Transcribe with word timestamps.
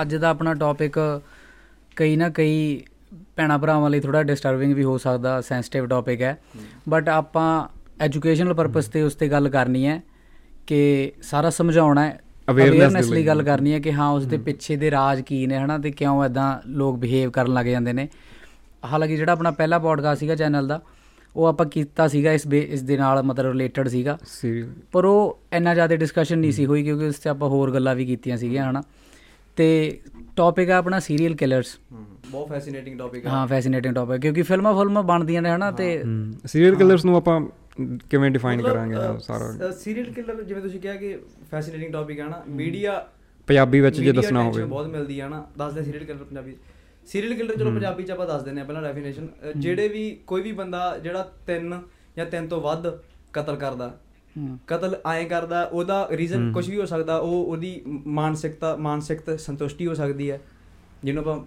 ਅੱਜ 0.00 0.14
ਦਾ 0.16 0.28
ਆਪਣਾ 0.28 0.54
ਟੌਪਿਕ 0.54 0.98
ਕਈ 1.96 2.16
ਨਾ 2.16 2.28
ਕਈ 2.28 2.82
ਭੈਣਾਂ 3.36 3.58
ਭਰਾਵਾਂ 3.58 3.90
ਲਈ 3.90 4.00
ਥੋੜਾ 4.00 4.22
ਡਿਸਟਰਬਿੰਗ 4.22 4.74
ਵੀ 4.74 4.84
ਹੋ 4.84 4.98
ਸਕਦਾ 4.98 5.40
ਸੈਂਸਿਟਿਵ 5.40 5.86
ਟੌਪਿਕ 5.86 6.22
ਹੈ। 6.22 6.36
ਬਟ 6.88 7.08
ਆਪਾਂ 7.08 7.68
ਐਜੂਕੇਸ਼ਨਲ 8.00 8.54
ਪਰਪਸ 8.54 8.88
ਤੇ 8.88 9.02
ਉਸ 9.02 9.14
ਤੇ 9.14 9.28
ਗੱਲ 9.28 9.48
ਕਰਨੀ 9.48 9.86
ਹੈ 9.86 10.02
ਕਿ 10.66 11.12
ਸਾਰਾ 11.22 11.50
ਸਮਝਾਉਣਾ 11.50 12.06
ਹੈ 12.06 12.18
ਅਵੇਅਰਨੈਸ 12.50 13.10
ਲਈ। 13.10 13.26
ਗੱਲ 13.26 13.42
ਕਰਨੀ 13.42 13.72
ਹੈ 13.72 13.78
ਕਿ 13.78 13.92
ਹਾਂ 13.92 14.08
ਉਸ 14.08 14.26
ਦੇ 14.26 14.38
ਪਿੱਛੇ 14.38 14.76
ਦੇ 14.76 14.90
ਰਾਜ 14.90 15.20
ਕੀ 15.20 15.46
ਨੇ 15.46 15.56
ਹਨਾ 15.56 15.78
ਤੇ 15.78 15.90
ਕਿਉਂ 15.90 16.24
ਐਦਾਂ 16.24 16.58
ਲੋਕ 16.68 16.98
ਬਿਹੇਵ 16.98 17.30
ਕਰਨ 17.30 17.52
ਲੱਗ 17.52 17.66
ਜਾਂਦੇ 17.66 17.92
ਨੇ। 17.92 18.08
ਹਾਲਾਂਕਿ 18.84 19.16
ਜਿਹੜਾ 19.16 19.32
ਆਪਣਾ 19.32 19.50
ਪਹਿਲਾ 19.50 19.78
ਪੋਡਕਾਸਟ 19.78 20.20
ਸੀਗਾ 20.20 20.34
ਚੈਨਲ 20.34 20.68
ਦਾ 20.68 20.80
ਉਹ 21.36 21.46
ਆਪਾਂ 21.46 21.66
ਕੀਤਾ 21.66 22.08
ਸੀਗਾ 22.08 22.32
ਇਸ 22.32 22.46
ਇਸ 22.46 22.82
ਦੇ 22.82 22.96
ਨਾਲ 22.96 23.22
ਮਤਲਬ 23.22 23.52
ਰਿਲੇਟਡ 23.52 23.88
ਸੀਗਾ। 23.88 24.18
ਪਰ 24.92 25.04
ਉਹ 25.04 25.38
ਇੰਨਾ 25.52 25.74
ਜ਼ਿਆਦਾ 25.74 25.96
ਡਿਸਕਸ਼ਨ 25.96 26.38
ਨਹੀਂ 26.38 26.52
ਸੀ 26.52 26.66
ਹੋਈ 26.66 26.82
ਕਿਉਂਕਿ 26.82 27.04
ਉਸ 27.04 27.18
ਤੇ 27.18 27.30
ਆਪਾਂ 27.30 27.48
ਹੋਰ 27.48 27.72
ਗੱਲਾਂ 27.72 27.94
ਵੀ 27.94 28.06
ਕੀਤੀਆਂ 28.06 28.36
ਸੀਗੀਆਂ 28.36 28.70
ਹਨਾ। 28.70 28.82
ਤੇ 29.56 30.00
ਟੌਪਿਕ 30.36 30.70
ਆ 30.70 30.76
ਆਪਣਾ 30.76 31.00
ਸੀਰੀਅਲ 31.00 31.34
ਕਿਲਰਸ 31.34 31.78
ਬਹੁਤ 32.30 32.48
ਫੈਸੀਨੇਟਿੰਗ 32.48 32.98
ਟੌਪਿਕ 32.98 33.26
ਹੈ 33.26 33.30
ਹਾਂ 33.30 33.46
ਫੈਸੀਨੇਟਿੰਗ 33.46 33.94
ਟੌਪਿਕ 33.94 34.20
ਕਿਉਂਕਿ 34.20 34.42
ਫਿਲਮਾਂ 34.42 34.74
ਫਿਲਮਾਂ 34.74 35.02
ਬਣਦੀਆਂ 35.02 35.42
ਨੇ 35.42 35.50
ਹਨਾ 35.50 35.70
ਤੇ 35.70 36.04
ਸੀਰੀਅਲ 36.46 36.74
ਕਿਲਰਸ 36.74 37.04
ਨੂੰ 37.04 37.16
ਆਪਾਂ 37.16 37.40
ਕਿਵੇਂ 38.10 38.30
ਡਿਫਾਈਨ 38.30 38.62
ਕਰਾਂਗੇ 38.62 38.96
ਸਾਰਾ? 39.20 39.70
ਸੀਰੀਅਲ 39.70 40.12
ਕਿਲਰ 40.12 40.42
ਜਿਵੇਂ 40.42 40.62
ਤੁਸੀਂ 40.62 40.80
ਕਿਹਾ 40.80 40.94
ਕਿ 40.94 41.18
ਫੈਸੀਨੇਟਿੰਗ 41.50 41.92
ਟੌਪਿਕ 41.92 42.20
ਹੈ 42.20 42.24
ਨਾ 42.24 42.42
ਮੀਡੀਆ 42.48 43.06
ਪੰਜਾਬੀ 43.46 43.80
ਵਿੱਚ 43.80 43.96
ਜੇ 43.96 44.02
media 44.02 44.22
ਦੱਸਣਾ 44.22 44.42
ਹੋਵੇ। 44.42 44.64
ਬਹੁਤ 44.64 44.86
ਮਿਲਦੀ 44.86 45.20
ਹੈ 45.20 45.28
ਨਾ 45.28 45.46
ਦੱਸਦੇ 45.58 45.82
serial 45.82 46.04
killer 46.04 46.24
Punjabi 46.24 46.56
serial 47.06 47.34
killer 47.34 47.56
ਚਲੋ 47.56 47.70
ਪੰਜਾਬੀ 47.70 48.02
ਚ 48.02 48.10
ਆਪਾਂ 48.10 48.26
ਦੱਸ 48.26 48.42
ਦਿੰਦੇ 48.42 48.60
ਆ 48.60 48.64
ਪਹਿਲਾਂ 48.64 48.82
ਡੈਫੀਨੇਸ਼ਨ 48.82 49.28
ਜਿਹੜੇ 49.56 49.88
ਵੀ 49.88 50.18
ਕੋਈ 50.26 50.42
ਵੀ 50.42 50.52
ਬੰਦਾ 50.52 50.98
ਜਿਹੜਾ 50.98 51.32
ਤਿੰਨ 51.46 51.82
ਜਾਂ 52.16 52.26
ਤਿੰਨ 52.26 52.46
ਤੋਂ 52.48 52.60
ਵੱਧ 52.60 52.98
ਕਤਲ 53.32 53.56
ਕਰਦਾ 53.56 53.98
ਕਤਲ 54.66 54.96
ਐਂ 55.12 55.24
ਕਰਦਾ 55.24 55.62
ਉਹਦਾ 55.62 56.08
ਰੀਜ਼ਨ 56.12 56.52
ਕੁਝ 56.52 56.70
ਵੀ 56.70 56.80
ਹੋ 56.80 56.86
ਸਕਦਾ 56.86 57.16
ਉਹ 57.16 57.44
ਉਹਦੀ 57.44 57.82
ਮਾਨਸਿਕਤਾ 58.06 58.76
ਮਾਨਸਿਕਤਾ 58.76 59.36
ਸੰਤੁਸ਼ਟੀ 59.36 59.86
ਹੋ 59.86 59.94
ਸਕਦੀ 59.94 60.30
ਹੈ 60.30 60.40
ਜਿਹਨੂੰ 61.04 61.22
ਆਪਾਂ 61.22 61.40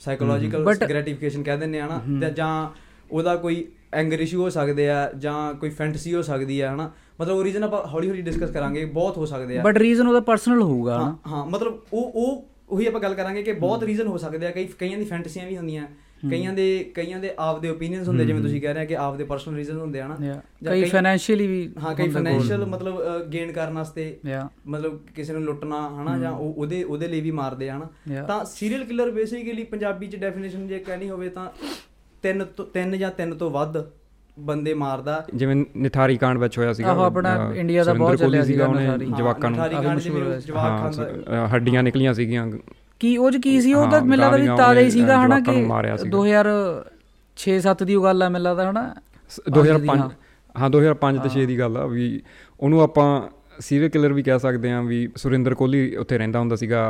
ਸਾਈਕੋਲੋਜੀਕਲ 0.00 0.74
ਗ੍ਰੈਟੀਫਿਕੇਸ਼ਨ 0.88 1.42
ਕਹਿ 1.42 1.58
ਦਿੰਦੇ 1.58 1.80
ਆ 1.80 1.86
ਨਾ 1.86 2.02
ਤੇ 2.20 2.30
ਜਾਂ 2.34 2.70
ਉਹਦਾ 3.10 3.36
ਕੋਈ 3.36 3.68
ਐਂਗਰ 3.92 4.20
ਇਸ਼ੂ 4.20 4.42
ਹੋ 4.42 4.50
ਸਕਦੇ 4.50 4.90
ਆ 4.90 5.12
ਜਾਂ 5.12 5.54
ਕੋਈ 5.54 5.70
ਫੈਂਟਸੀ 5.70 6.14
ਹੋ 6.14 6.22
ਸਕਦੀ 6.22 6.60
ਆ 6.60 6.74
ਹਨਾ? 6.74 6.92
ਮਤਲਬ 7.20 7.36
ਉਹ 7.36 7.44
ਰੀਜ਼ਨ 7.44 7.64
ਆਪਾਂ 7.64 7.86
ਹੌਲੀ 7.86 8.08
ਹੌਲੀ 8.08 8.22
ਡਿਸਕਸ 8.22 8.50
ਕਰਾਂਗੇ 8.50 8.84
ਬਹੁਤ 8.84 9.16
ਹੋ 9.16 9.26
ਸਕਦੇ 9.26 9.58
ਆ। 9.58 9.62
ਬਟ 9.62 9.78
ਰੀਜ਼ਨ 9.78 10.08
ਉਹਦਾ 10.08 10.20
ਪਰਸਨਲ 10.20 10.62
ਹੋਊਗਾ। 10.62 11.16
ਹਾਂ 11.26 11.46
ਮਤਲਬ 11.46 11.78
ਉਹ 11.92 12.12
ਉਹ 12.14 12.46
ਉਹੀ 12.68 12.86
ਆਪਾਂ 12.86 13.00
ਗੱਲ 13.00 13.14
ਕਰਾਂਗੇ 13.14 13.42
ਕਿ 13.42 13.52
ਬਹੁਤ 13.52 13.82
ਰੀਜ਼ਨ 13.82 14.06
ਹੋ 14.06 14.16
ਸਕਦੇ 14.16 14.46
ਆ 14.46 14.50
ਕਈ 14.50 14.64
ਕਈਆਂ 14.64 14.98
ਦੀ 14.98 15.04
ਫੈਂਟਸੀਆਂ 15.04 15.46
ਵੀ 15.46 15.56
ਹੁੰਦੀਆਂ। 15.56 15.86
ਕਈਆਂ 16.30 16.52
ਦੇ 16.52 16.90
ਕਈਆਂ 16.94 17.18
ਦੇ 17.18 17.30
ਆਪਦੇ 17.38 17.68
ਓਪੀਨੀਅਨਸ 17.68 18.08
ਹੁੰਦੇ 18.08 18.24
ਜਿਵੇਂ 18.24 18.42
ਤੁਸੀਂ 18.42 18.60
ਕਹਿ 18.62 18.74
ਰਹੇ 18.74 18.82
ਆ 18.82 18.84
ਕਿ 18.84 18.96
ਆਪਦੇ 18.96 19.24
ਪਰਸਨਲ 19.24 19.56
ਰੀਜ਼ਨ 19.56 19.76
ਹੁੰਦੇ 19.76 20.00
ਆ 20.00 20.06
ਨਾ। 20.08 20.16
ਕਈ 20.70 20.84
ਫਾਈਨੈਂਸ਼ੀਅਲੀ 20.84 21.46
ਵੀ 21.46 21.72
ਹਾਂ 21.82 21.94
ਕਈ। 21.94 22.08
ਫਾਈਨੈਂਸ਼ੀਅਲ 22.08 22.66
ਮਤਲਬ 22.66 23.00
ਗੇਨ 23.24 23.52
ਕਰਨ 23.52 23.74
ਵਾਸਤੇ 23.74 24.16
ਮਤਲਬ 24.66 25.00
ਕਿਸੇ 25.16 25.32
ਨੂੰ 25.32 25.42
ਲੁੱਟਣਾ 25.42 25.88
ਹਨਾ 26.02 26.18
ਜਾਂ 26.18 26.32
ਉਹ 26.32 26.54
ਉਹਦੇ 26.54 26.82
ਉਹਦੇ 26.84 27.08
ਲਈ 27.08 27.20
ਵੀ 27.20 27.30
ਮਾਰਦੇ 27.30 27.68
ਆ 27.70 27.76
ਹਨਾ. 27.76 28.22
ਤਾਂ 28.22 28.44
ਸੀਰੀਅਲ 28.44 28.84
ਕਿਲਰ 28.84 29.10
ਬੇਸਿਕਲੀ 29.10 29.64
ਪੰਜਾਬੀ 29.64 30.06
ਚ 30.06 30.16
ਡੈਫੀਨੇਸ਼ਨ 30.16 30.66
ਜੇ 30.68 30.78
ਕਹਿਣੀ 30.78 31.08
ਹੋਵੇ 31.10 31.28
ਤਾਂ 31.28 31.50
ਤਿੰਨ 32.22 32.44
ਤੋਂ 32.44 32.66
ਤਿੰਨ 32.66 32.98
ਜਾਂ 32.98 33.10
ਤਿੰਨ 33.10 33.34
ਤੋਂ 33.34 33.50
ਵੱਧ 33.50 33.84
ਬੰਦੇ 34.38 34.74
ਮਾਰਦਾ। 34.74 35.24
ਜਿਵੇਂ 35.34 35.56
ਨਿਠਾਰੀ 35.76 36.16
ਕਾਂਡ 36.16 36.38
ਵਿੱਚ 36.38 36.58
ਹੋਇਆ 36.58 36.72
ਸੀਗਾ। 36.72 36.88
ਆਹੋ, 36.88 37.02
ਆਪਣਾ 37.02 37.52
ਇੰਡੀਆ 37.56 37.84
ਦਾ 37.84 37.92
ਬਹੁਤ 37.94 38.18
ਚੱਲਿਆ 38.18 38.44
ਸੀਗਾ 38.44 38.66
ਉਹਨੇ 38.66 38.82
ਨਿਠਾਰੀ। 38.82 39.06
ਜਵਾਕਾਂ 39.18 39.50
ਨੂੰ। 39.50 40.40
ਜਵਾਕ 40.40 40.94
ਹੱਡੀਆਂ 41.54 41.82
ਨਿਕਲੀਆਂ 41.82 42.14
ਸੀਗੀਆਂ। 42.14 42.50
ਕੀ 43.00 43.16
ਉਹ 43.16 43.30
ਚ 43.30 43.36
ਕੀ 43.36 43.60
ਸੀ 43.60 43.72
ਉਹ 43.74 43.90
ਤਾਂ 43.90 44.00
ਵੀ 44.00 44.16
ਗਾਲੀਆਂ 44.18 44.56
ਤਾਜ਼ਾ 44.56 44.80
ਹੀ 44.80 44.90
ਸੀਗਾ 44.90 45.24
ਹਨਾ 45.24 45.38
ਕਿ 45.40 45.50
ਨੂੰ 45.52 45.66
ਮਾਰਿਆ 45.66 45.96
ਸੀਗਾ। 45.96 46.10
2006-7 46.16 47.84
ਦੀ 47.84 47.94
ਉਹ 47.94 48.04
ਗੱਲ 48.04 48.22
ਆ 48.22 48.28
ਮੈਨੂੰ 48.28 48.44
ਲੱਗਦਾ 48.44 48.70
ਹਨਾ 48.70 48.84
2005 49.58 49.96
ਹਾਂ। 49.98 50.08
ਹਾਂ 50.54 50.70
2005 50.70 51.18
ਤੇ 51.18 51.30
6 51.36 51.46
ਦੀ 51.46 51.58
ਗੱਲ 51.58 51.76
ਆ 51.76 51.86
ਵੀ 51.86 52.06
ਉਹਨੂੰ 52.60 52.80
ਆਪਾਂ 52.80 53.06
ਸੀਰੀਅਲ 53.60 53.88
ਕਿਲਰ 53.88 54.12
ਵੀ 54.12 54.22
ਕਹਿ 54.22 54.38
ਸਕਦੇ 54.38 54.70
ਆ 54.72 54.80
ਵੀ 54.82 54.98
ਸੁਰਿੰਦਰ 55.16 55.54
ਕੋਹਲੀ 55.54 55.80
ਉੱਥੇ 55.96 56.18
ਰਹਿੰਦਾ 56.18 56.38
ਹੁੰਦਾ 56.38 56.56
ਸੀਗਾ 56.56 56.82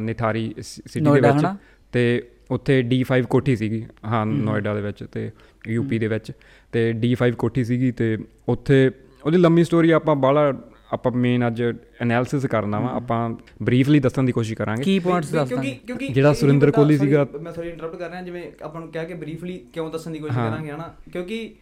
ਨਿਠਾਰੀ 0.00 0.54
ਸਿਟੀ 0.62 1.00
ਦੇ 1.00 1.20
ਵਿੱਚ? 1.20 1.46
ਤੇ 1.92 2.04
ਉੱਥੇ 2.50 2.80
D5 2.82 3.26
ਕੋਠੀ 3.26 3.56
ਸੀਗੀ 3.56 3.84
ਹਾਂ 4.04 4.24
ਨੋਇਡਾ 4.26 4.74
ਦੇ 4.74 4.80
ਵਿੱਚ 4.80 5.04
ਤੇ 5.12 5.30
ਯੂਪੀ 5.68 5.98
ਦੇ 5.98 6.08
ਵਿੱਚ 6.08 6.30
ਤੇ 6.72 6.82
D5 7.04 7.34
ਕੋਠੀ 7.38 7.64
ਸੀਗੀ 7.64 7.90
ਤੇ 7.92 8.16
ਉੱਥੇ 8.48 8.90
ਉਹਦੀ 9.24 9.38
ਲੰਮੀ 9.38 9.64
ਸਟੋਰੀ 9.64 9.90
ਆਪਾਂ 9.90 10.16
ਬਾਹਲਾ 10.16 10.52
ਆਪਾਂ 10.94 11.12
ਮੇਨ 11.12 11.46
ਅੱਜ 11.46 11.62
ਐਨਾਲਿਸਿਸ 12.00 12.46
ਕਰਨਾ 12.46 12.80
ਵਾ 12.80 12.88
ਆਪਾਂ 12.88 13.30
ਬਰੀਫਲੀ 13.62 14.00
ਦੱਸਣ 14.00 14.22
ਦੀ 14.22 14.32
ਕੋਸ਼ਿਸ਼ 14.32 14.58
ਕਰਾਂਗੇ। 14.58 14.82
ਕੀ 14.82 14.98
ਪੁਆਇੰਟਸ 14.98 15.32
ਵੀ 15.32 15.38
ਦੱਸ 15.38 15.52
ਕਿਉਂਕਿ 15.86 16.08
ਜਿਹੜਾ 16.08 16.32
ਸੁਰਿੰਦਰ 16.32 16.70
ਕੋਹਲੀ 16.70 16.98
ਸੀਗਾ- 16.98 17.26
ਮੈਂ 17.40 17.52
ਥੋੜੀ 17.52 17.68
ਇੰਟਰਰਪਟ 17.68 17.96
ਕਰ 17.96 18.10
ਰਿਹਾ 18.10 18.22
ਜਿਵੇਂ 18.22 18.52
ਆਪਾਂ 18.62 18.80
ਨੂੰ 18.80 18.90
ਕਹਿ 18.92 19.06
ਕੇ 19.06 19.14
ਬਰੀਫਲੀ 19.14 19.58
ਕਿਉਂ 19.72 19.90
ਦੱਸਣ 19.90 20.10
ਦੀ 20.10 20.18
ਕੋਸ਼ਿਸ਼। 20.18 20.38
ਕਰਾਂਗੇ 20.38 20.70
ਹਨਾ? 20.70 20.94
ਕਿਉਂਕਿ 21.12 21.54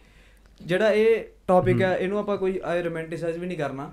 ਜਿਹੜਾ 0.61 0.89
ਇਹ 0.91 1.23
ਟੌਪਿਕ 1.47 1.81
ਹੈ 1.81 1.97
ਇਹਨੂੰ 1.97 2.19
ਆਪਾਂ 2.19 2.37
ਕੋਈ 2.37 2.59
ਰੋਮਾਂਟਿਸਾਈਜ਼ 2.83 3.37
ਵੀ 3.37 3.47
ਨਹੀਂ 3.47 3.57
ਕਰਨਾ। 3.57 3.91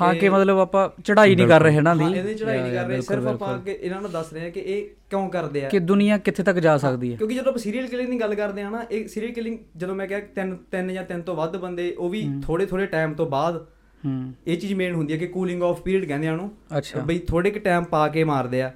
ਹਾਂ 0.00 0.14
ਕਿ 0.14 0.28
ਮਤਲਬ 0.28 0.58
ਆਪਾਂ 0.58 0.88
ਚੜਾਈ 1.04 1.34
ਨਹੀਂ 1.36 1.46
ਕਰ 1.46 1.62
ਰਹੇ 1.62 1.80
ਨਾ 1.80 1.94
ਦੀ 1.94 2.04
ਇਹਦੀ 2.18 2.34
ਚੜਾਈ 2.34 2.60
ਨਹੀਂ 2.62 2.72
ਕਰ 2.72 2.86
ਰਹੇ 2.86 3.00
ਸਿਰਫ 3.00 3.26
ਆਪਾਂ 3.26 3.58
ਕਿ 3.58 3.78
ਇਹਨਾਂ 3.82 4.00
ਨੂੰ 4.00 4.10
ਦੱਸ 4.10 4.32
ਰਹੇ 4.32 4.42
ਹਾਂ 4.42 4.50
ਕਿ 4.50 4.60
ਇਹ 4.60 4.88
ਕਿਉਂ 5.10 5.28
ਕਰਦੇ 5.30 5.64
ਆ। 5.64 5.68
ਕਿ 5.68 5.78
ਦੁਨੀਆ 5.78 6.18
ਕਿੱਥੇ 6.18 6.42
ਤੱਕ 6.42 6.58
ਜਾ 6.58 6.76
ਸਕਦੀ 6.78 7.12
ਹੈ। 7.12 7.16
ਕਿਉਂਕਿ 7.16 7.34
ਜਦੋਂ 7.34 7.48
ਆਪਾਂ 7.48 7.58
ਸੀਰੀਅਲ 7.58 7.86
ਕਿਲਿੰਗ 7.86 8.08
ਦੀ 8.10 8.20
ਗੱਲ 8.20 8.34
ਕਰਦੇ 8.34 8.62
ਆ 8.62 8.70
ਨਾ 8.70 8.84
ਇਹ 8.90 9.08
ਸੀਰੀਅਲ 9.08 9.32
ਕਿਲਿੰਗ 9.32 9.58
ਜਦੋਂ 9.76 9.94
ਮੈਂ 9.94 10.06
ਕਿਹਾ 10.06 10.20
ਤਿੰਨ 10.20 10.56
ਤਿੰਨ 10.70 10.92
ਜਾਂ 10.92 11.04
ਤਿੰਨ 11.04 11.22
ਤੋਂ 11.22 11.36
ਵੱਧ 11.36 11.56
ਬੰਦੇ 11.56 11.94
ਉਹ 11.98 12.10
ਵੀ 12.10 12.28
ਥੋੜੇ 12.42 12.66
ਥੋੜੇ 12.66 12.86
ਟਾਈਮ 12.86 13.14
ਤੋਂ 13.14 13.26
ਬਾਅਦ 13.26 13.66
ਹੂੰ। 14.04 14.34
ਇਹ 14.46 14.56
ਚੀਜ਼ 14.58 14.74
ਮੇਨ 14.74 14.94
ਹੁੰਦੀ 14.94 15.12
ਹੈ 15.12 15.18
ਕਿ 15.18 15.26
ਕੂਲਿੰਗ 15.26 15.62
ਆਫ 15.62 15.80
ਪੀਰੀਅਡ 15.82 16.04
ਕਹਿੰਦੇ 16.04 16.28
ਆ 16.28 16.32
ਉਹਨੂੰ। 16.32 16.50
ਅੱਛਾ। 16.78 17.00
ਬਈ 17.00 17.18
ਥੋੜੇ 17.18 17.50
ਕਿ 17.50 17.58
ਟਾਈਮ 17.58 17.84
ਪਾ 17.84 18.08
ਕੇ 18.08 18.24
ਮਾਰਦੇ 18.24 18.62
ਆ. 18.62 18.72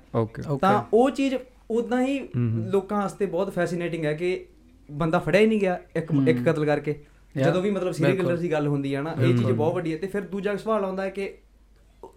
ਤਾਂ 0.60 0.82
ਉਹ 0.92 1.10
ਚੀਜ਼ 1.10 1.34
ਉਦਾਂ 1.70 2.02
ਹੀ 2.06 2.28
ਲੋਕਾਂ 2.72 3.00
ਵਾਸਤੇ 3.02 3.26
ਬਹੁਤ 3.26 3.54
ਫੈਸੀਨੇਟਿੰਗ 3.54 4.04
ਹੈ 4.04 4.14
ਕਿ 4.14 4.46
ਬੰਦਾ 4.90 5.18
ਫੜਿਆ 5.18 5.40
ਹੀ 5.40 5.46
ਨਹੀਂ 5.46 5.60
ਗਿਆ 5.60 5.80
ਇੱਕ 5.96 6.12
ਇੱਕ 6.28 6.44
ਕਤਲ 6.48 6.66
ਕਰਕੇ। 6.66 6.94
ਜਦੋਂ 7.36 7.62
ਵੀ 7.62 7.70
ਮਤਲਬ 7.70 7.92
ਸੀਰੀਅਲ। 7.92 8.16
ਕਿਲਰ 8.16 8.36
ਦੀ 8.36 8.52
ਗੱਲ 8.52 8.66
ਹੁੰਦੀ 8.66 8.94
ਹੈ 8.94 9.02
ਨਾ 9.02 9.14
ਇਹ 9.20 9.36
ਚੀਜ਼ 9.36 9.50
ਬਹੁਤ 9.52 9.74
ਵੱਡੀ 9.74 9.92
ਹੈ 9.92 9.98
ਤੇ 9.98 10.06
ਫਿਰ 10.06 10.22
ਦੂਜਾ 10.22 10.56
ਸਵਾਲ 10.56 10.84
ਆਉਂਦਾ 10.84 11.02
ਹੈ 11.02 11.10
ਕਿ 11.10 11.34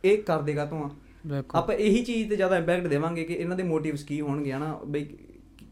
ਇਹ 0.05 0.17
ਕਰ 0.17 0.41
ਦੇਗਾ 0.41 0.65
ਤੂੰ 0.65 0.91
ਆਪਾਂ 1.55 1.75
ਇਹੀ 1.75 2.03
ਚੀਜ਼ 2.03 2.29
ਤੇ 2.29 2.35
ਜ਼ਿਆਦਾ 2.35 2.57
ਇੰਪੈਕਟ 2.57 2.87
ਦੇਵਾਂਗੇ 2.87 3.23
ਕਿ 3.23 3.33
ਇਹਨਾਂ 3.33 3.57
ਦੇ 3.57 3.63
ਮੋਟਿਵਸ 3.63 4.03
ਕੀ 4.03 4.21
ਹੋਣਗੇ 4.21 4.51
ਹਨਾ? 4.51 4.79
ਬਈ 4.87 5.03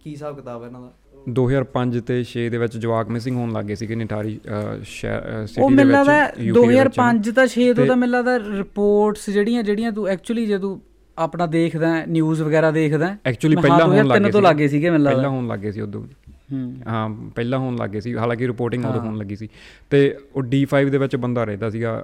ਕੀ 0.04 0.12
ਹਿਸਾਬ 0.12 0.36
ਕਿਤਾਬ 0.36 0.62
ਹੈ 0.62 0.68
ਇਹਨਾਂ 0.68 0.82
ਦਾ? 0.82 0.94
2005 1.30 2.02
ਤੇ 2.02 2.24
6 2.24 2.50
ਦੇ 2.50 2.58
ਵਿੱਚ 2.58 2.78
ਜਵਾਕ 2.78 3.10
ਮਿਸਿੰਗ 3.10 3.36
ਹੋਣ 3.38 3.52
ਲੱਗੇ 3.52 3.76
ਸੀਗੇ 3.76 3.96
ਨਿਠਾਰੀ 3.96 4.40
ਸਿਟੀ 4.84 5.62
ਉਹ 5.62 5.70
ਦੇ 5.70 5.76
ਵਿੱਚ 5.76 5.88
ਲੱਗਦਾ 5.88 6.28
UP 6.28 6.36
ਦੇ 6.36 6.44
ਵਿੱਚ 6.44 6.54
2005 6.54 7.32
ਤਾਂ 7.32 7.48
6 7.48 7.66
ਤੋਂ 7.68 7.76
ਤੇ- 7.76 7.88
ਤਾਂ 7.88 7.96
ਮੈਨੂੰ 7.96 8.16
ਲੱਗਦਾ 8.16 8.40
ਰਿਪੋਰਟਸ 8.58 9.30
ਜਿਹੜੀਆਂ 9.30 9.64
ਜਿਹੜੀਆਂ 9.64 9.92
ਤੂੰ 9.92 10.08
ਐਕਚੁਅਲੀ 10.08 10.46
ਜਦੋਂ 10.46 10.80
ਆਪਣਾ 11.18 11.46
ਦੇਖਦਾ 11.46 12.06
ਨਿਊਜ਼ 12.06 12.42
ਵਗੈਰਾ 12.42 12.72
ਦੇਖਦਾ 12.72 13.18
ਐਕਚੁਅਲੀ 13.26 13.56
ਪਹਿਲਾਂ 13.56 13.88
ਹੋਣ 13.88 13.96
ਲੱਗੇ 13.96 14.04
2003 14.04 14.32
ਤੋਂ 14.32 14.42
ਲੱਗੇ 14.42 14.68
ਸੀਗੇ। 14.68 14.90
ਮੈਨੂੰ 14.90 15.06
ਪਹਿਲਾਂ 15.06 15.24
ਲੱਗਦਾ 15.24 15.36
ਹੋਣ 15.38 15.48
ਲੱਗੇ 15.48 15.72
ਸੀ 15.72 15.82
ਉਦੋਂ 15.82 16.04
ਹੂੰ। 16.54 17.32
ਪਹਿਲਾਂ 17.36 17.60
ਹੋਣ 17.60 17.76
ਲੱਗੇ 17.76 18.00
ਸੀ। 18.02 18.16
ਹਾਲਾਂਕਿ 18.16 18.48
ਰਿਪੋਰਟਿੰਗ 18.48 18.86
ਉਦੋਂ। 18.86 19.02
ਹੋਣ 19.02 19.18
ਲੱਗੀ 19.18 19.36
ਸੀ। 19.36 19.50
ਤੇ 19.90 20.18
ਉਹ 20.36 20.44
D5 20.44 20.90
ਦੇ 20.90 20.98
ਵਿੱਚ 20.98 21.16
ਬੰਦਾ 21.16 21.44
ਰਹਿੰਦਾ 21.44 21.70
ਸੀਗਾ 21.70 22.04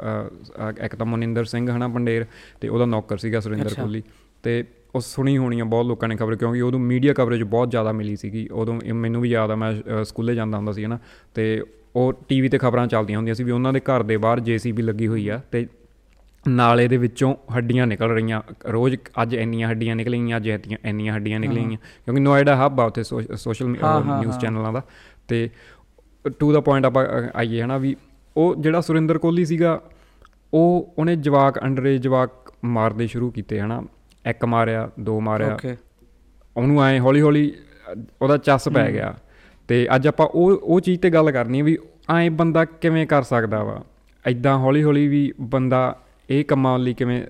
ਇੱਕ 0.83 0.95
ਤਾਂ 0.95 1.05
ਮਨਿੰਦਰ 1.05 1.45
ਸਿੰਘ 1.45 1.71
ਹਨਾ 1.71 1.87
ਪੰਡੇਰ 1.87 2.25
ਤੇ 2.61 2.67
ਉਹਦਾ 2.67 2.85
ਨੌਕਰ 2.85 3.17
ਸੀਗਾ 3.17 3.39
ਸੁਰਿੰਦਰ। 3.39 3.73
ਕੋਹਲੀ 3.73 4.03
ਤੇ 4.43 4.63
ਉਹ 4.95 5.01
ਸੁਣੀ 5.01 5.37
ਹੋਣੀ 5.37 5.59
ਆ 5.59 5.63
ਬਹੁਤ 5.63 5.85
ਲੋਕਾਂ 5.85 6.09
ਨੇ 6.09 6.15
ਖਬਰ 6.15 6.35
ਕਿਉਂਕਿ 6.35 6.61
ਉਦੋਂ 6.61 6.79
ਮੀਡੀਆ 6.79 7.13
ਕਵਰੇਜ 7.13 7.43
ਬਹੁਤ 7.43 7.71
ਜ਼ਿਆਦਾ 7.71 7.91
ਮਿਲੀ 7.91 8.15
ਸੀਗੀ। 8.15 8.47
ਉਦੋਂ 8.51 8.79
ਮੈਨੂੰ 8.93 9.21
ਵੀ 9.21 9.29
ਯਾਦ 9.29 9.51
ਆ 9.51 9.55
ਮੈਂ 9.55 10.03
ਸਕੂਲੇ 10.03 10.35
ਜਾਂਦਾ 10.35 10.57
ਹੁੰਦਾ 10.57 10.71
ਸੀ 10.71 10.85
ਹਨਾ। 10.85 10.99
ਤੇ 11.33 11.63
ਉਹ 11.95 12.13
ਟੀਵੀ 12.29 12.49
ਤੇ 12.49 12.57
ਖਬਰਾਂ 12.57 12.87
ਚੱਲਦੀਆਂ 12.87 13.17
ਹੁੰਦੀਆਂ 13.17 13.35
ਸੀ 13.35 13.43
ਵੀ 13.43 13.51
ਉਹਨਾਂ 13.51 13.73
ਦੇ 13.73 13.79
ਘਰ 13.79 14.03
ਦੇ 14.03 14.17
ਬਾਹਰ 14.17 14.39
ਜੀਸੀਬੀ 14.39 14.83
ਲੱਗੀ 14.83 15.07
ਹੋਈ 15.07 15.27
ਆ 15.27 15.41
ਤੇ 15.51 15.65
ਨਾਲੇ 16.47 16.87
ਦੇ 16.87 16.97
ਵਿੱਚੋਂ 16.97 17.35
ਹੱਡੀਆਂ 17.57 17.87
ਨਿਕਲ 17.87 18.09
ਰਹੀਆਂ। 18.09 18.41
ਰੋਜ਼ 18.71 18.95
ਅੱਜ 19.21 19.33
ਇੰਨੀਆਂ 19.33 19.69
ਹੱਡੀਆਂ 19.69 19.95
ਨਿਕਲੀਆਂ 19.95 20.37
ਅੱਜ 20.37 20.47
ਇੰਨੀਆਂ 20.85 21.13
ਹੱਡੀਆਂ 21.15 21.39
ਨਿਕਲੀਆਂ। 21.39 21.69
ਕਿਉਂਕਿ 21.69 22.21
ਨੋਇਡਾ 22.21 22.55
ਹੱਬ 22.55 22.79
ਆ 22.81 22.85
ਉੱਥੇ 22.85 23.03
ਸੋਸ਼ਲ 23.03 23.67
ਨਿਊਜ਼। 23.67 24.39
ਚੈਨਲਾਂ 24.39 24.73
ਦਾ। 24.73 24.81
ਤੇ 25.27 25.49
ਟੂ 26.39 26.51
ਦਾ 26.53 26.59
ਪੁਆਇੰਟ 26.59 26.85
ਆਪਾਂ 26.85 27.05
ਆਈਏ 27.35 27.61
ਹਨਾ 27.61 27.77
ਵੀ 27.77 27.95
ਉਹ 28.37 28.55
ਜਿਹੜਾ 28.55 28.81
ਸੁਰਿੰਦਰ 28.81 29.17
ਕੋਹਲੀ 29.17 29.45
ਸੀਗਾ 29.45 29.81
ਉਹ 30.53 30.93
ਉਹਨੇ 30.97 31.15
ਜਵਾਕ 31.15 31.61
ਅੰਡਰੇ 31.63 31.97
ਜਵਾਕ 31.97 32.31
ਮਾਰਦੇ 32.65 33.07
ਸ਼ੁਰੂ 33.07 33.31
ਕੀਤੇ 33.31 33.59
ਹਨਾ। 33.59 33.81
ਇੱਕ 34.25 34.45
ਮਾਰਿਆ 34.45 34.89
ਦੋ 34.99 35.19
ਮਾਰਿਆ। 35.21 35.53
ਓਕੇ 35.53 35.75
ਉਹਨੂੰ 36.57 36.83
ਐ 36.83 36.99
ਹੌਲੀ 36.99 37.21
ਹੌਲੀ 37.21 37.51
ਉਹਦਾ 38.21 38.37
ਚੱਸ 38.37 38.67
ਪੈ 38.69 38.91
ਗਿਆ। 38.91 39.13
ਤੇ 39.69 39.87
ਅੱਜ 39.95 40.07
ਆਪਾਂ 40.07 40.27
ਉਹ 40.27 40.51
ਉਹ 40.53 40.79
ਚੀਜ਼ 40.81 40.99
ਤੇ 40.99 41.09
ਗੱਲ 41.09 41.31
ਕਰਨੀ 41.31 41.59
ਹੈ 41.59 41.63
ਵੀ 41.63 41.77
ਐ 42.15 42.29
ਬੰਦਾ 42.29 42.65
ਕਿਵੇਂ 42.65 43.07
ਕਰ 43.07 43.23
ਸਕਦਾ 43.23 43.63
ਵਾ? 43.63 43.83
ਐਦਾਂ 44.25 44.57
ਹੌਲੀ 44.57 44.83
ਹੌਲੀ 44.83 45.07
ਵੀ 45.07 45.31
ਬੰਦਾ 45.41 45.97
ਇਹ 46.29 46.43
ਕੰਮਾਂ 46.45 46.77
ਲਈ 46.79 46.93
ਕਿਵੇਂ 46.93 47.21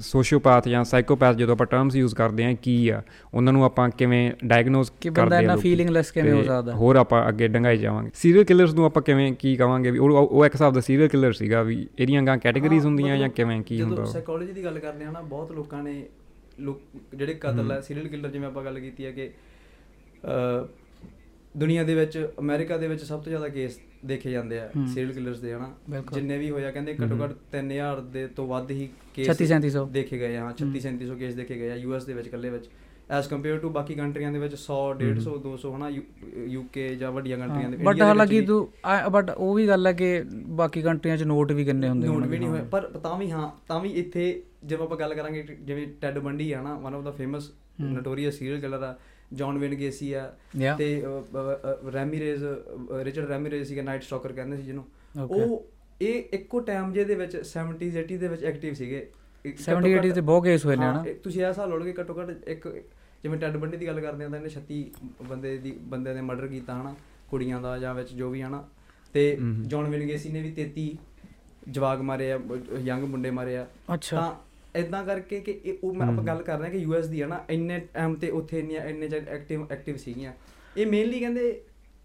ਸੋਸ਼ੀਓਪੈਥ 0.00 0.68
ਜਾਂ 0.68 0.82
ਸਾਈਕੋਪੈਥ 0.84 1.36
ਜਦੋਂ 1.36 1.54
ਆਪਾਂ 1.54 1.66
ਟਰਮਸ 1.66 1.96
ਯੂਜ਼ 1.96 2.14
ਕਰਦੇ 2.14 2.44
ਆ 2.44 2.52
ਕੀ 2.52 2.88
ਆ? 2.88 3.02
ਉਹਨਾਂ 3.34 3.52
ਨੂੰ 3.52 3.64
ਆਪਾਂ 3.64 3.88
ਕਿਵੇਂ 3.90 4.30
ਡਾਇਗਨੋਸ 4.44 4.90
ਕਿ 4.90 5.08
ਕਰਦੇ 5.08 5.22
ਬੰਦਾ 5.22 5.36
ਆ 5.36 5.40
ਇੰਨਾ 5.40 5.54
ਲੋਕੀ। 5.54 5.68
ਫੀਲਿੰਗਲੈਸ 5.68 6.10
ਕਿਵੇਂ 6.10 6.32
ਹੋ 6.32 6.42
ਸਕਦਾ? 6.42 6.74
ਹੋਰ 6.74 6.96
ਆਪਾਂ 6.96 7.28
ਅੱਗੇ 7.28 7.48
ਡੰਗਾਈ 7.48 7.78
ਜਾਵਾਂਗੇ। 7.78 8.10
ਸੀਰੀਅਲ 8.14 8.44
ਕਿਲਰਸ 8.44 8.74
ਨੂੰ 8.74 8.84
ਆਪਾਂ 8.84 9.02
ਕਿਵੇਂ 9.02 9.32
ਕੀ 9.32 9.56
ਕਵਾਂਗੇ 9.56 9.90
ਵੀ 9.90 9.98
ਉਹ 9.98 10.10
ਉਹ 10.10 10.44
ਇੱਕ 10.46 10.54
ਹਿਸਾਬ 10.54 10.74
ਦਾ 10.74 10.80
ਸੀਰੀਅਲ 10.80 11.08
ਕਿਲਰ 11.08 11.32
ਸੀਗਾ 11.32 11.62
ਵੀ 11.62 11.86
ਇਹਦੀਆਂ 11.98 12.22
ਗਾਂ 12.22 12.36
ਕੈਟਾਗਰੀਜ਼ 12.38 12.86
ਹੁੰਦੀਆਂ 12.86 13.16
ਜਾਂ 13.18 13.28
ਕਿਵੇਂ 13.28 13.60
ਕੀ 13.62 13.80
ਹੁੰਦਾ 13.82 13.94
ਜਦੋਂ? 13.96 14.06
ਸਾਈਕੋਲੋਜੀ 14.06 14.52
ਦੀ 14.52 14.64
ਗੱਲ 14.64 14.78
ਕਰਦੇ 14.78 15.04
ਆ 15.04 15.10
ਨਾ 15.10 15.20
ਬਹੁਤ 15.20 15.52
ਲੋਕਾਂ 15.52 15.82
ਨੇ 15.82 16.02
ਲੋਕ 16.60 16.80
ਜਿਹੜੇ 17.14 17.34
ਕਤਲ 17.34 17.72
ਹੈ 17.72 17.80
ਸੀਰੀਅਲ 17.80 18.08
ਕਿਲਰ 18.08 18.28
ਜਿਵੇਂ 18.30 18.46
ਆਪਾਂ 18.46 18.64
ਗੱਲ 18.64 18.80
ਕੀਤੀ 18.80 19.04
ਹੈ 19.04 19.10
ਕਿ 19.10 19.30
ਦੁਨੀਆ 21.56 21.84
ਦੇ 21.84 21.94
ਵਿੱਚ 21.94 22.28
ਅਮਰੀਕਾ 22.38 22.76
ਦੇ 22.76 22.88
ਵਿੱਚ 22.88 23.02
ਸਭ 23.02 23.20
ਤੋਂ 23.22 23.30
ਜ਼ਿਆਦਾ 23.30 23.48
ਕੇਸ 23.48 23.78
ਦੇਖੇ 24.04 24.30
ਜਾਂਦੇ 24.30 24.58
ਆ। 24.60 24.70
ਸੀਰੀਅਲ 24.86 25.12
ਕਿਲਰਸ 25.12 25.40
ਦੇ 25.40 25.52
ਹਨਾ। 25.54 25.74
ਜਿੰਨੇ 26.14 26.38
ਵੀ 26.38 26.50
ਹੋਇਆ 26.50 26.70
ਕਹਿੰਦੇ 26.70 26.94
ਘੱਟੋ 26.94 27.24
ਘੱਟ 27.24 27.32
3000 27.52 28.00
ਦੇ 28.00 28.26
ਤੋਂ 28.26 28.46
ਵੱਧ 28.46 28.70
ਹੀ 28.70 28.88
ਕੇਸ 29.14 29.26
36 29.28 29.46
3700 29.46 29.84
ਦੇਖੇ 29.92 30.18
ਗਏ 30.18 30.36
ਆ, 30.36 30.44
ਹਾਂ। 30.44 30.52
36 30.54 30.80
3700 30.80 31.16
ਕੇਸ 31.18 31.34
ਦੇਖੇ 31.34 31.54
ਗਏ 31.54 31.70
ਆ 31.70 31.74
ਯੂਐਸ 31.76 32.04
ਦੇ 32.04 32.14
ਵਿੱਚ 32.14 32.26
ਇਕੱਲੇ 32.28 32.50
ਵਿੱਚ। 32.50 32.68
ਐਸ 33.10 33.26
ਕੰਪੇਅਰ 33.26 33.58
ਟੂ 33.58 33.68
ਬਾਕੀ 33.70 33.94
ਕੰਟਰੀਆਂ 33.94 34.32
ਦੇ 34.32 34.38
ਵਿੱਚ 34.38 34.54
100 34.54 34.76
150 35.00 35.34
200 35.42 35.74
ਹਨਾ 35.76 35.88
ਯੂਕੇ 36.46 36.88
ਜਾਂ 36.94 37.10
ਵੱਡੀਆਂ 37.12 37.38
ਕੰਟਰੀਆਂ 37.38 37.70
ਦੇ 37.70 37.76
ਬਟ 37.76 38.00
ਹਾਲਾਂਕਿ 38.02 38.40
ਤੂੰ 38.40 38.68
ਬਟ 39.12 39.30
ਉਹ 39.30 39.54
ਵੀ 39.54 39.66
ਗੱਲ 39.68 39.86
ਹੈ 39.86 39.92
ਕਿ 39.92 40.08
ਬਾਕੀ 40.60 40.82
ਕੰਟਰੀਆਂ 40.82 41.16
'ਚ 41.16 41.22
ਨੋਟ 41.22 41.52
ਵੀ 41.52 41.64
ਕਿੰਨੇ 41.64 41.88
ਹੁੰਦੇ 41.88 42.08
ਨੋਟ 42.08 42.26
ਵੀ 42.26 42.38
ਨਹੀਂ। 42.38 42.48
ਹੋਏ 42.48 42.60
ਪਰ 42.70 42.88
ਤਾਂ 43.02 43.16
ਵੀ 43.18 43.30
ਹਾਂ 43.30 43.50
ਤਾਂ 43.68 43.80
ਵੀ 43.80 43.88
ਇੱਥੇ 43.88 44.24
ਜਦੋਂ 44.64 44.86
ਆਪਾਂ 44.86 44.96
ਗੱਲ 44.96 45.14
ਕਰਾਂਗੇ 45.14 45.42
ਜਿਵੇਂ 45.60 45.86
ਟੈਡ 46.00 46.18
ਬੰਡੀ 46.18 46.50
ਆ 46.52 46.62
ਨਾ 46.62 46.74
one 46.78 46.94
of 46.94 47.04
the 47.04 47.10
famous. 47.10 47.50
Notorious 47.80 48.34
serial 48.34 48.60
killer 48.60 48.82
ਆ 48.82 48.94
ਜੌਨ 49.32 49.58
ਵਿਨ 49.58 49.74
ਗੇਸੀ 49.74 50.12
ਆ. 50.12 50.26
ਤੇ 50.78 51.02
ਰੈਮੀਰੇਜ਼ 51.94 52.44
ਰਿਚਰਡ 53.00 53.28
ਰੈਮੀਰੇਜ਼ 53.28 53.68
ਸੀਗਾ 53.68 53.82
ਨਾਈਟ 53.82 54.02
ਸਟਾਕਰ 54.02 54.32
ਕਹਿੰਦੇ 54.32 54.56
ਸੀ 54.56 54.62
ਜਿਹਨੂੰ. 54.62 54.84
ਉਹ 55.20 55.66
ਇਹ 56.00 56.22
ਇੱਕੋ 56.32 56.60
ਟਾਈਮ 56.60 56.92
ਜੇ 56.92 57.04
ਦੇ 57.04 57.14
ਵਿੱਚ 57.14 57.36
70s 57.36 57.96
80s 57.96 58.18
ਦੇ 58.18 58.28
ਵਿੱਚ 58.28 58.44
ਐਕਟਿਵ 58.44 58.74
ਸੀਗੇ 58.74 59.06
ਇੱਕ 59.44 59.56
70 59.60 59.74
ਘੱਟੋ 59.76 59.88
80 59.98 60.10
ਤੇ 60.12 60.20
ਬਹੁਤ 60.22 60.44
ਕੇਸ 60.44 60.64
ਹੋਏ 60.66 60.76
ਨੇ 60.76 60.86
ਇਹ 61.10 61.14
ਤੁਸੀਂ 61.14 61.40
ਇਹ 61.42 61.46
ਹਿਸਾਬ 61.46 61.70
ਲਓਗੇ 61.70 61.94
ਘੱਟੋ 62.00 62.14
ਘੱਟ 62.20 62.48
ਇੱਕ 62.48 62.66
ਜਿਵੇਂ 63.26 63.38
ਟੈਡ 63.38 63.56
ਬੰਡੀ 63.56 63.76
ਦੀ 63.76 63.86
ਗੱਲ 63.86 64.00
ਕਰਦੇ 64.00 64.24
ਆ 64.24 64.28
ਤਾਂ 64.28 64.38
ਇਹਨੇ 64.38 64.50
36 64.54 64.80
ਬੰਦੇ 65.28 65.56
ਦੀ 65.58 65.70
ਬੰਦੇ 65.88 66.14
ਨੇ 66.14 66.20
ਮਰਡਰ 66.22 66.46
ਕੀਤਾ 66.46 66.74
ਹਨਾ 66.80 66.94
ਕੁੜੀਆਂ 67.30 67.60
ਦਾ 67.60 67.76
ਜਾਂ 67.78 67.94
ਵਿੱਚ 67.94 68.12
ਜੋ 68.14 68.30
ਵੀ 68.30 68.42
ਹਨਾ 68.42 68.62
ਤੇ। 69.14 69.22
ਜੌਨ 69.66 69.88
ਵਿਨ 69.90 70.06
ਗੇਸੀ 70.06 70.28
ਨੇ 70.28 70.42
ਵੀ 70.42 70.52
33 70.56 70.84
ਜਵਾਗ 71.70 72.00
ਮਾਰੇ 72.02 72.30
ਆ 72.32 72.38
ਯੰਗ 72.84 73.04
ਮੁੰਡੇ 73.04 73.30
ਮਾਰੇ 73.30 73.56
ਆ 73.56 73.66
ਅੱਛਾ 73.94 74.16
ਤਾਂ 74.16 74.80
ਇਦਾਂ 74.80 75.02
ਕਰਕੇ 75.04 75.40
ਕਿ 75.40 75.52
ਇਹ 75.64 75.78
ਉਹ 75.82 75.94
ਮੈਂ 75.94 76.06
ਆਪਾਂ। 76.06 76.24
ਗੱਲ 76.24 76.42
ਕਰ 76.42 76.58
ਰਹੇ 76.58 76.64
ਹਾਂ 76.64 76.72
ਕਿ 76.72 76.78
ਯੂਐਸ 76.78 77.06
ਦੀ 77.06 77.22
ਹੈ 77.22 77.26
ਨਾ 77.26 77.40
ਇੰਨੇ 77.50 77.78
ਟਾਈਮ 77.94 78.14
ਤੇ 78.16 78.30
ਉੱਥੇ 78.30 78.58
ਇੰਨੀਆਂ 78.58 78.84
ਇੰਨੇ 78.86 79.08
ਚਿਰ 79.08 79.28
ਐਕਟਿਵ 79.28 79.66
ਐਕਟਿਵ 79.70 79.96
ਸੀਗੀਆਂ 79.96 80.32
ਇਹ 80.76 80.86
ਮੇਨਲੀ 80.86 81.20
ਕਹਿੰਦੇ 81.20 81.44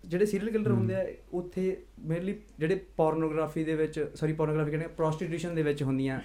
ਜਿਹੜੇ 0.05 0.25
ਸੀਰੀਅਲ 0.25 0.49
ਕਿਲਰ। 0.51 0.71
ਹੁੰਦੇ 0.71 0.95
ਆ 0.95 1.05
ਉੱਥੇ 1.33 1.65
ਮੇਨਲੀ 2.03 2.35
ਜਿਹੜੇ 2.59 2.79
ਪੋਰਨੋਗ੍ਰਾਫੀ 2.97 3.63
ਦੇ 3.63 3.75
ਵਿੱਚ 3.75 3.99
ਸੌਰੀ 4.15 4.33
ਪੋਰਨੋਗ੍ਰਾਫੀ 4.33 4.71
ਕਹਿੰਦੇ 4.71 4.87
ਪ੍ਰੋਸਟੀਟਿਊਸ਼ਨ 4.97 5.55
ਦੇ 5.55 5.63
ਵਿੱਚ 5.63 5.83
ਹੁੰਦੀਆਂ 5.83 6.19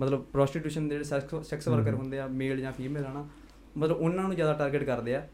ਮਤਲਬ 0.00 0.24
ਪ੍ਰੋਸਟੀਟਿਊਸ਼ਨ 0.32 0.88
ਦੇ 0.88 0.94
ਜਿਹੜੇ 0.94 1.04
ਸੈਕਸ 1.44 1.68
ਵਰਕਰ। 1.68 1.94
ਹੁੰਦੇ 1.94 2.18
ਆ 2.18 2.26
ਮੇਲ 2.36 2.60
ਜਾਂ 2.60 2.72
ਫੀਮੇਲ 2.72 3.04
ਹਨਾ 3.06 3.26
ਮਤਲਬ 3.76 3.96
ਉਹਨਾਂ 3.96 4.24
ਨੂੰ 4.24 4.34
ਜ਼ਿਆਦਾ 4.36 4.52
ਟਾਰਗੇਟ 4.52 4.84
ਕਰਦੇ 4.84 5.14
ਆ। 5.14 5.26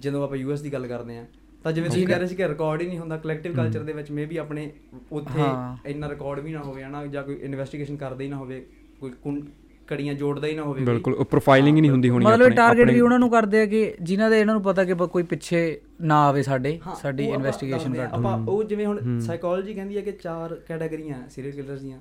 ਜਦੋਂ 0.00 0.24
ਆਪਾਂ 0.24 0.36
ਯੂਐਸ 0.36 0.60
ਦੀ 0.60 0.72
ਗੱਲ 0.72 0.86
ਕਰਦੇ 0.86 1.18
ਆ 1.18 1.26
ਤਾਂ 1.64 1.72
ਜਿਵੇਂ 1.72 1.90
ਤੁਸੀਂ. 1.90 2.06
ਕਹਿ 2.06 2.18
ਰਹੇ 2.18 2.26
ਸੀ 2.26 2.36
ਕਿ 2.36 2.48
ਰਿਕਾਰਡ 2.48 2.82
ਹੀ 2.82 2.86
ਨਹੀਂ 2.86 2.98
ਹੁੰਦਾ 2.98 3.16
ਕਲੈਕਟਿਵ। 3.16 3.54
ਕਲਚਰ 3.54 3.82
ਦੇ 3.82 3.92
ਵਿੱਚ 3.92 4.10
ਮੇ 4.10 4.24
ਵੀ 4.24 4.36
ਆਪਣੇ 4.36 4.72
ਉੱਥੇ। 5.12 5.42
ਇੰਨਾ 5.90 6.08
ਰਿਕਾਰਡ 6.08 6.40
ਵੀ 6.40 6.52
ਨਾ 6.52 6.62
ਹੋਵੇ 6.62 6.82
ਹਨਾ 6.82 7.06
ਜਾਂ 7.06 7.22
ਕੋਈ 7.22 7.34
ਇਨਵੈਸਟੀਗੇਸ਼ਨ 7.42 7.96
ਕਰਦਾ 7.96 8.24
ਹੀ 8.24 8.28
ਨਾ 8.28 8.36
ਹੋਵੇ 8.36 8.66
ਕੋਈ 9.00 9.42
ਕੜੀਆਂ 9.86 10.14
ਜੋੜਦਾ 10.14 10.46
ਹੀ 10.46 10.54
ਨਾ 10.54 10.62
ਹੋਵੇ। 10.62 10.80
ਬਿਲਕੁਲ 10.80 11.24
ਪ੍ਰੋਫਾਈਲਿੰਗ 11.24 11.76
ਹੀ 11.76 11.80
ਨਹੀਂ 11.80 11.90
ਹੁੰਦੀ 11.90 12.08
ਹੋਣੀ 12.08 12.24
ਮਤਲਬ 12.24 12.42
ਆਪਣੇ- 12.42 12.56
ਟਾਰਗੇਟ 12.56 12.82
ਆਪਣੇ- 12.82 12.94
ਵੀ 12.94 13.00
ਉਹਨਾਂ 13.00 13.18
ਨੂੰ 13.18 13.30
ਕਰਦੇ 13.30 13.60
ਆ 13.60 13.66
ਕਿ 13.66 13.94
ਜਿਨ੍ਹਾਂ 14.02 14.30
ਦੇ 14.30 14.40
ਇਹਨਾਂ 14.40 14.54
ਨੂੰ 14.54 14.62
ਪਤਾ 14.62 14.84
ਕਿ 14.84 14.94
ਕੋਈ 14.94 15.22
ਪਿੱਛੇ 15.22 15.80
ਨਾ 16.02 16.26
ਆਵੇ 16.26 16.42
ਸਾਡੇ 16.42 16.80
ਸਾਡੀ 17.00 17.28
ਉਹ 17.28 17.34
ਇਨਵੈਸਟੀਗੇਸ਼ਨ। 17.34 17.94
ਕਰ 17.94 18.08
ਆਪਾਂ। 18.12 18.38
ਉਹ 18.38 18.64
ਜਿਵੇਂ 18.64 18.86
ਹੁਣ। 18.86 19.20
ਸਾਈਕੋਲੋਜੀ 19.20 19.74
ਕਹਿੰਦੀ 19.74 19.96
ਹੈ 19.96 20.00
ਕਿ 20.00 20.12
ਚਾਰ 20.12 20.54
ਕੈਟਾਗਰੀਆਂ 20.54 21.28
ਸੀਰੀਅਲ 21.30 21.54
ਕਿਲਰਸ 21.54 21.80
ਦੀਆਂ 21.80 21.98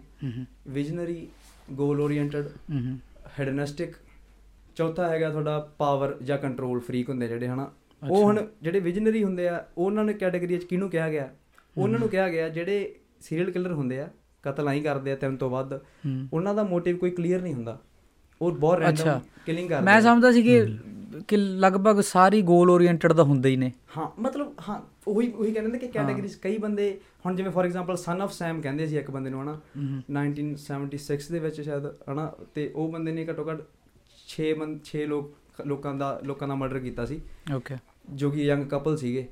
ਵਿਜ਼ਨਰੀ 0.67 1.27
ਗੋਲ 1.71 2.01
ਓਰੀਐਂਟਡ 2.01 2.47
ਹੈਡਨਿਸਟਿਕ 3.39 3.93
ਚੌਥਾ 4.75 5.07
ਹੈਗਾ 5.07 5.29
ਤੁਹਾਡਾ 5.29 5.69
ਪਾਵਰ 5.77 6.17
ਜਾਂ 6.23 6.37
ਕੰਟਰੋਲ 6.37 6.79
ਫਰੀਕ 6.79 7.09
ਹੁੰਦੇ 7.09 7.27
ਜਿਹੜੇ 7.27 7.47
ਹਨਾ? 7.47 7.71
ਉਹ। 8.09 8.23
ਹੁਣ 8.23 8.47
ਜਿਹੜੇ 8.61 8.79
ਵਿਜ਼ਨਰੀ 8.79 9.23
ਹੁੰਦੇ 9.23 9.47
ਆ 9.47 9.65
ਉਹਨਾਂ 9.77 10.03
ਨੇ 10.03 10.13
ਕੈਟਾਗਰੀ 10.13 10.57
ਚ 10.57 10.63
ਕਿਹਨੂੰ 10.63 10.89
ਕਿਹਾ 10.89 11.09
ਗਿਆ? 11.09 11.29
ਉਹਨਾਂ 11.77 11.99
ਨੂੰ 11.99 12.09
ਕਿਹਾ 12.09 12.29
ਗਿਆ 12.29 12.49
ਜਿਹੜੇ 12.49 12.95
ਸੀਰੀਅਲ 13.21 13.51
ਕਿਲਰ 13.51 13.71
ਹੁੰਦੇ 13.71 13.99
ਆ 13.99 14.09
ਕਤਲ 14.43 14.67
ਆਈ 14.67 14.79
ਕਰਦੇ 14.81 15.11
ਆ 15.11 15.15
ਤਿੰਨ 15.15 15.37
ਤੋਂ 15.37 15.49
ਵੱਧ 15.49 15.73
ਉਹਨਾਂ 16.33 16.55
ਦਾ 16.55 16.63
ਮੋਟਿਵ 16.63 16.97
ਕੋਈ 16.97 17.11
ਕਲੀਅਰ 17.11 17.41
ਨਹੀਂ 17.41 17.53
ਹੁੰਦਾ। 17.53 17.79
ਉਹ 18.41 18.51
ਬਹੁਤ। 18.51 18.79
ਰੈਂਡਮ 18.79 19.19
ਕਿਲਿੰਗ 19.45 19.69
ਕਰਦੇ 19.69 19.85
ਮੈਂ। 19.85 20.01
ਸਮਝਦਾ 20.01 20.31
ਸੀ 20.31 20.43
ਕਿ 20.43 20.65
ਕਿ 21.27 21.37
ਲਗਭਗ 21.37 22.01
ਸਾਰੀ 22.01 22.41
ਗੋਲ 22.41 22.69
ਓਰੀਐਂਟਡ 22.69 23.13
ਦਾ 23.13 23.23
ਹੁੰਦੇ 23.23 23.49
ਹੀ 23.49 23.55
ਨੇ। 23.55 23.71
ਹਾਂ 23.97 24.21
ਮਤਲਬ 24.21 24.53
ਹਾਂ 24.69 24.81
ਉਹੀ 25.07 25.31
ਉਹੀ 25.31 25.51
ਕਹਿੰਦੇ 25.51 25.71
ਨੇ 25.71 25.79
ਕਿ 25.79 25.87
ਕੈਟਾਗਰੀਜ਼ 25.87 26.37
ਕਈ 26.37 26.57
ਬੰਦੇ 26.57 26.99
ਹੁਣ 27.25 27.35
ਜਿਵੇਂ 27.35 27.51
for 27.51 27.65
example 27.65 27.95
son 27.95 28.21
of 28.23 28.29
Sam 28.31 28.61
ਕਹਿੰਦੇ 28.61 28.87
ਸੀ 28.87 28.97
ਇੱਕ 28.97 29.11
ਬੰਦੇ 29.11 29.29
ਨੂੰ 29.29 29.41
ਹਨਾ? 29.43 29.61
1976 30.09 31.31
ਦੇ 31.31 31.39
ਵਿੱਚ 31.39 31.61
ਸ਼ਾਇਦ 31.61 31.85
ਹਨਾ? 31.85 32.33
ਤੇ 32.53 32.71
ਉਹ 32.75 32.91
ਬੰਦੇ 32.91 33.11
ਨੇ 33.11 33.25
ਘੱਟੋ 33.25 33.47
ਘੱਟ 33.51 33.61
6 34.27 34.53
ਬੰਦ 34.59 34.79
6 34.85 35.05
ਲੋਕ 35.07 35.33
ਲੋਕਾਂ 35.65 35.93
ਦਾ 35.93 36.21
ਲੋਕਾਂ 36.23 36.47
ਦਾ 36.47 36.55
ਮਰਡਰ 36.55 36.79
ਕੀਤਾ 36.79 37.05
ਸੀ। 37.05 37.21
ਓਕੇ 37.55 37.75
ਜੋ 38.09 38.31
ਕਿ 38.31 38.43
ਯੰਗ 38.43 38.63
ਕਪਲ 38.69 38.97
ਸੀਗੇ। 38.97 39.27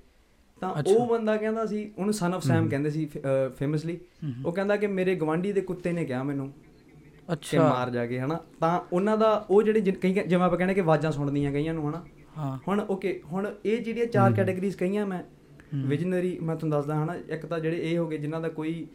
ਤਾਂ। 0.61 0.69
ਉਹ 0.87 1.07
ਬੰਦਾ 1.07 1.35
ਕਹਿੰਦਾ 1.37 1.65
ਸੀ 1.65 1.91
ਉਹਨੂੰ 1.97 2.13
ਸਨ 2.13 2.33
of 2.33 2.39
ਸੈਮ। 2.39 2.69
ਕਹਿੰਦੇ 2.69 2.89
ਸੀ 2.89 3.09
ਫੇਮਸਲੀ 3.57 3.99
ਉਹ 4.45 4.51
ਕਹਿੰਦਾ 4.51 4.75
ਕਿ 4.77 4.87
ਮੇਰੇ 4.87 5.15
ਗਵਾਂਢੀ 5.15 5.51
ਦੇ 5.51 5.61
ਕੁੱਤੇ 5.61 5.91
ਨੇ 5.91 6.05
ਕਿਹਾ 6.05 6.23
ਮੈਨੂੰ 6.23 6.51
ਕਿ 6.51 7.33
ਅੱਛਾ। 7.33 7.69
ਮਾਰ 7.69 7.89
ਜਾ 7.89 8.05
ਕੇ 8.05 8.19
ਹਨਾ। 8.19 8.39
ਤਾਂ 8.59 8.79
ਉਹਨਾਂ 8.93 9.17
ਦਾ 9.17 9.45
ਉਹ 9.49 9.63
ਜਿਹੜੇ 9.63 9.81
ਕਈ 9.91 10.13
ਜਿਵੇਂ 10.13 10.45
ਆਪਾਂ 10.45 10.57
ਕਹਿੰਦੇ 10.57 10.73
ਕਿ 10.73 10.81
ਆਵਾਜ਼ਾਂ 10.81 11.11
ਸੁਣਦੀਆਂ 11.11 11.51
ਕਈਆਂ 11.51 11.73
ਨੂੰ 11.73 11.89
ਹਨਾ। 11.89 12.05
ਹਾਂ। 12.37 12.59
ਹੁਣ 12.67 12.85
ਓਕੇ 12.89 13.21
ਹੁਣ 13.31 13.55
ਇਹ 13.65 13.81
ਜਿਹੜੀਆਂ 13.81 14.05
ਚਾਰ। 14.05 14.33
ਕੈਟਾਗਰੀਜ਼ 14.33 14.77
ਕਹੀਆਂ 14.77 15.05
ਮੈਂ। 15.05 15.23
ਵਿਜ਼ਨਰੀ 15.75 16.39
ਮੈਂ 16.39 16.55
ਤੁਹਾਨੂੰ 16.55 16.79
ਦੱਸਦਾ 16.79 17.03
ਹਨਾ। 17.03 17.15
ਇੱਕ 17.29 17.45
ਤਾਂ 17.45 17.59
ਜਿਹੜੇ 17.59 17.91
ਇਹ 17.91 17.97
ਹੋਗੇ 17.97 18.17
ਜਿਨ੍ਹਾਂ 18.17 18.41
ਦਾ 18.41 18.49
ਕੋਈ 18.49 18.87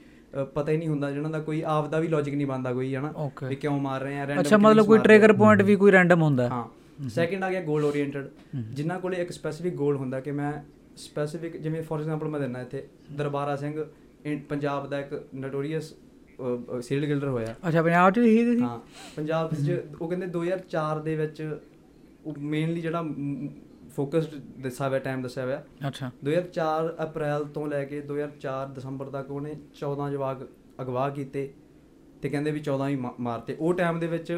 ਪਤਾ 0.45 0.73
ਹੀ 0.73 0.77
ਨਹੀਂ 0.77 0.89
ਹੁੰਦਾ 0.89 1.11
ਜਿਨ੍ਹਾਂ 1.11 1.31
ਦਾ 1.31 1.39
ਕੋਈ 1.41 1.63
ਆਪ 1.67 1.89
ਦਾ 1.89 1.99
ਵੀ 1.99 2.09
ਲੌਜੀਕ 2.09 2.35
ਨਹੀਂ 2.35 2.47
ਬਣਦਾ 2.47 2.73
ਕੋਈ 2.73 2.95
ਹਨਾ. 2.95 3.13
ਵੀ 3.49 3.57
ਕਿਉਂ 3.57 3.79
ਮਾਰ 3.81 4.01
ਰਹੇ 4.01 4.19
ਆ 4.21 4.25
random 4.25 4.41
ਅੱਛਾ 4.41 4.57
ਮਤਲਬ 4.57 4.87
ਕੋਈ 4.87 4.99
ਟ੍ਰਿਗਰ। 4.99 5.33
ਪੁਆਇੰਟ 5.33 5.63
ਵੀ 5.63 5.77
ਕੋਈ 5.77 5.93
ਰੈਂਡਮ 5.93 6.23
ਹੁੰਦਾ 6.23 6.49
ਹੈ। 6.49 7.09
ਸੈਕਿੰਡ 7.09 7.45
ਆ 7.45 7.51
ਗਿਆ 7.51 7.61
ਗੋਲ 7.61 7.85
ਓਰੀਐਂਟਡ। 7.85 8.29
ਜਿਨ੍ਹਾਂ 8.75 8.99
ਕੋਲੇ 9.01 9.17
ਇੱਕ 9.17 9.33
ਸਪੈਸੀਫਿਕ 9.33 9.75
ਗੋਲ 9.75 9.97
ਹੁੰਦਾ 9.97 10.21
ਕਿ 10.21 10.31
ਮੈਂ 10.31 10.53
ਸਪੈਸੀਫਿਕ 10.97 11.57
ਜਿਵੇਂ 11.57 11.83
ਫੋਰ 11.83 12.01
ਐਗਜ਼ਾਮਪਲ 12.01 12.29
ਮੈਂ 12.29 12.41
ਦਿੰਦਾ 12.41 12.61
ਇੱਥੇ 12.61 12.87
ਦਰਬਾਰਾ 13.13 13.57
ਸਿੰਘ 13.57 13.85
ਪੰਜਾਬ 14.49 14.89
ਦਾ 14.91 15.01
ਇੱਕ 15.01 15.23
ਨੋਟੋਰੀਅਸ 15.35 15.93
ਸੀਰੀਅਲ 16.81 17.07
ਕਿਲਰ 17.07 17.29
ਹੋਇਆ 17.29 17.55
ਅੱਛਾ 17.69 17.83
ਪੰਜਾਬ 17.83 18.13
ਚ 18.13 18.19
ਹੀ 18.19 18.37
ਸੀ 18.45 18.61
ਹਾਂ 18.61 18.79
ਪੰਜਾਬ 19.17 19.51
ਵਿੱਚ 19.55 19.85
ਉਹ 20.01 20.09
ਕਹਿੰਦੇ 20.09 20.27
2004 20.39 21.03
ਦੇ 21.05 21.17
ਵਿੱਚ 21.17 21.59
ਉਹ 22.25 22.35
ਮੇਨਲੀ 22.39 22.81
ਜਿਹੜਾ 22.81 23.03
ਫੋਕਸਡ 23.97 24.35
ਦੱਸਿਆ 24.63 24.89
ਹੋਇਆ 24.89 24.99
ਟਾਈਮ 24.99 25.23
ਦੱਸਿਆ 25.23 25.45
ਹੋਇਆ। 25.45 25.63
ਅੱਛਾ। 25.89 26.11
2004 26.25 26.89
ਅਪ੍ਰੈਲ 27.03 27.45
ਤੋਂ 27.55 27.67
ਲੈ 27.67 27.85
ਕੇ 27.85 28.01
2004 28.03 28.73
ਦਸੰਬਰ 28.75 29.11
ਤੱਕ 29.11 29.31
ਉਹਨੇ 29.31 29.55
14 29.81 30.11
ਜਵਾਗ 30.11 30.43
ਅਗਵਾ 30.83 31.09
ਕੀਤੇ 31.11 31.49
ਤੇ 32.23 32.29
ਕਹਿੰਦੇ 32.29 32.51
ਵੀ 32.51 32.61
14 32.61 32.89
ਹੀ 32.89 32.97
ਮਾਰਤੇ। 33.21 33.57
ਉਹ 33.61 33.75
ਟਾਈਮ 33.75 33.99
ਦੇ 34.01 34.07
ਵਿੱਚ 34.07 34.33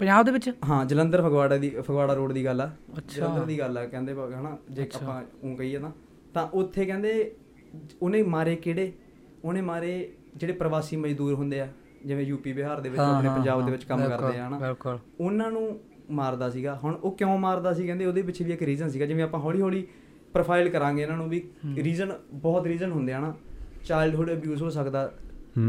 ਪੰਜਾਬ 0.00 0.24
ਦੇ 0.24 0.32
ਵਿੱਚ? 0.32 0.50
ਹਾਂ 0.68 0.84
ਜਲੰਧਰ 0.84 1.22
ਫਗਵਾੜਾ 1.22 1.56
ਦੀ 1.56 1.70
ਫਗਵਾੜਾ 1.70 2.14
ਰੋਡ 2.14 2.32
ਦੀ 2.32 2.44
ਗੱਲ 2.44 2.60
ਆ। 2.60 2.66
ਅੱਛਾ। 2.98 3.16
ਜਲੰਧਰ 3.16 3.44
ਦੀ 3.46 3.58
ਗੱਲ 3.58 3.78
ਆ 3.78 3.84
ਕਹਿੰਦੇ 3.86 4.12
ਹਨਾ 4.12 4.56
ਜੇ। 4.70 4.88
ਆਪਾਂ 4.94 5.20
ਉਹ 5.44 5.56
ਕਹੀਏ 5.56 5.78
ਨਾ 5.78 5.92
ਤਾਂ 6.34 6.46
ਉੱਥੇ 6.54 6.84
ਕਹਿੰਦੇ 6.86 7.34
ਉਹਨੇ 8.02 8.22
ਮਾਰੇ 8.22 8.56
ਕਿਹੜੇ? 8.56 8.92
ਉਹਨੇ 9.44 9.60
ਮਾਰੇ 9.60 9.92
ਜਿਹੜੇ 10.36 10.52
ਪ੍ਰਵਾਸੀ 10.52 10.96
ਮਜ਼ਦੂਰ 10.96 11.34
ਹੁੰਦੇ 11.34 11.60
ਆ 11.60 11.68
ਜਿਵੇਂ 12.04 12.24
ਯੂਪੀ 12.24 12.52
ਬਿਹਾਰ 12.52 12.80
ਦੇ 12.80 12.88
ਵਿੱਚ 12.88 13.00
ਆਪਣੇ 13.00 13.28
ਪੰਜਾਬ 13.28 13.64
ਦੇ 13.66 13.72
ਵਿੱਚ 13.72 13.84
ਕੰਮ 13.84 14.08
ਕਰਦੇ 14.08 14.38
ਆ 14.38 14.48
ਹਨਾ। 14.48 14.98
ਉਹਨਾਂ 15.20 15.50
ਨੂੰ 15.50 15.78
ਮਾਰਦਾ 16.10 16.50
ਸੀਗਾ। 16.50 16.78
ਹੁਣ 16.84 16.94
ਉਹ 16.94 17.16
ਕਿਉਂ 17.16 17.38
ਮਾਰਦਾ 17.38 17.72
ਸੀ 17.74 17.86
ਕਹਿੰਦੇ 17.86 18.06
ਉਹਦੇ 18.06 18.22
ਪਿੱਛੇ 18.22 18.44
ਵੀ 18.44 18.52
ਇੱਕ 18.52 18.62
ਰੀਜ਼ਨ 18.62 18.88
ਸੀਗਾ। 18.88 19.06
ਜਿਵੇਂ 19.06 19.24
ਆਪਾਂ 19.24 19.40
ਹੌਲੀ 19.40 19.60
ਹੌਲੀ 19.60 19.86
ਪ੍ਰੋਫਾਈਲ 20.32 20.68
ਕਰਾਂਗੇ 20.68 21.02
ਇਹਨਾਂ 21.02 21.16
ਨੂੰ 21.16 21.28
ਵੀ 21.28 21.42
ਰੀਜ਼ਨ 21.76 22.12
ਬਹੁਤ 22.32 22.66
ਰੀਜ਼ਨ 22.66 22.90
ਹੁੰਦੇ 22.90 23.12
ਆ 23.12 23.20
ਨਾ। 23.20 23.34
ਚਾਈਲਡਹੂਡ 23.84 24.32
ਅਬਿਊਜ਼ 24.32 24.62
ਹੋ 24.62 24.70
ਸਕਦਾ। 24.70 25.12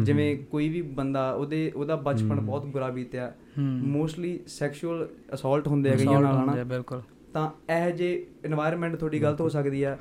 ਜਿਵੇਂ 0.03 0.37
ਕੋਈ 0.51 0.69
ਵੀ 0.69 0.81
ਬੰਦਾ 0.81 1.31
ਉਹਦੇ 1.31 1.71
ਉਹਦਾ 1.75 1.95
ਬਚਪਨ 1.95 2.39
ਬਹੁਤ 2.39 2.65
ਬੁਰਾ 2.65 2.89
ਬੀਤਿਆ। 2.89 3.33
ਮੋਸਟਲੀ 3.59 4.39
ਸੈਕਸ਼ੂਅਲ 4.47 5.07
ਅਸੌਲਟ 5.33 5.67
ਹੁੰਦੇ 5.67 5.89
ਆ 5.89 5.95
ਕਈਆਂ 5.95 6.21
ਨਾਲ 6.21 6.37
ਹਨਾ। 6.37 6.63
ਬਿਲਕੁਲ। 6.63 7.01
ਤਾਂ 7.33 7.49
ਇਹ 7.73 7.91
ਜੇ 7.91 8.25
এনवायरमेंट 8.45 8.97
ਤੁਹਾਡੀ 8.97 9.21
ਗਲਤ 9.21 9.41
ਹੋ 9.41 9.49
ਸਕਦੀ 9.49 9.83
ਆ। 9.83 9.97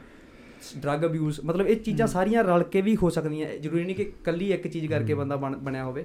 ਡਰੱਗ 0.78 1.04
ਅਬਿਊਜ਼ 1.04 1.40
ਮਤਲਬ 1.44 1.66
ਇਹ 1.66 1.76
ਚੀਜ਼ਾਂ 1.76 2.06
ਸਾਰੀਆਂ 2.06 2.44
ਰਲ 2.44 2.62
ਕੇ 2.62 2.80
ਵੀ 2.80 2.96
ਹੋ 2.96 3.10
ਸਕਦੀਆਂ। 3.10 3.48
ਜ਼ਰੂਰੀ 3.58 3.84
ਨਹੀਂ 3.84 3.96
ਕਿ 3.96 4.12
ਕੱਲੀ 4.24 4.52
ਇੱਕ 4.52 4.68
ਚੀਜ਼ 4.68 4.86
ਕਰਕੇ 4.86 5.14
ਬੰਦਾ 5.14 5.36
ਬਣਿਆ 5.36 5.84
ਹੋਵੇ। 5.84 6.04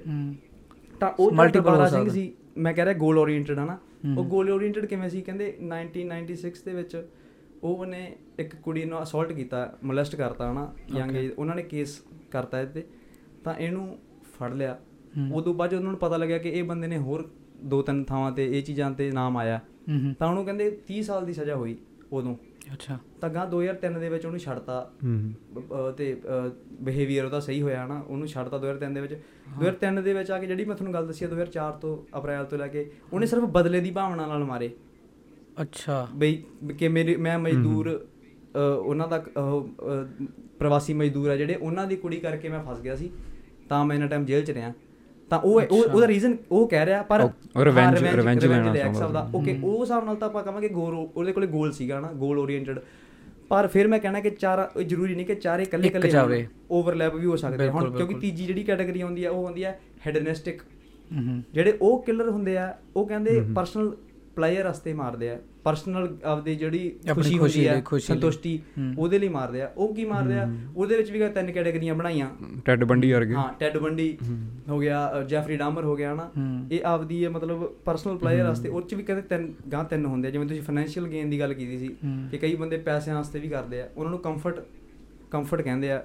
ਤਾਂ 1.00 1.12
ਉਹ 1.18 1.32
ਮਲਟੀਪਲ 1.32 1.88
ਸਿੰਘ 1.88 2.08
ਸੀ 2.08 2.32
ਮੈਂ 2.56 2.72
ਕਹਿ 2.74 2.84
ਰਿਹਾ 2.84 2.94
ਗੋਲ 2.94 3.18
ਓਰੀਐਂਟਡ 3.18 3.58
ਹਨਾ 3.58 3.78
ਉਹ 4.18 4.24
ਗੋਲ 4.24 4.50
ਓਰੀਐਂਟਡ 4.50 4.86
ਕਿਵੇਂ 4.86 5.08
ਸੀ 5.08 5.20
ਕਹਿੰਦੇ 5.22 5.46
1996 5.62 6.64
ਦੇ 6.64 6.72
ਵਿੱਚ 6.74 6.96
ਉਹ 7.62 7.86
ਨੇ 7.86 8.00
ਇੱਕ 8.38 8.56
ਕੁੜੀ 8.56 8.84
ਨੂੰ 8.84 9.02
ਅਸੌਲਟ 9.02 9.32
ਕੀਤਾ 9.32 9.78
ਮੋਲੈਸਟ 9.84 10.16
ਕਰਤਾ 10.16 10.50
ਹਨਾ 10.52 10.72
ਯੰਗ. 10.96 11.16
ਏਜ 11.16 11.30
ਉਹਨਾਂ 11.38 11.54
ਨੇ 11.56 11.62
ਕੇਸ 11.62 12.00
ਕਰਤਾ 12.30 12.60
ਇਹ 12.60 12.66
ਤੇ 12.66 12.84
ਇਹਨੂੰ 13.58 13.98
ਫੜ 14.38 14.52
ਲਿਆ। 14.54 14.78
ਉਦੋਂ 15.32 15.54
ਬਾਅਦ 15.54 15.74
ਉਹਨਾਂ 15.74 15.90
ਨੂੰ 15.90 15.98
ਪਤਾ 15.98 16.16
ਲੱਗਿਆ 16.16 16.38
ਕਿ 16.38 16.48
ਇਹ 16.48 16.64
ਬੰਦੇ 16.64 16.86
ਨੇ 16.86 16.96
ਹੋਰ 16.98 17.30
ਦੋ 17.64 17.82
ਤਿੰਨ 17.82 18.04
ਥਾਵਾਂ 18.04 18.32
ਤੇ 18.32 18.58
ਇਹ 18.58 18.62
ਚੀਜ਼ਾਂ 18.62 18.90
ਤੇ 18.90 19.10
ਨਾਮ 19.10 19.36
ਆਇਆ 19.36 19.60
ਤਾਂ 20.18 20.28
ਉਹਨੂੰ 20.28 20.44
ਕਹਿੰਦੇ 20.44 20.78
30 20.90 21.02
ਸਾਲ 21.02 21.26
ਦੀ 21.26 21.32
ਸਜ਼ਾ 21.32 21.56
ਹੋਈ 21.56 21.76
ਉਦੋਂ 22.12 22.36
ਅੱਛਾ। 22.66 22.98
ਤਾਂ 23.20 23.28
ਗਾਂ 23.30 23.46
2003 23.50 23.98
ਦੇ 24.00 24.08
ਵਿੱਚ 24.08 24.24
ਉਹਨੂੰ 24.26 24.40
ਛੱਡਤਾ। 24.40 24.78
ਤੇ 25.98 26.14
ਬਿਹੇਵੀਅਰ 26.80 27.24
ਉਹਦਾ 27.24 27.40
ਸਹੀ 27.40 27.60
ਹੋਇਆ 27.62 27.84
ਹਨਾ 27.84 28.00
ਉਹਨੂੰ 28.00 28.26
ਛੱਡਤਾ 28.28 28.58
2003 28.58 28.94
ਦੇ 28.94 29.00
ਵਿੱਚ। 29.00 29.14
2003 29.60 30.02
ਦੇ 30.02 30.12
ਵਿੱਚ 30.14 30.30
ਆ 30.30 30.38
ਕੇ 30.38 30.46
ਜਿਹੜੀ 30.46 30.64
ਮੈਂ 30.64 30.76
ਤੁਹਾਨੂੰ 30.76 30.94
ਗੱਲ 30.94 31.06
ਦੱਸੀ 31.06 31.24
ਆ 31.24 31.28
2004 31.28 31.78
ਤੋਂ 31.80 31.96
ਅਪ੍ਰੈਲ 32.18 32.44
ਤੋਂ 32.44 32.58
ਲੈ 32.58 32.68
ਕੇ 32.68 32.90
ਉਹਨੇ 33.12 33.26
ਸਿਰਫ 33.26 33.44
ਬਦਲੇ 33.50 33.80
ਦੀ 33.80 33.90
ਭਾਵਨਾ 33.90 34.26
ਨਾਲ 34.26 34.44
ਮਾਰੇ। 34.44 34.70
ਅੱਛਾ। 35.62 36.06
ਬਈ 36.14 36.42
ਕਿ 36.78 36.88
ਮੇਰੇ 36.88 37.16
ਮੈਂ 37.16 37.38
ਮਜ਼ਦੂਰ 37.38 37.88
ਉਹਨਾਂ 38.56 39.08
ਦਾ 39.08 39.24
ਪ੍ਰਵਾਸੀ 40.58 40.94
ਮਜ਼ਦੂਰ 40.94 41.30
ਆ 41.30 41.36
ਜਿਹੜੇ 41.36 41.54
ਉਹਨਾਂ 41.54 41.86
ਦੀ 41.86 41.96
ਕੁੜੀ 41.96 42.16
ਕਰਕੇ 42.20 42.48
ਮੈਂ 42.48 42.62
ਫਸ 42.64 42.80
ਗਿਆ 42.80 42.96
ਸੀ 42.96 43.10
ਤਾਂ 43.68 43.84
ਮੈਂ 43.84 43.96
ਇਹਨਾਂ 43.96 44.08
ਟਾਈਮ 44.08 44.24
ਜੇਲ੍ਹ 44.24 44.44
'ਚ 44.46 44.50
ਰਿਹਾ। 44.50 44.72
ਤਾਂ 45.30 45.38
ਉਹ। 45.38 45.62
ਉਹਦਾ 45.94 46.06
ਰੀਜ਼ਨ 46.06 46.36
ਉਹ 46.50 46.68
ਕਹਿ 46.68 46.86
ਰਿਹਾ 46.86 47.02
ਪਰ 47.02 47.20
revenge- 47.20 47.98
revenge 48.20 48.48
ਲੈਣਾ 48.48 48.74
ਚਾਹੁੰਦਾ। 48.98 49.30
ਓਕੇ। 49.34 49.58
ਉਹ 49.64 49.82
ਹਿਸਾਬ 49.82 50.04
ਨਾਲ 50.04 50.16
ਤਾਂ 50.16 50.28
ਆਪਾਂ 50.28 50.42
ਕਹਾਂਗੇ 50.42 50.68
ਗੋਲ 50.68 50.94
ਉਹਦੇ 50.94 51.32
ਕੋਲੇ 51.32 51.46
ਗੋਲ 51.46 51.72
ਸੀਗਾ 51.72 52.00
ਨਾ 52.00 52.12
ਗੋਲ 52.12 52.38
ਓਰੀਐਂਟਡ 52.38 52.78
ਪਰ 53.48 53.66
ਫਿਰ 53.66 53.88
ਮੈਂ 53.88 53.98
ਕਹਿਣਾ 53.98 54.20
ਕਿ 54.20 54.30
ਚਾਰ 54.30 54.70
ਜ਼ਰੂਰੀ 54.86 55.14
ਨਹੀਂ 55.14 55.26
ਕਿ 55.26 55.34
ਚਾਰੇ 55.34 55.62
ਇਕੱਲੇ 55.62 55.86
ਇੱਕ 55.86 55.96
ਇਕੱਲੇ 55.96 56.10
ਜਾਵੇ। 56.10 56.46
ਓਵਰਲੈਪ 56.70 57.14
ਵੀ 57.14 57.26
ਹੋ 57.26 57.36
ਸਕਦੇ। 57.36 57.68
ਹੁਣ 57.68 57.90
ਕਿਉਂਕਿ। 57.90 58.14
ਤੀਜੀ 58.14 58.46
ਜਿਹੜੀ 58.46 58.62
ਕੈਟਾਗਰੀ 58.62 59.00
ਆਉਂਦੀ 59.00 59.24
ਆ 59.24 59.30
ਉਹ 59.30 59.44
ਹੁੰਦੀ 59.44 59.62
ਆ 59.62 59.74
ਹੈਡਨਿਸਟਿਕ 60.06 60.62
ਜਿਹੜੇ 61.54 61.78
ਉਹ 61.82 62.02
ਕਿਲਰ 62.02 62.30
ਹੁੰਦੇ 62.30 62.56
ਆ 62.56 62.74
ਉਹ 62.96 63.06
ਕਹਿੰਦੇ। 63.06 63.40
ਪਰਸਨਲ 63.54 63.96
ਪਲੇਅਰ 64.36 64.64
ਵਾਸਤੇ 64.64 64.92
ਮਾਰਦੇ 64.94 65.28
ਆ। 65.30 65.38
ਪਰਸਨਲ 65.64 66.16
ਆਪਦੀ 66.24 66.54
ਜਿਹੜੀ 66.54 66.88
ਖੁਸ਼ੀ 67.14 67.36
ਖੁਸ਼ੀ 67.38 67.38
ਹੁੰਦੀ 67.38 67.66
ਹੈ। 67.68 67.82
ਸੰਤੁਸ਼ਟੀ। 67.98 68.60
ਉਹਦੇ 68.98 69.18
ਲਈ 69.18 69.28
ਮਾਰਦੇ 69.28 69.62
ਆ। 69.62 69.70
ਉਹ 69.76 69.94
ਕੀ 69.94 70.04
ਮਾਰਦੇ 70.04 70.38
ਆ? 70.38 70.48
ਉਹਦੇ 70.76 70.96
ਵਿੱਚ 70.96 71.10
ਵੀ 71.10 71.18
ਕਹਿੰਦੇ 71.18 71.34
ਤਿੰਨ 71.34 71.52
ਕੈਟਾਗਰੀਆਂ 71.52 71.94
ਬਣਾਈਆਂ। 71.94 72.28
ਟੈਡ 72.64 72.84
ਬੰਡੀ 72.84 73.12
ਵਰਗੇ। 73.12 73.34
ਹਾਂ 73.34 73.52
ਟੈਡ 73.60 73.78
ਬੰਡੀ 73.78 74.16
ਹੋ। 74.68 74.78
ਗਿਆ 74.80 75.24
ਜੈਫਰੀ 75.28 75.56
ਡਾਮਰ 75.56 75.84
ਹੋ 75.84 75.96
ਗਿਆ 75.96 76.12
ਹਨਾ। 76.14 76.30
ਇਹ 76.72 76.80
ਆਪਦੀ 76.84 77.24
ਹੈ 77.24 77.30
ਮਤਲਬ 77.30 77.64
ਪਰਸਨਲ 77.84 78.18
ਪਲੇਅਰ 78.18 78.46
ਵਾਸਤੇ 78.46 78.68
ਉਹ 78.68 78.82
ਚ 78.82 78.94
ਵੀ 78.94 79.02
ਕਹਿੰਦੇ 79.02 79.22
ਤਿੰਨ 79.28 79.52
ਗਾਂ 79.72 79.84
ਤਿੰਨ 79.84 80.06
ਹੁੰਦੇ 80.06 80.28
ਆ। 80.28 80.30
ਜਿਵੇਂ 80.30 80.46
ਤੁਸੀਂ 80.46 80.62
ਫਾਈਨੈਂਸ਼ੀਅਲ 80.62 81.08
ਗੇਨ 81.08 81.30
ਦੀ 81.30 81.40
ਗੱਲ 81.40 81.54
ਕੀਤੀ 81.54 81.78
ਸੀ। 81.78 81.88
ਕਿ 82.30 82.38
ਕਈ 82.38 82.54
ਬੰਦੇ 82.54 82.78
ਪੈਸਿਆਂ 82.78 83.16
ਵਾਸਤੇ 83.16 83.38
ਵੀ 83.38 83.48
ਕਰਦੇ 83.48 83.80
ਆ। 83.80 83.88
ਉਹਨਾਂ 83.96 84.10
ਨੂੰ 84.10 84.20
ਕੰਫਰਟ 84.20 84.64
ਕੰਫਰਟ 85.30 85.62
ਕਹਿੰਦੇ 85.62 85.90
ਆ 85.90 86.02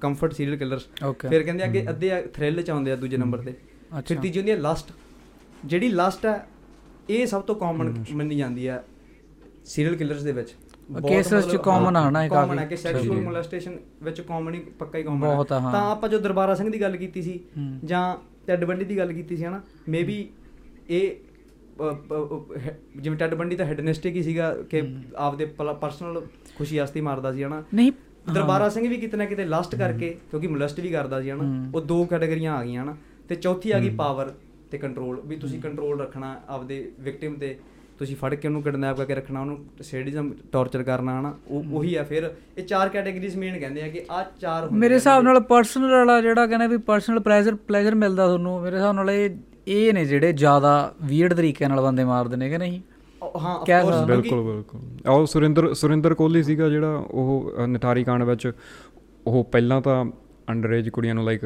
ਕੰਫਰਟ 0.00 0.32
ਸੀਰੀਅਲ 0.32 0.56
ਕਿਲਰਸ. 0.56 0.88
ਫਿਰ 1.20 1.42
ਕਹਿੰਦੇ 1.42 1.64
ਆ 1.64 1.66
ਕਿ 1.66 1.88
ਅੱਧੇ 1.90 2.10
ਥ੍ਰਿਲ 2.34 2.62
ਚ 2.62 2.70
ਆਉਂਦੇ 2.70 2.92
ਆ 2.92 2.96
ਦੂਜੇ 2.96 3.16
ਨੰਬਰ 3.16 3.38
ਤੇ। 3.38 3.52
ਫਿਰ 3.52 3.98
ਅੱਛਾ। 3.98 4.14
ਤੀਜੀ 4.14 4.38
ਹੁੰਦੀ 4.38 4.52
ਹੈ 4.52 4.56
ਲਸਟ 4.56 4.92
ਜਿਹੜੀ 5.64 5.88
ਲਸਟ 5.88 6.26
ਹੈ 6.26 6.46
ਇਹ 7.10 7.26
ਸਭ 7.26 7.42
ਤੋਂ 7.42 7.54
ਕਾਮਨ 7.54 7.94
ਮੰਨੀ 8.12 8.36
ਜਾਂਦੀ 8.36 8.68
ਹੈ 8.68 8.84
ਸੀਰੀਅਲ 9.64 9.96
ਕਿਲਰਸ 9.96 10.22
ਦੇ 10.22 10.32
ਵਿੱਚ 10.32 10.54
cases 11.06 11.40
ਚ 11.42 11.56
common 11.56 11.96
ਆ 11.96 12.10
ਨਾ 12.10 12.24
ਇਹ 12.24 12.30
ਕਾਮਨ 12.30 12.50
ਹੈ 12.50 12.56
ਕਾਫੀ। 12.56 12.68
ਕਿ 12.68 12.76
ਸੈਕਸ਼ੂਅਲ। 12.76 13.20
ਮੋਲੈਸਟੇਸ਼ਨ 13.20 13.76
ਵਿੱਚ 14.02 14.20
ਕਾਮਨ 14.20 14.54
ਹੀ 14.54 14.60
ਪੱਕਾ 14.78 14.98
ਹੀ 14.98 15.02
ਕਾਮਨ 15.02 15.24
ਹਾਂ। 15.24 15.44
ਤਾਂ 15.44 15.90
ਆਪਾਂ 15.90 16.08
ਜੋ 16.08 16.18
ਦਰਬਾਰਾ 16.18 16.54
ਸਿੰਘ 16.54 16.70
ਦੀ 16.70 16.80
ਗੱਲ 16.80 16.96
ਕੀਤੀ 16.96 17.22
ਸੀ। 17.22 17.40
ਜਾਂ 17.84 18.16
ਟੈਡ 18.46 18.64
ਬੰਡੀ 18.64 18.84
ਦੀ 18.84 18.98
ਗੱਲ 18.98 19.12
ਕੀਤੀ 19.12 19.36
ਸੀ 19.36 19.44
ਹਨਾ 19.44 19.60
ਮੇਬੀ 19.88 20.28
ਇਹ 20.90 21.14
ਜਿਵੇਂ 23.00 23.18
ਟੈਡ 23.18 23.34
ਬੰਡੀ 23.34 23.56
ਤਾਂ 23.56 23.66
ਹੈਡਨਿਸਟਿਕ 23.66 24.16
ਹੀ 24.16 24.22
ਸੀਗਾ 24.22 24.54
ਕਿ 24.70 24.82
ਆਪਦੇ 25.16 25.44
ਪਰਸਨਲ 25.56 26.20
ਖੁਸ਼ੀ 26.58 26.78
ਵਾਸਤੇ 26.78 27.00
ਮਾਰਦਾ 27.00 27.32
ਸੀ 27.32 27.42
ਹਨਾ 27.44 27.62
ਨਹੀਂ 27.74 27.92
ਦਰਬਾਰਾ 28.32 28.68
ਸਿੰਘ 28.68 28.88
ਵੀ 28.88 28.96
ਕਿਤੇ 28.96 29.16
ਨਾ 29.16 29.24
ਕਿਤੇ 29.24 29.44
ਲਸਟ 29.44 29.74
ਕਰਕੇ 29.74 30.16
ਕਿਉਂਕਿ 30.30 30.46
ਮੋਲੈਸਟ 30.48 30.80
ਵੀ 30.80 30.88
ਕਰਦਾ 30.88 31.20
ਸੀ 31.22 31.30
ਹਨਾ। 31.30 31.70
ਉਹ 31.74 31.80
ਦੋ 31.80 32.04
ਕੈਟਾਗਰੀਆਂ 32.04 32.52
ਆ 32.54 32.64
ਗਈਆਂ 32.64 32.84
ਹਨਾ 32.84 32.96
ਤੇ 33.28 33.34
ਚੌਥੀ 33.34 33.70
ਆ 33.70 33.78
ਗਈ 33.78 33.90
ਪਾਵਰ 33.90 34.32
ਤੇ 34.74 34.78
ਕੰਟਰੋਲ 34.78 35.20
ਵੀ 35.24 35.36
ਤੁਸੀਂ 35.36 35.60
ਕੰਟਰੋਲ 35.60 36.00
ਰੱਖਣਾ 36.00 36.34
ਆਪਦੇ 36.48 36.76
ਵਿਕਟਿਮ 37.00 37.34
ਤੇ 37.36 37.56
ਤੁਸੀਂ 37.98 38.14
ਫੜ 38.16 38.34
ਕੇ 38.34 38.48
ਉਹਨੂੰ 38.48 38.62
ਕਿਡਨੈਪ 38.62 38.96
ਕਰਕੇ 38.96 39.14
ਰੱਖਣਾ 39.14 39.40
ਉਹਨੂੰ 39.40 39.58
ਸੈਡਿਜ਼ਮ 39.82 40.30
ਟੌਰਚਰ 40.52 40.82
ਕਰਨਾ 40.82 41.18
ਹਨਾ 41.20 41.32
ਉਹ 41.48 41.64
ਉਹੀ 41.72 41.94
ਆ 41.94 42.02
ਫਿਰ 42.04 42.30
ਇਹ 42.58 42.64
ਚਾਰ 42.64 42.88
ਕੈਟਾਗਰੀਜ਼ 42.88 43.36
ਮੇਨ 43.36 43.58
ਕਹਿੰਦੇ 43.58 43.82
ਆ 43.82 43.88
ਕਿ 43.88 44.04
ਆ 44.10 44.22
ਚਾਰ 44.40 44.68
ਮੇਰੇ 44.74 44.94
ਹਿਸਾਬ 44.94 45.22
ਨਾਲ 45.22 45.40
ਪਰਸਨਲ 45.46 45.90
ਵਾਲਾ 45.90 46.20
ਜਿਹੜਾ 46.20 46.46
ਕਹਿੰਦਾ 46.46 46.66
ਵੀ 46.66 46.76
ਪਰਸਨਲ 46.86 47.20
ਪਲੇਜ਼ਰ 47.20 47.54
ਪਲੇਜ਼ਰ 47.66 47.94
ਮਿਲਦਾ 47.96 48.26
ਤੁਹਾਨੂੰ 48.26 48.60
ਮੇਰੇ 48.62 48.76
ਹਿਸਾਬ 48.76 48.94
ਨਾਲ 48.94 49.10
ਇਹ 49.10 49.28
ਇਹ 49.68 49.92
ਨੇ 49.94 50.04
ਜਿਹੜੇ 50.04 50.32
ਜ਼ਿਆਦਾ 50.34 50.72
ਵੀਅਰਡ 51.02 51.34
ਤਰੀਕੇ 51.34 51.68
ਨਾਲ 51.68 51.80
ਬੰਦੇ 51.80 52.04
ਮਾਰਦੇ 52.04 52.36
ਨੇ 52.36 52.48
ਕਿ 52.50 52.58
ਨਹੀਂ? 52.58 52.80
ਹਾਂ 53.40 53.58
ਬਿਲਕੁਲ 54.06 54.42
ਬਿਲਕੁਲ। 54.44 54.80
ਉਹ 55.10 55.24
ਸੁਰਿੰਦਰ 55.26 55.72
ਸੁਰਿੰਦਰ 55.74 56.14
ਕੋਹਲੀ 56.14 56.42
ਸੀਗਾ 56.42 56.68
ਜਿਹੜਾ 56.68 56.96
ਉਹ 57.10 57.52
ਅ, 57.54 57.66
ਨਿਠਾਰੀ 57.66 58.04
ਕਾਂਡ 58.04 58.22
ਵਿੱਚ 58.22 58.50
ਉਹ 59.26 59.42
ਪਹਿਲਾਂ 59.44 59.80
ਤਾਂ 59.80 60.04
ਅੰਡਰਏਜ 60.50 60.88
ਕੁੜੀਆਂ 60.88 61.14
ਨੂੰ 61.14 61.24
ਲਾਈਕ 61.24 61.44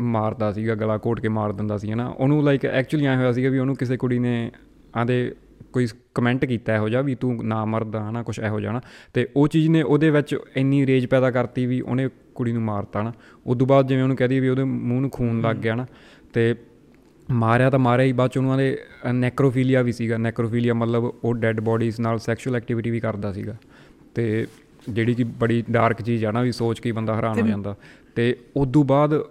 ਮਾਰਦਾ 0.00 0.52
ਸੀਗਾ 0.52 0.74
ਗਲਾ 0.74 0.98
ਘੋਟ 1.06 1.20
ਕੇ 1.20 1.28
ਮਾਰ 1.28 1.52
ਦਿੰਦਾ 1.52 1.78
ਸੀ 1.78 1.92
ਹਨਾ। 1.92 2.06
ਉਹਨੂੰ 2.08 2.42
ਲਾਈਕ 2.44 2.64
ਐਕਚੁਅਲੀ 2.64 3.06
ਆਇਆ 3.06 3.16
ਹੋਇਆ 3.16 3.32
ਸੀਗਾ 3.32 3.50
ਵੀ 3.50 3.58
ਉਹਨੂੰ 3.58 3.76
ਕਿਸੇ 3.76 3.96
ਕੁੜੀ 3.96 4.18
ਨੇ 4.18 4.50
ਆਂਦੇ 4.96 5.34
ਕੋਈ 5.72 5.86
ਕਮੈਂਟ 6.14 6.44
ਕੀਤਾ 6.44 6.74
ਇਹੋ 6.74 6.88
ਜਿਹਾ 6.88 7.02
ਵੀ 7.02 7.14
ਤੂੰ 7.14 7.38
ਨਾ 7.44 7.64
ਮਰਦਾ 7.64 8.10
ਹਨਾ 8.10 8.22
ਕੁਝ 8.22 8.38
ਇਹੋ 8.40 8.60
ਜਿਹਾ 8.60 8.72
ਨਾ 8.72 8.80
ਤੇ 9.14 9.28
ਉਹ 9.36 9.48
ਚੀਜ਼ 9.48 9.68
ਨੇ 9.68 9.82
ਉਹਦੇ 9.82 10.10
ਵਿੱਚ 10.10 10.36
ਇੰਨੀ 10.56 10.86
ਰੇਜ 10.86 11.06
ਪੈਦਾ 11.06 11.30
ਕਰਤੀ 11.30 11.66
ਵੀ 11.66 11.80
ਉਹਨੇ 11.80 12.08
ਕੁੜੀ 12.34 12.52
ਨੂੰ 12.52 12.62
ਮਾਰਤਾ 12.62 13.02
ਨਾ 13.02 13.12
ਉਦੋਂ 13.46 13.66
ਬਾਅਦ 13.66 13.86
ਜਿਵੇਂ 13.86 14.02
ਉਹਨੂੰ 14.02 14.16
ਕਹਦੀ 14.16 14.40
ਵੀ 14.40 14.48
ਉਹਦੇ 14.48 14.64
ਮੂੰਹ 14.64 15.00
ਨੂੰ 15.00 15.10
ਖੂਨ 15.10 15.40
ਲੱਗ 15.40 15.56
ਗਿਆ 15.56 15.74
ਨਾ 15.74 15.86
ਤੇ 16.32 16.54
ਮਾਰਿਆ 17.30 17.70
ਤਾਂ 17.70 17.78
ਮਾਰਿਆ 17.78 18.06
ਹੀ 18.06 18.12
ਬਾਅਦ 18.12 18.30
ਚ 18.30 18.38
ਉਹਨਾਂ 18.38 18.58
ਦੇ 18.58 18.78
ਨੈਕਰੋਫੀਲੀਆ 19.12 19.82
ਵੀ 19.82 19.92
ਸੀਗਾ। 19.92 20.16
ਨੈਕਰੋਫੀਲੀਆ 20.16 20.74
ਮਤਲਬ 20.74 21.14
ਉਹ 21.24 21.34
ਡੈੱਡ 21.34 21.60
ਬੋਡੀਜ਼ 21.60 22.00
ਨਾਲ 22.00 22.18
ਸੈਕਸ਼ੂਅਲ 22.18 22.56
ਐਕਟੀਵਿਟੀ 22.56 22.90
ਵੀ 22.90 23.00
ਕਰਦਾ 23.00 23.32
ਸੀਗਾ। 23.32 23.56
ਤੇ 24.14 24.46
ਜਿਹੜੀ 24.88 25.14
ਕਿ 25.14 25.24
ਬੜੀ 25.24 25.64
ਡਾਰਕ 25.70 26.02
ਚੀਜ਼ 26.02 26.24
ਆ 26.24 26.30
ਨਾ 26.30 26.42
ਵੀ 26.42 26.52
ਸੋਚ 26.52 26.80
ਕੇ 26.80 26.92
ਬੰਦਾ 26.92 27.14
ਹੈਰਾਨ 27.14 27.40
ਹੋ 27.40 27.46
ਜਾਂਦਾ। 27.46 27.76
ਤੇ 28.14 28.36
ਉਦੋਂ 28.56 28.84
ਬਾਅਦ 28.84 29.22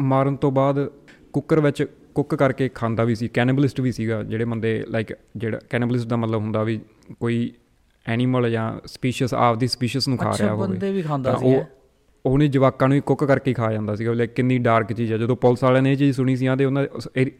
ਮਾਰਨ 0.00 0.36
ਤੋਂ 0.36 0.52
ਬਾਅਦ 0.52 0.90
ਕੁੱਕਰ 1.32 1.60
ਵਿੱਚ 1.60 1.86
ਕੁੱਕ 2.14 2.34
ਕਰਕੇ 2.34 2.68
ਖਾਂਦਾ 2.68 3.04
ਵੀ 3.04 3.14
ਸੀ 3.14 3.28
ਕੈਨਿਬਲਿਸਟ 3.28 3.80
ਵੀ 3.80 3.92
ਸੀਗਾ 3.92 4.22
ਜਿਹੜੇ 4.22 4.44
ਬੰਦੇ 4.44 4.84
ਲਾਈਕ 4.88 5.12
ਜਿਹੜਾ 5.36 5.60
ਕੈਨਿਬਲਿਸਟ 5.70 6.08
ਦਾ 6.08 6.16
ਮਤਲਬ 6.16 6.40
ਹੁੰਦਾ 6.40 6.62
ਵੀ 6.62 6.80
ਕੋਈ 7.20 7.52
ਐਨੀਮਲ 8.06 8.50
ਜਾਂ 8.50 8.72
ਸਪੀਸ਼ੀਜ਼ 8.86 9.34
ਆਪਦੀ 9.34 9.66
ਸਪੀਸ਼ੀਜ਼ 9.66 10.08
ਨੂੰ 10.08 10.18
ਖਾ 10.18 10.30
ਅੱਛਾ, 10.30 10.44
ਰਿਹਾ 10.44 10.54
ਹੋਵੇ 10.54 10.68
ਬੰਦੇ 10.68 10.92
ਵੀ 10.92 11.02
ਖਾਂਦਾ 11.02 11.36
ਸੀ। 11.36 11.56
ਉਹਨੇ 12.24 12.48
ਜਵਾਕਾਂ 12.48 12.88
ਨੂੰ 12.88 12.96
ਹੀ 12.96 13.00
ਕੁੱਕ 13.06 13.24
ਕਰਕੇ 13.24 13.50
ਹੀ 13.50 13.54
ਖਾ 13.54 13.72
ਜਾਂਦਾ 13.72 13.94
ਸੀਗਾ 13.94 14.12
ਲਾਈਕ 14.12 14.30
ਕਿੰਨੀ 14.30 14.58
ਡਾਰਕ 14.58 14.92
ਚੀਜ਼ 14.92 15.12
ਆ। 15.12 15.16
ਜਦੋਂ 15.16 15.36
ਪੁਲਿਸ 15.36 15.62
ਵਾਲਿਆਂ 15.64 15.82
ਨੇ 15.82 15.92
ਇਹ 15.92 15.96
ਚੀਜ਼ 15.96 16.16
ਸੁਣੀ 16.16 16.36
ਸੀ 16.36 16.46
ਆਂਦੇ 16.46 16.64
ਉਹਨਾਂ 16.64 16.84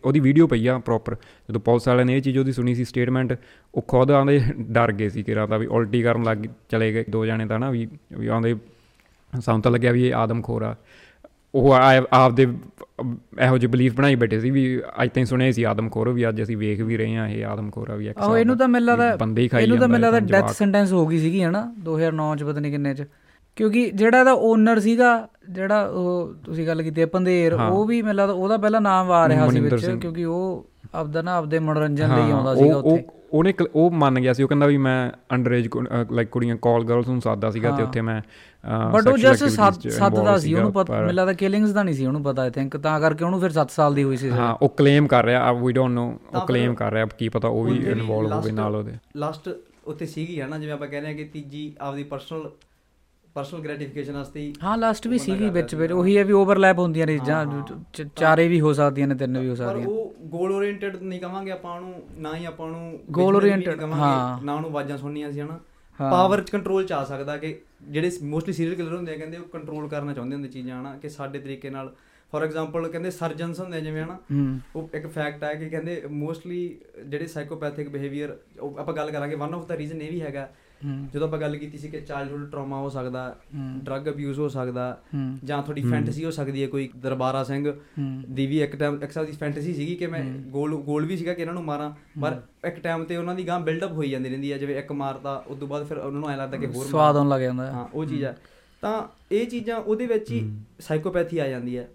ਉਹਦੀ 0.05 0.21
ਵੀਡੀਓ 0.21 0.47
ਪਈ 0.47 0.67
ਆ 0.67 0.79
ਪ੍ਰੋਪਰ 0.79 1.15
ਜਦੋਂ 1.49 1.61
ਪੁਲਿਸ 1.61 1.89
ਵਾਲਿਆਂ 1.89 2.07
ਨੇ 2.07 2.17
ਇਹ 2.17 2.23
ਚੀਜ਼ 2.23 2.39
ਉਹਦੀ 2.39 2.53
ਸੁਣੀ 2.53 2.75
ਸੀ 2.75 2.85
ਸਟੇਟਮੈਂਟ 2.85 3.37
ਉਹ 3.75 3.83
ਖੁਦ 3.83 4.11
ਆਂਦੇ 4.11 4.41
ਡਰ 4.61 4.93
ਗਏ 4.93 5.09
ਸੀ 5.09 5.23
ਕਿ 5.23 5.35
ਰਾਤਾ 5.35 5.57
ਵੀ 5.57 5.67
ਉਲਟੀ 5.67 6.03
ਕਰਨ 6.03 6.25
ਲੱਗ 6.25 6.39
ਚਲੇ 6.69 6.93
ਗਏ। 6.93 7.05
ਦੋ 7.11 7.27
ਜਾਣੇ 7.27 7.47
ਤਾਂ 7.47 7.59
ਨਾ 7.59 7.71
ਵੀ 7.71 7.87
ਵੀ 8.19 8.27
ਆਂਦੇ 8.27 8.55
ਸਾਨੂੰ 9.45 9.63
ਤਾਂ 9.63 9.73
ਲੱਗਿਆ 9.73 9.93
ਵੀ 9.93 10.07
ਇਹ 10.09 10.15
ਆਦਮਖੋਰ 10.15 10.63
ਆ। 10.63 10.75
ਉਹ 11.55 11.73
ਆਪਦੇ 12.13 12.47
ਇਹੋ 13.41 13.59
ਜਿਹੇ 13.59 13.71
ਬਲੀਫ 13.71 13.95
ਬਣਾਈ 13.95 14.15
ਬੈਠੇ 14.15 14.39
ਸੀ 14.41 14.51
ਵੀ 14.51 14.63
ਅੱਜ 15.03 15.11
ਤਾਈਂ 15.11 15.25
ਸੁਣਿਆ 15.25 15.53
ਸੀ 15.53 15.63
ਆਦਮਖੋਰ 15.63 16.09
ਵੀ 16.09 16.29
ਅੱਜ 16.29 16.43
ਅਸੀਂ 16.43 16.57
ਵੇਖ 16.57 16.81
ਵੀ 16.81 16.97
ਰਹੇ 16.97 17.17
ਹਾਂ 17.17 17.29
ਇਹ 17.29 17.45
ਆਦਮਖੋਰ 17.45 17.91
ਆ 17.91 17.95
ਵੀ 17.95 18.09
ਇੱਕ 18.09 18.19
ਹਿਸਾਬ 18.19 18.37
ਇਹਨੂੰ 18.37 18.57
ਦਾ। 18.57 18.59
ਤਾਂ 18.59 18.69
ਮੈਨੂੰ 18.69 18.87
ਵੀ 18.87 19.03
ਲੱਗਦਾ 19.03 19.17
ਬੰਦੇ 19.17 19.43
ਹੀ 19.43 19.49
ਖਾਈ 19.49 19.63
ਇਹਨੂੰ 19.63 19.79
ਤਾਂ 19.79 19.89
ਮੈਨੂੰ 19.89 20.01
ਜਾਂਦਾ 20.03 20.19
ਲੱਗਦਾ 20.19 20.41
ਡੈਥ। 20.41 20.51
ਸੈਂਟੈਂਸ 20.51 20.93
ਹੋ 20.93 21.07
ਗਈ 21.07 21.19
ਸੀਗੀ 21.19 21.43
ਹਨਾ 21.45 21.63
2009 21.85 22.35
ਚ 22.37 22.45
ਪਤਾ 22.45 22.61
ਨਹੀਂ 22.61 22.73
ਕਿੰਨੇ 22.73 22.95
ਚ 22.95 23.05
ਕਿਉਂਕਿ 23.57 23.91
ਜਿਹੜਾ 23.95 24.19
ਇਹਦਾ 24.21 24.33
ਓਨਰ 24.33 24.81
ਸੀਗਾ 24.81 25.11
ਜਿਹੜਾ 25.51 25.83
ਉਹ 25.87 26.35
ਤੁਸੀਂ 26.45 26.67
ਗੱਲ 26.67 26.83
ਕੀਤੀ 26.83 27.01
ਹੈ 27.01 27.07
ਪੰਦੇਰ। 27.07 27.55
ਉਹ 27.55 27.85
ਵੀ 27.87 28.01
ਮੈਨੂੰ 28.03 28.17
ਲੱਗਦਾ 28.17 28.35
ਉਹਦਾ 28.35 28.57
ਪਹਿਲਾਂ 28.57 28.81
ਨਾਮ 28.81 29.11
ਆ 29.11 29.29
ਰਿਹਾ 29.29 29.49
ਸੀ 29.51 29.61
ਵਿੱਚ। 29.61 29.87
ਕਿਉਂਕਿ 29.91 30.25
ਉਹ 30.25 30.67
ਆਪਦਾ 30.95 31.23
ਨਾ 31.23 31.37
ਆਪਦੇ 31.37 31.59
ਮਨੋਰੰਜਨ 31.59 32.15
ਲਈ 32.17 32.31
ਆਉਂਦਾ 32.31 32.55
ਸੀਗਾ 32.55 32.77
ਉਹ- 32.77 32.85
ਉੱਥੇ 32.85 33.05
ਉਹ 33.05 33.39
ਉਹਨੇ 33.39 33.53
ਉਹ 33.75 33.91
ਮੰਨ 33.91 34.21
ਗਿਆ 34.21 34.33
ਸੀ 34.33 34.43
ਉਹ 34.43 34.49
ਕਹਿੰਦਾ 34.49 34.67
ਵੀ 34.67 34.77
ਮੈਂ 34.77 35.11
ਅੰਡਰਏਜ 35.35 35.69
ਲਾਈਕ 36.13 36.29
ਕੁੜੀਆਂ 36.29 36.57
ਕਾਲ 36.57 36.85
ਗਰਲਸ 36.85 37.09
ਨੂੰ 37.09 37.21
ਸਾਦਾ 37.21 37.51
ਸੀਗਾ 37.51 37.71
ਤੇ। 37.71 37.83
ਉੱਥੇ 37.83 38.01
ਮੈਂ 38.01 38.21
ਬਟ 38.93 39.09
ਉਹ 39.09 39.17
ਜਸਟ 39.19 39.45
ਸੱਦਦਾ 39.91 40.37
ਸੀ 40.39 40.55
ਉਹਨੂੰ 40.55 40.73
ਪਤਾ 40.73 40.95
ਮੈਨੂੰ 40.95 41.15
ਲੱਗਦਾ 41.15 41.33
ਕਿਲਿੰਗਸ 41.33 41.71
ਦਾ 41.71 41.83
ਨਹੀਂ 41.83 41.95
ਸੀ 41.95 42.07
ਉਹਨੂੰ 42.07 42.23
ਪਤਾ 42.23 42.43
ਆਈ 42.43 42.51
ਥਿੰਕ 42.51 42.77
ਤਾਂ 42.77 42.99
ਕਰਕੇ 43.01 43.25
ਉਹਨੂੰ 43.25 43.41
ਫਿਰ 43.41 43.51
7 43.53 43.71
ਸਾਲ 43.71 43.95
ਦੀ 43.95 44.03
ਹੋਈ 44.05 44.17
ਸੀ 44.17 44.31
ਹਾਂ 44.31 44.55
ਉਹ 44.63 44.69
ਕਲੇਮ 44.69 45.07
ਕਰ 45.07 45.25
ਰਿਹਾ 45.25 45.53
ਵੀ 45.55 45.73
ਡੋਨਟ 45.73 45.95
ਨੋ 45.95 46.07
ਉਹ 46.35 46.47
ਕਲੇਮ 46.47 46.75
ਕਰ 46.75 46.93
ਰਿਹਾ 46.93 47.07
ਕੀ 47.19 47.29
ਪਤਾ 47.29 47.49
ਉਹ 47.49 47.65
ਵੀ 47.65 47.77
ਇਨਵੋਲਵ 47.87 48.33
ਹੋਵੇ 48.33 48.43
last- 48.43 48.55
ਨਾਲ 48.55 48.77
ਉਹਦੇ 48.77 48.93
ਲਾਸਟ 49.17 49.49
ਉੱਤੇ 49.87 50.07
ਸੀਗੀ 50.07 50.41
ਹੈ 50.41 50.47
ਨਾ 50.47 50.59
ਜਿਵੇਂ 50.59 50.73
ਆਪਾਂ 50.73 50.87
ਕਹਿੰਦੇ 50.89 51.11
ਆ 51.11 51.13
ਕਿ 51.13 51.25
ਤੀਜੀ 51.25 51.73
ਆਪਦੀ 51.81 52.03
ਪਰਸਨਲ 52.05 52.51
ਪਰਸਨਲ 53.37 53.61
ਗ੍ਰੈਟੀਫਿਕੇਸ਼ਨ 53.61 54.13
ਵਾਸਤੇ 54.13 54.41
ਹੀ 54.41 54.53
ਲਾਸਟ 54.79 55.07
ਵੀ 55.07 55.19
ਸੀਗੀ 55.19 55.49
ਵਿੱਚ 55.49 55.75
ਵਿੱਚ। 55.75 55.93
ਉਹੀ 55.93 56.17
ਹੈ 56.19 56.25
ਵੀ 56.25 56.33
ਓਵਰਲੈਪ 56.33 56.79
ਹੁੰਦੀਆਂ 56.79 57.07
ਨੇ 57.07 57.17
ਚ- 57.19 58.05
ਚਾਰੇ 58.17 58.47
ਵੀ 58.49 58.61
ਹੋ 58.61 58.73
ਸਕਦੀਆਂ 58.73 59.09
ਨੇ 59.09 59.15
ਤਿੰਨ 59.15 59.39
ਵੀ 59.39 59.49
ਹੋ 59.49 59.55
ਪਰ 59.55 59.65
ਸਕਦੀਆਂ 59.65 59.87
ਉਹ 59.89 60.15
ਗੋਲ 60.29 60.53
ਓਰੀਐਂਟਡ 60.53 60.97
ਨਹੀਂ 61.03 61.21
ਕਵਾਂਗੇ 61.21 61.51
ਆਪਾਂ 61.51 61.75
ਉਹਨੂੰ 61.75 61.95
ਨਾ 62.19 62.35
ਹੀ 62.37 62.45
ਆਪਾਂ 62.45 62.67
ਉਹਨੂੰ 62.67 62.81
ਨਹੀਂ 62.83 63.67
ਕਵਾਂਗੇ, 63.69 63.95
ਹਾਂ। 63.95 64.39
ਨਾ 64.45 64.55
ਉਹਨੂੰ 64.55 64.71
ਆਵਾਜ਼ਾਂ 64.71 64.99
ਸੁਣਨੀਆਂ 64.99 65.33
ਸੀ 65.33 65.41
ਹਨਾ। 65.41 65.59
ਪਾਵਰ 65.99 66.41
ਕੰਟਰੋਲ 66.53 66.85
ਚ 66.85 66.93
ਆ 66.93 67.05
ਸਕਦਾ 67.05 67.37
ਕਿ 67.37 67.55
ਜਿਹੜੇ 67.89 68.11
ਮੋਸਟਲੀ 68.23 68.53
ਸੀਰੀਅਲ 68.53 68.75
ਕਿਲਰ 68.75 68.95
ਹੁੰਦੇ 68.97 69.13
ਆ 69.15 69.17
ਕਹਿੰਦੇ 69.17 69.39
ਉਹ 69.39 69.45
ਕੰਟਰੋਲ 69.45 69.89
ਕਰਨਾ 69.89 70.13
ਚਾਹੁੰਦੇ 70.13 70.35
ਹੁੰਦੇ 70.35 70.49
ਚੀਜ਼ਾਂ 70.49 70.81
ਹਨਾ 70.81 70.97
ਕਿ 70.97 71.09
ਸਾਡੇ 71.09 71.39
ਤਰੀਕੇ 71.39 71.71
ਨਾਲ। 71.71 71.95
ਫੋਰ 72.33 72.43
ਐਗਜ਼ਾਮਪਲ 72.43 72.89
ਕਹਿੰਦੇ 72.89 73.11
ਸਰਜਨਸ 73.11 73.61
ਹੁੰਦੇ 73.61 73.81
ਜਿਵੇਂ 73.81 74.03
ਹਨਾ 74.03 74.19
ਉਹ 74.77 74.89
ਇੱਕ 74.95 75.07
ਫੈਕਟ 75.07 75.45
ਹੈ 75.45 75.55
ਕਿ 75.55 75.69
ਕਹਿੰਦੇ 75.69 76.03
ਮੋਸਟਲੀ 76.11 76.79
ਜਿਹੜੇ 77.07 77.27
ਸਾਈਕੋਪੈਥਿਕ 77.27 77.89
ਬਿਹੇਵੀਅਰ 77.89 78.37
ਆਪਾਂ 78.79 78.95
ਗੱਲ 78.95 79.11
ਕਰਾਂਗੇ 79.11 79.35
ਵਨ 79.35 79.55
ਆਫ 79.55 79.67
ਦਾ 79.67 79.77
ਰੀਜ਼ਨ 79.77 80.03
ਇਹ 80.03 80.11
ਵੀ 80.11 80.21
ਹੈਗਾ 80.21 80.49
ਜਦੋਂ 81.13 81.29
ਆਪਾਂ 81.29 81.39
ਗੱਲ 81.39 81.57
ਕੀਤੀ 81.57 81.79
ਸੀ 81.79 81.89
ਕਿ 81.89 82.01
ਚਾਈਲਡਹੂਡ 82.01 82.51
ਟਰਾਮਾ 82.51 82.81
ਹੋ 82.81 82.89
ਸਕਦਾ। 82.89 83.37
ਡਰੱਗ 83.83 84.09
ਅਬਿਊਜ਼ 84.09 84.39
ਹੋ 84.39 84.49
ਸਕਦਾ 84.49 85.03
ਜਾਂ 85.45 85.63
ਤੁਹਾਡੀ 85.63 85.83
ਫੈਂਟਸੀ 85.83 86.25
ਹੋ 86.25 86.31
ਸਕਦੀ 86.31 86.63
ਹੈ 86.63 86.67
ਕੋਈ 86.67 86.91
ਦਰਬਾਰਾ 86.97 87.45
ਸਿੰਘ 87.45 87.73
ਦੀ 88.31 88.47
ਵੀ 88.47 88.63
ਇੱਕ 88.63 88.77
ਟਾਈਮ 88.77 89.03
ਇੱਕ 89.03 89.13
ਸਾਲ 89.13 89.27
ਦੀ 89.27 89.33
ਫੈਂਟਸੀ 89.33 89.75
ਸੀਗੀ 89.75 89.95
ਕਿ 89.95 90.07
ਮੈਂ 90.07 90.25
ਗੋਲ 90.25 90.77
ਗੋਲ 90.77 91.07
ਵੀ 91.07 91.17
ਸੀਗਾ 91.17 91.35
ਕਿ 91.35 91.41
ਇਹਨਾਂ 91.41 91.55
ਨੂੰ 91.55 91.65
ਮਾਰਾਂ 91.65 91.93
ਪਰ 92.21 92.43
ਇੱਕ 92.67 92.77
ਟਾਈਮ 92.77 93.05
ਤੇ 93.05 93.17
ਉਹਨਾਂ 93.17 93.35
ਦੀ 93.35 93.47
ਗਾਂ 93.47 93.61
ਬਿਲਡ 93.61 93.85
ਅਪ 93.85 93.93
ਹੋਈ 93.93 94.11
ਜਾਂਦੀ 94.11 94.29
ਰਹਿੰਦੀ 94.29 94.53
ਹੈ 94.53 94.59
ਜਿਵੇਂ 94.59 94.77
ਇੱਕ 94.77 94.93
ਮਾਰਤਾ 94.93 95.45
ਉਸ 95.47 95.59
ਤੋਂ 95.59 95.69
ਬਾਅਦ 95.69 95.87
ਫਿਰ 95.87 95.97
ਉਹਨਾਂ 95.97 96.21
ਨੂੰ 96.21 96.31
ਐ 96.31 96.37
ਲੱਗਦਾ 96.37 96.57
ਕਿ 96.57 96.67
ਹੋਰ 96.67 96.87
ਸਵਾਦ 96.87 97.17
ਆਉਣ 97.17 97.29
ਲੱਗ 97.29 97.41
ਜਾਂਦਾ। 97.41 97.67
ਹੈ 97.67 97.89
ਉਹ 97.95 98.05
ਚੀਜ਼ 98.05 98.25
ਹੈ। 98.25 98.37
ਤਾਂ 98.81 99.03
ਇਹ 99.33 99.47
ਚੀਜ਼ਾਂ 99.47 99.77
ਉਹਦੇ 99.77 100.07
ਵਿੱਚ 100.07 100.31
ਹੀ 100.31 100.59
ਸਾਈਕੋਪੈਥੀ 100.79 101.39
ਆ 101.39 101.49
ਜਾਂਦੀ 101.49 101.79
ਹੈ। 101.79 101.89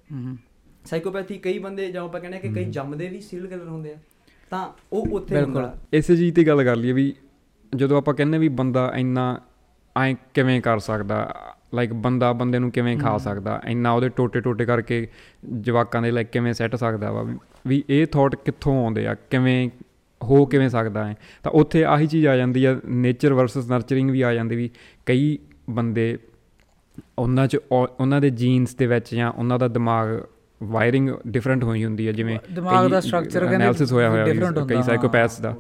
ਸਾਈਕੋਪੈਥੀ 0.86 1.38
ਕਈ 1.38 1.60
ਬੰਦੇ 1.60 1.92
ਜਾਂ 1.92 2.04
ਆਪਾਂ 2.04 2.22
ਕਹਿੰਦੇ 2.22 2.38
ਆ 2.38 2.42
ਕਿ 2.42 2.50
ਕਈ 2.50 2.66
ਜੰਮਦੇ 2.66 3.08
ਵੀ 3.08 3.22
ਸੀਰੀਅਲ 3.22 3.48
ਕਿਲਰ 3.48 3.68
ਹੁੰਦੇ 3.68 3.92
ਆ। 3.92 3.96
ਤਾਂ 4.50 4.70
ਉਹ 4.94 5.08
ਉੱਥੇ 5.12 5.36
ਬਿਲਕੁਲ। 5.36 5.56
ਹੁੰਦਾ। 5.56 5.76
ਇਸੇ 5.94 6.16
ਚੀਜ਼ 6.16 6.36
ਤੇ 6.36 6.44
ਗੱਲ 6.44 6.64
ਕਰ 6.64 6.76
ਲਈਏ 6.76 6.92
ਵੀ 6.92 7.14
ਜਦੋਂ 7.76 7.98
ਆਪਾਂ 7.98 8.14
ਕਹਿੰਦੇ 8.14 8.38
ਵੀ 8.38 8.48
ਬੰਦਾ 8.50 8.94
ਇੰਨਾ 8.96 9.40
ਐ 9.98 10.14
ਕਿਵੇਂ 10.34 10.62
ਕਰ 10.62 10.80
ਸਕਦਾ 10.80 11.36
ਲਾਈਕ 11.76 11.94
ਬੰਦਾ 11.94 12.34
ਬੰਦੇ 12.34 12.60
ਨੂੰ 12.60 12.72
ਕਿਵੇਂ 12.72 12.98
ਖਾ 12.98 13.18
ਸਕਦਾ 13.18 13.62
ਇੰਨਾ 13.68 13.92
ਉਹਦੇ 13.92 14.10
ਟੋਟੇ 14.10 14.42
ਟੋਟੇ 14.42 14.66
ਕਰਕੇ 14.66 15.08
ਜਵਾਕਾਂ 15.60 16.02
ਦੇ 16.02 16.12
ਲਾਈਕ 16.12 16.28
ਕਿਵੇਂ 16.28 16.54
ਸੈੱਟ 16.54 16.76
ਸਕਦਾ 16.76 17.12
ਵਾ 17.12 17.24
ਵੀ- 17.68 17.84
ਇਹ 17.90 18.08
ਥਾਟ 18.08 18.36
ਕਿੱਥੋਂ 18.36 18.84
ਆਉਂਦੇ 18.84 19.08
ਆ 19.08 19.16
ਕਿਵੇਂ 19.30 19.70
ਹੋ 20.22 20.46
ਕਿਵੇਂ 20.46 20.70
ਸਕਦਾ 20.70 21.08
ਹੈ 21.08 21.16
ਤਾਂ 21.44 21.52
ਉੱਥੇ 21.52 21.84
ਆਹੀ 21.84 22.08
ਚੀਜ਼ 22.08 22.28
ਆ 22.28 22.36
ਜਾਂਦੀ 22.38 22.66
ਆ 22.66 22.80
ਨੇਚਰ 22.86 23.34
ਵਰਸਸ 23.34 23.70
ਨਰਚਰਿੰਗ 23.70 24.10
ਵੀ 24.12 24.22
ਆ 24.22 24.34
ਜਾਂਦੀ 24.34 24.56
ਵੀ 24.56 24.70
ਕਈ 25.06 25.38
ਬੰਦੇ 25.70 26.18
ਉਹਨਾਂ 27.20 27.48
'ਚ 27.48 27.58
ਉਹ- 27.72 27.88
ਉਹਨਾਂ 28.00 28.22
ਦੇ 28.22 28.30
ਜੀਨਸ 28.30 28.76
ਦੇ 28.76 28.88
ਵਿੱਚ 28.88 29.16
ਜਾਂ 29.16 29.32
ਉਹਨਾਂ 29.32 29.60
ਦਾ 29.60 29.68
ਦਿਮਾਗ 29.68 30.08
ਵਾਇਰਿੰਗ 30.64 31.10
ਡਿਫਰੈਂਟ 31.28 31.64
ਹੋਈ 31.64 31.86
ਹੁੰਦੀ 31.86 32.08
ਹੈ 32.08 32.12
ਜਿਵੇਂ 32.12 32.40
ਦਿਮਾਗ 32.56 32.88
ਦਾ 32.88 33.00
structure 33.00 33.40
ਕਹਿੰਦੇ 33.40 33.66
analysis 33.66 33.92
ਹੋਇਆ 33.92 34.10
ਹੋਇਆ 34.10 34.26
ਕਈ। 34.26 34.84
ਸਾਈਕੋਪੈਥਸ 34.84 35.42
ਦਾ। 35.42 35.56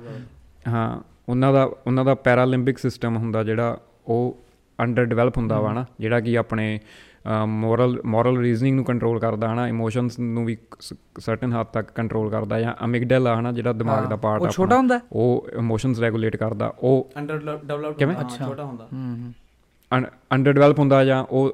ਹਾਂ। 0.67 1.01
ਉਹਨਾਂ 1.29 1.53
ਦਾ 1.53 1.63
ਉਹਨਾਂ 1.63 2.05
ਦਾ 2.05 2.15
ਪੈਰਾਲਿੰਬਿਕ 2.15 2.77
ਸਿਸਟਮ 2.77 3.17
ਹੁੰਦਾ 3.17 3.43
ਜਿਹੜਾ 3.43 3.77
ਉਹ 4.07 4.37
ਅੰਡਰ 4.79 5.05
ਡਿਵੈਲਪ 5.05 5.37
ਹੁੰਦਾ 5.37 5.59
ਵਾ 5.59 5.73
ਨਾ 5.73 5.85
ਜਿਹੜਾ 5.99 6.19
ਕਿ 6.19 6.37
ਆਪਣੇ 6.37 6.79
ਮੋਰਲ 7.45 8.01
ਮੋਰਲ 8.05 8.37
ਰੀਜ਼ਨਿੰਗ 8.37 8.75
ਨੂੰ 8.75 8.85
ਕੰਟਰੋਲ 8.85 9.19
ਕਰਦਾ 9.19 9.53
ਹਨਾ 9.53 9.67
ਇਮੋਸ਼ਨਸ 9.67 10.19
ਨੂੰ 10.19 10.45
ਵੀ 10.45 10.57
ਸਰਟਨ 11.19 11.53
ਹੱਦ 11.53 11.67
ਤੱਕ 11.67 11.91
ਕੰਟਰੋਲ 11.91 12.29
ਕਰਦਾ 12.29 12.59
ਜਾਂ 12.59 12.85
ਅਮਿਗਡਲਾ 12.85 13.39
ਹਨਾ 13.39 13.51
ਜਿਹੜਾ 13.51 13.73
ਦਿਮਾਗ 13.73 14.07
ਦਾ 14.07 14.15
ਪਾਰਟ 14.15 14.41
ਉਹ 14.41 14.49
ਛੋਟਾ 14.49 14.77
ਹੁੰਦਾ? 14.77 14.97
ਹੈ? 14.97 15.01
ਉਹ 15.11 15.47
ਇਮੋਸ਼ਨਸ 15.57 15.99
ਰੈਗੂਲੇਟ 15.99 16.35
ਕਰਦਾ 16.35 16.73
ਉਹ 16.79 17.09
ਅੰਡਰ 17.17 17.37
ਡਿਵੈਲਪਡ 17.37 17.97
ਕਿਵੇਂ? 17.97 18.15
ਛੋਟਾ 18.47 18.63
ਹੁੰਦਾ। 18.63 18.87
ਹੂੰ 18.93 19.17
ਹੂੰ 19.17 19.33
ਅੰਡਰ 20.33 20.53
ਡਿਵੈਲਪ 20.53 20.79
ਹੁੰਦਾ 20.79 21.05
ਜਾਂ 21.05 21.23
ਉਹ 21.23 21.53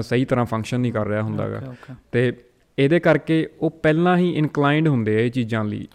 ਸਹੀ 0.00 0.24
ਤਰ੍ਹਾਂ 0.24 0.44
ਫੰਕਸ਼ਨ 0.44 0.80
ਨਹੀਂ 0.80 0.92
ਕਰ 0.92 1.06
ਰਿਹਾ 1.06 1.22
ਹੁੰਦਾਗਾ. 1.22 1.74
ਤੇ 2.12 2.32
ਇਹਦੇ 2.78 3.00
ਕਰਕੇ 3.00 3.48
ਉਹ 3.60 3.70
ਪਹਿਲਾਂ 3.70 4.16
ਹੀ 4.16 4.30
ਇਨਕਲਾਈਨਡ 4.30 4.88
ਹੁੰਦੇ 4.88 5.16
ਆ 5.16 5.20
ਇਹ 5.20 5.30
ਚੀਜ਼ਾਂ 5.30 5.64
ਲਈ। 5.64 5.88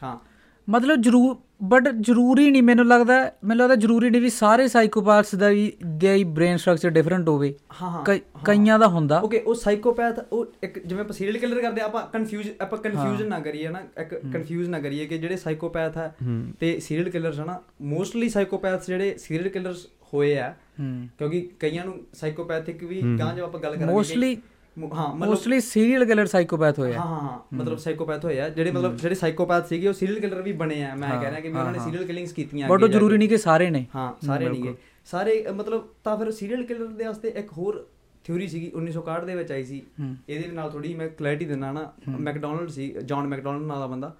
ਮਤਲਬ 0.69 1.01
ਜਰੂਰ 1.01 1.37
ਬਟ 1.62 1.88
ਜ਼ਰੂਰੀ 1.89 2.51
ਨਹੀਂ 2.51 2.63
ਮੈਨੂੰ 2.63 2.86
ਲੱਗਦਾ 2.88 3.32
ਮੈਨੂੰ 3.44 3.58
ਲੱਗਦਾ 3.58 3.75
ਜ਼ਰੂਰੀ 3.75 4.10
ਨਹੀਂ 4.10 4.22
ਵੀ 4.22 4.30
ਸਾਰੇ 4.30 4.68
ਸਾਈਕੋਪੈਥਸ 4.68 5.36
ਦਾ 5.36 5.50
ਵੀ 5.50 5.72
ਦਾ 5.98 6.13
ਹੀ 6.13 6.24
ਬ੍ਰੇਨ 6.24 6.58
ਸਟਰਕਚਰ 6.58 6.89
ਡਿਫਰੈਂਟ 6.89 7.30
ਹੋਵੇ। 7.30 7.53
ਹਾਂ 7.82 7.89
ਹਾਂ 7.91 8.03
ਕਈ- 8.03 8.22
ਕਈਆਂ 8.46 8.80
ਦਾ 8.80 8.88
ਹੁੰਦਾ। 8.88 9.20
ਓਕੇ 9.20 9.39
ਉਹ 9.39 9.56
ਸਾਈਕੋਪੈਥ 9.56 10.20
ਉਹ 10.32 10.46
ਇੱਕ 10.63 10.80
ਜਿਵੇਂ 10.80 11.01
ਆਪਾਂ 11.01 11.13
ਸੀਰੀਅਲ 11.13 11.38
ਕਿਲਰ 11.38 11.62
ਕਰਦੇ 11.62 11.82
ਆ, 11.82 11.86
ਆਪਾਂ 11.86 12.08
ਕਨਫਿਊਜ਼ 12.08 12.50
ਆਪਾਂ 12.62 12.80
ਕਨਫਿਊਜ਼ਨ 12.80 13.27
ਨਾ 13.27 13.39
ਕਰੀਏ 13.39 13.70
ਨਾ 13.70 13.80
ਇੱਕ 14.01 14.15
ਕਨਫਿਊਜ਼ 14.34 14.70
ਨਾ 14.70 14.80
ਕਰੀਏ 14.80 15.06
ਕਿ 15.06 15.18
ਜਿਹੜੇ 15.18 15.38
ਸਾਈਕੋਪੈਥ 15.38 15.98
ਹੈ। 15.98 16.15
ਤੇ 16.60 16.80
ਸੀਰੀਅਲ 16.80 17.10
ਕਿਲਰਸ 17.10 17.39
ਹਨਾ 17.39 17.60
ਮੋਸਟਲੀ 17.82 18.30
ਸਾਈਕੋਪੈਥਸ 18.30 18.88
ਜਿਹੜੇ 18.88 19.15
ਸੀਰੀਅਲ 19.18 19.50
ਕਿਲਰਸ 19.50 19.88
ਹੋਏ 20.13 20.38
ਆ 20.38 20.50
ਹੂੰ। 20.80 21.08
ਕਿਉਂਕਿ 21.18 21.50
ਕਈਆਂ 21.60 21.86
ਨੂੰ 21.86 22.00
ਸਾਈਕੋਪੈਥਿਕ 22.13 22.84
ਵੀ 22.84 23.01
ਗਾਂ 23.20 23.34
ਜੋ 23.36 23.44
ਆਪਾਂ 23.44 23.60
ਗੱਲ 23.60 23.75
ਕਰਾਂਗੇ 23.75 23.94
ਮੋਸਟਲੀ 23.94 24.38
ਹਾਂ 24.77 25.07
ਮਤਲਬ 25.15 25.29
ਮੋਸਟਲੀ 25.29 25.59
ਸੀਰੀਅਲ 25.59 26.05
ਕਿਲਰ 26.05 26.25
ਸਾਈਕੋਪੈਥ 26.25 26.79
ਹੋਏ 26.79 26.93
ਹਾਂ 26.93 27.01
ਆ 27.03 27.07
ਹਾਂ 27.07 27.19
ਹਾਂ। 27.21 27.39
ਮਤਲਬ 27.53 27.77
ਸਾਈਕੋਪੈਥ 27.77 28.25
ਹੋਏ 28.25 28.39
ਆ। 28.39 28.49
ਜਿਹੜੇ 28.49 28.71
ਮਤਲਬ 28.71 28.95
ਜਿਹੜੇ 28.97 29.15
ਸਾਈਕੋਪੈਥ 29.15 29.67
ਸੀਗੇ 29.67 29.87
ਉਹ 29.87 29.93
ਸੀਰੀਅਲ 29.93 30.19
ਕਿਲਰ 30.19 30.41
ਵੀ 30.41 30.51
ਬਣੇ 30.51 30.83
ਆ। 30.83 30.95
ਮੈਂ 30.95 31.09
ਕਹਿ 31.09 31.29
ਰਿਹਾ 31.29 31.39
ਕਿ 31.39 31.47
ਵੀ 31.47 31.57
ਉਹਨਾਂ 31.57 31.71
ਨੇ 31.71 31.79
ਸੀਰੀਅਲ 31.79 32.05
ਕਿਲਿੰਗਸ 32.05 32.31
ਕੀਤੀਆਂ 32.33 32.69
ਬਟ 32.69 32.83
ਉਹ 32.83 32.87
ਜ਼ਰੂਰੀ। 32.87 33.17
ਨਹੀਂ 33.17 33.29
ਕਿ 33.29 33.37
ਸਾਰੇ 33.37 33.69
ਨੇ। 33.69 33.85
ਹਾਂ 33.95 34.25
ਸਾਰੇ 34.25 34.49
ਨਹੀਂਗੇ 34.49 34.75
ਸਾਰੇ 35.05 35.45
ਮਤਲਬ 35.51 35.87
ਤਾਂ 36.03 36.17
ਫਿਰ 36.17 36.31
ਸੀਰੀਅਲ 36.31 36.63
ਕਿਲਰ 36.63 36.87
ਦੇ 36.87 37.05
ਵਾਸਤੇ 37.05 37.29
ਇੱਕ 37.29 37.51
ਹੋਰ 37.51 37.87
ਥਿਊਰੀ 38.23 38.47
ਸੀਗੀ 38.47 38.71
1961 38.75 39.25
ਦੇ 39.25 39.35
ਵਿੱਚ 39.35 39.51
ਆਈ 39.51 39.63
ਸੀ। 39.63 39.81
ਇਹਦੇ 40.29 40.47
ਨਾਲ 40.51 40.71
ਥੋੜੀ 40.71 40.93
ਮੈਂ 40.95 41.09
ਕਲੈਰਿਟੀ 41.09 41.45
ਦਿੰਦਾ 41.45 41.71
ਨਾ। 41.71 41.91
ਮੈਕਡੋਨਲਡ 42.19 42.69
ਸੀ 42.69 42.95
ਜੌਨ 43.05 43.27
ਮੈਕਡੋਨਲਡ 43.27 43.65
ਨਾਂ 43.65 43.79
ਦਾ 43.79 43.87
ਬੰਦਾ। 43.87 44.15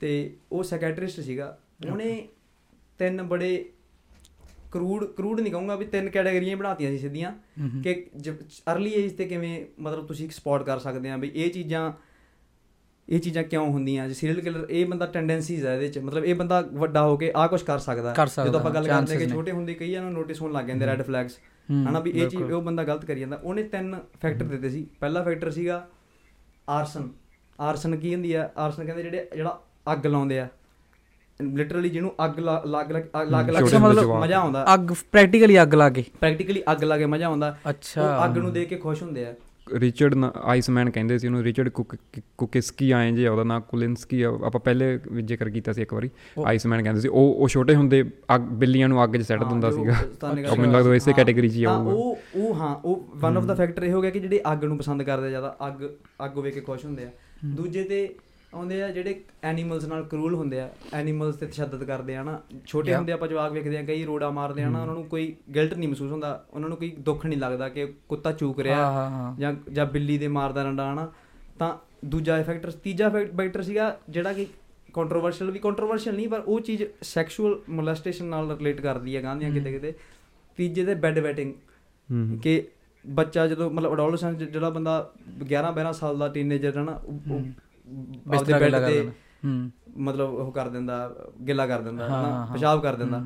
ਤੇ 0.00 0.36
ਉਹ 0.52 0.62
ਸਾਈਕੈਟ੍ਰਿਸਟ 0.62 1.20
ਸੀਗਾ। 1.20 1.58
ਉਹਨੇ 1.90 2.28
ਤਿੰਨ 2.98 3.22
ਬੜੇ 3.22 3.68
ਕਰੂਡ 4.74 5.04
ਕਰੂਡ 5.04 5.40
ਨਹੀਂ 5.40 5.52
ਕਹੂੰਗਾ 5.52 5.76
ਵੀ 5.76 5.84
ਤਿੰਨ 5.84 6.08
ਕੈਟਾਗਰੀਆਂ 6.10 6.56
ਬਣਾਤੀਆਂ 6.56 6.90
ਸੀ 6.90 6.98
ਸਿੱਧੀਆਂ 6.98 7.32
ਕਿ 7.84 7.92
ਅਰਲੀ 8.72 8.92
ਏਜ 8.92 9.12
ਤੇ 9.12 9.24
ਕਿਵੇਂ 9.24 9.64
ਮਤਲਬ 9.80 10.06
ਤੁਸੀਂ 10.06 10.28
ਸਪੌਟ 10.30 10.62
ਕਰ 10.62 10.78
ਸਕਦੇ 10.78 11.10
ਆ 11.10 11.16
ਵੀ 11.16 11.30
ਇਹ 11.34 11.50
ਚੀਜ਼ਾਂ 11.50 11.92
ਇਹ 13.08 13.20
ਚੀਜ਼ਾਂ 13.20 13.42
ਕਿਉਂ 13.44 13.66
ਹੁੰਦੀਆਂ? 13.70 14.06
ਜੇ 14.08 14.14
ਸੀਰੀਅਲ 14.14 14.40
ਕਿਲਰ 14.40 14.66
ਇਹ 14.70 14.84
ਬੰਦਾ 14.86 15.06
ਟੈਂਡੈਂਸੀਜ਼ 15.06 15.64
ਹੈ 15.66 15.74
ਇਹਦੇ 15.74 15.88
ਚ 15.88 15.98
ਮਤਲਬ 15.98 16.24
ਇਹ 16.24 16.34
ਬੰਦਾ 16.34 16.60
ਵੱਡਾ 16.72 17.02
ਹੋ 17.06 17.16
ਕੇ 17.16 17.32
ਆ 17.36 17.46
ਕੁਝ 17.46 17.62
ਕਰ 17.62 17.78
ਸਕਦਾ। 17.78 18.14
ਜਦੋਂ 18.46 18.60
ਆਪਾਂ 18.60 18.70
ਗੱਲ 18.70 18.86
ਕਰਦੇ 18.88 19.16
ਕਿ। 19.16 19.26
ਛੋਟੇ 19.28 19.52
ਹੁੰਦੇ 19.52 19.74
ਕਈਆਂ 19.74 20.02
ਨੂੰ 20.02 20.12
ਨੋਟਿਸ 20.12 20.40
ਹੋਣ 20.42 20.52
ਲੱਗ 20.52 20.64
ਜਾਂਦੇ 20.64 20.86
ਰੈੱਡ 20.86 21.02
ਫਲੈਗਸ 21.02 21.38
ਹਨਾ 21.70 22.00
ਵੀ 22.00 22.10
ਇਹ 22.10 22.28
ਚੀਜ਼। 22.28 22.42
ਉਹ 22.42 22.62
ਬੰਦਾ 22.62 22.84
ਗਲਤ 22.84 23.04
ਕਰੀ 23.04 23.20
ਜਾਂਦਾ। 23.20 23.40
ਉਹਨੇ 23.44 23.62
ਤਿੰਨ 23.62 23.98
ਫੈਕਟਰ 24.22 24.44
ਦਿੱਤੇ 24.44 24.70
ਸੀ। 24.70 24.86
ਪਹਿਲਾ 25.00 25.22
ਫੈਕਟਰ 25.22 25.50
ਸੀਗਾ 25.50 25.86
ਆਰਸਨ 26.68 27.08
ਆਰਸਨ 27.60 27.96
ਕੀ 27.96 28.14
ਹੁੰਦੀ 28.14 28.32
ਆ? 28.32 28.50
ਆਰਸਨ 28.56 28.84
ਕਹਿੰਦੇ 28.84 29.02
ਜਿਹੜੇ 29.02 29.28
ਜਿਹੜਾ 29.36 29.60
ਅੱਗ 29.92 30.06
ਲਾਉਂਦੇ 30.06 30.38
ਆ। 30.40 30.48
ਲਿਟਰਲੀ 31.42 31.88
ਜਿਹਨੂੰ 31.88 32.14
ਅੱਗ 32.24 32.38
ਲੱਗ 32.40 32.66
ਲੱਗ 32.66 33.02
ਅੱਗ 33.22 33.50
ਲੱਗ 33.50 33.74
ਮਤਲਬ 33.74 34.10
ਮਜ਼ਾ 34.20 34.38
ਆਉਂਦਾ। 34.38 34.74
ਅੱਗ 34.74 34.80
ਪ੍ਰੈਕਟੀਕਲੀ 35.12 35.62
ਅੱਗ 35.62 35.74
ਲਾ 35.74 35.90
ਕੇ। 35.90 36.04
ਪ੍ਰੈਕਟੀਕਲੀ 36.20 36.62
ਅੱਗ 36.72 36.84
ਲਾ 36.84 36.98
ਕੇ 36.98 37.06
ਮਜ਼ਾ 37.06 37.26
ਆਉਂਦਾ। 37.26 37.58
ਅੱਛਾ। 37.70 38.18
ਉਹ 38.18 38.24
ਅੱਗ 38.24 38.38
ਨੂੰ 38.38 38.52
ਦੇਖ 38.52 38.68
ਕੇ 38.68 38.76
ਖੁਸ਼ 38.76 39.02
ਹੁੰਦੇ 39.02 39.26
ਆ। 39.26 39.34
ਰਿਚਰਡ 39.74 40.14
ਨਾ- 40.14 40.40
ਆਈਸਮੈਨ 40.42 40.90
ਕਹਿੰਦੇ 40.90 41.18
ਸੀ 41.18 41.26
ਉਹਨੂੰ 41.26 41.42
ਰਿਚਰਡ 41.42 41.68
ਕੁਕ 41.68 41.96
ਕੁਕਿਸਕੀ 42.38 42.90
ਆਏ 42.90 43.12
ਜੇ 43.12 43.28
ਉਹਦਾ 43.28 43.44
ਨਾਂ 43.44 43.60
ਕੁਲਿੰਸਕੀ 43.60 44.22
ਆ, 44.22 44.28
ਆਪਾਂ 44.28 44.60
ਪਹਿਲੇ 44.60 45.00
ਵੀ 45.12 45.22
ਜ਼ਿਕਰ 45.22 45.50
ਕੀਤਾ 45.50 45.72
ਸੀ 45.72 45.82
ਇੱਕ 45.82 45.94
ਵਾਰੀ। 45.94 46.10
ਆਈਸਮੈਨ 46.44 46.82
ਕਹਿੰਦੇ 46.82 47.00
ਸੀ 47.00 47.08
ਉਹ 47.08 47.34
ਉਹ 47.34 47.48
ਛੋਟੇ 47.48 47.74
ਹੁੰਦੇ 47.74 48.04
ਅੱਗ 48.34 48.40
ਬਿੱਲੀਆਂ 48.40 48.88
ਨੂੰ 48.88 49.04
ਅੱਗ 49.04 49.10
'ਚ 49.10 49.22
ਸੱਟ 49.22 49.44
ਦਿੰਦਾ 49.44 49.70
ਸੀਗਾ। 49.70 49.94
ਮੈਨੂੰ 50.58 50.72
ਲੱਗਦਾ 50.72 50.94
ਇਸੇ 50.94 51.12
ਕੈਟਾਗਰੀ 51.12 51.48
'ਚ 51.48 51.64
ਆਊਗਾ। 51.64 51.90
ਉਹ 51.90 52.18
ਉਹ 52.34 52.54
ਹਾਂ 52.54 52.76
ਉਹ 52.76 53.08
ਵਨ 53.16 53.36
ਆਫ 53.36 53.44
ਦਾ 53.44 53.54
ਫੈਕਟਰ 53.54 53.82
ਇਹ 53.82 53.92
ਹੋ 53.92 54.00
ਗਿਆ 54.02 54.10
ਕਿ 54.10 54.20
ਜਿਹੜੇ 54.20 54.40
ਅੱਗ 54.52 54.64
ਨੂੰ 54.64 54.78
ਪਸੰਦ 54.78 55.02
ਕਰਦੇ 55.02 55.26
ਆ 55.26 55.30
ਜ਼ਿਆਦਾ 55.30 55.56
ਅੱਗ 55.66 55.84
ਅੱਗ 56.24 56.38
ਵੇਖ 56.38 56.54
ਕੇ 56.54 56.60
ਖੁਸ਼ 56.60 56.84
ਹੁੰਦੇ 56.84 57.04
ਆ। 57.04 57.10
ਦੂਜੇ 57.44 57.84
ਤੇ 57.84 58.14
ਆਉਂਦੇ 58.54 58.82
ਆ 58.82 58.88
ਜਿਹੜੇ 58.90 59.20
ਐਨੀਮਲਸ 59.42 59.84
ਨਾਲ 59.84 60.04
ਕਰੂਲ 60.04 60.34
ਹੁੰਦੇ 60.34 60.60
ਆ 60.60 60.70
ਐਨੀਮਲਸ 60.92 61.36
ਤੇ 61.36 61.46
ਤਸ਼ੱਦਦ 61.46 61.84
ਕਰਦੇ 61.84 62.16
ਆ 62.16 62.22
ਨਾ 62.22 62.40
ਛੋਟੇ. 62.66 62.94
ਹੁੰਦੇ 62.94 63.12
ਆਪਾਂ 63.12 63.28
ਜਵਾਕ 63.28 63.52
ਵੇਖਦੇ 63.52 63.78
ਆ 63.78 63.82
ਕਈ 63.82 64.04
ਰੋੜਾ 64.04 64.30
ਮਾਰਦੇ 64.30 64.62
ਆ 64.62 64.68
ਨਾ 64.68 64.80
ਉਹਨਾਂ 64.82 64.94
ਨੂੰ 64.94 65.04
ਕੋਈ 65.04 65.34
ਗਿਲਟ 65.54 65.74
ਨਹੀਂ 65.74 65.88
ਮਹਿਸੂਸ 65.88 66.12
ਹੁੰਦਾ 66.12 66.44
ਉਹਨਾਂ 66.50 66.68
ਨੂੰ 66.68 66.78
ਕੋਈ 66.78 66.96
ਦੁੱਖ 66.98 67.26
ਨਹੀਂ 67.26 67.38
ਲੱਗਦਾ 67.38 67.68
ਕਿ 67.68 67.92
ਕੁੱਤਾ 68.08 68.32
ਚੂਕ 68.32 68.60
ਰਿਹਾ 68.60 69.36
ਜਾਂ 69.38 69.54
ਜਾਂ 69.72 69.86
ਬਿੱਲੀ 69.86 70.18
ਦੇ 70.18 70.28
ਮਾਰਦਾ 70.28 70.62
ਰੰਡਾ 70.62 70.92
ਹਨਾ। 70.92 71.12
ਤਾਂ 71.58 71.78
ਦੂਜਾ 72.04 72.42
ਫੈਕਟਰ 72.42 72.70
ਤੀਜਾ 72.70 73.08
ਫੈਕਟਰ 73.08 73.62
ਸੀਗਾ 73.62 73.98
ਜਿਹੜਾ 74.08 74.32
ਕਿ 74.32 74.46
ਕੰਟਰੋਵਰਸ਼ੀਅਲ 74.94 75.50
ਵੀ 75.50 75.58
ਕੰਟਰੋਵਰਸ਼ੀਅਲ 75.58 76.16
ਨਹੀਂ 76.16 76.28
ਪਰ 76.28 76.42
ਉਹ 76.46 76.60
ਚੀਜ਼ 76.60 76.82
ਸੈਕਸ਼ੂਅਲ 77.02 77.60
ਮੋਲੈਸਟੇਸ਼ਨ 77.70 78.24
ਨਾਲ 78.24 78.56
ਰਿਲੇਟ 78.56 78.80
ਕਰਦੀ 78.80 79.16
ਹੈ 79.16 79.22
ਗਾਂਧੀਆਂ 79.22 79.50
ਕਿਤੇ 79.50 79.72
ਕਿਤੇ 79.72 79.92
ਤੀਜੇ 80.56 80.84
ਤੇ 80.84 80.94
ਬੈੱਡ 80.94 81.18
ਵੈਟਿੰਗ 81.18 81.52
ਹੂੰ 82.10 82.38
ਕਿ 82.38 82.66
ਬੱਚਾ 83.06 83.46
ਜਦੋਂ 83.46 83.70
ਮਤਲਬ 83.70 83.92
ਅਡੋਲਸੈਂਟ 83.92 84.36
ਜਿਹੜਾ 84.36 84.70
ਬੰਦਾ 84.70 85.12
11 85.54 85.72
12 85.80 85.92
ਸਾਲ 85.92 86.18
ਦਾ 86.18 86.28
ਟੀਨੇਜਰ 86.28 86.76
ਹੈ 86.76 86.82
ਨਾ 86.82 86.92
ਆਪਦੇ 86.92 87.50
ਬਿਸਤਰਾ 88.28 88.58
ਬੈੱਡ 88.58 88.76
ਤੇ 88.86 89.10
ਮਤਲਬ 89.96 90.30
ਉਹ 90.30 90.52
ਕਰ 90.52 90.68
ਦਿੰਦਾ 90.68 91.16
ਗਿੱਲਾ 91.46 91.66
ਕਰ 91.66 91.80
ਦਿੰਦਾ 91.80 92.06
ਹਨਾ 92.06 92.48
ਪਿਸ਼ਾਬ 92.52 92.82
ਕਰ 92.82 92.94
ਦਿੰਦਾ। 92.94 93.22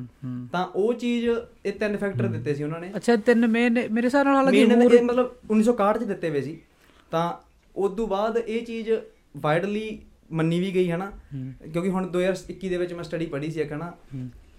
ਤਾਂ 0.51 0.65
ਉਹ 0.65 0.93
ਚੀਜ਼ 0.93 1.29
ਇਹ 1.65 1.73
ਤਿੰਨ 1.73 1.97
ਫੈਕਟਰ 1.97 2.27
ਦਿੱਤੇ 2.27 2.55
ਸੀ 2.55 2.63
ਉਹਨਾਂ 2.63 2.79
ਨੇ। 2.79 2.91
ਅੱਛਾ 2.95 3.15
ਤਿੰਨ 3.15 3.47
ਮੇਨ 3.47 3.87
ਮੇਰੇ 3.91 4.07
ਹਿਸਾਬ 4.07 4.25
ਨਾਲ 4.25 4.35
ਹਾਲਾਂਕਿ 4.35 4.65
ਹੋਰ 4.65 5.01
ਮਤਲਬ 5.01 5.31
1961 5.51 5.97
ਚ 5.97 6.03
ਦਿੱਤੇ 6.03 6.29
ਹੋਏ 6.29 6.41
ਸੀ। 6.41 6.61
ਤਾਂ 7.11 7.33
ਉਸ 7.75 7.91
ਤੋਂ 7.91 8.07
ਬਾਅਦ 8.07 8.37
ਇਹ 8.37 8.65
ਚੀਜ਼ 8.65 8.91
ਵਾਈਡਲੀ 9.37 10.01
ਮੰਨੀ 10.31 10.59
ਵੀ 10.59 10.75
ਗਈ 10.75 10.91
ਹੈ 10.91 10.97
ਨਾ 10.97 11.05
ਹੂੰ। 11.05 11.53
ਕਿਉਂਕਿ 11.73 11.89
ਹੁਣ 11.89 12.07
2021 12.07 12.69
ਦੇ 12.69 12.77
ਵਿੱਚ 12.77 12.93
ਮੈਂ 12.93 13.03
ਸਟੱਡੀ 13.03 13.25
ਪੜ੍ਹੀ 13.25 13.51
ਸੀ 13.51 13.61
ਇੱਕ 13.61 13.73
ਹਨਾ। 13.73 13.91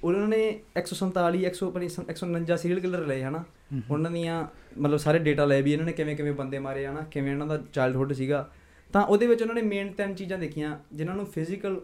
ਉਹਨਾਂ 0.04 0.28
ਨੇ 0.28 0.60
147 0.76 1.44
150 1.44 2.04
149 2.08 2.56
ਸੀਰੀਅਲ 2.56 2.80
ਕਿਲਰ 2.80 3.06
ਲਏ 3.06 3.22
ਹਨਾ। 3.22 3.44
ਉਹਨਾਂ 3.90 4.10
ਦੀਆਂ 4.10 4.46
ਮਤਲਬ 4.78 4.96
ਸਾਰੇ 4.96 5.18
ਡੇਟਾ 5.18 5.44
ਲਏ 5.44 5.62
ਵੀ 5.62 5.72
ਇਹਨਾਂ 5.72 5.86
ਨੇ 5.86 5.92
ਕਿਵੇਂ 5.92 6.16
ਕਿਵੇਂ 6.16 6.32
ਬੰਦੇ 6.32 6.58
ਮਾਰੇ 6.58 6.86
ਹਨਾ। 6.86 7.00
ਕਿਵੇਂ 7.00 7.32
ਇਹਨਾਂ 7.32 7.46
ਦਾ 7.46 7.62
ਚਾਈਲਡਹੁੱਡ 7.72 8.12
ਸੀਗਾ। 8.12 8.50
ਤਾਂ 8.92 9.02
ਉਹਦੇ 9.04 9.26
ਵਿੱਚ 9.26 9.42
ਉਹਨਾਂ 9.42 9.54
ਨੇ 9.54 9.62
ਮੇਨ 9.62 9.92
ਤਿੰਨ 9.92 10.14
ਚੀਜ਼ਾਂ 10.14 10.38
ਦੇਖੀਆਂ 10.38 10.76
ਜਿਨ੍ਹਾਂ 10.92 11.16
ਨੂੰ 11.16 11.26
ਫਿਜ਼ੀਕਲ 11.26 11.80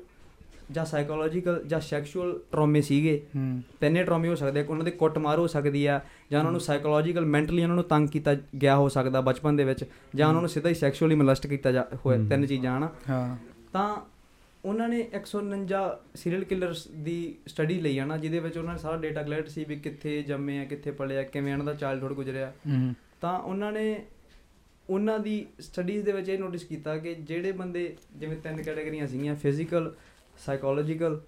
ਜਾਂ 0.72 0.84
ਸਾਈਕੋਲੋਜੀਕਲ 0.84 1.62
ਜਾਂ 1.66 1.80
ਸੈਕਸ਼ੂਅਲ 1.80 2.40
ਟਰੋਮੇ 2.52 2.80
ਸੀਗੇ। 2.80 3.22
ਤਿੰਨੇ 3.80 4.04
ਟਰੋਮੇ 4.04 4.28
ਹੋ 4.28 4.34
ਸਕਦੇ 4.34 4.62
ਉਹਨਾਂ 4.62 4.84
ਦੇ 4.84 4.90
ਕੁੱਟਮਾਰ 4.90 5.38
ਹੋ 5.38 5.46
ਸਕਦੀ 5.46 5.86
ਆ 5.86 6.00
ਜਾਂ 6.30 6.40
ਉਹਨਾਂ 6.40 6.52
ਨੂੰ 6.52 6.60
ਸਾਈਕੋਲੋਜੀਕਲ 6.60 7.24
ਮੈਂਟਲੀ 7.26 7.62
ਉਹਨਾਂ 7.62 7.74
ਨੂੰ 7.74 7.84
ਤੰਗ 7.84 8.08
ਕੀਤਾ 8.08 8.34
ਗਿਆ 8.62 8.76
ਹੋ 8.76 8.88
ਸਕਦਾ 8.88 9.20
ਬਚਪਨ 9.20 9.56
ਦੇ 9.56 9.64
ਵਿੱਚ 9.64 9.84
ਜਾਂ 10.14 10.28
ਉਹਨਾਂ 10.28 10.40
ਨੂੰ 10.40 10.48
ਸਿੱਧਾ 10.50 10.68
ਹੀ 10.68 10.74
ਸੈਕਸ਼ੂਅਲੀ 10.74 11.14
ਮੋਲੈਸਟ 11.14 11.46
ਕੀਤਾ 11.46 11.72
ਜਾ 11.72 11.86
ਹੋਇਆ 12.06 12.18
ਤਿੰਨ 12.28 12.46
ਚੀਜ਼ਾਂ 12.46 12.78
ਹਨਾ? 12.78 12.90
ਹਾਂ। 13.10 13.36
ਤਾਂ 13.72 13.96
ਉਹਨਾਂ 14.64 14.88
ਨੇ 14.88 15.00
149 15.14 15.98
ਸੀਰੀਅਲ 16.14 16.44
ਕਿਲਰਸ 16.44 16.86
ਦੀ 16.88 17.34
ਸਟੱਡੀ 17.46 17.80
ਲਈ 17.80 17.98
ਆ 17.98 18.04
ਨਾ 18.04 18.16
ਜਿਹਦੇ 18.16 18.38
ਵਿੱਚ 18.38 18.58
ਉਹਨਾਂ 18.58 18.72
ਨੇ 18.72 18.78
ਸਾਰਾ 18.78 18.96
ਡੇਟਾ 18.96 19.22
ਕਲੈਕਟ 19.22 19.48
ਸੀ 19.48 19.64
ਵੀ 19.64 19.76
ਕਿੱਥੇ 19.76 20.22
ਜੰਮੇ 20.22 20.58
ਆ 20.58 20.64
ਕਿੱਥੇ 20.64 20.90
ਪਲੇ 20.90 21.18
ਆ 21.18 21.22
ਕਿਵੇਂ 21.22 21.52
ਉਹਨਾਂ 21.52 21.66
ਦਾ 21.66 21.74
ਚਾਈਲਡਹੁੱਡ 21.74 22.12
ਗੁਜ਼ਰਿਆ। 22.14 22.52
ਤਾਂ 23.20 23.38
ਉਹਨਾਂ 23.38 23.72
ਨੇ 23.72 24.04
ਉਹਨਾਂ 24.90 25.18
ਦੀ 25.18 25.46
ਸਟੱਡੀਜ਼ 25.60 26.04
ਦੇ 26.04 26.12
ਵਿੱਚ 26.12 26.28
ਇਹ 26.28 26.38
ਨੋਟਿਸ 26.38 26.64
ਕੀਤਾ 26.64 26.96
ਕਿ 26.98 27.14
ਜਿਹੜੇ 27.14 27.52
ਬੰਦੇ 27.52 27.96
ਜਿਵੇਂ 28.16 28.36
ਤਿੰਨ 28.36 28.62
ਕੈਟਾਗਰੀਆਂ 28.62 29.06
ਸੀਗੀਆਂ 29.06 29.34
ਫਿਜ਼ੀਕਲ 29.34 29.94
ਸਾਈਕੋਲੋਜੀਕਲ 30.46 31.20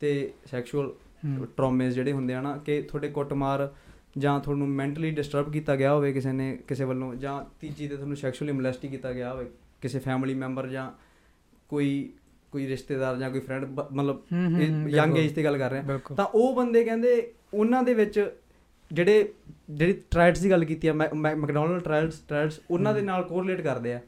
ਤੇ 0.00 0.32
ਸੈਕਸ਼ੂਅਲ। 0.50 0.92
ਟਰੋਮੇਸ 1.56 1.94
ਜਿਹੜੇ 1.94 2.12
ਹੁੰਦੇ 2.12 2.34
ਆ 2.34 2.40
ਨਾ 2.40 2.56
ਕਿ 2.56 2.80
ਤੁਹਾਡੇ 2.82 3.08
ਕੁੱਟਮਾਰ 3.08 3.72
ਜਾਂ 4.18 4.38
ਤੁਹਾਨੂੰ 4.40 4.68
ਮੈਂਟਲੀ 4.68 5.10
ਡਿਸਟਰਬ 5.10 5.52
ਕੀਤਾ 5.52 5.76
ਗਿਆ 5.76 5.92
ਹੋਵੇ 5.94 6.12
ਕਿਸੇ 6.12 6.32
ਨੇ 6.32 6.56
ਕਿਸੇ 6.68 6.84
ਵੱਲੋਂ 6.84 7.14
ਜਾਂ 7.14 7.44
ਤੀਜੀ 7.60 7.88
ਤੇ 7.88 7.96
ਤੁਹਾਨੂੰ 7.96 8.16
ਸੈਕਸ਼ੂਅਲੀ 8.16 8.52
ਮੋਲੈਸਟ 8.52 8.86
ਕੀਤਾ 8.86 9.12
ਗਿਆ 9.12 9.32
ਹੋਵੇ 9.32 9.46
ਕਿਸੇ 9.82 9.98
ਫੈਮਿਲੀ 9.98 10.34
ਮੈਂਬਰ 10.34 10.68
ਜਾਂ 10.68 10.90
ਕੋਈ 11.68 12.12
ਕੋਈ 12.52 12.66
ਰਿਸ਼ਤੇਦਾਰ 12.66 13.16
ਜਾਂ 13.16 13.30
ਕੋਈ 13.30 13.40
ਫਰੈਂਡ 13.40 13.64
ਮਤਲਬ 13.92 14.22
ਯੰਗ। 14.88 15.16
ਏਜ 15.18 15.32
ਤੇ 15.34 15.44
ਗੱਲ 15.44 15.58
ਕਰ 15.58 15.70
ਰਹੇ 15.70 15.80
ਬਿਲਕੁਲ 15.82 16.16
ਤਾਂ 16.16 16.24
ਉਹ 16.24 16.54
ਬੰਦੇ 16.56 16.84
ਕਹਿੰਦੇ 16.84 17.32
ਉਹਨਾਂ 17.54 17.82
ਦੇ 17.82 17.94
ਵਿੱਚ 17.94 18.20
ਜਿਹੜੇ 18.94 19.32
ਜਿਹੜੀ 19.70 19.92
ਟ੍ਰਾਇਲਸ 20.10 20.40
ਦੀ 20.40 20.50
ਗੱਲ 20.50 20.64
ਕੀਤੀ 20.64 20.88
ਆ 20.88 20.92
ਮੈਕਡੋਨਲਡ 20.92 21.82
ਟ੍ਰਾਇਲਸ 21.82 22.18
ਟ੍ਰਾਇਲਸ 22.18 22.60
ਉਹਨਾਂ 22.70 22.94
ਦੇ 22.94 23.02
ਨਾਲ 23.02 23.22
ਕੋਰਿਲੇਟ 23.22 23.60
ਕਰਦੇ 23.60 23.92
ਆ। 23.94 24.00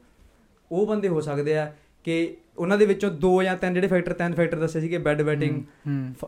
ਉਹ 0.71 0.87
ਬੰਦੇ 0.87 1.07
ਹੋ 1.07 1.21
ਸਕਦੇ 1.21 1.57
ਆ 1.57 1.73
ਕਿ 2.03 2.35
ਉਹਨਾਂ 2.57 2.77
ਦੇ 2.77 2.85
ਵਿੱਚੋਂ 2.85 3.11
ਦੋ 3.11 3.41
ਜਾਂ 3.43 3.55
ਤਿੰਨ 3.57 3.73
ਜਿਹੜੇ 3.73 3.87
ਫੈਕਟਰ 3.87 4.13
ਤਿੰਨ 4.13 4.33
ਫੈਕਟਰ 4.33 4.59
ਦੱਸੇ 4.59 4.81
ਸੀਗੇ 4.81 4.97
ਬੈੱਡ 4.97 5.21
ਵੈਟਿੰਗ 5.21 5.61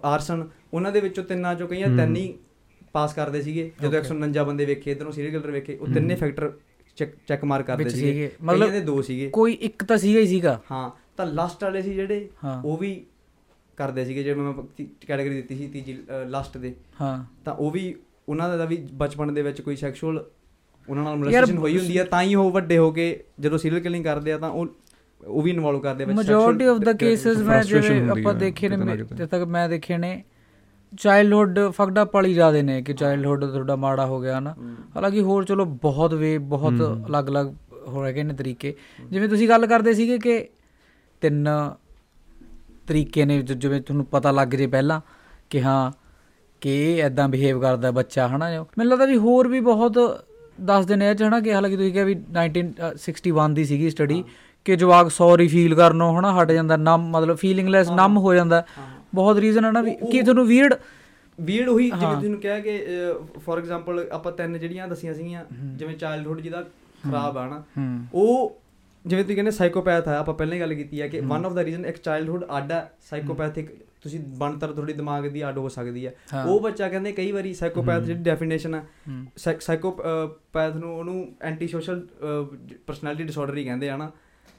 ਆਰਸਨ 0.06 0.48
ਉਹਨਾਂ 0.74 0.92
ਦੇ 0.92 1.00
ਵਿੱਚੋਂ 1.00 1.24
ਤਿੰਨਾਂ 1.24 1.56
ਚੋਂ 1.56 1.68
ਕਈਆਂ 1.68 1.88
ਤਿੰਨ 1.88 2.16
ਹੀ 2.16 2.34
ਪਾਸ 2.94 3.14
ਕਰਦੇ 3.14 3.42
ਸੀਗੇ। 3.42 3.72
ਜਦੋਂ 3.82 4.00
149 4.00 4.44
ਬੰਦੇ 4.46 4.66
ਵੇਖੇ 4.66 4.92
ਇਧਰੋਂ 4.92 5.12
ਸੀਰੀਅਲ 5.12 5.32
ਕਿਲਰ 5.32 5.52
ਵੇਖੇ 5.52 5.76
ਉਹ 5.76 5.88
ਤਿੰਨੇ 5.88 6.16
ਫੈਕਟਰ 6.16 6.52
ਚੈੱਕ 6.98 7.12
ਚੈੱਕ 7.28 7.44
ਮਾਰ 7.46 7.64
ਕਰਦੇ 7.64 7.90
ਸੀਗੇ। 7.90 8.32
ਮਤਲਬ 8.44 8.72
ਦੇ 8.72 8.82
ਦੋ 8.82 9.02
ਸੀਗੇ। 9.02 9.30
ਕੋਈ 9.30 9.54
ਇੱਕ 9.62 9.84
ਤਾਂ 9.84 9.98
ਸੀਗਾ 9.98 10.20
ਹੀ 10.20 10.28
ਸੀਗਾ। 10.28 10.62
ਹਾਂ 10.72 10.90
ਤਾਂ 11.18 11.26
ਲਾਸਟ 11.26 11.64
ਵਾਲੇ 11.64 11.82
ਸੀ 11.82 11.94
ਜਿਹੜੇ। 11.94 12.30
ਉਹ 12.66 12.78
ਵੀ 12.78 13.06
ਕਰਦੇ 13.78 14.06
ਸੀਗੇ 14.06 14.24
ਜਿਵੇਂ 14.24 14.44
ਮੈਂ 14.44 14.86
ਕੈਟਾਗਰੀ 15.08 15.36
ਦਿੱਤੀ 15.36 15.56
ਸੀ 15.56 15.68
ਤੀਜੀ 15.68 15.98
ਲਾਸਟ 16.28 16.58
ਦੇ। 16.58 16.74
ਹਾਂ। 17.02 17.24
ਤਾਂ 17.46 17.54
ਉਹ 17.54 17.72
ਵੀ 17.72 17.96
ਉਹਨਾਂ 18.30 18.58
ਦਾ 18.58 18.66
ਵੀ 18.66 18.88
ਬਚਪਨ 18.94 19.34
ਦੇ 19.34 19.42
ਵਿੱਚ 19.42 19.62
ਕੋਈ 19.62 19.76
ਸੈਕਸ਼ੂਅਲ 19.76 20.26
ਉਹਨਾਂ 20.90 21.04
ਨਾਲ 21.04 21.16
ਮੋਲੈਸਟੇਸ਼ਨ 21.16 21.58
ਹੋਈ 21.58 21.78
ਹੁੰਦੀ 21.78 21.98
ਆ 21.98 22.04
ਤਾਂ 22.04 22.22
ਹੀ 22.22 22.36
ਉਹ 22.36 22.52
ਵੱਡੇ 22.52 22.78
ਹੋ 22.78 22.92
ਕੇ 22.92 23.24
ਜਦੋਂ 23.40 23.58
ਸੀਰੀਅਲ 23.58 23.82
ਕਿਲਿੰਗ 23.82 24.04
ਕਰਦੇ 24.04 24.34
ਆ 24.34 24.38
ਤਾਂ 24.38 24.50
ਉਹ 24.50 24.68
ਉਹ 25.28 25.42
ਵੀ 25.42 25.52
ਇਨਵੋਲਵ 25.52 25.80
ਕਰਦੇ 25.80 26.04
ਆ 26.04 26.08
ਵਿੱਚ 26.08 26.18
ਮੈਜੋਰਿਟੀ 26.18 26.66
ਆਫ 26.66 26.78
ਦਾ 26.78 26.94
ਕੇਸਸ 26.94 27.38
ਮੈਂ 27.38 27.64
ਹੁੰਦੀ 27.64 28.22
ਆਪਾਂ 28.22 28.34
ਦੇਖੇ 28.34 28.70
ਨੇ। 28.70 28.98
ਜਿੱਥੇ 28.98 29.26
ਤੱਕ 29.26 29.44
ਮੈਂ 29.44 29.70
ਦੇਖੇ 29.70 29.98
ਨੇ 29.98 30.24
ਚਾਈਲਡਹੁੱਡ 30.98 31.60
ਫਕਡ 31.70 32.02
ਅਪ 32.02 32.16
ਵਾਲੀ 32.16 32.34
ਜ਼ਿਆਦੇ 32.34 32.62
ਨੇ 32.62 32.82
ਕਿ 32.82 32.94
ਚਾਈਲਡਹੁੱਡ 32.94 33.46
ਤੁਹਾਡਾ 33.46 33.76
ਮਾੜਾ 33.76 34.06
ਹੋ 34.06 34.22
ਗਿਆ 34.22 34.40
ਨਾ 34.40 34.56
ਹਾਲਾਂਕਿ 34.96 35.22
ਹੋਰ 35.22 35.44
ਚਲੋ 35.46 35.66
ਬਹੁਤ 35.66 36.14
ਵੇ 36.14 36.38
ਬਹੁਤ 36.38 37.06
ਅਲੱਗ-ਅਲੱਗ 37.08 37.54
ਹੋ 37.88 38.04
ਰਹੇ 38.04 38.24
ਨੇ 38.24 38.34
ਤਰੀਕੇ। 38.34 38.76
ਜਿਵੇਂ 39.12 39.30
ਤੁਸੀਂ 39.30 39.50
ਗੱਲ 39.50 39.68
ਕਰਦੇ 39.68 39.94
ਸੀਗੇ 39.94 40.18
ਕਿ 40.18 40.50
ਤਿੰਨ 41.22 41.50
ਤਰੀਕੇ 42.88 43.26
ਨੇ 43.26 43.42
ਜਿਵੇਂ 43.42 43.82
ਤੁਹਾਨੂੰ 43.82 44.06
ਪਤਾ 44.06 44.32
ਲੱਗ 44.32 44.48
ਜੇ 44.48 44.68
ਪਹਿਲਾਂ 44.68 45.02
ਕਿ 45.50 45.62
ਹਾਂ 45.62 45.92
ਕਿ 46.62 46.98
ਇਹ 46.98 47.04
ਐਦਾਂ 47.04 47.30
ਬਿਹੇਵ 47.30 47.62
ਕਰਦਾ 47.62 47.92
ਬੱਚਾ 47.92 48.28
ਹਨਾ? 48.28 48.50
ਮੈਨੂੰ 48.78 48.92
ਲੱਗਦਾ 48.92 49.06
ਵੀ 49.06 49.18
ਹੋਰ 49.18 49.48
ਵੀ 49.48 49.60
ਬਹੁਤ 49.60 50.24
ਦੱਸਦੇ 50.62 50.96
ਨੇ 50.96 51.10
ਇਹ 51.10 51.16
ਚ 51.16 51.24
ਹਨਾ 51.24 51.40
ਕਿ 51.40 51.54
ਹਾਲਾਂਕਿ 51.54 51.78
ਤੁਸੀਂ 51.78 51.94
ਕਿਹਾ 51.94 52.06
ਵੀ 52.06 52.14
1961 52.14 53.54
ਦੀ 53.54 53.66
ਸੀਗੀ 53.66 53.90
ਸਟੱਡੀ 53.90 54.24
ਕਿ 54.66 54.76
ਜਵਾਕ 54.76 55.12
ਸੌਰੀ 55.12 55.48
ਫੀਲ 55.48 55.76
ਕਰਨੋਂ 55.76 56.20
ਹਨਾ 56.20 56.42
ਹਟ 56.42 56.52
ਜਾਂਦਾ 56.52 56.78
ਨਮ 56.78 57.10
ਮਤਲਬ 57.10 57.38
ਫੀਲਿੰਗਲੈਸ 57.38 57.92
ਨਮ 57.92 58.18
ਹੋ। 58.18 58.34
ਜਾਂਦਾ। 58.34 58.66
ਬਹੁਤ 59.16 59.38
ਰੀਜ਼ਨ 59.38 59.66
ਹੈ 59.66 59.72
ਨਾ 59.72 59.82
ਵੀ 59.82 59.96
ਕਿ 60.12 60.22
ਤੁਹਾਨੂੰ 60.22 60.48
ਵੀਰਡ 60.48 60.74
ਵੀਰਡ 61.42 61.70
ਉਹੀ 61.70 61.86
ਜਿਵੇਂ 61.86 62.16
ਤੁਹਾਨੂੰ 62.16 62.40
ਕਿਹਾ 62.40 62.60
ਕਿ 62.60 62.86
ਫੋਰ 63.46 63.58
ਐਗਜ਼ਾਮਪਲ 63.58 64.08
ਆਪਾਂ 64.12 64.32
ਤਿੰਨ 64.32 64.60
ਜਿਹੜੀਆਂ 64.60 64.88
ਦਸੀਆਂ 64.88 65.14
ਸੀਗੀਆਂ 65.14 65.46
ਜਿਵੇਂ 65.64 65.96
ਚਾਈਲਡਹੁੱਡ 65.96 66.42
ਜਿਹਦਾ 66.42 66.62
ਖਰਾਬ 67.10 67.38
ਆ 67.38 67.48
ਨਾ 67.48 67.64
ਉਹ 68.14 68.58
ਜਿਵੇਂ 69.06 69.24
ਤੁਸੀਂ 69.24 69.36
ਕਹਿੰਦੇ 69.36 69.52
ਸਾਈਕੋਪੈਥ 69.52 70.08
ਹੈ 70.08 70.18
ਆਪਾਂ 70.18 70.34
ਪਹਿਲਾਂ 70.34 70.56
ਹੀ 70.56 70.60
ਗੱਲ 70.62 70.74
ਕੀਤੀ 70.74 71.02
ਹੈ 71.02 71.08
ਕਿ 71.08 71.20
ਵਨ 71.20 71.46
ਆਫ 71.46 71.54
ਦਾ 71.54 71.64
ਰੀਜ਼ਨ 71.66 71.86
ਇੱਕ 71.86 71.98
ਚਾਈਲਡਹੂਡ 71.98 72.44
ਹੈ 72.72 72.92
ਸਾਈਕੋਪੈਥਿਕ 73.10 73.70
ਤੁਸੀਂ 74.02 74.20
ਬਣਤਰ 74.38 74.72
ਤੁਹਾਡੀ 74.72 74.94
ਦਿਮਾਗ 74.94 75.26
ਦੀ 75.28 75.48
ਅੱਡ 75.50 75.58
ਹੋ 75.58 75.70
ਸਕਦੀ 75.70 76.06
ਹੈ 76.06 76.14
ਹਾਂ। 76.34 76.46
ਉਹ 76.46 76.60
ਬੱਚਾ 76.60 76.88
ਕਹਿੰਦੇ 76.90 77.12
ਕਈ 77.12 77.32
ਵਾਰੀ 77.32 77.54
ਸਾਈਕੋਪੈਥ 77.54 78.04
ਜਿਹੜੀ 78.04 78.24
ਡੈਫੀਨੇਸ਼ਨ 78.24 78.76
ਹੈ 78.76 78.84
ਹੂੰ। 79.08 79.26
ਸਾਈਕੋਪੈਥ 79.60 80.76
ਨੂੰ 80.76 80.98
ਉਹਨੂੰ 80.98 81.28
ਐਂਟੀ 81.42 81.68
ਸੋਸ਼ਲ 81.68 82.06
ਪਰਸਨੈਲਿਟੀ 82.88 83.24
ਡਿਸਆਰਡਰ 83.24 83.58
ਹੀ 83.58 83.64
ਕਹਿੰਦੇ 83.64 83.90
ਆ 83.90 83.98
ਨਾ 83.98 84.12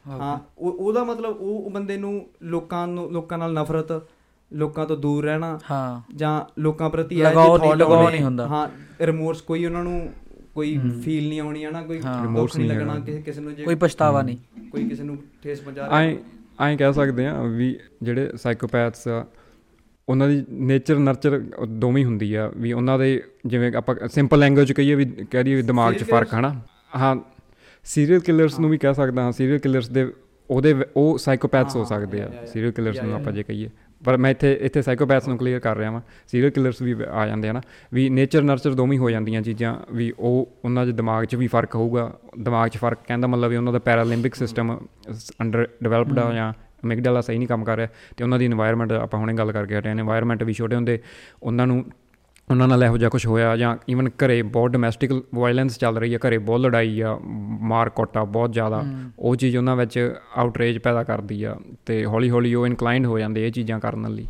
ਹਾਂ 0.06 0.38
ਉਹ 0.58 0.72
ਉਹਦਾ 0.72 1.04
ਮਤਲਬ 1.04 1.36
ਉਹ 1.40 1.70
ਬੰਦੇ 1.70 1.96
ਨੂੰ 1.96 2.12
ਲੋਕਾਂ 2.44 2.86
ਨੂੰ 2.86 3.10
ਲੋਕਾਂ 3.12 3.38
ਨਾਲ 3.38 3.52
ਨਫ਼ਰਤ 3.52 3.92
ਲੋਕਾਂ 4.50 4.86
ਤੋਂ 4.86 4.96
ਦੂਰ 4.96 5.24
ਰਹਿਣਾ 5.24 5.58
ਹਾਂ 5.70 6.00
ਜਾਂ 6.14 6.40
ਲੋਕਾਂ 6.58 6.88
ਪ੍ਰਤੀ 6.90 7.18
ਇਹ 7.18 7.24
ਲਗਾਓ 7.24 7.58
ਜਿਹੇ 7.58 7.74
ਨਹੀਂ- 8.10 8.22
ਹੁੰਦਾ। 8.22 8.46
ਹਾਂ 8.46 8.68
ਰਿਮੋਰਸ 9.00 9.40
ਕੋਈ 9.40 9.64
ਉਹਨਾਂ 9.64 9.82
ਨੂੰ 9.84 10.12
ਕੋਈ। 10.54 10.76
ਫੀਲ 11.02 11.28
ਨਹੀਂ 11.28 11.40
ਆਉਣੀ 11.40 11.64
ਹੈ 11.64 11.70
ਨਾ 11.70 11.82
ਕੋਈ। 11.82 11.98
ਰਿਮੋਰਸ 11.98 12.56
ਨਹੀਂ 12.56 12.68
ਲੱਗਣਾ। 12.68 12.98
ਕਿਸੇ 13.00 13.20
ਕਿਸੇ 13.22 13.40
ਨੂੰ 13.40 13.54
ਜੇ 13.54 13.64
ਕੋਈ 13.64 13.74
ਪਛਤਾਵਾ 13.74 14.22
ਨਹੀਂ 14.22 14.68
ਕੋਈ 14.70 14.88
ਕਿਸੇ 14.88 15.02
ਨੂੰ 15.02 15.16
ਠੇਸ 15.42 15.60
ਪਹੁੰਚਾ 15.60 15.86
ਰਿਹਾ 15.88 16.00
ਐਂ 16.60 16.76
ਕਹਿ 16.76 16.92
ਸਕਦੇ 16.92 17.26
ਆ 17.26 17.42
ਵੀ 17.42 17.78
ਜਿਹੜੇ 18.02 18.30
ਸਾਈਕੋਪੈਥਸ 18.36 19.08
ਆ 19.08 19.24
ਉਹਨਾਂ 20.08 20.28
ਦੀ 20.28 20.44
ਨੇਚਰ 20.50 20.98
ਨਰਚਰ 20.98 21.38
ਦੋਵੇਂ 21.66 22.04
ਹੁੰਦੀ 22.04 22.34
ਆ 22.34 22.50
ਵੀ 22.56 22.72
ਉਹਨਾਂ 22.72 22.98
ਦੇ 22.98 23.22
ਜਿਵੇਂ 23.46 23.72
ਆਪਾਂ 23.76 23.94
ਸਿੰਪਲ 24.08 24.38
ਲੈਂਗੁਏਜ 24.38 24.72
ਕਹੀਏ 24.72 24.94
ਵੀ 24.94 25.04
ਕਹਿ 25.30 25.42
ਦਈਏ 25.44 25.54
ਵੀ 25.54 25.62
ਦਿਮਾਗ 25.62 25.94
'ਚ 25.94 26.02
ਫ਼ਰਕ 26.04 26.34
ਹਨਾ 26.34 26.60
ਹਾਂ 26.96 27.16
ਸੀਰੀਅਲ 27.84 28.20
ਕਿਲਰਸ 28.20 28.58
ਨੂੰ 28.60 28.70
ਵੀ 28.70 28.78
ਕਹਿ 28.78 28.94
ਸਕਦਾ 28.94 29.22
ਹਾਂ 29.22 29.32
ਸੀਰੀਅਲ 29.32 29.58
ਕਿਲਰਸ 29.58 29.88
ਦੇ 29.88 30.12
ਉਹਦੇ 30.50 30.74
ਉਹ 30.96 31.18
ਸਾਈਕੋਪੈਥਸ 31.18 31.76
ਹੋ 31.76 31.84
ਸਕਦੇ 31.84 32.22
ਆ. 32.22 32.30
ਸੀਰੀਅਲ 32.46 32.72
ਕਿਲਰਸ 32.72 33.00
ਨੂੰ 33.02 33.14
ਆਪਾਂ. 33.14 33.32
ਜੇ 33.32 33.42
ਕਹੀਏ 33.42 33.68
ਪਰ 34.04 34.16
ਮੈਂ 34.16 34.30
ਇੱਥੇ 34.30 34.58
ਇੱਥੇ 34.60 34.82
ਸਾਈਕੋਪੈਥਸ 34.82 35.28
ਨੂੰ 35.28 35.38
ਕਲੀਅਰ 35.38 35.60
ਕਰ 35.60 35.76
ਰਿਹਾ 35.76 35.90
ਵਾਂ। 35.90 36.00
ਸੀਰੀਅਲ 36.26 36.50
ਕਿਲਰਸ 36.50 36.82
ਵੀ 36.82 36.96
ਆ 37.12 37.26
ਜਾਂਦੇ 37.26 37.48
ਆ 37.48 37.52
ਨਾ। 37.52 37.60
ਵੀ 37.92 38.08
ਨੇਚਰ 38.08 38.42
ਨਰਚਰ 38.42 38.74
ਦੋਵੇਂ 38.74 38.98
ਹੋ 38.98 39.10
ਜਾਂਦੀਆਂ 39.10 39.42
ਚੀਜ਼ਾਂ 39.42 39.76
ਵੀ 39.92 40.12
ਉਹ 40.18 40.56
ਉਹਨਾਂ 40.64 40.86
ਦੇ 40.86 40.92
ਦਿਮਾਗ 40.92 41.24
'ਚ 41.24 41.34
ਵੀ 41.34 41.46
ਫ਼ਰਕ 41.46 41.74
ਹੋਊਗਾ। 41.74 42.18
ਦਿਮਾਗ 42.40 42.68
'ਚ 42.68 42.76
ਫ਼ਰਕ 42.76 42.98
ਕਹਿੰਦਾ 43.08 43.28
ਮਤਲਬ 43.28 43.50
ਵੀ 43.50 43.56
ਉਹਨਾਂ 43.56 43.72
ਦਾ 43.72 43.78
ਪੈਰਾਲਿੰਬਿਕ 43.78 44.34
ਸਿਸਟਮ 44.34 44.78
ਅੰਡਰ 45.40 45.68
ਡਿਵੈਲਪਡ 45.82 46.18
ਆ 46.18 46.32
ਜਾਂ 46.32 46.52
ਮਿਗਡਲਾ 46.84 47.20
ਸਹੀ 47.20 47.38
ਨਹੀਂ 47.38 47.48
ਕੰਮ 47.48 47.64
ਕਰ 47.64 47.76
ਰਿਹਾ। 47.76 47.88
ਤੇ 48.16 48.24
ਉਹਨਾਂ 48.24 48.38
ਦੀ 48.38 48.48
এনवायरमेंट 48.48 48.92
ਆਪਾਂ 48.92 49.20
ਹੁਣੇ 49.20 49.34
ਗੱਲ 49.34 49.52
ਕਰਕੇ 49.52 49.78
ਹਟੇ 49.78 49.88
ਆ 49.88 49.92
এনवायरमेंट 49.92 50.44
ਵੀ 50.44 50.52
ਛੋਟੇ 50.52 50.76
ਹੁੰਦੇ। 50.76 50.98
ਉਹਨਾਂ 51.42 51.66
ਨੂੰ 51.66 51.84
ਉਹਨਾਂ 52.50 52.68
ਨਾਲ 52.68 52.84
ਇਹੋ 52.84 52.98
ਜਿਹਾ 52.98 53.10
ਕੁਝ 53.10 53.26
ਹੋਇਆ 53.26 53.56
ਜਾਂ 53.56 53.76
ਈਵਨ 53.88 54.08
ਘਰੇ 54.08 54.42
ਬਹੁਤ 54.42 54.70
ਡੋਮੈਸਟਿਕ 54.70 55.12
ਵਾਇਲੈਂਸ 55.34 55.78
ਚੱਲ 55.78 55.98
ਰਹੀ 55.98 56.14
ਹੈ 56.14 56.18
ਘਰੇ 56.18 56.38
ਬਹੁਤ 56.38 56.60
ਲੜਾਈ 56.60 57.00
ਆ 57.00 57.18
ਮਾਰ 57.62 57.88
ਕੋਟਾ 57.88 58.24
ਬਹੁਤ 58.24 58.52
ਜ਼ਿਆਦਾ। 58.52 58.82
ਉਹ 59.18 59.36
ਚੀਜ਼ 59.36 59.56
ਉਹਨਾਂ 59.56 59.76
ਵਿੱਚ 59.76 60.14
ਆਊਟਰੇਜ 60.36 60.78
ਪੈਦਾ 60.78 61.02
ਕਰਦੀ 61.02 61.42
ਆ 61.44 61.56
ਤੇ 61.86 62.04
ਹੌਲੀ 62.04 62.30
ਹੌਲੀ 62.30 62.54
ਉਹ 62.54 62.66
ਇਨਕਲਾਈਨਡ 62.66 63.06
ਹੋ 63.06 63.18
ਜਾਂਦੇ 63.18 63.46
ਇਹ 63.46 63.52
ਚੀਜ਼ਾਂ 63.52 63.80
ਕਰਨ 63.80 64.14
ਲਈ। 64.14 64.26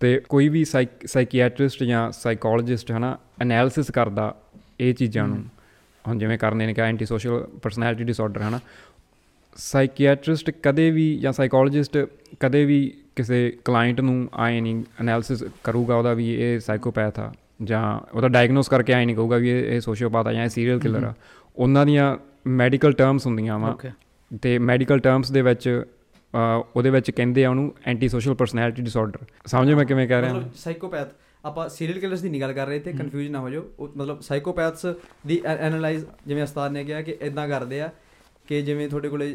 ਤੇ 0.00 0.20
ਕੋਈ 0.28 0.48
ਵੀ 0.48 0.64
ਸਾਈਕੀਆਟ੍ਰਿਸਟ 0.64 1.84
ਜਾਂ 1.84 2.10
ਸਾਈਕੋਲੋਜਿਸਟ 2.12 2.92
ਹਨਾ 2.92 3.16
ਐਨਾਲਿਸਿਸ 3.40 3.90
ਕਰਦਾ 3.90 4.34
ਇਹ 4.80 4.94
ਚੀਜ਼ਾਂ 4.94 5.26
ਨੂੰ। 5.28 5.44
ਹੁਣ 6.04 6.18
ਜਿਵੇਂ 6.18 6.38
ਕਰਨੇ 6.38 6.66
ਨੇ 6.66 6.74
ਕਿ 6.74 6.80
ਐਂਟੀ 6.80 7.06
ਸੋਸ਼ਲ 7.06 7.46
ਪਰਸਨੈਲਿਟੀ 7.62 8.04
ਡਿਸਆਰਡਰ 8.04 8.42
ਹਨਾ। 8.42 8.60
ਸਾਈਕੀਆਟ੍ਰਿਸਟ 9.56 10.50
ਕਦੇ 10.62 10.90
ਵੀ 10.90 11.16
ਜਾਂ 11.18 11.32
ਸਾਈਕੋਲੋਜਿਸਟ 11.32 11.98
ਕਦੇ 12.40 12.64
ਵੀ 12.64 12.92
ਕਿਸੇ 13.16 13.56
ਕਲਾਇੰਟ 13.64 14.00
ਨੂੰ 14.00 14.28
ਆਏ 14.34 14.60
ਨਹੀਂ 14.60 14.82
ਐਨਾਲਿਸਿਸ 15.00 15.44
ਕਰੂਗਾ 15.64 15.96
ਉਹਦਾ 15.96 16.12
ਵੀ 16.14 16.32
ਇਹ 16.34 16.60
ਸਾਈਕੋਪੈਥ 16.60 17.20
ਆ। 17.20 17.32
ਜਾਂ 17.60 17.82
ਉਹਦਾ 18.14 18.28
ਡਾਇਗਨੋਸ 18.28 18.68
ਕਰਕੇ 18.68 18.92
ਆਏ 18.92 19.04
ਨਹੀਂ 19.06 19.16
ਕਹੂਗਾ 19.16 19.36
ਵੀ 19.36 19.50
ਇਹ 19.50 19.80
ਸੋਸ਼ੀਓਪੈਥ 19.80 20.26
ਆ 20.26 20.32
ਜਾਂ 20.32 20.44
ਇਹ 20.44 20.48
ਸੀਰੀਅਲ 20.48 20.78
ਕਿਲਰ 20.80 21.04
ਆ। 21.04 21.12
ਉਹਨਾਂ 21.56 21.84
ਦੀਆਂ 21.86 22.16
ਮੈਡੀਕਲ 22.46 22.92
ਟਰਮਸ 22.92 23.26
ਹੁੰਦੀਆਂ 23.26 23.58
ਵਾ। 23.58 23.76
ਤੇ 24.42 24.58
ਮੈਡੀਕਲ 24.58 24.98
ਟਰਮਸ 24.98 25.30
ਦੇ 25.30 25.42
ਵਿੱਚ 25.42 25.68
ਉਹਦੇ 26.74 26.90
ਵਿੱਚ 26.90 27.10
ਕਹਿੰਦੇ 27.10 27.44
ਆ 27.44 27.50
ਉਹਨੂੰ 27.50 27.72
ਐਂਟੀ 27.86 28.08
ਸੋਸ਼ਲ 28.08 28.34
ਪਰਸਨੈਲਿਟੀ 28.34 28.82
ਡਿਸਆਰਡਰ 28.82 29.24
ਸਮਝੋ 29.46 29.76
ਮੈਂ 29.76 29.84
ਕਿਵੇਂ 29.84 30.06
ਕਹਿ 30.08 30.20
ਰਿਹਾ? 30.20 30.32
ਮਤਲਬ 30.34 30.50
ਸਾਈਕੋਪੈਥ 30.56 31.08
ਆਪਾਂ 31.44 31.68
ਸੀਰੀਅਲ 31.68 31.98
ਕਿਲਰਸ 32.00 32.20
ਦੀ 32.20 32.40
ਗੱਲ 32.40 32.52
ਕਰ 32.52 32.66
ਰਹੇ 32.66 32.78
ਤੇ 32.78 32.92
ਕਨਫਿਊਜ਼ 32.92 33.30
ਨਾ 33.30 33.40
ਹੋ 33.40 33.50
ਜਾਓ। 33.50 33.62
ਉਹ 33.78 33.92
ਮਤਲਬ 33.96 34.20
ਸਾਈਕੋਪੈਥਸ 34.20 34.86
ਦੀ 35.26 35.40
ਐਨਾਲਾਈਜ਼ 35.46 36.04
ਜਿਵੇਂ 36.26 36.42
ਉਸਤਾਦ 36.42 36.72
ਨੇ 36.72 36.84
ਕਿਹਾ 36.84 37.02
ਕਿ 37.02 37.16
ਇਦਾਂ 37.22 37.48
ਕਰਦੇ 37.48 37.80
ਆ 37.80 37.90
ਕਿ 38.48 38.60
ਜਿਵੇਂ 38.62 38.88
ਤੁਹਾਡੇ 38.88 39.08
ਕੋਲੇ 39.08 39.32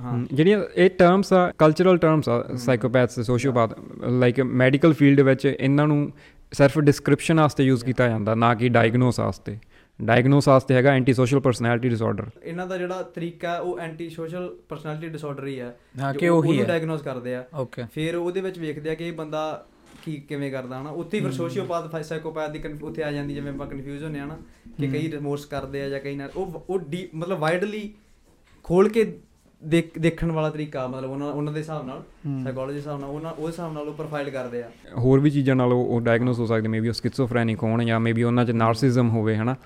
ਹਾਂ। 0.00 0.18
ਜਿਹੜੀਆਂ 0.32 0.62
ਇਹ 0.76 0.90
ਟਰਮਸ 0.90 1.32
ਆ 1.32 1.50
ਕਲਚਰਲ 1.58 1.98
ਟਰਮਸ 1.98 2.28
ਆ 2.28 2.42
psychopaths 2.56 3.20
sociopath 3.20 3.74
like 4.10 4.40
medical 4.40 4.92
field 4.92 5.20
ਵਿੱਚ 5.20 5.46
ਇਹਨਾਂ 5.46 5.86
ਨੂੰ 5.86 6.10
ਸਿਰਫ 6.52 6.78
ਡਿਸਕ੍ਰਿਪਸ਼ਨ 6.78 7.40
ਵਾਸਤੇ 7.40 7.64
ਯੂਜ਼ 7.64 7.84
ਕੀਤਾ 7.84 8.08
ਜਾਂਦਾ 8.08 8.34
ਨਾ 8.34 8.54
ਕਿ 8.54 8.68
ਡਾਇਗਨੋਸ 8.68 9.20
ਵਾਸਤੇ। 9.20 9.58
ਡਾਇਗਨੋਸ 10.02 10.48
ਵਾਸਤੇ 10.48 10.74
ਹੈਗਾ 10.74 10.90
ਐਂਟੀ 10.90 11.12
ਸੋਸ਼ਲ 11.14 11.40
ਪਰਸਨੈਲਿਟੀ 11.40 11.88
ਡਿਸਆਰਡਰ 11.88 12.26
ਇਹਨਾਂ 12.44 12.66
ਦਾ 12.66 12.76
ਜਿਹੜਾ 12.78 13.02
ਤਰੀਕਾ 13.02 13.52
ਹੈ, 13.54 13.58
ਉਹ 13.58 13.78
ਐਂਟੀ 13.78 14.08
ਸੋਸ਼ਲ 14.10 14.56
ਪਰਸਨੈਲਿਟੀ 14.68 15.08
ਡਿਸਆਰਡਰ 15.08 15.46
ਹੀ। 15.46 15.58
ਹੈ 15.60 15.76
ਹਾਂ 16.00 16.12
ਕਿ 16.14 16.28
ਉਹੀ 16.28 16.48
ਉਹਨੂੰ 16.48 16.62
ਹੈ। 16.62 16.68
ਡਾਇਗਨੋਸ 16.68 17.02
ਕਰਦੇ 17.02 17.34
ਆ। 17.34 17.44
ਓਕੇ 17.54 17.82
ਫਿਰ 17.94 18.16
ਉਹਦੇ 18.16 18.40
ਵਿੱਚ 18.40 18.58
ਵੇਖਦੇ 18.58 18.90
ਆ 18.90 18.94
ਕਿ 18.94 19.08
ਇਹ 19.08 19.12
ਬੰਦਾ 19.12 19.66
ਕੀ 20.04 20.16
ਕਿਵੇਂ 20.28 20.50
ਕਰਦਾ 20.52 20.80
ਹਨਾ? 20.80 20.90
ਉੱਥੇ 20.90 21.18
ਹੀ 21.18 21.22
ਫਿਰ 21.22 21.32
ਸੋਸ਼ੀਓਪੈਥ 21.32 22.02
ਸਾਈਕੋਪੈਥ 22.04 22.50
ਦੀ 22.50 22.62
ਉੱਥੇ 22.82 23.02
ਆ 23.02 23.12
ਜਾਂਦੀ 23.12 23.34
ਜਿਵੇਂ 23.34 23.52
ਆਪਾਂ 23.52 23.66
ਕਨਫਿਊਜ਼ 23.66 24.04
ਹੁੰਨੇ 24.04 24.20
ਆ 24.20 24.24
ਨਾ 24.24 24.38
ਕਿ 24.80 24.88
ਕਈ 24.88 25.10
ਰਿਮੋਰਸ 25.12 25.44
ਕਰਦੇ 25.44 25.82
ਆ 25.82 25.88
ਜਾਂ 25.88 26.00
ਕਈ 26.00 26.16
ਨਾਲ 26.16 26.30
ਉਹ 26.36 26.64
ਉਹ 26.68 26.80
ਮਤਲਬ 27.14 27.38
ਵਾਈਡਲੀ 27.38 27.94
ਖੋਲ 28.64 28.88
ਕੇ 28.88 29.04
ਦੇਖਣ 29.62 30.30
ਵਾਲਾ 30.32 30.50
ਤਰੀਕਾ 30.50 30.86
ਮਤਲਬ 30.86 31.10
ਉਹਨਾਂ 31.10 31.26
ਉਹਨਾਂ 31.26 31.52
ਦੇ 31.52 31.60
ਹਿਸਾਬ 31.60 31.86
ਨਾਲ। 31.86 32.02
ਸਾਈਕੋਲੋਜੀ 32.44 32.78
ਹਿਸਾਬ 32.78 33.00
ਨਾਲ 33.00 33.10
ਉਹਨਾਂ 33.10 33.32
ਉਹ 33.32 33.48
ਹਿਸਾਬ 33.48 33.72
ਨਾਲ 33.72 33.88
ਉਹ 33.88 33.94
ਪ੍ਰੋਫਾਈਲ 33.94 34.30
ਕਰਦੇ 34.30 34.62
ਆ 34.62 34.68
ਹੋਰ 34.98 35.20
ਵੀ 35.20 35.30
ਚੀਜ਼ਾਂ 35.30 35.56
ਨਾਲ 35.56 35.72
ਉਹ 35.72 36.00
ਡਾਇਗਨੋਸ 36.00 36.38
ਹੋ 36.38 36.46
ਸਕਦੇ 36.46 36.68
ਮੇਬੀ 36.68 36.88
ਉਹ 36.88 36.94
ਸਕਿਜ਼ੋਫਰੈਨਿਕ 36.94 37.62
ਹੋਣ 37.62 37.84
ਜਾਂ 37.84 38.00
ਮੇਬੀ 38.00 38.22
ਉਹਨਾਂ 38.22 38.44
'ਚ 38.44 38.50
ਨਾਰਸਿਜ਼ਮ 38.50 39.10
ਹੋਵੇ 39.10 39.36
ਹਨਾ 39.36 39.56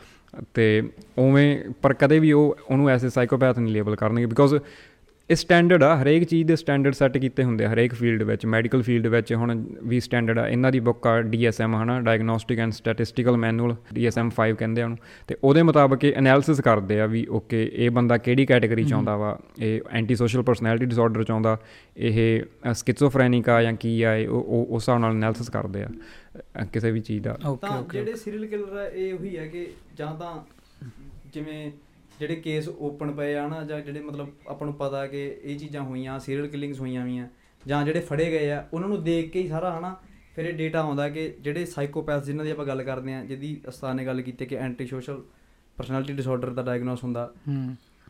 ਤੇ 0.55 0.83
ਉਵੇਂ 1.19 1.59
ਪਰ 1.83 1.93
ਕਦੇ 1.93 2.19
ਵੀ 2.19 2.33
ਉਹ 2.33 2.57
ਉਹਨੂੰ 2.71 2.89
ਐਸੇ 2.91 3.09
ਸਾਈਕੋਪੈਥ 3.09 3.59
ਨਹੀਂ 3.59 3.73
ਲੇਬਲ 3.73 3.97
ਕਰਨਗੇ 3.97 4.27
ਬਿਕੋਜ਼ 4.27 4.55
ਇਹ 5.31 5.37
ਸਟੈਂਡਰਡ 5.37 5.83
ਆ 5.83 6.03
ਹਰੇਕ 6.03 6.25
ਚੀਜ਼ 6.25 6.49
ਦੇ 6.49 6.57
ਸਟੈਂਡਰਡ 6.57 6.95
ਸੈੱਟ 6.95 7.19
ਕੀਤੇ 7.19 7.45
ਹੁੰਦੇ 7.45 7.65
ਆ 7.65 7.73
ਹਰੇਕ 7.73 7.95
ਫੀਲਡ 7.95 8.23
ਵਿੱਚ 8.23 8.47
ਮੈਡੀਕਲ 8.47 8.83
ਫੀਲਡ 8.83 9.07
ਵਿੱਚ 9.07 9.35
ਹੁਣ 9.35 9.65
ਵੀ 9.83 10.01
ਸਟੈਂਡਰਡ 10.01 10.39
ਆ। 10.39 10.49
ਇਹਨਾਂ 10.49 10.73
ਦੀ 10.73 10.81
ਬੁੱਕ 10.81 11.07
ਆ 11.07 11.21
DSM 11.21 11.77
ਹਨਾ 11.83 12.01
diagnostic 12.01 12.59
and 12.59 12.73
statistical 12.73 13.37
manual 13.37 13.77
DSM 13.99 14.31
5 14.39 14.57
ਕਹਿੰਦੇ 14.59 14.83
ਆ 14.83 14.85
ਉਹਨੂੰ। 14.85 14.99
ਤੇ 15.29 15.37
ਉਹਦੇ 15.45 15.63
ਮੁਤਾਬਕ 15.63 16.05
ਇਹ 16.05 16.13
ਐਨਾਲਿਸਿਸ 16.15 16.61
ਕਰਦੇ 16.61 17.01
ਆ 17.01 17.07
ਵੀ 17.07 17.27
ਓਕੇ 17.31 17.71
ਇਹ 17.75 17.91
ਬੰਦਾ 17.91 18.17
ਕਿਹੜੀ 18.19 18.47
ਕੈਟਾਗਰੀ 18.47 18.85
ਚ 18.85 18.93
ਆਉਂਦਾ 18.93 19.17
ਵਾ? 19.17 19.39
ਇਹ 19.61 19.81
ਐਂਟੀ 19.91 20.15
ਸੋਸ਼ਲ 20.15 20.43
ਪਰਸਨੈਲਿਟੀ 20.43 20.85
ਡਿਸਆਰਡਰ 20.85 21.25
ਚ 21.25 21.31
ਆਉਂਦਾ। 21.31 21.57
ਇਹ 21.97 22.43
ਸਕਿਜ਼ੋਫਰੈਨਿਕ 22.75 23.49
ਆ 23.49 23.63
ਜਾਂ 23.63 23.73
ਕੀ 23.73 24.03
ਆ 24.03 24.15
ਇਹ 24.17 24.29
ਉਹ 24.29 24.43
ਉਹ- 24.43 24.67
ਉਸ 24.67 24.83
ਹਿਸਾਬ 24.83 24.99
ਨਾਲ 24.99 25.11
ਐਨਾਲਿਸਿਸ 25.11 25.51
ਕਰਦੇ 25.51 25.83
ਆ 25.83 25.89
ਕਿਸੇ 26.73 26.91
ਵੀ 26.91 27.01
ਚੀਜ਼ 27.01 27.23
ਦਾ। 27.25 27.39
ਓਕੇ 27.47 27.67
ਤਾਂ 27.69 27.79
ਓਕੇ 27.79 27.99
ਜਿਹੜੇ 27.99 28.17
ਸੀਰੀਅਲ 28.17 28.47
ਕਿਲਰ 28.47 28.77
ਆ 28.77 28.87
ਇਹ 28.87 29.15
ਉਹੀ 29.15 29.37
ਹੈ 29.39 29.47
ਕਿ 29.47 29.67
ਜਾਂ 29.97 30.15
ਤਾਂ 30.15 30.35
ਜਿਵੇਂ 31.35 31.71
ਜਿਹੜੇ 32.23 32.35
ਕੇਸ 32.37 32.69
ਓਪਨ 32.69 33.11
ਪਏ 33.13 33.35
ਆ 33.35 33.47
ਨਾ 33.49 33.63
ਜਾਂ 33.65 33.81
ਜਿਹੜੇ 33.81 34.01
ਮਤਲਬ 34.01 34.29
ਆਪਾਂ 34.49 34.67
ਨੂੰ 34.67 34.75
ਪਤਾ 34.75 35.07
ਕਿ 35.07 35.25
ਇਹ 35.43 35.59
ਚੀਜ਼ਾਂ 35.59 35.83
ਹੋਈਆਂ 35.83 36.19
ਸੀਰੀਅਲ 36.21 36.47
ਕਿਲਿੰਗਸ 36.47 36.81
ਹੋਈਆਂ 36.81 37.05
ਵੀਆਂ 37.05 37.27
ਜਾਂ 37.63 37.85
ਜਿਹੜੇ 37.85 38.01
ਫੜੇ 38.01 38.31
ਗਏ 38.31 38.51
ਆ 38.51 38.65
ਉਹਨਾਂ 38.73 38.89
ਨੂੰ 38.89 39.03
ਦੇਖ 39.05 39.31
ਕੇ 39.33 39.41
ਹੀ 39.43 39.49
ਸਾਰਾ 39.49 39.79
ਹਨਾ 39.79 39.95
ਫਿਰ 40.37 40.45
ਇਹ 40.45 40.53
ਡੇਟਾ 40.53 40.81
ਆਉਂਦਾ 40.81 41.09
ਕਿ 41.09 41.29
ਜਿਹੜੇ 41.41 41.65
ਸਾਈਕੋਪੈਥ 41.67 42.25
ਜਿਨ੍ਹਾਂ 42.25 42.45
ਦੀ 42.45 42.51
ਆਪਾਂ 42.51 42.67
ਗੱਲ 42.67 42.83
ਕਰਦੇ 42.83 43.15
ਆ 43.15 43.25
ਜਿਹਦੀ 43.25 43.57
ਅਸਤਾਨ 43.69 43.97
ਨੇ 43.97 44.07
ਗੱਲ 44.07 44.21
ਕੀਤੀ 44.23 44.47
ਕਿ 44.47 44.57
ਐਂਟੀ 44.59 44.87
ਸੋਸ਼ਲ 44.87 45.23
ਪਰਸਨੈਲਿਟੀ 45.77 46.13
ਡਿਸਆਰਡਰ 46.13 46.51
ਦਾ 46.51 46.63
ਡਾਇਗਨੋਸ 46.63 47.03
ਹੁੰਦਾ 47.05 47.33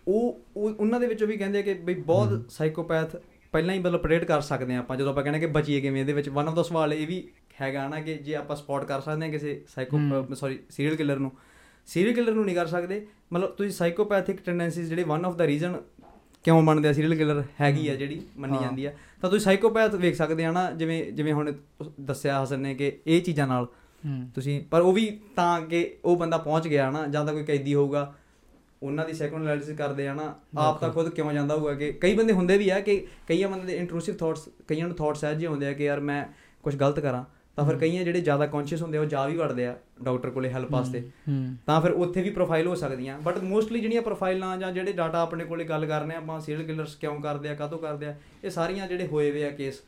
ਉਹ 0.09 0.41
ਉਹ- 0.57 0.75
ਉਹਨਾਂ 0.75 1.01
ਦੇ 1.01 1.07
ਵਿੱਚੋਂ 1.07 1.27
ਵੀ 1.29 1.37
ਕਹਿੰਦੇ 1.37 1.59
ਆ 1.59 1.63
ਕਿ 1.63 1.75
ਬਈ 1.83 1.95
ਬਹੁਤ 2.07 2.51
ਸਾਈਕੋਪੈਥ 2.51 3.17
ਪਹਿਲਾਂ 3.55 3.75
ਹੀ 3.75 3.81
ਮਤਲਬ 3.81 4.01
ਪ੍ਰੈਡਿਕਟ 4.01 4.25
ਕਰ 4.25 4.41
ਸਕਦੇ 4.43 4.75
ਆ 4.75 4.79
ਆਪਾਂ 4.79 4.97
ਜਦੋਂ 4.97 5.11
ਆਪਾਂ 5.11 5.23
ਕਹਿੰਦੇ 5.23 5.41
ਕਿ 5.41 5.47
ਬਚੀਏ 5.53 5.81
ਕਿਵੇਂ 5.81 6.01
ਇਹਦੇ 6.01 6.13
ਵਿੱਚ 6.13 6.29
ਵਨ 6.29 6.49
ਆਫ 6.49 6.55
ਦਾ 6.55 6.63
ਸਵਾਲ 6.63 6.93
ਇਹ 6.93 7.07
ਵੀ 7.07 7.23
ਹੈਗਾ 7.61 7.87
ਨਾ 7.89 8.01
ਕਿ 8.01 8.15
ਜੇ 8.19 8.35
ਆਪਾਂ 8.35 8.57
ਸਪੌਟ 8.57 8.85
ਕਰ 8.85 9.01
ਸਕਦੇ 9.01 9.27
ਆ 9.27 9.31
ਕਿਸੇ 9.31 9.61
ਸਾਈਕੋ। 9.69 10.35
ਸੌਰੀ 10.35 10.59
ਸੀਰੀਅਲ 10.71 10.97
ਕਿਲਰ 10.97 11.19
ਨੂੰ 11.19 11.31
ਸੀਰੀਅਲ 11.87 12.15
ਕਿਲਰ 12.15 12.35
ਨੂੰ 12.35 12.45
ਨਹੀਂ 12.45 12.57
ਕਰ 12.57 12.67
ਸਕਦੇ। 12.67 13.07
ਮਤਲਬ 13.33 13.51
ਤੁਸੀਂ 13.51 13.73
ਸਾਈਕੋਪੈਥਿਕ 13.73 14.41
ਟੈਂਡੈਂਸੀਜ਼ 14.45 14.89
ਜਿਹੜੇ 14.89 15.03
ਵਨ 15.05 15.25
ਆਫ 15.25 15.37
ਦਾ 15.37 15.47
ਰੀਜ਼ਨ 15.47 15.77
ਕਿਉਂ 16.45 16.63
ਬਣਦੇ 16.63 16.89
ਆ 16.89 16.93
ਸੀਰੀਅਲ 16.93 17.15
ਕਿਲਰ 17.15 17.43
ਹੈਗੀ 17.61 17.89
ਆ 17.89 17.95
ਜਿਹੜੀ 17.95 18.21
ਮੰਨੀ। 18.39 18.59
ਜਾਂਦੀ 18.63 18.85
ਆ। 18.85 18.93
ਤਾਂ 19.21 19.31
ਤੁਸੀਂ 19.31 19.45
ਸਾਈਕੋਪੈਥ 19.45 19.95
ਵੇਖ 19.95 20.15
ਸਕਦੇ 20.17 20.45
ਆ 20.45 20.51
ਨਾ 20.53 20.71
ਜਿਵੇਂ 20.71 21.05
ਜਿਵੇਂ 21.13 21.33
ਹੁਣ 21.33 21.53
ਦੱਸਿਆ 22.01 22.43
ਹਸਨ 22.45 22.61
ਨੇ 22.61 22.75
ਕਿ 22.75 22.93
ਇਹ 23.07 23.23
ਚੀਜ਼ਾਂ 23.23 23.47
ਨਾਲ 23.47 23.67
ਤੁਸੀਂ 24.35 24.61
ਪਰ 24.71 24.81
ਉਹ 24.81 24.93
ਵੀ 24.93 25.07
ਤਾਂ 25.37 25.61
ਕਿ 25.61 25.95
ਉਹ 26.05 26.17
ਬੰਦਾ 26.17 26.39
ਪਹੁੰਚ 26.39 26.69
ਗਿਆ 26.69 26.91
ਨਾ 26.91 27.07
ਜਾਂ 27.07 27.25
ਤਾਂ 27.25 27.35
ਕੋਈ 27.35 27.45
ਕੈਦੀ 27.45 27.75
ਹੋਊਗਾ 27.75 28.15
ਉਹਨਾਂ 28.83 29.05
ਦੀ 29.07 29.13
ਸੈਕੰਡ 29.13 29.43
ਐਨਾਲਿਸਿਸ 29.43 29.77
ਕਰਦੇ 29.77 30.09
ਆ 30.09 30.15
ਨਾ 30.15 30.35
ਆਪ 30.59 30.81
ਤਾਂ 30.81 30.91
ਖੁਦ 30.93 31.09
ਕਿਉਂ 31.09 31.33
ਜਾਂਦਾ 31.33 31.57
ਹੋਊਗਾ 31.57 31.75
ਕਿ 31.75 31.93
ਕਈ 31.93 32.15
ਬੰਦੇ 32.15 32.33
ਹੁੰਦੇ 32.33 32.59
ਵੀ 32.59 32.69
ਆ 32.69 32.81
ਕਿ 32.81 33.07
ਕਈਆਂ 33.29 33.49
ਬੰਦੇ 33.49 33.67
ਦੇ 33.67 33.77
ਇੰਟਰੂਸਿਵ 33.77 34.15
ਥਾਟਸ 34.15 34.49
ਕਈਆਂ 34.69 34.87
ਨੂੰ 34.87 34.97
ਥਾਟਸ 34.97 35.25
ਐ 35.25 35.35
ਜਿਹੇ 35.35 35.51
ਹੁੰਦੇ 35.51 35.67
ਆ 35.67 35.73
ਕਿ 35.73 35.85
ਯਾਰ 35.85 36.01
ਮੈਂ 36.01 36.25
ਕੁਝ 36.63 36.77
ਗਲਤ 36.77 37.01
ਕਰਾਂ। 37.01 37.25
ਤਾਂ 37.57 37.65
ਫਿਰ 37.65 37.77
ਕਈਆਂ 37.77 38.05
ਜਿਹੜੇ 38.05 38.21
ਜ਼ਿਆਦਾ 38.21 38.47
ਕੌਨਸ਼ੀਅਸ 38.47 38.83
ਹੁੰਦੇ 38.83 38.99
ਆ 38.99 39.01
ਉਹ 39.01 39.07
ਜਾ 39.07 39.27
ਵੀ 39.27 39.37
ਵੜਦੇ 39.37 39.67
ਆ 39.67 39.77
ਡਾਕਟਰ 40.05 40.31
ਕੋਲੇ 40.31 40.49
ਹੈਲਪ 40.51 40.71
ਵਾਸਤੇ। 40.73 41.03
ਤਾਂ 41.67 41.81
ਫਿਰ 41.81 41.91
ਉੱਥੇ 41.93 42.23
ਵੀ 42.23 42.31
ਪ੍ਰੋਫਾਈਲ 42.31 42.67
ਹੋ 42.67 42.75
ਸਕਦੀਆਂ। 42.75 43.19
ਬਟ 43.21 43.39
ਮੋਸਟਲੀ 43.45 43.81
ਜਿਹੜੀਆਂ 43.81 44.03
ਪ੍ਰੋਫਾਈਲਾਂ 44.03 44.57
ਜਾਂ 44.59 44.73
ਜਿਹੜੇ 44.73 44.93
ਡਾਟਾ 44.93 45.21
ਆਪਣੇ 45.23 45.45
ਕੋਲੇ 45.45 45.65
ਗੱਲ 45.65 45.87
ਕਰਨੇ 45.87 46.15
ਆ 46.15 46.19
ਆਪਾਂ 46.19 46.39
ਸੀਰੀਅਲ 46.41 46.67
ਕਿਲਰਸ 46.67 46.95
ਕਿਉਂ 46.95 47.21
ਕਰਦੇ 47.21 47.49
ਆ 47.49 47.55
ਕਾਹਤੋਂ 47.55 47.79
ਕਰਦੇ 47.79 48.07
ਆ 48.07 48.15
ਇਹ 48.45 48.51
ਸਾਰੀਆਂ 48.51 48.87
ਜਿਹੜੇ 48.89 49.07
ਹੋਏ 49.07 49.31
ਵੇ 49.31 49.45
ਆ 49.45 49.51
ਕੇਸ। 49.51 49.83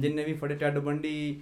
ਜਿੰਨੇ 0.00 0.24
ਵੀ 0.24 0.32
ਫੜੇ 0.32 0.54
ਟੈਡ 0.54 0.78
ਬੰਡੀ 0.78 1.40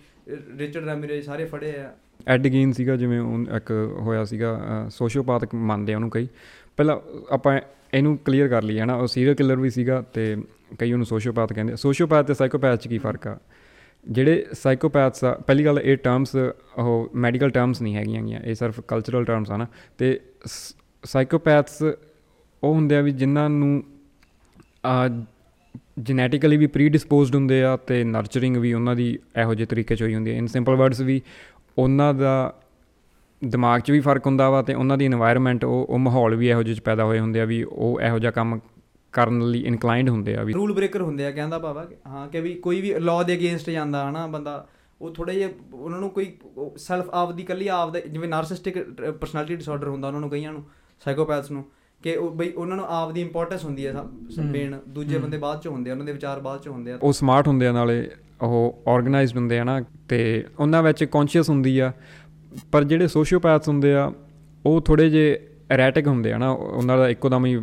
ਰਿਚਰਡ 0.59 0.85
ਰੈਮਿਰੇ 0.85 1.21
ਸਾਰੇ 1.23 1.45
ਫੜੇ 1.45 1.75
ਆ। 1.79 1.91
ਐਡ 2.29 2.47
ਗੇਨ 2.47 2.73
ਸੀਗਾ 2.73 2.97
ਜਿਵੇਂ 2.97 3.21
ਉਹ 3.21 3.57
ਇੱਕ 3.57 3.71
ਹੋਇਆ 4.01 4.25
ਸੀਗਾ 4.25 4.59
ਸੋਸ਼ੀਓਪੈਥਿਕ 4.91 5.55
ਮੰਨਦੇ 5.55 5.93
ਆ 5.93 5.97
ਉਹਨੂੰ 5.97 6.11
ਕਈ। 6.11 6.29
ਪਹਿਲਾਂ 6.77 6.97
ਆਪਾਂ 7.33 7.59
ਇਹਨੂੰ 7.95 8.17
ਕਲੀਅਰ 8.25 8.49
ਕਰ 8.49 8.63
ਲਈਏ 8.63 8.81
ਹਨਾ? 8.81 8.95
ਉਹ 8.95 9.07
ਸੀਰੀਅਲ 9.07 9.35
ਕਿਲਰ 9.35 9.57
ਵੀ 9.57 9.71
ਸੀਗਾ 9.71 10.01
ਤੇ 10.15 10.37
ਕਈ 10.79 10.93
ਉਹਨੂੰ 10.93 11.07
ਸੋਸ਼ੀਓਪੈਥ 11.07 11.53
ਕਹਿੰਦੇ 11.53 11.77
ਸੋਸ਼ੀਓਪੈਥ 11.77 12.27
ਤੇ 12.27 12.35
ਸਾਈਕੋਪੈਥ 12.35 12.81
'ਚ 12.81 12.89
ਕੀ 12.89 12.99
ਫ਼ਰਕ 12.99 13.27
ਆ? 13.27 13.39
ਜਿਹੜੇ 14.09 14.47
ਸਾਈਕੋਪੈਥਸ 14.53 15.25
ਆ, 15.25 15.33
ਪਹਿਲੀ 15.47 15.65
ਗੱਲ 15.65 15.79
ਇਹ 15.79 15.97
ਟਰਮਸ 15.97 16.37
ਉਹ 16.79 17.11
ਮੈਡੀਕਲ 17.15 17.51
ਟਰਮਸ 17.51 17.83
ਨਹੀਂ 17.83 17.97
ਹੈਗੀਆਂ 17.97 18.23
ਗੀਆਂ, 18.23 18.41
ਇਹ 18.41 18.55
ਸਿਰਫ 18.55 18.81
ਕਲਚਰਲ 18.81 19.25
ਟਰਮਸ 19.25 19.51
ਆ 19.51 19.57
ਨਾ। 19.57 19.67
ਤੇ 19.99 20.21
ਸਾਈਕੋਪੈਥਸ 21.05 21.83
ਉਹ 22.63 22.75
ਹੁੰਦੇ 22.75 22.97
ਆ 22.97 23.01
ਵੀ 23.01 23.11
ਜਿਨ੍ਹਾਂ 23.11 23.51
ਨੂੰ, 23.51 23.85
ਆ 24.87 25.09
ਜੈਨੇਟਿਕਲੀ 26.01 26.57
ਵੀ 26.57 26.67
ਪ੍ਰੀਡਿਸਪੋਜ਼ਡ 26.67 27.35
ਹੁੰਦੇ 27.35 27.63
ਆ 27.65 27.77
ਤੇ 27.77 28.05
ਨਰਚਰਿੰਗ 28.05 28.57
ਵੀ 28.57 28.73
ਉਹਨਾਂ 28.73 28.97
ਦੀ 28.97 29.19
ਇਹੋ 29.41 29.55
ਜਿਹੇ 29.55 29.67
ਤਰੀਕੇ 29.67 29.97
ਚ 29.97 30.03
ਹੋਈ 30.03 30.15
ਹੁੰਦੀ 30.15 30.31
ਹੈ 30.31 30.37
ਇਨ 30.37 30.47
ਸਿੰਪਲ 30.47 30.77
ਵਰਡਸ 30.77 31.01
ਵੀ 31.01 31.23
ਉਹਨਾਂ 31.79 32.15
ਦਾ 32.15 32.55
ਦਿਮਾਗ 33.45 33.81
'ਚ 33.81 33.91
ਵੀ 33.91 34.01
ਫ਼ਰਕ 34.01 34.27
ਹੁੰਦਾ 34.27 34.51
ਵਾ 34.51 34.63
ਤੇ 34.63 34.75
ਉਹਨਾਂ 34.75 34.99
ਦੀ 34.99 35.09
এনवायरमेंट 35.09 35.67
ਉਹ 35.67 35.87
ਉਹ 35.91 35.99
ਮਾਹੌਲ 35.99 36.35
ਵੀ 36.35 36.49
ਇਹੋ 36.49 36.63
ਜਿਹੇ 36.63 36.77
ਚ 36.77 36.81
ਪੈਦਾ 36.81 37.05
ਹੋਏ 37.05 37.19
ਹੁੰਦੇ 37.19 37.41
ਆ 37.41 37.45
ਵੀ 37.45 37.63
ਉਹ 37.63 38.01
ਇਹੋ 38.01 38.19
ਜਿਹਾ 38.19 38.33
ਕੰਮ 38.33 38.61
ਕਰਨ 39.13 39.51
ਲਈ 39.51 39.61
ਇਨਕਲਾਈਨਡ 39.61 40.09
ਹੁੰਦੇ 40.09 40.37
ਆ 40.37 40.43
ਵੀ 40.43 40.53
ਰੂਲ 40.53 40.73
ਬ੍ਰੇਕਰ 40.73 41.03
ਹੁੰਦੇ 41.03 41.27
ਆ 41.27 41.31
ਕਹਿੰਦਾ 41.31 41.87
ਕਿ 41.89 41.97
ਹਾਂ 42.07 42.29
ਕਿ 42.29 42.41
ਵੀ 42.41 42.55
ਕੋਈ 42.55 42.81
ਵੀ 42.81 42.95
ਲਾਅ 42.95 43.23
ਦੇ 43.23 43.35
ਅਗੇਂਸਟ 43.35 43.71
ਜਾਂਦਾ 43.71 44.11
ਹਨਾ 44.11 44.27
ਬੰਦਾ 44.27 44.69
ਉਹ 45.01 45.15
ਥੋੜੇ 45.15 45.35
ਜਿਹਾ 45.35 45.49
ਉਹਨਾਂ 45.75 46.01
ਨੂੰ 46.01 46.11
ਕੋਈ 46.11 46.37
ਸੈਲਫ 46.77 47.11
ਆਪ 47.11 47.33
ਦੀ 47.33 47.43
ਕੱਲੀ 47.43 47.69
ਆਪ 47.69 47.93
ਦਾ 47.93 48.01
ਜਿਵੇਂ 48.01 48.29
ਨਾਰਸਿਸਟਿਕ 48.29 48.79
ਪਰਸਨੈਲਿਟੀ 49.11 49.57
ਡਿਸਆਰਡਰ 49.57 49.89
ਹੁੰਦਾ 49.89 50.09
ਉਹਨਾਂ 50.09 50.21
ਨੂੰ 50.21 50.31
ਕਈਆਂ 50.31 50.53
ਨੂੰ 50.53 50.65
ਸਾਈਕੋਪੈਥਸ 51.05 51.51
ਨੂੰ 51.51 51.65
ਕਿ 52.03 52.17
ਉਹ 52.17 52.31
ਬਈ 52.31 52.51
ਉਹਨਾਂ 52.51 52.77
ਨੂੰ 52.77 52.87
ਆਪ 52.89 53.13
ਦੀ 53.13 53.21
ਇੰਪੋਰਟੈਂਸ 53.21 53.65
ਹੁੰਦੀ 53.65 53.87
ਹੈ 53.87 53.93
ਮੇਨ 54.53 54.79
ਦੂਜੇ 54.89 55.19
ਬੰਦੇ 55.19 55.39
ਬਾਅਦ 55.39 55.61
ਚ 55.61 55.67
ਹੁੰਦੇ 55.69 55.91
ਆ 55.91 55.93
ਉਹਨਾਂ 55.93 56.07
ਦੇ 56.07 56.13
ਵਿਚਾਰ 56.13 56.41
ਬਾਅਦ 56.41 56.61
ਚ 56.61 56.69
ਹੁੰਦੇ 56.69 56.93
ਆ। 56.93 56.99
ਉਹ 57.03 57.13
ਸਮਾਰਟ 57.13 57.49
ਹੁੰਦੇ 57.49 57.67
ਆ 57.67 57.73
ਨਾਲੇ 57.73 58.11
ਉਹ 58.43 58.83
ਆਰਗੇਨਾਈਜ਼ਡ 58.89 59.37
ਹੁੰਦੇ 59.37 59.59
ਆ 59.59 59.65
ਨਾ 59.65 59.85
ਤੇ 60.09 60.45
ਉਹਨਾਂ 60.59 60.83
ਵਿੱਚ 60.83 61.05
ਕੌਨਸ਼ੀਅਸ 61.05 61.51
ਹੁੰਦੀ 61.51 61.79
ਆ 61.79 61.93
ਪਰ 62.73 62.85
ਜਿਹੜੇ 62.85 63.09
ਸੋਸ਼ੀਓਪੈਥਸ 63.09 63.69
ਹੁੰਦੇ 63.69 63.95
ਆ 63.95 64.13
ਉਹ 64.67 64.81
ਥੋੜੇ 64.81 65.11
ਜੇ 65.11 65.50
ਐਰੈਟਿਕ 65.71 66.07
ਹੁੰਦੇ 66.07 66.33
ਆ 66.33 66.39
ਨਾ 66.39 66.51
ਉਹਨਾਂ 66.51 66.97
ਦਾ 66.99 67.09
ਇੱਕੋ 67.09 67.29
ਦਮ 67.29 67.47
ਹੀ 67.47 67.57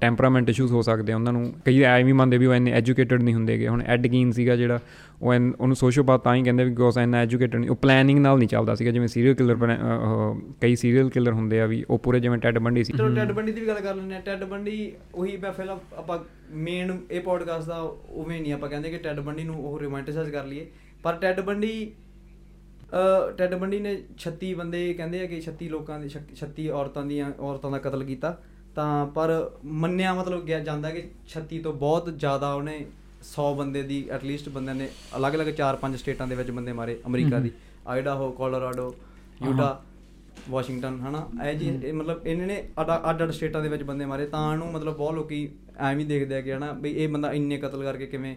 ਟੈਂਪਰਾਮੈਂਟ 0.00 0.48
ਇਸ਼ੂਜ਼ 0.50 0.72
ਹੋ 0.72 0.82
ਸਕਦੇ 0.82 1.12
ਆ 1.12 1.16
ਉਹਨਾਂ 1.16 1.32
ਨੂੰ। 1.32 1.52
ਕਈ 1.64 1.82
ਐਵੇਂ 1.82 2.04
ਹੀ 2.04 2.12
ਮੰਨਦੇ 2.12 2.38
ਵੀ 2.38 2.46
ਉਹ 2.46 2.54
ਇੰਨੇ 2.54 2.72
ਐਜੂਕੇਟਡ 2.72 3.22
ਨਹੀਂ 3.22 3.34
ਹੁੰਦੇਗੇ 3.34 3.68
ਹੁਣ 3.68 3.82
ਐਡ 3.82 4.06
ਗੀਨ 4.06 4.30
ਸੀਗਾ 4.32 4.56
ਜਿਹੜਾ 4.56 4.78
ਉਹ 5.22 5.34
ਉਹਨੂੰ 5.34 5.76
ਸੋਸ਼ੀਓਪੈਥ 5.76 6.20
ਤਾਂ 6.20 6.34
ਹੀ 6.36 6.42
ਕਹਿੰਦੇ 6.42 6.64
ਵੀ 6.64 6.70
ਬਿਕੋਜ਼ 6.70 6.98
ਇੰਨਾ 6.98 7.18
ਐਜੂਕੇਟਡ 7.18 7.56
ਨਹੀਂ 7.56 7.70
ਉਹ 7.70 7.76
ਪਲੈਨਿੰਗ 7.76 8.18
ਨਾਲ 8.18 8.38
ਨਹੀਂ 8.38 8.48
ਚੱਲਦਾ 8.48 8.74
ਸੀਗਾ। 8.74 8.90
ਜਿਵੇਂ 8.90 9.08
ਸੀਰੀਅਲ 9.08 9.34
ਕਿਲਰ 9.34 9.56
ਕਈ 10.60 10.76
ਸੀਰੀਅਲ 10.76 11.10
ਕਿਲਰ 11.10 11.32
ਹੁੰਦੇ 11.32 11.60
ਆ 11.60 11.66
ਵੀ 11.66 11.84
ਉਹ 11.90 11.98
ਪੂਰੇ 11.98 12.20
ਜਿਵੇਂ 12.20 12.38
ਟੈਡ 12.38 12.58
ਬੰਡੀ 12.58 12.84
ਸੀ। 12.84 12.92
ਚਲੋ 12.92 13.14
ਟੈਡ 13.14 13.32
ਬੰਡੀ 13.32 13.52
ਦੀ 13.52 13.60
ਵੀ 13.60 13.66
ਗੱਲ 13.66 13.80
ਕਰ 13.80 13.94
ਲੈਂਦੇ 13.94 14.16
ਆ। 14.16 14.20
ਟੈਡ 14.20 14.44
ਬੰਡੀ 14.44 14.92
ਉਹੀ 15.14 15.36
ਮੈਂ 15.36 15.52
ਪਹਿਲਾਂ 15.52 15.76
ਆਪਾਂ 15.98 16.18
ਮੇਨ 16.64 16.98
ਇਹ 17.10 17.20
ਪੋਡਕਾਸਟ 17.20 17.68
ਦਾ 17.68 17.78
ਉਵੇਂ 17.78 18.40
ਨਹੀਂ 18.40 18.52
ਆਪਾਂ 18.52 18.68
ਕਹਿੰਦੇ 18.68 18.90
ਕਿ 18.90 18.98
ਟੈਡ 18.98 19.20
ਬੰਡੀ 19.20 19.44
ਨੂੰ 19.44 19.56
ਉਹ 19.64 19.78
ਰੋਮਾਂਟਿਸਾਈਜ਼ 19.80 20.30
ਕਰ 20.30 20.44
ਲਈਏ। 20.44 20.66
ਪਰ 21.02 21.12
ਟੈਡ 21.12 21.40
ਬੰਡੀ 21.40 21.92
ਟੈਡ 23.38 23.54
ਬੰਡੀ 23.54 23.80
ਨੇ 23.80 23.92
36 24.18 24.52
ਬੰਦੇ 24.54 24.82
ਕਹਿੰਦੇ 24.94 25.20
ਆ 25.20 25.26
ਕਿ 25.26 25.38
36 25.42 25.70
ਲੋਕਾਂ 25.70 25.98
ਦੇ 26.00 26.10
36 26.40 26.68
ਔਰਤਾਂ 26.80 27.06
ਦੀਆਂ 27.06 27.30
ਔਰਤਾਂ 27.40 27.70
ਦਾ 27.70 27.78
ਕਤਲ 27.78 28.04
ਕੀਤਾ। 28.04 28.36
ਤਾਂ 28.74 29.06
ਪਰ 29.06 29.30
ਮੰਨਿਆ 29.82 30.12
ਮਤਲਬ 30.14 30.44
ਗਿਆ 30.44 30.58
ਜਾਂਦਾ 30.60 30.90
ਕਿ 30.90 31.02
36 31.32 31.58
ਤੋਂ 31.62 31.72
ਬਹੁਤ 31.80 32.08
ਜ਼ਿਆਦਾ 32.18 32.52
ਉਹਨੇ 32.54 32.76
100 33.24 33.48
ਬੰਦੇ 33.56 33.82
ਦੀ 33.82 33.98
ਐਟਲੀਸਟ 34.10 34.48
ਬੰਦਿਆਂ 34.48 34.74
ਨੇ 34.74 34.88
ਅਲੱਗ-ਅਲੱਗ 35.16 35.50
4-5 35.60 35.98
ਸਟੇਟਾਂ 35.98 36.26
ਦੇ 36.26 36.34
ਵਿੱਚ 36.34 36.50
ਬੰਦੇ 36.50 36.72
ਮਾਰੇ 36.72 36.96
ਅਮਰੀਕਾ 37.06 37.38
ਦੀ। 37.38 37.50
ਆਇਡਾਹੋ 37.86 38.30
ਕੋਲੋਰਾਡੋ 38.32 38.94
ਯੂਟਾ 39.42 39.68
ਵਾਸ਼ਿੰਗਟਨ 40.50 40.98
ਹਨਾ? 41.00 41.20
ਇਹ 41.48 41.54
ਜੀ 41.58 41.68
ਇਹ 41.84 41.92
ਮਤਲਬ 41.92 42.26
ਇਹਨਾਂ 42.26 42.46
ਨੇ 42.46 42.56
ਅੱਡ 42.80 43.22
ਅੱਡ 43.22 43.30
ਸਟੇਟਾਂ 43.30 43.62
ਦੇ 43.62 43.68
ਵਿੱਚ 43.68 43.82
ਬੰਦੇ 43.82 44.04
ਮਾਰੇ। 44.06 44.26
ਤਾਂ 44.26 44.52
ਇਹਨੂੰ 44.52 44.72
ਮਤਲਬ 44.72 44.96
ਬਹੁਤ 44.96 45.14
ਲੋਕੀ 45.14 45.48
ਐਵੇਂ 45.78 46.04
ਹੀ 46.04 46.08
ਦੇਖਦੇ 46.08 46.34
ਆ 46.36 46.40
ਕਿ 46.40 46.52
ਹਨਾ 46.54 46.72
ਵੀ 46.82 46.90
ਇਹ 46.92 47.08
ਬੰਦਾ 47.08 47.32
ਇੰਨੇ 47.32 47.56
ਕਤਲ 47.58 47.82
ਕਰਕੇ 47.84 48.06
ਕਿਵੇਂ 48.06 48.34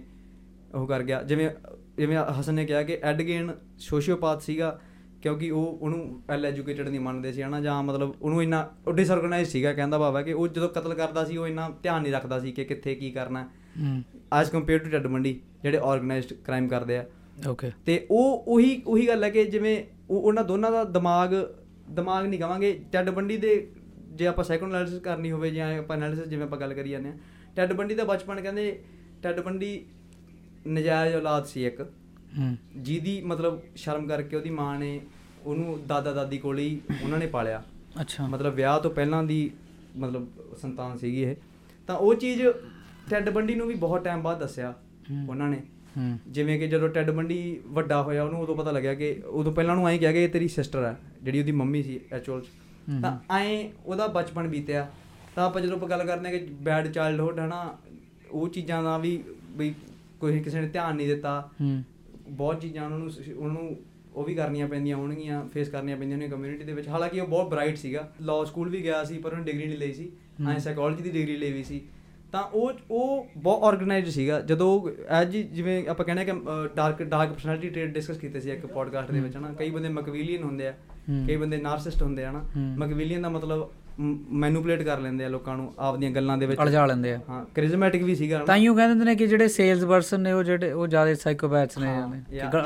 ਉਹ 0.75 0.87
ਕਰ 0.87 1.03
ਗਿਆ। 1.03 1.23
ਜਿਵੇਂ 1.23 1.49
ਜਿਵੇਂ 1.97 2.17
ਹਸਨ 2.17 2.53
ਨੇ 2.53 2.65
ਕਿਹਾ 2.65 2.83
ਕਿ 2.83 2.99
ਐਡਗੇਨ 3.03 3.51
ਸੋਸ਼ੀਓਪੈਥ 3.77 4.41
ਸੀਗਾ 4.41 4.79
ਕਿਉਂਕਿ 5.21 5.51
ਉਹ 5.51 5.79
ਉਹਨੂੰ 5.81 6.21
ਵੈਲ 6.27 6.45
ਐਜੂਕੇਟਡ 6.45 6.87
ਨਹੀਂ 6.87 6.99
ਮੰਨਦੇ 6.99 7.31
ਸੀ 7.31 7.41
ਹਨਾ 7.41 7.61
ਜਾਂ 7.61 7.83
ਮਤਲਬ 7.83 8.15
ਉਹਨੂੰ 8.21 8.43
ਇੰਨਾ 8.43 8.69
ਉਹ 8.87 8.93
ਡਿਸਆਰਗੇਨਾਈਜ਼ 8.93 9.49
ਸੀਗਾ 9.49 9.73
ਕਹਿੰਦਾ 9.73 9.97
ਬਾਬਾ 9.97 10.21
ਕਿ 10.21 10.33
ਉਹ 10.33 10.47
ਜਦੋਂ 10.47 10.69
ਕਤਲ 10.69 10.93
ਕਰਦਾ 10.93 11.25
ਸੀ 11.25 11.37
ਉਹ 11.37 11.47
ਇੰਨਾ 11.47 11.69
ਧਿਆਨ 11.83 12.01
ਨਹੀਂ 12.01 12.13
ਰੱਖਦਾ 12.13 12.39
ਸੀ 12.39 12.51
ਕਿ 12.51 12.65
ਕਿੱਥੇ 12.65 12.95
ਕੀ 12.95 13.11
ਕਰਨਾ। 13.11 13.43
ਹੂੰ। 13.79 14.03
ਐਸ 14.33 14.49
ਕੰਪੇਅਰ 14.49 14.79
ਟੂ 14.79 14.89
ਟੱਡ 14.89 15.07
ਮੰਡੀ 15.07 15.41
ਜਿਹੜੇ 15.63 15.77
ਆਰਗੇਨਾਈਜ਼ਡ 15.77 16.33
ਕ੍ਰਾਈਮ 16.33 16.67
ਕਰਦੇ 16.67 16.97
ਆ। 16.97 17.05
ਓਕੇ 17.49 17.71
ਤੇ 17.85 18.07
ਉਹ 18.11 18.43
ਉਹੀ 18.47 18.83
ਉਹੀ 18.87 19.07
ਗੱਲ 19.07 19.23
ਹੈ 19.23 19.29
ਕਿ 19.29 19.45
ਜਿਵੇਂ 19.45 19.83
ਉਹ 20.09 20.21
ਉਹਨਾਂ 20.21 20.43
ਦੋਨਾਂ 20.43 20.71
ਦਾ 20.71 20.83
ਦਿਮਾਗ 20.83 21.29
ਦਿਮਾਗ 21.89 22.25
ਨਹੀਂ 22.25 22.39
ਕਵਾਂਗੇ 22.39 22.79
ਟੈਡ 22.91 23.09
ਬੰਡੀ 23.09 23.37
ਦੇ 23.37 23.71
ਜੇ 24.11 24.27
ਆਪਾਂ 24.27 24.43
ਸੈਕੰਡ 24.43 24.73
ਐਨਾਲਿਸਿਸ 24.73 24.99
ਕਰਨੀ 24.99 25.31
ਹੋਵੇ 25.31 25.51
ਜਾਂ 25.51 25.79
ਆਪਾਂ 25.79 25.97
ਐਨਾਲਿਸਿਸ 25.97 26.27
ਜਿਵੇਂ 26.27 26.43
ਆਪਾਂ 26.43 26.59
ਗੱਲ 26.59 26.73
ਕਰੀ 26.73 26.89
ਜਾਂਦੇ 26.89 27.09
ਆ 27.09 27.13
ਟੈਡ 27.55 27.73
ਬੰਡੀ 27.73 27.95
ਦਾ 27.95 28.03
ਬਚਪਨ 28.03 28.41
ਕਹਿੰਦੇ 28.41 28.79
ਟੈਡ 29.23 29.39
ਬੰਡੀ 29.39 29.85
ਨਜਾਇਜ਼ 30.67 31.15
ਔਲਾਦ 31.15 31.45
ਸੀ 31.45 31.65
ਇੱਕ। 31.65 31.81
ਹੂੰ। 32.39 32.57
ਜਿਹਦੀ 32.75 33.21
ਮਤਲਬ 33.21 33.59
ਸ਼ਰਮ 33.75 34.07
ਕਰਕੇ 34.07 34.35
ਉਹਦੀ 34.35 34.49
ਮਾਂ 34.49 34.79
ਨੇ 34.79 35.01
ਉਹਨੂੰ 35.45 35.87
ਦਾਦਾ 35.87 36.13
ਦਾਦੀ 36.13 36.37
ਕੋਲ 36.37 36.59
ਹੀ 36.59 36.81
ਉਹਨਾਂ 37.03 37.19
ਨੇ 37.19 37.27
ਪਾਲਿਆ। 37.27 37.63
ਅੱਛਾ। 38.01 38.27
ਮਤਲਬ 38.27 38.53
ਵਿਆਹ 38.53 38.79
ਤੋਂ 38.79 38.91
ਪਹਿਲਾਂ 38.91 39.23
ਦੀ 39.23 39.51
ਮਤਲਬ 39.97 40.27
ਸੰਤਾਨ 40.61 40.97
ਸੀਗੀ 40.97 41.23
ਇਹ। 41.23 41.35
ਤਾਂ 41.87 41.95
ਉਹ 41.95 42.15
ਚੀਜ਼ 42.15 42.41
ਟੈਡ 43.09 43.29
ਬੰਡੀ 43.29 43.55
ਨੂੰ 43.55 43.67
ਵੀ 43.67 43.75
ਬਹੁਤ 43.75 44.03
ਟਾਈਮ 44.03 44.21
ਬਾਅਦ 44.21 44.39
ਦੱਸਿਆ। 44.39 44.73
ਉਹਨਾਂ 45.29 45.49
ਨੇ। 45.49 45.63
ਜਿਵੇਂ 46.27 46.59
ਕਿ 46.59 46.67
ਜਦੋਂ 46.67 46.89
ਟੈਡ 46.89 47.11
ਬੰਡੀ 47.11 47.61
ਵੱਡਾ 47.65 48.03
ਹੋਇਆ 48.03 48.23
ਉਹਨੂੰ 48.23 48.41
ਉਦੋਂ 48.41 48.55
ਪਤਾ 48.55 48.71
ਲੱਗਿਆ 48.71 48.93
ਕਿ 48.93 49.21
ਉਦੋਂ 49.25 49.53
ਪਹਿਲਾਂ 49.53 49.75
ਉਹਨੂੰ 49.75 49.89
ਐਂ 49.89 49.99
ਕਿਹਾ 49.99 50.11
ਕਿ 50.11 50.23
ਇਹ 50.23 50.29
ਤੇਰੀ 50.29 50.47
ਸਿਸਟਰ 50.47 50.85
ਹੈ 50.85 50.97
ਜਿਹੜੀ 51.23 51.39
ਉਹਦੀ 51.39 51.51
ਮੰਮੀ 51.51 51.83
ਸੀ 51.83 51.99
ਐਕਚੁਅਲ। 52.11 52.41
ਤਾਂ 53.01 53.19
ਐਂ 53.33 53.69
ਉਹਦਾ 53.85 54.07
ਬਚਪਨ 54.07 54.47
ਬੀਤਿਆ। 54.47 54.89
ਤਾਂ 55.35 55.45
ਆਪਾਂ 55.45 55.61
ਜਦੋਂ 55.61 55.77
ਆਪਾਂ 55.77 55.89
ਗੱਲ 55.89 56.03
ਕਰਦੇ 56.03 56.29
ਹਾਂ 56.29 56.39
ਕਿ 56.39 56.45
ਬੈਡ 56.45 56.87
ਚਾਈਲਡਹੁੱਡ 56.87 57.39
ਹਨਾ 57.39 57.77
ਉਹ 58.31 58.49
ਚੀਜ਼ਾਂ 58.49 58.83
ਦਾ 58.83 58.97
ਵੀ 58.97 59.23
ਬਈ 59.49 59.73
ਕੋਈ 60.19 60.39
ਕਿਸੇ 60.39 60.61
ਨੇ 60.61 60.67
ਧਿਆਨ 60.67 60.95
ਨਹੀਂ 60.95 61.07
ਦਿੱਤਾ। 61.07 61.49
ਬਹੁਤ 62.29 62.61
ਚੀਜ਼ਾਂ 62.61 62.85
ਉਹਨਾਂ 62.85 62.99
ਨੂੰ 62.99 63.09
ਉਹਨੂੰ 63.37 63.75
ਉਹ 64.15 64.23
ਵੀ 64.23 64.35
ਕਰਨੀਆਂ 64.35 64.67
ਪੈਂਦੀਆਂ 64.67 64.95
ਹੋਣਗੀਆਂ 64.97 65.45
ਫੇਸ 65.53 65.69
ਕਰਨੀਆਂ 65.69 65.97
ਪੈਂਦੀਆਂ 65.97 66.17
ਨੇ 66.17 66.27
ਕਮਿਊਨਿਟੀ 66.27 66.63
ਦੇ 66.63 66.73
ਵਿੱਚ। 66.73 66.87
ਹਾਲਾਂਕਿ 66.87 67.19
ਉਹ 67.19 67.27
ਬਹੁਤ 67.27 67.49
ਬ੍ਰਾਈਟ 67.49 67.77
ਸੀਗਾ। 67.77 68.11
ਲਾਅ 68.21 68.43
ਸਕੂਲ 68.45 68.69
ਵੀ 68.69 68.83
ਗਿਆ 68.83 69.03
ਸੀ 69.03 69.17
ਪਰ 69.17 69.33
ਉਹਨੇ 69.33 69.43
ਡਿਗਰੀ 69.43 69.67
ਨਹੀਂ 69.67 69.77
ਲਈ 69.77 69.93
ਸੀ। 69.93 70.11
ਐਂ 70.49 70.59
ਸਾਈਕੋਲੋਜੀ 70.59 71.03
ਦੀ 71.03 71.09
ਡਿਗਰੀ 71.09 71.37
ਲਈ 71.37 71.51
ਵੀ 71.51 71.63
ਸੀ। 71.63 71.81
ਤਾਂ 72.31 72.43
ਉਹ 72.43 72.71
ਉਹ 72.91 73.27
ਬਹੁਤ 73.37 73.63
ਆਰਗੇਨਾਈਜ਼ਡ 73.63 74.09
ਸੀਗਾ। 74.09 74.39
ਜਦੋਂ 74.41 74.89
ਐਜ 75.09 75.37
ਜਿਵੇਂ 75.37 75.87
ਆਪਾਂ 75.87 76.05
ਕਹਿੰਦੇ 76.05 76.25
ਕਿ 76.25 76.31
dark 76.75 77.03
dark 77.03 77.33
personality 77.33 77.69
trait 77.69 77.89
discuss 77.89 78.17
ਕੀਤੇ 78.17 78.39
ਸੀ 78.39 78.51
ਇੱਕ 78.51 78.65
ਪੋਡਕਾਸਟ 78.65 79.11
ਦੇ 79.11 79.19
ਵਿੱਚ 79.19 79.35
ਹਨਾ। 79.37 79.53
ਕਈ 79.53 79.69
ਬੰਦੇ 79.69 79.89
ਮਕਵੀਲੀਅਨ 79.89 80.43
ਹੁੰਦੇ 80.43 80.67
ਆ। 80.67 80.73
ਕਈ 81.27 81.35
ਬੰਦੇ 81.35 81.57
ਨਾਰਸਿਸਟ 81.57 82.03
ਹੁੰਦੇ 82.03 82.25
ਆ 82.25 82.31
ਹਨਾ। 82.31 82.43
ਮਕਵੀਲੀਅਨ 82.57 83.21
ਦਾ 83.21 83.29
ਮਤਲਬ 83.29 83.69
ਮੈਨੂਪੂਲੇਟ 83.99 84.81
ਕਰ 84.81 84.99
ਲੈਂਦੇ 84.99 85.25
ਆ 85.25 85.29
ਲੋਕਾਂ 85.29 85.55
ਨੂੰ 85.57 85.73
ਆਪਦੀਆਂ 85.79 86.11
ਗੱਲਾਂ 86.11 86.37
ਦੇ 86.37 86.45
ਵਿੱਚ। 86.45 86.61
ਅਲਝਾ 86.63 86.85
ਲੈਂਦੇ 86.85 87.13
ਆ। 87.13 87.19
ਹਾਂ 87.29 87.45
ਕ੍ਰਿਜ਼ਮੈਟਿਕ 87.55 88.03
ਵੀ 88.03 88.15
ਸੀਗਾ। 88.15 88.37
ਹਨਾ। 88.37 88.45
ਤਾਈਓ 88.45 88.73
ਕਹਿੰਦੇ 88.75 88.89
ਹੁੰਦੇ 88.91 89.05
ਨੇ 89.05 89.15
ਕਿ 89.15 89.27
ਜਿਹੜੇ 89.27 89.47
ਸੇਲਸ 89.47 89.83
ਪਰਸਨ 89.85 90.21
ਨੇ 90.21 90.31
ਉਹ 90.31 90.43
ਜਿਹੜੇ 90.43 90.71
ਉਹ 90.71 90.87
ਜ਼ਿਆਦਾ 90.87 91.13
ਸਾਈਕੋਪੈਥਸ 91.13 91.77
ਨੇ 91.77 91.87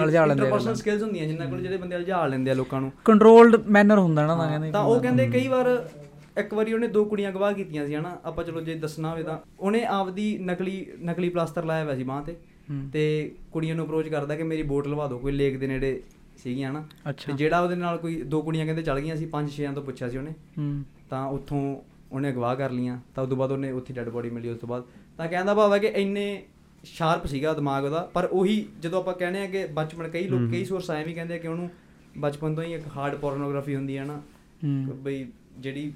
ਅਲਝਾ 0.03 0.25
ਲੈਂਦੇ 0.25 0.41
ਆ 0.41 0.45
ਇੰਟਰਪਰਸਨਲ 0.45 0.75
ਸਕਿੱਲਸ 0.75 1.03
ਹੁੰਦੀਆਂ 1.03 1.27
ਜਿਨ੍ਹਾਂ 1.27 1.49
ਕੋਲ 1.49 1.61
ਜਿਹੜੇ 1.61 1.77
ਬੰਦੇ 1.77 1.95
ਅਲਝਾ 1.95 2.25
ਲੈਂਦੇ 2.27 2.51
ਆ 2.51 2.53
ਲੋਕਾਂ 2.53 2.81
ਨੂੰ। 2.81 2.91
ਕੰਟਰੋਲਡ 3.05 3.55
ਮੈਨਰ 3.67 3.99
ਹੁੰਦਾ 3.99 4.27
ਨਾ 4.27 4.35
ਤਾਂ 4.37 4.49
ਕਹਿੰਦੇ 4.49 4.71
ਤਾਂ 4.71 4.83
ਉਹ 4.83 4.99
ਕਹਿੰਦੇ 5.01 5.27
ਕਈ 5.27 5.47
ਵਾਰ 5.47 5.89
ਇੱਕ 6.37 6.53
ਵਾਰੀ 6.53 6.73
ਉਹਨੇ 6.73 6.87
ਦੋ 6.87 7.05
ਕੁੜੀਆਂ 7.05 7.31
ਗਵਾਹ 7.31 7.53
ਕੀਤੀਆਂ 7.53 7.87
ਸੀ 7.87 7.95
ਹਨਾ। 7.95 8.17
ਆਪਾਂ 8.25 8.43
ਚਲੋ 8.43 8.61
ਜੇ 8.61 8.75
ਦੱਸਣਾ 8.75 9.09
ਹੋਵੇ 9.11 9.23
ਤਾਂ 9.23 9.37
ਉਹਨੇ 9.59 9.83
ਆਪਦੀ 9.85 10.37
ਨਕਲੀ 10.37 10.85
ਨਕਲੀ 11.05 11.29
ਪਲਾਸਟਰ 11.29 11.65
ਲਾਇਆ 11.65 11.83
ਹੋਇਆ 11.83 11.95
ਸੀ 11.95 12.03
ਬਾਂਹ 12.03 12.23
ਤੇ। 12.23 12.35
ਹੂੰ। 12.69 12.89
ਤੇ 12.93 13.31
ਕੁੜੀਆਂ 13.51 13.75
ਨੂੰ 13.75 13.85
ਅਪਰੋਚ 13.85 14.07
ਕਰਦਾ 14.07 14.35
ਕਿ 14.35 14.43
ਮੇਰੀ 14.43 14.63
ਬੋਟ 14.63 14.87
ਲਵਾ 14.87 15.07
ਦਿਓ 15.07 15.17
ਕੋਈ 15.17 15.31
ਲੇਕ 15.31 15.57
ਦੇ 15.59 15.67
ਨੇੜੇ 15.67 16.01
ਸੀਗੀਆਂ 16.43 16.71
ਹਨਾ। 16.71 16.83
ਅੱਛਾ। 17.09 17.31
ਤੇ 17.31 17.33
ਜਿਹੜਾ 17.33 17.59
ਉਹਦੇ 17.61 17.75
ਨਾਲ 17.75 17.97
ਕੋਈ 17.97 18.21
ਦੋ 18.21 18.41
ਕੁੜੀਆਂ 18.41 18.65
ਕਹਿੰਦੇ 18.65 18.81
ਚਲ 18.81 18.99
ਗਈਆਂ 18.99 19.15
ਸੀ 19.15 19.25
ਪੰਜ 19.25 19.51
ਛੇਆਂ 19.51 19.73
ਤੋਂ 19.73 19.83
ਪੁੱਛਿਆ 19.83 20.09
ਸੀ 20.09 20.17
ਉਹਨੇ। 20.17 20.31
ਹੂੰ 20.57 20.83
ਤਾਂ 21.11 21.27
ਉੱਥੋਂ 21.27 21.77
ਉਹਨੇ 22.11 22.29
ਅਗਵਾ 22.29 22.55
ਕਰ 22.55 22.71
ਲੀਆਂ 22.71 22.99
ਤਾਂ 23.15 23.23
ਉਸ 23.23 23.29
ਤੋਂ 23.29 23.37
ਬਾਅਦ 23.37 23.51
ਉਹਨੇ 23.51 23.71
ਉੱਥੇ 23.71 23.93
ਡੈੱਡ 23.93 24.09
ਬੋਡੀ 24.09 24.29
ਮਿਲੀ 24.29 24.49
ਉਸ 24.49 24.57
ਤੋਂ 24.57 24.69
ਬਾਅਦ 24.69 24.83
ਤਾਂ 25.17 25.27
ਕਹਿੰਦਾ 25.27 25.53
ਭਾਵ 25.53 25.73
ਹੈ 25.73 25.79
ਕਿ 25.79 25.87
ਇੰਨੇ 25.87 26.43
ਸ਼ਾਰਪ 26.83 27.27
ਸੀਗਾ 27.27 27.53
ਦਿਮਾਗ 27.53 27.83
ਉਹਦਾ 27.83 28.09
ਪਰ 28.13 28.25
ਉਹੀ 28.25 28.65
ਜਦੋਂ 28.81 28.99
ਆਪਾਂ 28.99 29.13
ਕਹਿੰਦੇ 29.13 29.41
ਆ 29.41 29.45
ਕਿ 29.45 29.65
ਬਚਪਨ 29.65 30.07
ਕਈ 30.07 30.27
ਲੋਕ 30.27 30.51
ਕਈ 30.51 30.65
ਸੋਰਸ 30.65 30.91
ਆਏ 30.91 31.03
ਵੀ 31.03 31.13
ਕਹਿੰਦੇ 31.13 31.33
ਆ 31.33 31.37
ਕਿ 31.37 31.47
ਉਹਨੂੰ 31.47 31.69
ਬਚਪਨ 32.17 32.55
ਤੋਂ 32.55 32.63
ਹੀ 32.63 32.73
ਇੱਕ 32.73 32.83
ਹਾਰਡ 32.97 33.15
ਪੋਰਨੋਗ੍ਰਾਫੀ 33.15 33.75
ਹੁੰਦੀ 33.75 33.97
ਹੈ 33.97 34.05
ਨਾ 34.05 34.21
ਬਈ 35.03 35.25
ਜਿਹੜੀ 35.57 35.93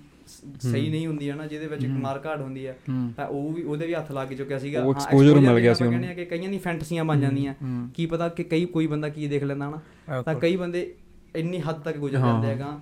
ਸਹੀ 0.59 0.89
ਨਹੀਂ 0.89 1.07
ਹੁੰਦੀ 1.07 1.29
ਹੈ 1.29 1.35
ਨਾ 1.35 1.47
ਜਿਹਦੇ 1.47 1.67
ਵਿੱਚ 1.67 1.83
ਇੱਕ 1.83 1.91
ਮਾਰ 1.91 2.21
ਘਾਟ 2.25 2.41
ਹੁੰਦੀ 2.41 2.67
ਹੈ। 2.67 2.77
ਤਾਂ 3.17 3.27
ਉਹ 3.27 3.53
ਵੀ 3.53 3.63
ਉਹਦੇ 3.63 3.87
ਵੀ 3.87 3.93
ਹੱਥ 3.93 4.11
ਲੱਗ 4.11 4.27
ਚੁੱਕਿਆ 4.27 4.59
ਸੀਗਾ 4.59 4.79
ਹਾਂ, 4.81 4.87
exposure 4.87 5.41
ਮਿਲ 5.41 5.59
ਗਿਆ 5.59 5.73
ਸੀ 5.73 5.83
ਉਹਨੂੰ। 5.83 5.99
ਕਹਿੰਦੇ 5.99 6.21
ਆ 6.21 6.25
ਕਿ 6.25 6.37
ਕਈਆਂ 6.37 6.49
ਦੀ 6.49 6.57
ਫੈਂਟਸੀਆਂ 6.57 7.05
ਬਣ 7.05 7.19
ਜਾਂਦੀਆਂ। 7.19 7.53
ਕੀ 7.93 8.05
ਪਤਾ 8.05 8.29
ਕਿ 8.29 8.43
ਕਈ 8.43 8.65
ਕੋਈ 8.65 8.87
ਬੰਦਾ 8.87 9.09
ਕੀ 9.09 9.27
ਦੇਖ 9.27 9.43
ਲੈਂਦਾ 9.43 9.69
ਹਨਾ 9.69 10.21
ਤਾਂ। 10.21 10.35
ਕਈ 10.35 10.55
ਬੰਦੇ 10.55 10.93
ਇੰਨੀ 11.35 11.59
ਹੱਦ 11.59 11.79
ਤੱਕ 11.79 11.97
ਗੁਜ਼ਰ। 11.97 12.17
ਜਾਂਦੇ 12.17 12.47
ਹੈਗਾ 12.47 12.79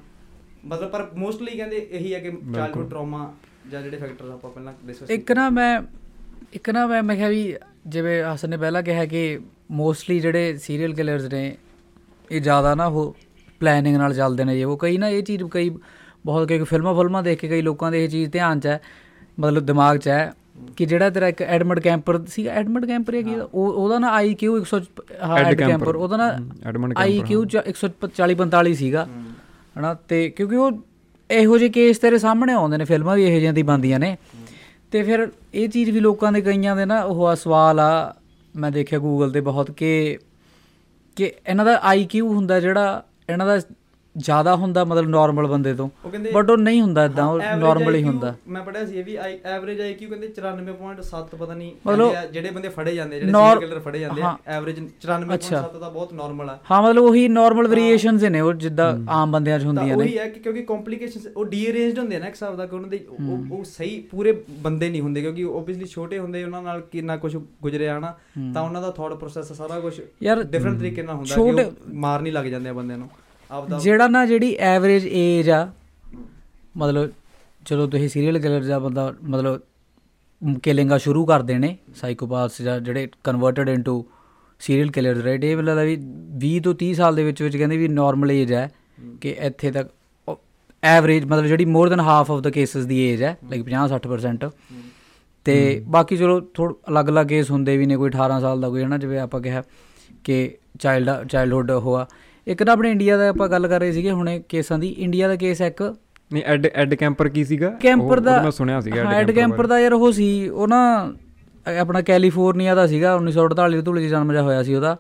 ਮਤਲਬ 0.66 0.90
ਪਰ 0.90 1.08
ਮੋਸਟਲੀ 1.16 1.58
ਕਹਿੰਦੇ 1.58 1.88
ਇਹੀ 1.92 2.14
ਹੈ 2.14 2.20
ਕਿ 2.20 2.32
ਚਾਈਲਡਹੂਡ 2.56 2.90
ਟਰਾਮਾ 2.90 3.34
ਜਾਂ 3.72 3.82
ਜਿਹੜੇ 3.82 3.98
ਫੈਕਟਰ 3.98 4.30
ਆਪਾਂ 4.30 4.52
ਪਹਿਲਾਂ 4.52 4.74
ਡਿਸਕਸ 4.86 5.12
ਇੱਕ 5.12 5.32
ਨਾ 5.32 5.50
ਮੈਂ 5.50 5.82
ਇੱਕ 6.54 6.70
ਨਾ 6.70 6.88
ਮੈਂ 6.88 7.04
ਮੈਂ 7.04 7.16
ਕਿਹਾ 7.16 7.30
ਵੀ 7.30 7.56
ਜਿਵੇਂ 7.88 8.24
ਹਸਨ 8.24 8.50
ਨੇ 8.50 8.58
ਪਹਿਲਾਂ 8.58 8.84
ਕਿਹਾ 8.84 9.06
ਕਿ 9.06 9.40
ਮੋਸਟਲੀ 9.72 10.20
ਜਿਹੜੇ 10.20 10.58
ਸੀਰੀਅਲ 10.58 10.94
ਕਿਲਰਸ 10.94 11.34
ਨੇ 11.34 11.58
ਇਹ 12.32 12.42
ਜ਼ਿਆਦਾ 12.42 12.76
ਨਾ 12.76 12.86
ਉਹ 12.86 13.16
ਪਲੈਨਿੰਗ 13.60 13.98
ਨਾਲ 13.98 14.14
ਚੱਲਦੇ 14.14 14.44
ਨੇ 14.44 14.56
ਜੇ। 14.56 14.64
ਉਹ 14.64 14.78
ਕਈ 14.78 14.98
ਨਾ 14.98 15.08
ਇਹ 15.10 15.24
ਚੀਜ਼ 15.24 15.44
ਕਈ 15.44 15.70
ਬਹੁਤ 16.26 16.48
ਕਈ 16.48 16.64
ਫਿਲਮਾਂ 16.64 16.94
ਫਿਲਮਾਂ 16.96 17.24
ਦੇਖ 17.24 17.40
ਕੇ 17.40 17.48
ਕਈ 17.48 17.62
ਲੋਕਾਂ 17.62 17.92
ਦੇ 17.92 18.04
ਇਹ 18.04 18.10
ਚੀਜ਼ 18.10 18.32
ਧਿਆਨ 18.32 18.60
'ਚ 18.60 18.68
ਹੈ 18.68 18.82
ਮਤਲਬ 19.40 19.66
ਦਿਮਾਗ 19.66 19.98
'ਚ 19.98 20.08
ਹੈ 20.08 20.34
ਕਿ 20.78 20.86
ਜਿਹੜਾ 20.86 21.10
ਤੇਰਾ 21.10 21.28
ਇੱਕ 21.28 21.42
ਐਡਮਡ 21.42 21.80
ਕੈਂਪਰ 21.80 22.26
ਸੀ 22.26 22.48
ਐਡਮਡ 22.48 22.86
ਕੈਂਪਰ 22.86 23.16
ਹੈ 23.16 23.22
ਕੀ 23.22 23.36
ਉਹ 23.36 23.74
ਉਹਦਾ 23.74 24.00
ਨਾ 24.00 24.10
ਆਈਕਿਊ 24.10 24.58
100 24.58 24.80
ਹਾਂ 25.24 25.38
Ed 25.38 25.48
ਐਡ 25.48 25.58
ਕੈਂਪਰ 25.60 25.96
ਉਹਦਾ 25.96 26.18
ਨਾ 26.18 26.28
ਆਈਕਿਊ 26.98 27.44
140 27.46 28.36
45 28.36 28.74
ਸੀਗਾ। 28.74 29.08
ਹਨਾ? 29.80 29.94
ਤੇ 29.94 30.30
ਕਿਉਂਕਿ 30.30 30.56
ਉਹ 30.56 30.72
ਇਹੋ 31.32 31.58
ਜਿਹੇ 31.58 31.70
ਕੇਸ 31.70 31.98
ਤੇਰੇ 31.98 32.18
ਸਾਹਮਣੇ 32.18 32.54
ਆਉਂਦੇ 32.54 32.78
ਨੇ, 32.78 32.86
ਫਿਲਮਾਂ 32.86 33.16
ਵੀ 33.16 33.24
ਇਹੋ 33.24 33.36
ਜਿਹੀਆਂ 33.36 33.54
ਦੀ 33.54 33.64
ਬੰਦੀਆਂ 33.64 34.00
ਨੇ। 34.00 34.18
ਤੇ 34.92 35.04
ਫਿਰ 35.04 35.32
ਇਹ 35.54 35.70
ਚੀਜ਼ 35.70 35.92
ਵੀ 35.92 36.00
ਲੋਕਾਂ 36.00 36.32
ਦੇ 36.32 36.42
ਕਈਆਂ 36.42 36.76
ਦੇ 36.76 36.86
ਨਾ, 36.86 37.04
ਉਹ 37.04 37.26
ਆ 37.26 37.36
ਸਵਾਲ 37.36 37.80
ਆ, 37.80 38.16
ਮੈਂ 38.56 38.72
ਦੇਖਿਆ 38.72 39.00
ਗੂਗਲ 39.00 39.32
ਤੇ 39.32 39.42
ਬਹੁਤ 39.42 39.72
ਕਿ 39.72 40.18
ਕਿ 41.16 41.34
ਇਹਨਾਂ 41.50 41.66
ਦਾ 41.66 41.80
ਆਈਕਿਊ 41.84 42.28
ਹੁੰਦਾ 42.28 42.60
ਜਿਹੜਾ, 42.60 43.04
ਇਹਨਾਂ 43.30 43.46
ਦਾ 43.46 43.60
ਜ਼ਿਆਦਾ 44.16 44.56
ਹੁੰਦਾ 44.56 44.84
ਮਤਲਬ 44.84 45.10
ਨਾਰਮਲ 45.10 45.46
ਬੰਦੇ 45.48 45.74
ਤੋਂ 45.74 45.90
ਬਟ 46.34 46.50
ਉਹ 46.50 46.58
ਨਹੀਂ 46.58 46.82
ਹੁੰਦਾ 46.82 47.06
ਇਦਾਂ 47.06 47.26
ਉਹ 47.28 47.40
average 47.40 47.60
ਨਾਰਮਲ 47.60 47.96
ਹੀ 47.96 48.02
IQ 48.02 48.08
ਹੁੰਦਾ। 48.08 48.34
ਮੈਂ 48.48 48.62
ਪੜਿਆ 48.64 48.86
ਸੀ 48.86 48.98
ਇਹ 48.98 49.04
ਵੀ 49.04 49.16
ਐਵਰੇਜ 49.46 49.80
ਆਈਕਿਊ 49.82 50.10
ਕਹਿੰਦੇ 50.10 50.28
94.7 50.38 51.38
ਪਤਾ 51.38 51.54
ਨਹੀਂ 51.54 51.72
ਮਤਲਬ 51.88 52.00
ਕਹਿੰਦੇ 52.02 52.18
ਆ, 52.18 52.26
ਜਿਹੜੇ 52.32 52.52
ਬੰਦੇ 52.52 52.70
ਫੜੇ 52.70 52.94
ਜਾਂਦੇ 52.96 53.20
ਜਿਹੜੇ 53.20 53.32
ਸੀਰੀਅਲ 53.32 53.60
ਕਿਲਰ 53.60 53.80
ਫੜੇ 53.80 54.00
ਜਾਂਦੇ। 54.00 54.22
ਐਵਰੇਜ 54.48 54.80
94.7 54.80 55.80
ਦਾ 55.80 55.90
ਬਹੁਤ 55.90 56.14
ਨਾਰਮਲ 56.14 56.50
ਆ। 56.50 56.58
ਹਾਂ 56.72 56.82
ਮਤਲਬ 56.84 57.04
ਉਹੀ 57.04 57.28
ਨਾਰਮਲ 57.30 57.68
ਵੇਰੀਏਸ਼ਨਸ 57.68 58.24
ਨੇ 58.24 58.42
ਉਹ 58.42 58.54
ਜਿੱਦਾਂ 58.66 58.88
ਆਮ 59.12 59.32
ਬੰਦਿਆਂ 59.32 59.60
'ਚ 59.60 59.66
ਹੁੰਦੀਆਂ 59.66 59.88
ਨੇ। 59.88 60.04
ਉਹੀ 60.04 60.18
ਹੈ 60.18 60.28
ਕਿ 60.30 60.40
ਕਿਉਂਕਿ 60.40 60.62
ਕੰਪਲਿਕੇਸ਼ਨਸ 60.64 61.28
ਉਹ 61.38 61.46
ਡੀਅਰੇਂਜਡ 61.46 62.00
ਹੁੰਦੇ 62.00 62.20
ਨਾ 62.20 62.28
ਇੱਕ 62.28 62.36
ਹਿਸਾਬ 62.36 62.56
ਦਾ 62.58 62.66
ਕਿ 62.66 62.76
ਉਹਨਾਂ 62.76 62.90
ਦੇ 62.90 63.00
ਉਹ 63.10 63.54
ਉਹ 63.58 63.64
ਸਹੀ 63.64 64.00
ਪੂਰੇ 64.12 64.32
ਬੰਦੇ 64.62 64.90
ਨਹੀਂ 64.90 65.02
ਹੁੰਦੇ 65.02 65.22
ਕਿਉਂਕਿ 65.22 65.44
ਓਬਵੀਅਸਲੀ 65.44 65.86
ਛੋਟੇ 65.86 66.20
ਹੁੰਦੇ 66.20 66.44
ਉਹਨਾਂ 66.44 66.62
ਨਾਲ 66.62 66.82
ਕਿੰਨਾ 66.92 67.18
ਕੁਝ 67.18 67.36
ਗੁਜ਼ਰਿਆ 67.64 67.98
ਹਨਾ 67.98 68.14
ਤਾਂ 68.54 68.62
ਉਹਨਾਂ 68.62 68.82
ਦਾ 68.82 68.92
ਥਾਟ 68.92 69.14
ਪ੍ਰੋਸੈਸ 69.14 69.52
ਸਾਰਾ 69.54 69.80
ਕੁਝ 69.80 69.94
ਯਾਰ 70.24 70.44
ਡਿਫਰੈਂਟ 70.44 70.80
ਤਰੀਕੇ 70.80 71.02
ਨਾਲ 71.02 71.16
ਹੁੰਦਾ 71.16 71.64
ਕਿ 71.64 71.72
ਮਾਰ 71.96 72.22
ਨਹੀਂ 72.22 72.34
ਲੱਗ 72.34 72.46
ਜਾਂਦੇ 72.46 72.70
ਆ 72.70 72.74
ਬੰਦੇ 72.74 72.96
ਨੂੰ। 72.96 73.10
ਜਿਹੜਾ 73.80 74.08
ਨਾ 74.08 74.26
ਜਿਹੜੀ 74.26 74.56
ਐਵਰੇਜ 74.60 75.06
ਏਜ 75.08 75.50
ਆ, 75.50 75.68
ਮਤਲਬ 76.78 77.12
ਚਲੋ 77.66 77.88
ਤੁਸੀਂ 77.88 78.10
ਸੀਰੀਅਲ 78.10 78.40
ਕਿਲਰ 78.40 78.64
ਦਾ 78.64 78.80
ਬੰਦਾ 78.80 79.14
ਮਤਲਬ 79.24 79.60
ਕਿਲਿੰਗਾਂ 80.64 80.98
ਸ਼ੁਰੂ 81.00 81.26
ਕਰਦੇ 81.26 81.58
ਨੇ 81.58 81.78
ਸਾਈਕੋਪੈਥਸ 81.96 82.62
ਜਾਂ 82.62 82.80
ਜਿਹੜੇ 82.80 83.08
converted 83.24 83.70
into 83.70 84.06
serial 84.60 84.92
killers 84.92 85.24
right 85.24 85.44
ਇਹ 85.44 85.58
ਮਤਲਬ 85.58 85.80
ਵੀ 85.80 85.98
20 86.48 86.60
ਤੋਂ 86.60 86.74
30 86.84 86.94
ਸਾਲ 86.94 87.16
ਦੇ 87.16 87.24
ਵਿੱਚ 87.24 87.42
ਵਿੱਚ 87.44 87.58
ਕਹਿੰਦੇ 87.58 87.78
ਵੀ 87.78 87.88
ਨਾਰਮਲ 87.88 88.32
ਏਜ 88.32 88.54
ਹੈ 88.54 88.70
ਕਿ 89.22 89.36
ਇੱਥੇ 89.40 89.72
ਤੱਕ 89.72 89.90
ਐਵਰੇਜ 90.84 91.26
ਮਤਲਬ 91.26 91.46
ਜਿਹੜੀ 91.46 91.66
more 91.66 91.90
than 91.90 92.00
half 92.00 92.32
of 92.32 92.40
the 92.40 92.50
cases 92.50 92.86
the 92.86 93.00
age 93.00 93.24
ਹੈ 93.24 93.38
ਲਾਈਕ 93.50 93.64
50 93.66 93.88
60% 93.90 94.50
ਤੇ 95.46 95.56
ਬਾਕੀ 95.88 96.18
ਚਲੋ 96.18 96.40
ਥੋੜ 96.54 96.74
ਅਲੱਗ-ਅਲੱਗ 96.90 97.28
ਕੇਸ 97.28 97.52
ਹੁੰਦੇ 97.52 97.78
ਵੀ 97.78 97.86
ਨੇ, 97.86 97.96
ਕੋਈ 97.98 98.10
18 98.10 98.40
ਸਾਲ 98.42 98.62
ਦਾ, 98.62 98.70
ਕੋਈ 98.70 98.84
ਹਨਾ, 98.84 98.98
ਜਿਵੇਂ 98.98 99.20
ਆਪਾਂ 99.20 99.42
ਕਿਹਾ 99.42 99.64
ਕਿ 100.24 100.58
ਚਾਈਲਡ 100.80 101.28
ਚਾਈਲਡਹੁੱਡ 101.28 101.72
ਹੋਆ। 101.72 102.08
ਇੱਕ 102.48 102.64
ਨਾ 102.64 102.72
ਆਪਣੇ 102.72 102.92
ਇੰਡੀਆ 102.92 103.18
ਦਾ 103.18 103.30
ਆਪਾਂ 103.30 103.50
ਗੱਲ 103.50 103.68
ਕਰ 103.68 103.80
ਰਹੇ 103.80 103.92
ਸੀਗੇ 103.92 104.12
ਹੁਣੇ 104.12 104.44
ਕੇਸਾਂ 104.50 104.80
ਦੀ। 104.80 104.88
ਇੰਡੀਆ 104.88 105.28
ਦਾ 105.28 105.36
ਕੇਸ 105.36 105.62
ਇੱਕ 105.62 105.96
ਨਹੀਂ 106.34 106.44
ਐਡ 106.44 106.68
ਐਡ 106.68 106.94
ਕੈਂਪਰ 106.96 107.30
ਕੀ 107.30 107.44
ਸੀਗਾ? 107.44 107.70
ਕੈਂਪਰ 107.70 108.18
ਉਹ- 108.18 108.24
ਦਾ 108.24 108.42
ਮੈਂ 108.42 108.52
ਸੁਣਿਆ 108.52 108.80
ਸੀਗਾ 108.80 109.12
ਐਡ 109.12 109.32
ਕੈਂਪਰ 109.32 109.68
ਦਾ 109.68 109.80
ਯਾਰ 109.80 109.94
ਉਹ 109.94 110.12
ਸੀ 110.12 110.50
ਉਹ 110.50 110.68
ਨਾ 110.68 111.14
ਆਪਣਾ 111.80 112.02
ਕੈਲੀਫੋਰਨੀਆ 112.02 112.76
ਦਾ 112.76 112.88
ਸੀਗਾ 112.88 113.16
1948 113.16 113.76
ਦੇ 113.76 113.82
ਧੂਲੇ 113.82 114.06
'ਚ 114.06 114.10
ਜਨਮ 114.10 114.32
ਜਿਹਾ 114.32 114.44
ਹੋਇਆ 114.44 114.64
ਸੀ 114.64 114.76
ਉਹਦਾ। 114.76 114.98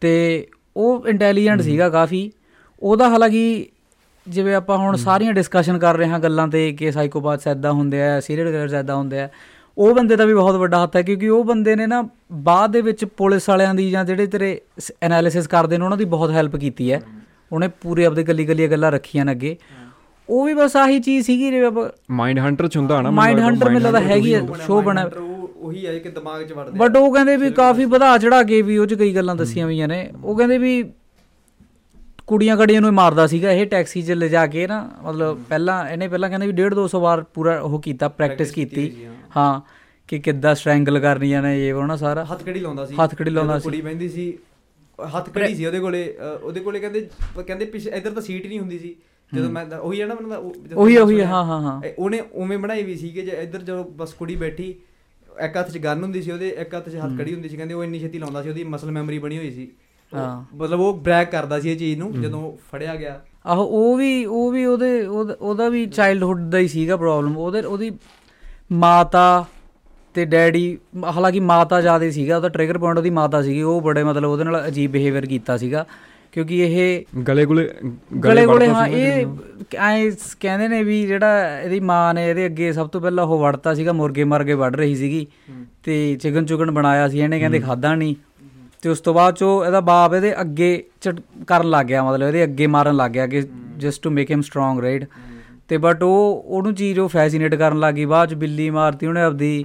ਤੇ 0.00 0.46
ਉਹ 0.76 1.08
ਇੰਟੈਲੀਜੈਂਟ 1.08 1.60
ਸੀਗਾ 1.60 1.88
ਕਾਫੀ। 1.88 2.32
ਉਹਦਾ 2.82 3.08
ਹਾਲਾਂਕਿ 3.08 3.66
ਜਿਵੇਂ 4.28 4.54
ਆਪਾਂ 4.54 4.78
ਹੁਣ 4.78 4.96
ਸਾਰੀਆਂ 4.96 5.32
ਡਿਸਕਸ਼ਨ 5.32 5.78
ਕਰ 5.78 5.96
ਰਹੇ 5.96 6.08
ਹਾਂ 6.08 6.18
ਗੱਲਾਂ 6.18 6.48
ਤੇ 6.48 6.72
ਕਿ 6.72 6.92
ਸਾਈਕੋਪੈਥਸ 6.92 7.48
ਐਦਾਂ 7.48 7.72
ਹੁੰਦੇ 7.72 8.02
ਆ 8.02 8.20
ਸੀਰੀਅਲ 8.20 8.46
ਕਿਲਰਸ 8.50 8.74
ਐਦਾਂ 8.74 8.96
ਹੁੰਦੇ 8.96 9.20
ਆ। 9.20 9.28
ਉਹ 9.78 9.94
ਬੰਦੇ 9.94 10.16
ਦਾ 10.16 10.24
ਵੀ 10.24 10.34
ਬਹੁਤ 10.34 10.54
ਵੱਡਾ 10.56 10.82
ਹੱਥ 10.82 10.96
ਹੈ 10.96 11.02
ਕਿਉਂਕਿ 11.02 11.28
ਉਹ 11.28 11.44
ਬੰਦੇ 11.44 11.76
ਨੇ 11.76 11.86
ਨਾ 11.86 12.08
ਬਾਅਦ 12.32 12.72
ਦੇ 12.72 12.80
ਵਿੱਚ 12.80 13.04
ਪੁਲਿਸ 13.04 13.48
ਵਾਲਿਆਂ 13.48 13.74
ਦੀ 13.74 13.90
ਜਾਂ 13.90 14.04
ਜਿਹੜੇ 14.04 14.26
ਤੇਰੇ 14.26 14.60
ਐਨਾਲਿਸਿਸ 15.02 15.46
ਕਰਦੇ 15.46 15.78
ਨੇ 15.78 15.84
ਉਹਨਾਂ 15.84 15.96
ਦੀ 15.96 16.04
ਬਹੁਤ 16.04 16.30
ਹੈਲਪ 16.30 16.56
ਕੀਤੀ 16.56 16.92
ਹੈ। 16.92 17.02
ਉਹਨੇ 17.52 17.68
ਪੂਰੇ 17.68 18.04
ਆਪਦੇ 18.04 18.22
ਗੱਲੀ 18.22 18.48
ਗੱਲੀਆਂ 18.48 18.68
ਗੱਲਾਂ 18.68 18.92
ਰੱਖੀਆਂ 18.92 19.24
ਨੇ 19.24 19.32
ਅੱਗੇ। 19.32 19.56
ਉਹ 20.28 20.44
ਵੀ 20.44 20.54
ਬਸ 20.54 20.76
ਆਹੀ 20.76 21.00
ਚੀਜ਼ 21.00 21.26
ਸੀਗੀ 21.26 21.50
ਜਿਵੇਂ 21.50 21.66
ਆਪਾਂ 21.66 21.88
ਮਾਈਂਡ 22.10 22.38
ਹੰਟਰ 22.38 22.68
ਚ 22.68 22.76
ਹੁੰਦਾ 22.76 23.00
ਨਾ 23.00 23.10
ਮਾਈਂਡ 23.10 23.40
ਹੰਟਰ 23.40 23.64
ਮੈਨੂੰ 23.64 23.80
ਲੱਗਦਾ 23.80 24.00
ਹੈਗੀ 24.00 24.34
ਹੈ 24.34 24.40
ਸ਼ੋਅ 24.66 24.82
ਬਣਾ 24.82 25.10
ਉਹ 25.56 25.72
ਹੈ 25.86 25.98
ਕਿ 25.98 26.08
ਦਿਮਾਗ 26.08 26.42
'ਚ 26.42 26.52
ਵੜਦੇ 26.52 26.78
ਬਟ 26.78 26.96
ਉਹ 26.96 27.14
ਕਹਿੰਦੇ 27.14 27.36
ਵੀ 27.36 27.50
ਕਾਫੀ 27.50 27.84
ਵਧਾ 27.84 28.18
ਚੜਾ 28.18 28.42
ਕੇ 28.42 28.62
ਵੀ 28.62 28.78
ਉਹ 28.78 28.86
ਚ 28.86 28.94
ਕਈ 28.94 29.14
ਗੱਲਾਂ 29.14 29.36
ਦੱਸੀਆਂ 29.36 29.66
ਹੋਈਆਂ 29.66 29.88
ਨੇ। 29.88 30.10
ਉਹ 30.24 30.36
ਕਹਿੰਦੇ 30.36 30.58
ਵੀ 30.58 30.84
ਕੁੜੀਆਂ 32.26 32.56
ਕੜੀਆਂ 32.56 32.80
ਨੂੰ 32.80 32.92
ਮਾਰਦਾ 32.92 33.26
ਸੀਗਾ 33.26 33.50
ਇਹ 33.52 33.66
ਟੈਕਸੀ 33.66 34.02
'ਚ 34.02 34.10
ਲਿਜਾ 34.12 34.46
ਕੇ 34.46 34.66
ਨਾ 34.66 34.90
ਮਤਲਬ 35.02 35.42
ਪਹਿਲਾਂ 35.48 35.88
ਇਹਨੇ 35.88 36.08
ਪਹਿਲਾਂ 36.08 36.28
ਕਹਿੰਦੇ 36.28 36.46
ਵੀ 36.46 36.52
1.5 36.52 36.74
200 36.82 37.00
ਵਾਰ 37.00 37.22
ਪੂਰਾ 37.34 37.60
ਉਹ 37.60 37.80
ਕੀਤਾ 37.80 38.08
ਪ੍ਰੈਕਟਿਸ 38.08 38.50
ਕੀਤੀ 38.50 38.90
ਹਾਂ 39.36 39.60
ਕਿ 40.08 40.18
ਕਿੱਦਾਂ 40.18 40.54
ਸਟ੍ਰੈਂਗਲ 40.54 40.98
ਕਰਨੀਆਂ 40.98 41.42
ਨੇ 41.42 41.68
ਇਹ 41.68 41.74
ਉਹ 41.74 41.86
ਨਾ 41.86 41.96
ਸਾਰਾ। 41.96 42.24
ਹੱਥ 42.24 42.42
ਕੜੀ 42.42 42.60
ਲਾਉਂਦਾ 42.60 42.86
ਸੀ? 42.86 42.94
ਹੱਥਕੜੀ 43.04 43.30
ਲਾਉਂਦਾ 43.30 43.58
ਸੀ। 43.58 43.62
ਕੁੜੀ 43.62 43.80
ਬੈੰਦੀ 43.80 44.08
ਸੀ 44.08 44.38
ਹੱਥ 45.16 45.30
ਕੜੀ 45.30 45.54
ਸੀ 45.54 45.66
ਉਹਦੇ 45.66 45.80
ਕੋਲੇ? 45.80 46.16
ਉਹਦੇ 46.42 46.60
ਕੋਲੇ 46.60 46.80
ਕਹਿੰਦੇ 46.80 47.08
ਕਹਿੰਦੇ 47.46 47.64
ਪਿੱਛੇ 47.64 47.90
ਇਧਰ 47.90 48.10
ਤਾਂ 48.10 48.22
ਸੀਟ 48.22 48.44
ਹੀ 48.44 48.48
ਨਹੀਂ 48.48 48.60
ਹੁੰਦੀ 48.60 48.78
ਸੀ। 48.78 48.96
ਜਦੋਂ 49.34 49.50
ਮੈਂ 49.50 49.66
ਉਹੀ 49.66 50.00
ਹੈ 50.00 50.06
ਨਾ 50.06 50.14
ਮੈਨੂੰ 50.14 50.36
ਉਹ- 50.76 51.02
ਉਹੀ- 51.02 51.26
ਹਾਂ, 51.26 51.44
ਹਾਂ, 51.44 51.60
ਹਾਂ। 51.60 51.82
ਉਹਨੇ 51.98 52.20
ਉਵੇਂ 52.32 52.58
ਬਣਾਈ 52.58 52.82
ਵੀ 52.82 52.96
ਸੀ 52.96 53.08
ਕਿ 53.08 53.22
ਜੇ 53.22 53.30
ਇਧਰ 53.42 53.62
ਜਦੋਂ 53.62 53.84
ਬਸ 53.84 54.12
ਕੁੜੀ 54.12 54.36
ਬੈਠੀ 54.36 54.74
ਇੱਕ 55.44 55.56
ਹੱਥ 55.56 55.70
'ਚ 55.70 55.78
ਗਨ 55.78 56.02
ਹੁੰਦੀ 56.02 56.22
ਸੀ 56.22 56.30
ਉਹਦੇ 56.30 56.48
ਇੱਕ 56.48 56.74
ਹੱਥ 56.74 56.88
'ਚ 56.88 56.96
ਹੱਥ 56.96 57.12
ਕੜੀ 57.18 57.34
ਹੁੰਦੀ 57.34 57.48
ਸੀ 57.48 57.56
ਕਹਿੰਦੇ 57.56 57.74
ਉਹ 57.74 57.84
ਇੰਨੀ 57.84 58.00
ਛੇਤੀ 58.00 58.18
ਲਾਉਂਦਾ 58.18 58.42
ਸੀ 58.42 58.48
ਉਹਦੀ 58.48 58.64
ਮਸਲ 58.64 58.90
ਮੈਮਰੀ 58.90 59.18
ਬਣੀ 59.18 59.38
ਹੋਈ 59.38 59.50
ਸੀ। 59.50 59.68
ਹਾਂ। 60.14 60.56
ਮਤਲਬ 60.56 60.80
ਉਹ 60.80 60.94
ਬ੍ਰੈਕ 60.94 61.30
ਕਰਦਾ 61.30 61.60
ਸੀ 61.60 61.70
ਇਹ 61.70 61.76
ਚੀਜ਼ 61.76 61.98
ਨੂੰ 61.98 62.20
ਜਦੋਂ 62.22 62.56
ਫੜਿਆ 62.72 62.96
ਗਿਆ। 62.96 63.20
ਆਹੋ 63.46 63.64
ਉਹ 63.64 63.96
ਵੀ 63.96 64.24
ਉਹ 64.24 64.52
ਵੀ 64.52 64.64
ਉਹਦੇ 64.64 65.06
ਉਹਦਾ- 65.06 65.36
ਉਹਦਾ 65.40 65.68
ਵੀ 65.68 65.86
ਚਾਈਲਡਹੁੱਡ 65.86 66.50
ਦਾ 66.50 66.58
ਹੀ 66.58 66.68
ਸੀਗਾ 66.68 66.96
ਪ੍ਰੋਬਲਮ 66.96 67.38
ਉਹਦੇ 67.38 67.60
ਉਹਦੀ 67.60 67.90
ਮਾਤਾ 68.70 69.44
ਤੇ 70.14 70.24
ਡੈਡੀ 70.24 70.76
ਹਾਲਾਂਕਿ 71.06 71.40
ਮਾਤਾ 71.40 71.80
ਜ਼ਿਆਦਾ 71.80 72.10
ਸੀਗਾ 72.10 72.36
ਉਹਦਾ 72.36 72.48
ਟ੍ਰਿਗਰ 72.48 72.78
ਪੁਆਇੰਟ 72.78 72.98
ਉਹਦੀ 72.98 73.10
ਮਾਤਾ 73.10 73.42
ਸੀਗੀ 73.42 73.62
ਉਹ 73.62 73.80
ਬੜੇ 73.80 74.04
ਮਤਲਬ 74.04 74.30
ਉਹਦੇ 74.30 74.44
ਨਾਲ 74.44 74.66
ਅਜੀਬ 74.68 74.90
ਬਿਹੇਵੀਅਰ 74.90 75.26
ਕੀਤਾ 75.26 75.56
ਸੀਗਾ 75.56 75.84
ਕਿਉਂਕਿ 76.32 76.58
ਇਹ 76.64 77.04
ਗਲੇ 77.26 77.44
ਗੁਲੇ 77.46 77.68
ਗਲੇ 78.24 78.44
ਗੋਲੇ 78.46 78.68
ਹਾਂ 78.68 78.86
ਇਹ। 78.86 79.26
ਐ 79.78 80.10
ਕਹਿੰਦੇ 80.40 80.66
ਨੇ 80.68 80.82
ਵੀ 80.82 81.02
ਜਿਹੜਾ 81.06 81.58
ਇਹਦੀ 81.60 81.78
ਮਾਂ 81.80 82.14
ਨੇ 82.14 82.28
ਇਹਦੇ 82.30 82.46
ਅੱਗੇ 82.46 82.72
ਸਭ 82.72 82.88
ਤੋਂ 82.88 83.00
ਪਹਿਲਾਂ 83.00 83.24
ਉਹ 83.24 83.38
ਵੜਤਾ 83.38 83.74
ਸੀਗਾ 83.74 83.92
ਮੁਰਗੇ 83.92 84.24
ਮਰਗੇ 84.24 84.54
ਵੱਢ 84.54 84.76
ਰਹੀ 84.76 84.94
ਸੀਗੀ 84.94 85.26
ਤੇ 85.84 86.16
ਚਿਕਨ 86.22 86.44
ਚੁਕਨ 86.44 86.70
ਬਣਾਇਆ 86.70 87.08
ਸੀ 87.08 87.18
ਇਹਨੇ 87.18 87.38
ਕਹਿੰਦੇ 87.40 87.60
ਖਾਦਾ 87.60 87.94
ਨਹੀਂ 87.94 88.14
ਤੇ 88.82 88.88
ਉਸ 88.88 89.00
ਤੋਂ 89.00 89.14
ਬਾਅਦ 89.14 89.34
ਚੋ 89.34 89.64
ਇਹਦਾ 89.66 89.80
ਬਾਪ 89.80 90.14
ਇਹਦੇ 90.14 90.34
ਅੱਗੇ 90.40 90.82
ਕਰਨ 91.46 91.70
ਲੱਗ 91.70 91.86
ਗਿਆ 91.86 92.02
ਮਤਲਬ 92.04 92.26
ਇਹਦੇ 92.28 92.44
ਅੱਗੇ 92.44 92.66
ਮਾਰਨ 92.66 92.96
ਲੱਗ 92.96 93.10
ਗਿਆ 93.10 93.26
ਕਿ 93.26 93.42
just 93.78 94.02
to 94.02 94.10
make 94.10 94.30
him 94.30 94.40
strong 94.42 94.80
right 94.80 95.04
ਤੇ 95.68 95.76
ਬਟ 95.76 96.02
ਉਹ 96.02 96.44
ਉਹਨੂੰ 96.46 96.74
ਚੀਜ਼ 96.74 96.98
ਉਹ 96.98 97.08
ਫੈਸੀਨੇਟ 97.08 97.54
ਕਰਨ 97.54 97.78
ਲੱਗੀ 97.78 98.04
ਬਾਅਦ 98.04 98.28
ਚ 98.28 98.34
ਬਿੱਲੀ 98.34 98.70
ਮਾਰਤੀ 98.70 99.06
ਉਹਨੇ 99.06 99.22
ਆਪਦੀ। 99.22 99.64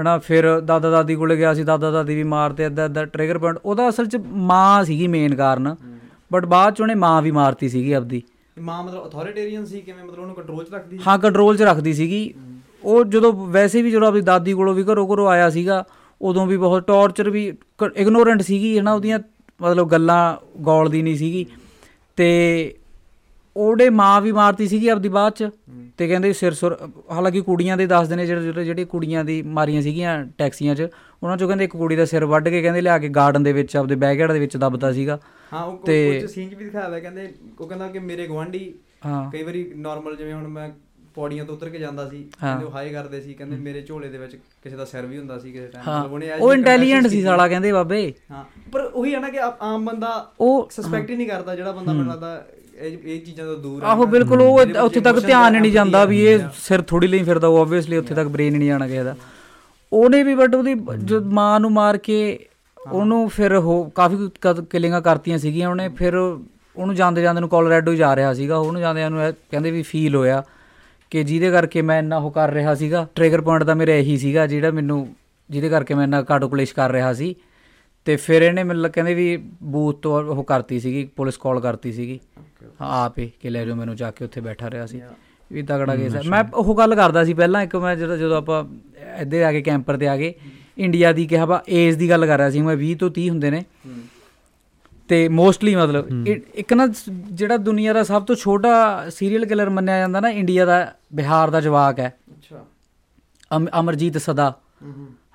ਹਨਾ 0.00 0.18
ਫਿਰ 0.18 0.60
ਦਾਦਾ 0.60 0.90
ਦਾਦੀ 0.90 1.14
ਕੋਲੇ 1.14 1.36
ਗਿਆ 1.36 1.54
ਸੀ 1.54 1.64
ਦਾਦਾ 1.64 1.90
ਦਾਦੀ 1.90 2.14
ਵੀ 2.14 2.22
ਮਾਰਤੇ 2.22 2.66
ਅੱਧਾ 2.66 2.84
ਅੱਧਾ 2.84 3.04
ਟ੍ਰਿਗਰ 3.04 3.38
ਪੁਆਇੰਟ 3.38 3.58
ਉਹਦਾ 3.64 3.88
ਅਸਲ 3.88 4.06
ਚ 4.06 4.16
ਮਾਂ 4.26 4.84
ਸੀਗੀ 4.84 5.06
ਮੇਨ 5.08 5.34
ਕਾਰਨ। 5.34 5.74
ਬਟ 6.32 6.44
ਬਾਅਦ 6.44 6.74
ਚ 6.74 6.80
ਉਹਨੇ 6.80 6.94
ਮਾਂ 6.94 7.20
ਵੀ 7.22 7.30
ਮਾਰਤੀ 7.30 7.68
ਸੀਗੀ 7.68 7.92
ਆਪਦੀ। 7.92 8.22
ਮਾਂ 8.58 8.82
ਮਤਲਬ 8.84 9.06
ਅਥਾਰਟੇਰੀਅਨ 9.08 9.64
ਸੀ 9.64 9.80
ਕਿਵੇਂ 9.80 10.04
ਮਤਲਬ 10.04 10.18
ਉਹਨੂੰ 10.18 10.34
ਕੰਟਰੋਲ 10.34 10.64
'ਚ 10.64 10.72
ਰੱਖਦੀ? 10.74 10.98
ਹਾਂ 11.06 11.18
ਕੰਟਰੋਲ 11.18 11.56
'ਚ 11.56 11.62
ਰੱਖਦੀ 11.62 11.92
ਸੀਗੀ। 11.92 12.34
ਉਹ 12.84 13.04
ਜਦੋਂ 13.04 13.32
ਵੈਸੇ 13.32 13.82
ਵੀ 13.82 13.90
ਜਦੋਂ 13.90 14.08
ਆਪਣੀ 14.08 14.20
ਦਾਦੀ 14.20 14.52
ਕੋਲੋਂ 14.52 14.74
ਵੀ 14.74 14.84
ਘਰੋਂ 14.84 15.06
ਘਰੋਂ 15.14 15.28
ਆਇਆ 15.28 15.50
ਸੀਗਾ 15.50 15.84
ਉਦੋਂ 16.20 16.46
ਵੀ 16.46 16.56
ਬਹੁਤ 16.56 16.86
ਟੌਰਚਰ 16.86 17.30
ਵੀ 17.30 17.52
ਇਗਨੋਰੈਂਟ 17.96 18.42
ਸੀਗੀ 18.42 18.78
ਹਨਾ 18.78 18.92
ਉਹਦੀਆਂ 18.92 19.18
ਮਤਲਬ 19.62 19.88
ਗੱਲਾਂ 19.88 20.36
ਗੌਲਦੀ 20.62 21.02
ਨਹੀਂ 21.02 21.16
ਸੀਗੀ। 21.16 21.46
ਤੇ 22.16 22.28
ਉਹਦੇ 23.56 23.90
ਮਾਂ 23.90 24.20
ਵੀ 24.20 24.32
ਮਾਰਤੀ 24.32 24.68
ਸੀਗੀ 24.68 24.88
ਆਪਦੀ 24.88 25.08
ਬਾਅਦ 25.08 25.32
ਚ 25.32 25.48
ਤੇ 25.98 26.08
ਕਹਿੰਦੇ 26.08 26.32
ਸਿਰ 26.32 26.52
ਸੁਰ 26.52 26.90
ਹਾਲਾਂਕਿ 27.10 27.40
ਕੁੜੀਆਂ 27.40 27.76
ਦੇ 27.76 27.86
ਦੱਸਦੇ 27.86 28.16
ਨੇ 28.16 28.26
ਜਿਹੜੇ 28.26 28.64
ਜਿਹੜੇ 28.64 28.84
ਕੁੜੀਆਂ 28.84 29.24
ਦੀ 29.24 29.42
ਮਾਰੀਆਂ 29.42 29.82
ਸੀਗੀਆਂ 29.82 30.24
ਟੈਕਸੀਆਂ 30.38 30.74
'ਚ 30.74 30.88
ਉਹਨਾਂ 31.22 31.36
'ਚੋਂ 31.36 31.48
ਕਹਿੰਦੇ 31.48 31.64
ਇੱਕ 31.64 31.72
ਕੁੜੀ 31.72 31.96
ਦਾ 31.96 32.04
ਸਿਰ 32.04 32.24
ਵੱਢ 32.24 32.48
ਕੇ 32.48 32.62
ਕਹਿੰਦੇ 32.62 32.80
ਲਿਆ 32.80 32.98
ਕੇ 32.98 33.08
ਗਾਰਡਨ 33.08 33.42
ਦੇ 33.42 33.52
ਵਿੱਚ 33.52 33.76
ਆਪਦੇ 33.76 33.94
ਬੈਕਯਾਰਡ 33.94 34.32
ਦੇ 34.32 34.38
ਵਿੱਚ 34.38 34.56
ਦੱਬਦਾ 34.56 34.92
ਸੀਗਾ। 34.92 35.18
ਹਾਂ 35.52 35.64
ਉਹ 35.64 35.78
ਤੇ- 35.86 36.20
ਕੁਝ 36.20 36.30
ਸੀਨ 36.30 36.54
ਵੀ 36.54 36.64
ਦਿਖਾਇਆ 36.64 37.00
ਕਹਿੰਦੇ 37.00 37.32
ਉਹ 37.60 37.66
ਕਹਿੰਦਾ 37.68 37.88
ਕਿ 37.88 37.98
ਮੇਰੇ 37.98 38.26
ਗਵਾਂਢੀ 38.26 38.74
ਹਾਂ। 39.06 39.30
ਕਈ 39.30 39.42
ਵਾਰੀ 39.42 39.72
ਨਾਰਮਲ 39.76 40.16
ਜਿਵੇਂ 40.16 40.34
ਹੁਣ 40.34 40.48
ਮੈਂ 40.48 40.70
ਪੌੜੀਆਂ 41.14 41.44
ਤੋਂ 41.44 41.54
ਉਤਰ 41.54 41.68
ਕੇ 41.68 41.78
ਜਾਂਦਾ 41.78 42.08
ਸੀ। 42.08 42.22
ਕਹਿੰਦੇ 42.40 42.64
ਉਹ 42.64 42.70
ਹਾਈ 42.70 42.90
ਕਰਦੇ 42.90 43.20
ਸੀ 43.20 43.34
ਕਹਿੰਦੇ 43.34 43.56
ਮੇਰੇ 43.56 43.82
ਝੋਲੇ 43.82 44.08
ਦੇ 44.08 44.18
ਵਿੱਚ 44.18 44.36
ਕਿਸੇ 44.62 44.76
ਦਾ 44.76 44.84
ਸਿਰ 44.84 45.06
ਵੀ 45.06 45.18
ਹੁੰਦਾ 45.18 45.38
ਸੀ 45.38 45.52
ਕਿਸੇ 45.52 45.66
ਟਾਈਮ 45.66 45.88
ਹਾਂ। 45.88 46.04
ਉਹਨੇ 46.04 46.32
ਉਹ 46.32 46.52
ਇੰਟੈਲੀਜੈਂਟ 46.54 47.06
ਸੀ 47.06 47.22
ਸਾਲਾ 47.22 47.48
ਕਹਿੰਦੇ 47.48 47.72
ਬਾਬੇ। 47.72 48.12
ਹਾਂ 48.30 48.44
ਪਰ 48.72 48.80
ਉਹੀ 48.80 49.14
ਹੈ 49.14 49.20
ਨਾ 49.20 49.28
ਕਿ 49.28 49.38
ਆਮ 49.60 49.84
ਬੰਦਾ 49.84 50.32
ਉਹ 50.40 50.68
ਸਸਪੈਕਟ 50.70 51.10
ਹੀ 51.10 51.16
ਨਹੀਂ 51.16 51.28
ਕਰਦਾ 51.28 51.56
ਜਿਹੜਾ 51.56 51.72
ਬੰਦਾ 51.72 51.92
ਮੈਨੂੰ 51.92 52.12
ਲੱਗਦਾ 52.12 52.46
ਇਹ 52.84 52.96
ਇਹ 53.04 53.20
ਚੀਜ਼ਾਂ 53.20 53.44
ਤੋਂ 53.46 53.56
ਦੂਰ 53.58 53.82
ਆਹੋ। 53.82 54.06
ਬਿਲਕੁਲ 54.06 54.40
ਉਹ 54.42 54.60
ਉੱਥੇ 54.80 55.00
ਤੱਕ 55.00 55.18
ਧਿਆਨ 55.26 55.60
ਨਹੀਂ 55.60 55.72
ਜਾਂਦਾ 55.72 56.04
ਵੀ 56.04 56.20
ਇਹ 56.26 56.38
ਸਿਰ 56.58 56.82
ਥੋੜੀ 56.82 57.06
ਲਈ 57.06 57.22
ਫਿਰਦਾ 57.22 57.48
ਉਹ 57.48 57.58
ਆਬਵੀਅਸਲੀ 57.58 57.96
ਉੱਥੇ 57.96 58.14
ਤੱਕ 58.14 58.28
ਬ੍ਰੇਨ 58.28 58.56
ਨਹੀਂ 58.58 58.68
ਜਾਣਾ 58.68 58.88
ਕਿਸੇ 58.88 59.02
ਦਾ। 59.04 59.14
ਉਹਨੇ 59.92 60.22
ਵੀ 60.22 60.34
ਬਟ 60.34 60.54
ਉਹਦੀ 60.54 60.74
ਮਾਂ 61.32 61.60
ਨੂੰ 61.60 61.70
ਮਾਰ 61.72 61.96
ਕੇ 61.98 62.38
ਉਹਨੂੰ 62.78 63.28
ਫਿਰ 63.28 63.52
ਉਹ 63.54 63.90
ਕਾਫੀ 63.94 64.16
ਕਿਲਿੰਗਾਂ 64.70 65.00
ਕਰਤੀਆਂ 65.02 65.38
ਸੀਗੀਆਂ 65.38 65.68
ਉਹਨੇ 65.68 65.88
ਫਿਰ 65.98 66.16
ਉਹਨੂੰ 66.16 66.94
ਜਾਂਦੇ 66.94 67.22
ਜਾਂਦੇ 67.22 67.40
ਨੂੰ 67.40 67.48
ਕੋਲੋਰਾਡੋ 67.48 67.94
ਜਾ 67.94 68.14
ਰਿਹਾ 68.16 68.32
ਸੀਗਾ। 68.34 68.56
ਉਹਨੂੰ 68.56 68.80
ਜਾਂਦਿਆਂ 68.80 69.10
ਨੂੰ 69.10 69.32
ਕਹਿੰਦੇ 69.50 69.70
ਵੀ 69.70 69.82
ਫੀਲ 69.82 70.16
ਹੋਇਆ 70.16 70.42
ਕਿ 71.12 71.22
ਜਿਹਦੇ 71.22 71.50
ਕਰਕੇ 71.50 71.82
ਮੈਂ 71.82 71.98
ਇੰਨਾ 71.98 72.16
ਉਹ 72.16 72.30
ਕਰ 72.30 72.52
ਰਿਹਾ 72.52 72.74
ਸੀਗਾ। 72.74 73.06
ਟ੍ਰਿਗਰ 73.14 73.40
ਪੁਆਇੰਟ 73.40 73.64
ਤਾਂ 73.64 73.76
ਮੇਰਾ 73.76 73.94
ਇਹੀ 73.94 74.16
ਸੀਗਾ 74.18 74.46
ਜਿਹੜਾ 74.46 74.70
ਮੈਨੂੰ 74.70 75.06
ਜਿਹਦੇ 75.50 75.68
ਕਰਕੇ 75.68 75.94
ਮੈਂ 75.94 76.04
ਇੰਨਾ 76.04 76.22
ਕਾਟੋ 76.22 76.48
ਕਲੇਸ਼ 76.48 76.74
ਕਰ 76.74 76.92
ਰਿਹਾ 76.92 77.12
ਸੀ। 77.12 77.34
ਤੇ 78.04 78.16
ਫਿਰ 78.16 78.42
ਇਹਨੇ 78.42 78.64
ਮੈਨੂੰ 78.64 78.90
ਕਹਿੰਦੇ 78.90 79.14
ਵੀ 79.14 79.36
ਬੂਥ 79.62 79.98
ਤੋਂ 79.98 80.24
ਉਹ 80.24 80.44
ਕਰਤੀ 80.44 80.80
ਸੀਗੀ 80.80 81.04
ਪੁਲਿਸ 81.16 81.36
ਕਾਲ 81.36 81.60
ਕਰਤੀ 81.60 81.92
ਸੀਗੀ। 81.92 82.20
ਆਪ 82.80 83.18
ਹੀ 83.18 83.32
ਕਿ 83.40 83.50
ਲੈ 83.50 83.64
ਜਾਓ 83.64 83.74
ਮੈਨੂੰ 83.74 83.96
ਜਾ 83.96 84.10
ਕੇ 84.10 84.24
ਉੱਥੇ 84.24 84.40
ਬੈਠਾ 84.40 84.70
ਰਿਹਾ 84.70 84.86
ਸੀ। 84.86 85.02
ਵੀ 85.52 85.62
ਤਗੜਾ 85.62 85.96
ਕੇਸ 85.96 86.14
ਹੈ 86.14 86.20
ਮੈਂ 86.30 86.44
ਉਹ 86.54 86.78
ਗੱਲ 86.78 86.94
ਕਰਦਾ 86.94 87.24
ਸੀ 87.24 87.34
ਪਹਿਲਾਂ 87.34 87.62
ਇੱਕ 87.62 87.76
ਮੈਂ 87.76 87.96
ਜਦੋਂ 87.96 88.16
ਜਦੋਂ 88.16 88.36
ਆਪਾਂ 88.36 88.64
ਇੱਧਰ 89.20 89.42
ਆ 89.42 89.52
ਕੇ 89.52 89.62
ਕੈਂਪਰ 89.62 89.96
ਤੇ 89.96 90.08
ਆ 90.08 90.16
ਗਏ 90.16 90.34
ਇੰਡੀਆ 90.78 91.12
ਦੀ 91.12 91.26
ਕਿਹਾ 91.26 91.46
ਬਾ 91.46 91.64
ਏਜ 91.68 91.94
ਦੀ 91.94 92.10
ਗੱਲ 92.10 92.26
ਕਰ 92.26 92.36
ਰਿਹਾ 92.36 92.50
ਸੀ। 92.50 92.62
ਮੈਂ 92.62 92.76
20 92.76 92.94
ਤੋਂ 92.94 93.10
30 93.10 93.28
ਹੁੰਦੇ 93.30 93.50
ਨੇ। 93.50 93.64
ਤੇ 95.08 95.28
ਮੋਸਟਲੀ 95.28 95.76
ਮਤਲਬ 95.76 96.26
ਇੱਕ 96.54 96.72
ਨਾ 96.72 96.88
ਜਿਹੜਾ 97.32 97.56
ਦੁਨੀਆ 97.56 97.92
ਦਾ 97.92 98.02
ਸਭ 98.02 98.24
ਤੋਂ 98.24 98.36
ਛੋਟਾ 98.36 99.04
ਸੀਰੀਅਲ 99.10 99.46
ਕਿਲਰ 99.46 99.70
ਮੰਨਿਆ 99.70 99.98
ਜਾਂਦਾ 99.98 100.20
ਨਾ 100.20 100.28
ਇੰਡੀਆ 100.28 100.64
ਦਾ 100.64 100.94
ਬਿਹਾਰ 101.14 101.50
ਦਾ 101.50 101.60
ਜਵਾਕ 101.60 101.98
ਹੈ। 101.98 102.14
ਅੱਛਾ। 102.30 102.64
ਅਮ- 103.56 103.80
ਅਮਰਜੀਤ 103.80 104.18
ਸਦਾ। 104.18 104.54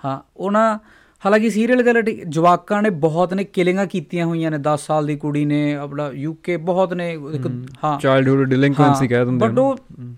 ਹਾਂ 0.06 0.28
ਉਹਨਾਂ 0.38 0.80
ਹਾਲਾਂਕਿ 1.26 1.50
ਸੀਰੀਅਲ 1.50 1.84
ਕਿਲਰ 1.84 2.02
ਜਵਾਕਾਂ 2.28 2.82
ਨੇ 2.82 2.90
ਬਹੁਤ 2.90 3.34
ਨੇ 3.34 3.44
ਕਿਲਿੰਗਾਂ 3.44 3.86
ਕੀਤੀਆਂ 3.86 4.26
ਹੋਈਆਂ 4.26 4.52
ਨੇ 4.52 4.58
10 4.58 4.78
ਸਾਲ 4.78 5.06
ਦੀ 5.06 5.16
ਕੁੜੀ 5.16 5.46
ਨੇ 5.46 5.76
ਆਪਣਾ 5.76 6.12
ਯੂਕੇ 6.14 6.58
ਬਹੁਤ 6.58 6.94
ਨੇ 6.94 7.14
ਇੱਕ 7.14 7.48
ਹਾਂ 7.84 8.00
ਚਾਈਲਡਹੁੱਡ 8.00 8.50
ਡਿਲਿੰਕੁਐਂਸੀ 8.50 9.08
ਕਹਿ 9.08 9.26
ਦਿੰਦੇ 9.26 9.48
ਬਟ 9.48 9.60
ਉਹ 9.60 9.78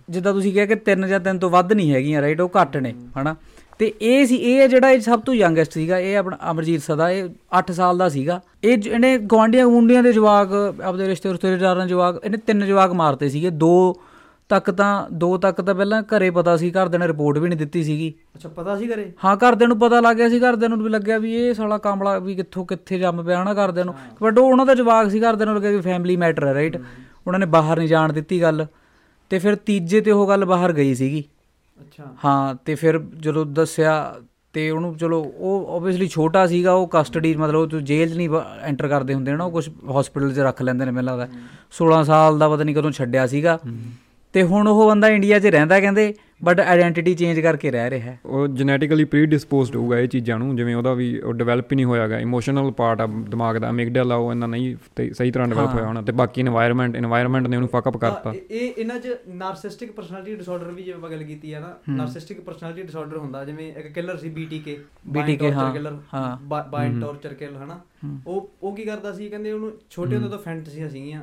ਜਿੱਦਾਂ 0.10 0.34
ਤੁਸੀਂ 0.34 0.54
ਕਿਹਾ 0.54 0.66
ਕਿ 0.66 0.76
ਤਿੰਨ 0.76 1.08
ਜਾਂ 1.08 1.20
ਤਿੰਨ 1.20 1.40
ਤੋਂ 1.40 1.50
ਵੱਧ 1.50 1.74
ਨਹੀਂ 1.74 1.94
ਹੈਗੀਆਂ 1.94 2.22
ਰਾਈਟ 2.22 2.42
ਉਹ 2.42 2.50
ਘੱਟ 2.62 2.78
ਨੇ 2.78 2.94
ਹਨਾ। 3.22 3.36
ਤੇ 3.80 3.94
ਇਹ 4.02 4.26
ਸੀ 4.26 4.36
ਇਹ 4.36 4.68
ਜਿਹੜਾ 4.70 4.92
ਇਹ 4.92 5.00
ਸਭ 5.00 5.20
ਤੋਂ 5.20 5.34
ਯੰਗੈਸਟ 5.34 5.74
ਸੀਗਾ 5.74 6.00
ਇਹ 6.00 6.18
ਆਪਣਾ 6.18 6.38
ਅਮਰਜੀਤ 6.52 6.82
ਸਦਾ 6.82 7.10
ਇਹ 7.12 7.30
8 7.60 7.74
ਸਾਲ 7.74 7.98
ਦਾ 7.98 8.10
ਸੀਗਾ। 8.10 8.42
ਇਹ 8.64 8.78
ਇਹਨੇ 8.88 9.18
ਗਵਾਂਡੀਆਂ 9.18 9.66
ਗੁੰਡੀਆਂ 9.66 10.04
ਦੇ 10.04 10.14
ਜਵਾਕ 10.14 10.50
ਆਪਦੇ 10.84 11.08
ਰਿਸ਼ਤੇ 11.08 11.30
ਰਿਸ਼ਤੇਦਾਰਾਂ 11.30 11.88
ਜਵਾਕ 11.88 12.22
ਇਹਨੇ 12.24 12.38
ਤਿੰਨ 12.38 12.66
ਜਵਾਕ 12.66 12.92
ਮਾਰਤੇ 12.92 13.30
ਸੀਗੇ 13.30 13.50
ਦੋ 13.50 14.02
ਤੱਕ 14.52 14.70
ਤਾਂ 14.72 14.90
ਦੋ 15.14 15.38
ਤੱਕ 15.38 15.62
ਤਾਂ 15.62 15.76
ਪਹਿਲਾਂ 15.76 16.02
ਘਰੇ 16.04 16.30
ਪਤਾ 16.30 16.56
ਸੀ 16.58 16.72
ਘਰਦਿਆਂ 16.72 17.00
ਨੇ 17.00 17.08
ਰਿਪੋਰਟ 17.08 17.38
ਵੀ 17.38 17.50
ਨਹੀਂ 17.50 17.60
ਦਿੱਤੀ 17.60 17.84
ਸੀਗੀ। 17.84 18.14
ਅੱਛਾ 18.36 18.50
ਪਤਾ 18.50 18.78
ਸੀ 18.78 18.88
ਕਰੇ 18.88 19.12
ਹਾਂ 19.26 19.36
ਘਰਦਿਆਂ 19.38 19.68
ਨੂੰ 19.68 19.78
ਪਤਾ 19.80 20.00
ਲੱਗ 20.00 20.16
ਗਿਆ 20.16 20.30
ਸੀ 20.30 20.40
ਘਰਦਿਆਂ 20.40 20.70
ਨੂੰ 20.70 20.82
ਵੀ 20.84 20.90
ਲੱਗਿਆ 20.90 21.18
ਵੀ 21.18 21.34
ਇਹ 21.36 21.54
ਸਾਲਾ 21.54 21.78
ਕਾਮਲਾ 21.78 22.18
ਵੀ 22.20 22.36
ਕਿੱਥੋਂ 22.36 22.66
ਕਿੱਥੇ 22.66 23.00
ਜੰਮ 23.00 23.24
ਪਿਆ 23.24 23.42
ਹਨਾ 23.44 23.54
ਘਰਦਿਆਂ 23.54 23.86
ਨੂੰ। 23.86 23.94
ਬਟ 24.24 24.40
ਉਹ 24.40 24.50
ਉਹਨਾਂ 24.52 24.66
ਦਾ 24.66 24.76
ਜਵਾਕ 24.76 25.10
ਸੀ 25.10 25.20
ਘਰਦਿਆਂ 25.20 25.48
ਨੂੰ 25.48 25.56
ਲੱਗਿਆ 25.56 25.72
ਵੀ 25.72 25.82
ਫੈਮਿਲੀ 25.82 26.16
ਮੈਟਰ 26.18 26.48
ਹੈ 26.48 26.54
ਰਾਈਟ 26.54 26.78
ਉਹਨਾਂ 27.28 27.40
ਨੇ 27.40 27.46
ਬਾਹਰ 27.46 27.78
ਨਹੀਂ 27.78 27.88
ਜਾਣ 27.88 28.14
ਦਿੱਤੀ 28.14 28.42
ਗੱਲ। 28.42 28.66
ਤੇ 29.32 29.40
ਫਿਰ 29.40 29.56
ਤੀਜੇ 29.56 30.02
ਤੇ 30.02 30.12
ਉਹ 30.12 30.28
ਗੱਲ 30.28 30.46
ਬਾਹਰ 30.46 30.74
ਗਈ 30.74 30.96
ਸੀਗੀ। 30.96 31.24
ਅੱਛਾ। 31.80 32.04
ਹਾਂ 32.26 32.56
ਤੇ 32.66 32.76
ਫਿਰ 32.76 33.00
ਜਦੋਂ 33.00 33.46
ਦੱਸਿਆ 33.46 34.16
ਤੇ 34.54 34.70
ਉਹਨੂੰ 34.70 34.96
ਚਲੋ 34.98 35.20
ਉਹ 35.38 35.76
ਆਬਵੀਅਸਲੀ 35.76 36.08
ਛੋਟਾ 36.08 36.48
ਸੀਗਾ 36.48 36.74
ਉਹ 36.74 36.90
ਕਸਟਡੀ 36.94 37.36
ਮਤਲਬ 37.36 37.74
ਉਹ 37.74 37.80
ਜੇਲ੍ਹ 37.82 38.14
'ਚ 38.14 38.18
ਨਹੀਂ 38.18 38.30
ਐਂਟਰ 38.62 38.88
ਕਰਦੇ 38.88 39.14
ਹੁੰਦੇ 39.14 39.34
ਨਾ 39.34 39.44
ਉਹ 39.44 39.52
ਕੁਝ 39.52 39.70
ਹਸਪੀਟਲ 40.00 40.34
'ਚ 40.34 40.40
ਰੱਖ 40.40 40.62
ਲੈਂਦੇ 40.62 40.86
ਨੇ 40.86 40.92
ਮੈਨੂੰ 40.92 41.18
ਲੱਗਦਾ। 41.18 41.28
16 41.72 42.04
ਸਾਲ 42.04 42.40
ਦਾ 42.40 42.50
ਪਤਾ 42.50 42.64
ਨਹੀਂ 42.64 42.76
ਕਦੋਂ 42.76 42.92
ਛੱਡਿਆ 42.92 43.28
ਸੀਗਾ। 43.28 43.60
ਤੇ 44.34 44.44
ਹੁਣ 44.44 44.68
ਉਹ 44.68 44.86
ਬੰਦਾ 44.88 45.08
ਇੰਡੀਆ 45.10 45.40
'ਚ 45.40 45.46
ਰਹਿੰਦਾ 45.48 45.80
ਕਹਿੰਦੇ 45.80 46.14
ਬਟ 46.44 46.60
ਆਇਡੈਂਟੀਟੀ 46.60 47.14
ਚੇਂਜ 47.16 47.40
ਕਰਕੇ 47.40 47.72
ਰਹਿ 47.72 47.90
ਰਿਹਾ 47.90 48.12
ਹੈ। 48.12 48.20
ਉਹ 48.26 48.48
ਜੈਨੇਟਿਕਲੀ 48.48 49.04
ਪ੍ਰੀ 49.06 49.26
ਡਿਸਪੋਜ਼ਡ 49.26 49.76
ਹੋਊਗਾ 49.76 49.98
ਇਹ 50.00 50.08
ਚੀਜ਼ਾਂ 50.08 50.38
ਨੂੰ 50.40 50.56
ਜਿਵੇਂ 50.56 50.76
ਉਹਦਾ 50.76 50.94
ਵੀ 50.94 51.08
ਉਹ 51.20 51.34
ਡਿਵੈਲਪ 51.34 51.72
ਹੀ 51.72 51.76
ਨਹੀਂ 51.76 51.86
ਹੋਇਆਗਾ। 51.86 52.20
ਇਮੋਸ਼ਨਲ 52.20 52.72
ਪਾਰਟ 52.72 53.02
ਆ 53.02 53.06
ਦਿਮਾਗ 53.30 53.58
ਦਾ 53.58 53.72
ਮਿਗਡਲਾ 53.72 54.16
ਉਹ 54.16 54.32
ਇਹਨਾਂ 54.32 54.48
ਨਹੀਂ 54.48 54.76
ਸਹੀ 55.14 55.32
ਤਰ੍ਹਾਂ 55.32 55.48
ਡਿਵੈਲਪ 55.48 55.74
ਹੋਇਆ 55.74 55.86
ਹੋਣਾ 55.86 56.02
ਤੇ 56.02 56.12
ਬਾਕੀ 56.12 56.44
এনवायरमेंट 56.44 56.98
এনवायरमेंट 57.02 57.48
ਨੇ 57.48 57.56
ਉਹਨੂੰ 57.56 57.70
ਫੱਕ 57.70 57.88
ਅਪ 57.90 57.98
ਕਰਤਾ। 57.98 58.34
ਇਹ 58.52 58.72
ਇਹਨਾਂ 58.78 59.00
'ਚ 59.00 59.16
ਨਾਰਸਿਸਟਿਕ 59.34 59.92
ਪਰਸਨੈਲਿਟੀ 59.92 60.36
ਡਿਸਆਰਡਰ 60.36 60.72
ਵੀ 60.72 60.84
ਜਿਵੇਂ 60.84 61.10
ਗੱਲ 61.12 61.24
ਕੀਤੀ 61.24 61.54
ਹੈ 61.54 61.60
ਨਾ 61.60 61.74
ਨਾਰਸਿਸਟਿਕ 61.90 62.42
ਪਰਸਨੈਲਿਟੀ 62.42 62.82
ਡਿਸਆਰਡਰ 62.82 63.18
ਹੁੰਦਾ 63.18 63.44
ਜਿਵੇਂ 63.46 63.72
ਇੱਕ 63.74 63.88
ਕਿਲਰ 63.88 64.18
ਸੀ 64.18 64.30
ਬੀਟੀਕੇ 64.30 64.78
ਬੀਟੀਕੇ 65.08 65.52
ਹਾਂ 65.52 65.72
ਹਾਂ। 66.14 66.38
ਬਾਇਨ 66.72 67.00
ਟੌਰਚਰ 67.02 67.34
ਕਿਲ 67.34 67.56
ਹਨਾ। 67.58 67.80
ਉਹ 68.28 68.50
ਉਹ 68.64 68.76
ਕੀ 68.76 68.84
ਕਰਦਾ 68.84 69.14
ਸੀ 69.14 69.30
ਕਹਿੰਦੇ 69.30 69.52
ਉਹਨੂੰ 69.52 69.72
ਛੋਟੇ 69.90 70.16
ਹੁੰਦੇ 70.16 70.30
ਤੋਂ 70.30 70.40
ਫੈਂਟਸੀਆਂ 70.40 70.90
ਸੀਗੀਆਂ। 70.90 71.22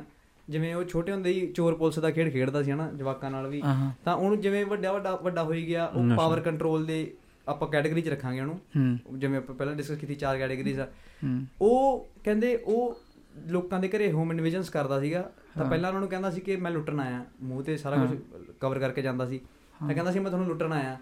ਜਿਵੇਂ 0.49 0.75
ਉਹ 0.75 0.83
ਛੋਟੇ 0.83 1.11
ਹੁੰਦੇ 1.11 1.29
ਹੀ 1.29 1.51
ਚੋਰ 1.51 1.75
ਪੁਲਿਸ 1.75 1.99
ਦਾ 1.99 2.11
ਖੇਡ 2.11 2.33
ਖੇਡਦਾ 2.33 2.63
ਸੀ 2.63 2.71
ਹਨਾ 2.71 2.91
ਜਵਾਕਾਂ 2.91 3.31
ਨਾਲ 3.31 3.47
ਵੀ। 3.47 3.61
ਤਾਂ 4.05 4.15
ਉਹਨੂੰ 4.15 4.39
ਜਿਵੇਂ 4.39 4.65
ਵੱਡਾ 4.65 4.91
ਵੱਡਾ 4.91 5.15
ਵੱਡਾ 5.15 5.43
ਹੋਈ 5.43 5.67
ਗਿਆ 5.67 5.85
ਉਹ। 5.85 6.17
ਪਾਵਰ 6.17 6.39
ਕੰਟਰੋਲ 6.39 6.85
ਦੇ 6.85 7.13
ਆਪਾਂ 7.47 7.67
ਕੈਟਾਗਰੀ 7.67 8.01
'ਚ 8.01 8.09
ਰੱਖਾਂਗੇ 8.09 8.41
ਉਹਨੂੰ। 8.41 8.59
ਜਿਵੇਂ 9.19 9.37
ਆਪਾਂ 9.37 9.55
ਪਹਿਲਾਂ 9.55 9.75
ਡਿਸਕਸ 9.75 9.97
ਕੀਤੀ 9.97 10.15
ਚਾਰ 10.15 10.37
ਕੈਟਾਗਰੀਜ਼ 10.37 10.79
ਆ। 10.79 10.87
ਉਹ 11.61 12.07
ਕਹਿੰਦੇ 12.23 12.55
ਉਹ 12.55 13.01
ਲੋਕਾਂ 13.47 13.79
ਦੇ 13.79 13.87
ਘਰੇ 13.87 14.11
ਹੋਮ 14.11 14.31
ਇਨਵੇਜਨਸ 14.31 14.69
ਕਰਦਾ 14.69 14.99
ਸੀਗਾ। 14.99 15.31
ਤਾਂ। 15.57 15.69
ਪਹਿਲਾਂ 15.69 15.89
ਉਹਨਾਂ 15.89 15.99
ਨੂੰ 15.99 16.09
ਕਹਿੰਦਾ 16.09 16.31
ਸੀ 16.31 16.41
ਕਿ 16.41 16.55
ਮੈਂ 16.55 16.71
ਲੁੱਟਣ 16.71 16.99
ਆਇਆ 16.99 17.25
ਮੂੰਹ 17.41 17.63
ਤੇ 17.63 17.77
ਸਾਰਾ। 17.77 17.95
ਕੁਝ 17.95 18.19
ਕਵਰ 18.59 18.79
ਕਰਕੇ 18.79 19.01
ਜਾਂਦਾ 19.01 19.25
ਸੀ। 19.25 19.37
ਤਾਂ 19.37 19.93
ਕਹਿੰਦਾ 19.93 20.11
ਸੀ 20.11 20.19
ਮੈਂ 20.19 20.29
ਤੁਹਾਨੂੰ 20.29 20.47
ਲੁੱਟਣ 20.47 20.73
ਆਇਆ। 20.73 20.97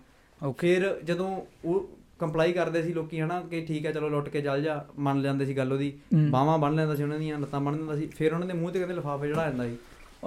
ਫਿਰ 0.57 0.99
ਜਦੋਂ 1.03 1.41
ਉਹ 1.65 1.96
ਕੰਪਲਾਈ 2.19 2.53
ਕਰਦੇ 2.53 2.81
ਸੀ 2.83 2.93
ਲੋਕੀ 2.93 3.21
ਹਨਾ 3.21 3.41
ਕਿ 3.41 3.65
ਠੀਕ 3.65 3.85
ਹੈ 3.85 3.91
ਚਲੋ 3.91 4.09
ਲੁੱਟ 4.09 4.29
ਕੇ 4.29 4.41
ਚੱਲ 4.41 4.61
ਜਾ 4.61 4.85
ਮੰਨ 4.99 5.21
ਲੈਂਦੇ 5.21 5.45
ਸੀ 5.45 5.57
ਗੱਲ 5.57 5.73
ਉਹਦੀ। 5.73 5.93
ਬਾਹਾਂ 6.29 6.57
ਬੰਨ 6.57 6.75
ਲੈਂਦਾ 6.75 6.95
ਸੀ 6.95 7.03
ਉਹਨਾਂ 7.03 7.19
ਦੀਆਂ 7.19 7.39
ਲੱਤਾਂ 7.39 7.61
ਬੰਨ 7.61 7.77
ਦਿੰਦਾ 7.77 7.95
ਸੀ 7.95 8.07
ਫਿਰ 8.07 8.33
ਉਹਨਾਂ 8.33 8.47
ਦੇ 8.47 8.53
ਮੂੰਹ 8.53 8.71
ਤੇ 8.71 8.79
ਕਹਿੰਦੇ 8.79 8.95
ਲਿਫਾਫੇ 8.95 9.27
ਚੜਾ 9.27 9.49
ਜਾਂਦਾ 9.49 9.63
ਸੀ। 9.63 9.77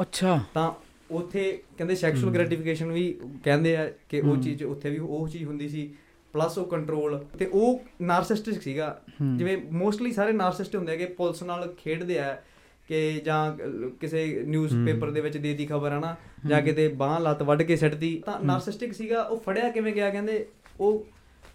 ਅੱਛਾ। 0.01 0.41
ਤਾਂ 0.55 0.72
ਉੱਥੇ 1.11 1.62
ਕਹਿੰਦੇ 1.78 1.95
ਸੈਕਸ਼ੂਅਲ 1.95 2.34
ਗ੍ਰੈਟੀਫਿਕੇਸ਼ਨ 2.34 2.93
ਵੀ 2.93 3.20
ਕਹਿੰਦੇ 3.45 3.76
ਆ 3.76 3.91
ਕਿ 4.09 4.20
ਉਹ। 4.20 4.36
ਚੀਜ਼ 4.36 4.64
ਉੱਥੇ 4.64 4.91
ਵੀ 4.91 4.99
ਉਹ 4.99 5.28
ਚੀਜ਼ 5.28 5.45
ਹੁੰਦੀ 5.45 5.68
ਸੀ 5.68 5.95
ਪਲੱਸ 6.32 6.59
ਉਹ 6.59 6.66
ਕੰਟਰੋਲ 6.66 7.24
ਤੇ 7.38 7.47
ਉਹ 7.47 7.80
ਨਾਰਸਿਸਟਿਕ 8.03 8.62
ਸੀਗਾ। 8.62 9.01
ਜਿਵੇਂ 9.36 9.59
ਮੋਸਟਲੀ 9.72 10.12
ਸਾਰੇ 10.12 10.32
ਨਾਰਸਿਸਟ 10.32 10.76
ਹੁੰਦੇ 10.76 10.93
ਆ 10.93 10.97
ਕਿ 10.97 11.07
ਪੁਲਿਸ 11.07 11.43
ਨਾਲ 11.43 11.74
ਖੇਡਦੇ 11.78 12.18
ਆ 12.18 12.43
ਕਿ 12.88 13.22
ਜਾਂ 13.24 13.59
ਕਿਸੇ 14.01 14.43
ਨਿਊਜ਼ਪੇਪਰ 14.47 15.11
ਦੇ 15.11 15.20
ਵਿੱਚ 15.20 15.36
ਦੇ 15.36 15.55
ਦੀ 15.55 15.66
ਖਬਰ 15.66 15.93
ਹੈ 15.93 15.99
ਨਾ 15.99 16.16
ਜਾਂ 16.47 16.62
ਕਿਤੇ 16.62 16.88
ਬਾਹ 16.88 17.20
ਲੱਤ 17.20 17.43
ਵੱਢ 17.43 17.62
ਕੇ 17.62 17.76
ਸਿੱਟਦੀ 17.76 18.22
ਤਾਂ 18.26 18.41
ਨਾਰਸਿਸਟਿਕ 18.41 18.93
ਸੀਗਾ 18.93 19.22
ਉਹ 19.22 19.41
ਫੜਿਆ 19.41 19.70
ਕਿਵੇਂ 19.70 19.93
ਗਿਆ 19.93 20.11
ਕਹਿੰਦੇ 20.11 20.47
ਉਹ 20.80 21.07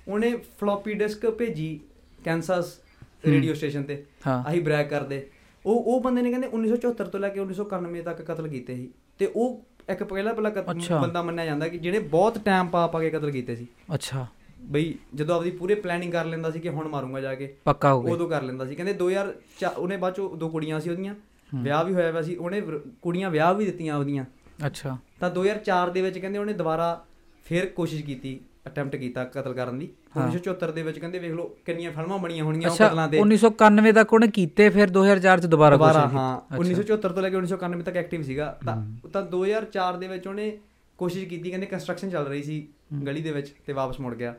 ਉਹਨੇ 0.08 0.38
ਫਲੋਪੀ 0.38 0.94
ਡਿਸਕ 0.94 1.30
ਭੇਜੀ 1.30 1.80
ਕੈਂਸਸ 2.24 2.80
ਹੂੰ। 2.82 3.34
ਰੇਡੀਓ 3.34 3.54
ਸਟੇਸ਼ਨ 3.54 3.84
ਤੇ। 3.84 4.06
ਆਹੀ 4.28 4.60
ਬ੍ਰੈਕ 4.60 4.90
ਕਰਦੇ। 4.90 5.30
ਉਹ 5.66 5.84
ਉਹ 5.84 6.02
ਬੰਦੇ 6.02 6.22
ਨੇ 6.22 6.30
ਕਹਿੰਦੇ 6.30 6.48
1974 6.48 7.08
ਤੋਂ 7.08 7.20
ਲੈ 7.20 7.30
ਕੇ 7.30 7.40
1991 7.40 8.02
ਤੱਕ 8.02 8.22
ਕਤਲ 8.22 8.48
ਕੀਤੇ 8.48 8.76
ਸੀ। 8.76 8.90
ਤੇ 9.20 9.32
ਉਹ 9.36 9.66
ਇੱਕ 9.90 10.04
ਪਹਿਲਾ 10.04 10.34
ਪਹਿਲਾ। 10.34 11.00
ਬੰਦਾ 11.02 11.22
ਮੰਨਿਆ 11.22 11.46
ਜਾਂਦਾ 11.46 11.68
ਕਿ 11.68 11.78
ਜਿਹਨੇ 11.78 12.00
ਬਹੁਤ 12.00 12.40
ਟਾਈਮ 12.40 12.68
ਪਾ 12.68 12.88
ਪਾ 12.88 13.00
ਕੇ 13.00 13.10
ਕਤਲ 13.10 13.32
ਕੀਤੇ 13.32 13.56
ਸੀ। 13.56 13.68
ਅੱਛਾ। 13.94 14.28
ਬਈ 14.62 14.96
ਜਦੋਂ 15.16 15.36
ਆਪਦੀ 15.36 15.52
ਪੂਰੇ 15.52 15.76
ਪਲੈਨਿੰਗ 15.76 16.12
ਕਰ 16.12 16.26
ਲੈਂਦਾ 16.26 16.52
ਸੀ 16.52 16.60
ਕਿ 16.60 16.70
ਹੁਣ 16.70 16.88
ਮਾਰੂੰਗਾ 16.88 17.22
ਜਾ 17.22 17.36
ਕੇ 17.36 17.58
ਪੱਕਾ 17.66 17.94
ਹੋ 17.94 18.02
ਗਿਆ। 18.02 18.14
ਉਦੋਂ 18.14 18.30
ਕਰ 18.30 18.42
ਲੈਂਦਾ 18.42 18.66
ਸੀ। 18.66 18.76
ਕਹਿੰਦੇ 18.76 18.94
2000 18.94 19.36
ਚਾ- 19.60 19.78
ਉਹਨੇ 19.78 19.98
ਬਾਅਦ 19.98 20.16
ਚੋਂ 20.16 20.38
ਦੋ 20.38 20.50
ਕੁੜੀਆਂ 20.50 20.80
ਸੀ 20.80 20.90
ਉਹਦੀਆਂ। 20.90 21.16
ਵਿਆਹ 21.56 21.84
ਵੀ 21.84 21.94
ਹੋਇਆ 21.94 22.12
ਹੋਇਆ 22.12 22.22
ਸੀ। 22.22 22.36
ਉਹਨੇ 22.36 22.62
ਕੁੜੀਆਂ 23.02 23.30
ਵਿਆਹ 23.30 23.54
ਵੀ 23.54 23.66
ਦਿੱਤੀਆਂ 23.66 23.98
ਉਹਦੀਆਂ 23.98 24.26
ਅੱਛਾ। 24.68 24.98
ਤਾਂ 25.20 25.30
2004 25.30 25.90
ਦੇ 25.90 26.02
ਵਿੱਚ 26.02 26.20
ਕਹਿੰਦੇ 26.20 26.40
ਉਹਨੇ 26.40 26.54
ਦੁਬਾਰਾ 26.54 27.06
ਫਿਰ 27.46 27.66
ਕੋਸ਼ਿਸ਼ 27.66 28.04
ਕੀਤੀ 28.04 28.40
ਅਟੈਂਪਟ 28.68 28.96
ਕੀਤਾ 28.96 29.24
ਕਤਲ 29.24 29.54
ਕਰਨ 29.54 29.80
ਦੀ। 29.80 29.90
ਹਾਂ। 30.18 30.28
1974 30.28 30.72
ਦੇ 30.72 30.84
ਵਿੱਚ 30.84 31.00
ਕਹਿੰਦੇ 31.00 31.20
ਵੇਖ 31.20 31.32
ਲਓ 31.32 31.58
ਕਿੰਨੀਆਂ 31.66 31.92
ਫਿਲਮਾਂ 31.92 32.18
ਬਣੀਆਂ 32.18 32.44
ਹੋਣਗੀਆਂ 32.44 32.70
ਉਹ 32.70 32.76
ਕਤਲਾਂ 32.76 33.08
ਤੇ 33.08 33.20
1991 33.20 33.92
ਤੱਕ 33.92 34.14
ਉਹਨੇ 34.14 34.28
ਕੀਤੇ 34.28 34.70
ਫਿਰ 34.70 34.90
2004 34.90 35.40
ਚ 35.40 35.46
ਦੁਬਾਰਾ 35.46 35.78
ਕੋਸ਼ਿਸ਼ 35.78 35.98
ਹਾਂ 35.98 36.40
ਕੀਤੀ। 36.40 36.58
1974 36.60 37.14
ਤੋਂ 37.14 37.24
ਲੈ 37.24 37.30
ਕੇ 37.30 37.36
1991 37.36 37.82
ਤੱਕ 37.82 37.98
ਐਕਟਿਵ 37.98 38.22
ਸੀਗਾ। 38.22 38.60
ਤਾਂ 38.66 39.08
ਤਾਂ 39.10 39.22
2004 39.22 39.98
ਦੇ 39.98 40.08
ਵਿੱਚ 40.08 40.28
ਉਹਨੇ 40.28 40.58
ਕੋਸ਼ਿਸ਼ 40.98 41.26
ਕੀਤੀ 41.26 41.50
ਕਹਿੰਦੇ 41.50 41.66
ਕੰਸਟਰਕਸ਼ਨ 41.66 42.10
ਚੱਲ 42.10 42.26
ਰਹੀ 42.26 42.44
ਸੀ 42.44 42.68
ਗਲੀ 43.08 43.22
ਦੇ 43.22 43.32
ਵਿੱਚ 43.32 43.54
ਤੇ 43.66 43.74
ਵਾਪਸ 43.74 44.00
ਮੁੜ 44.00 44.16
ਗਿਆ। 44.16 44.36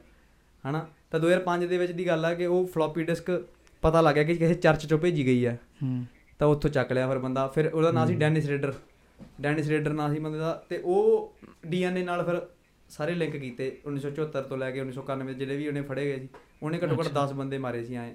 ਹਨਾ? 0.71 0.87
ਤਾਂ 1.11 1.21
2005 1.21 1.67
ਦੇ 1.67 1.79
ਵਿੱਚ 1.79 1.93
ਦੀ 1.93 2.07
ਗੱਲ 2.07 2.25
ਆ 2.25 2.35
ਕਿ 2.35 2.47
ਉਹ 2.47 2.67
ਫਲੋਪੀ 2.67 3.05
ਡਿਸਕ 3.05 3.45
ਪਤਾ 3.83 4.01
ਲੱਗਿਆ 4.01 4.25
ਕਿ 4.25 4.35
ਕਿਸੇ 4.35 4.55
ਚਰਚ 4.55 4.87
ਚੋਂ 4.87 4.99
ਭੇਜੀ 4.99 5.27
ਗਈ 5.27 5.47
ਹੈ 5.47 5.61
ਹੂੰ। 5.83 6.05
ਤਾਂ 6.39 6.49
ਉੱਥੋਂ 6.49 6.71
ਚੱਕ 6.71 6.93
ਲਿਆ 6.93 7.09
ਫਿਰ 7.09 7.19
ਬੰਦਾ। 7.19 7.47
ਫਿਰ 7.47 7.71
ਉਹਦਾ 7.75 7.91
ਨਾਂ 7.91 8.07
ਸੀ 8.07 8.15
ਡੈਨਿਸ 8.15 8.47
ਰੇਡਰ 8.47 8.75
ਡੈਨਿਸ 9.41 9.69
ਰੇਡਰ 9.69 9.93
ਨਾਂ 9.93 10.15
ਸੀ 10.15 10.21
ਬੰਦੇ 10.21 10.39
ਦਾ 10.39 10.63
ਤੇ 10.69 10.79
ਉਹ 10.85 11.33
ਡੀਐਨਏ 11.67 12.05
ਨਾਲ 12.05 12.25
ਫਿਰ 12.25 12.43
ਸਾਰੇ 12.89 13.15
ਲਿੰਕ 13.15 13.37
ਕੀਤੇ 13.37 13.77
1974 13.89 14.43
ਤੋਂ 14.49 14.59
ਲੈ 14.59 14.71
ਕੇ 14.71 14.83
1991 14.83 15.33
ਜਿਹੜੇ 15.33 15.57
ਵੀ 15.57 15.69
ਉਹਨੇ 15.69 15.81
ਫੜੇ 15.81 16.05
ਗਏ 16.05 16.19
ਸੀ 16.19 16.29
ਉਹਨੇ 16.63 16.79
ਘੱਟੋ 16.79 16.97
ਘੱਟ 17.01 17.09
10 17.19 17.35
ਬੰਦੇ 17.35 17.59
ਮਾਰੇ 17.59 17.85
ਸੀ 17.85 17.95
ਐ 17.95 18.11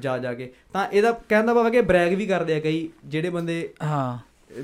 ਜਾ 0.00 0.18
ਜਾ 0.18 0.34
ਕੇ। 0.34 0.52
ਤਾਂ 0.72 0.88
ਇਹਦਾ 0.92 1.12
ਕਹਿੰਦਾ 1.28 1.54
ਬਾਬਾ 1.54 1.70
ਕਿ 1.70 1.80
ਬ੍ਰੈਗ 1.80 2.14
ਵੀ 2.14 2.26
ਕਰਦੇ 2.26 2.54
ਆ 2.56 2.60
ਕਈ 2.60 2.88
ਜਿਹੜੇ 3.04 3.30
ਬੰਦੇ 3.30 3.74
ਹਾਂ। 3.82 4.18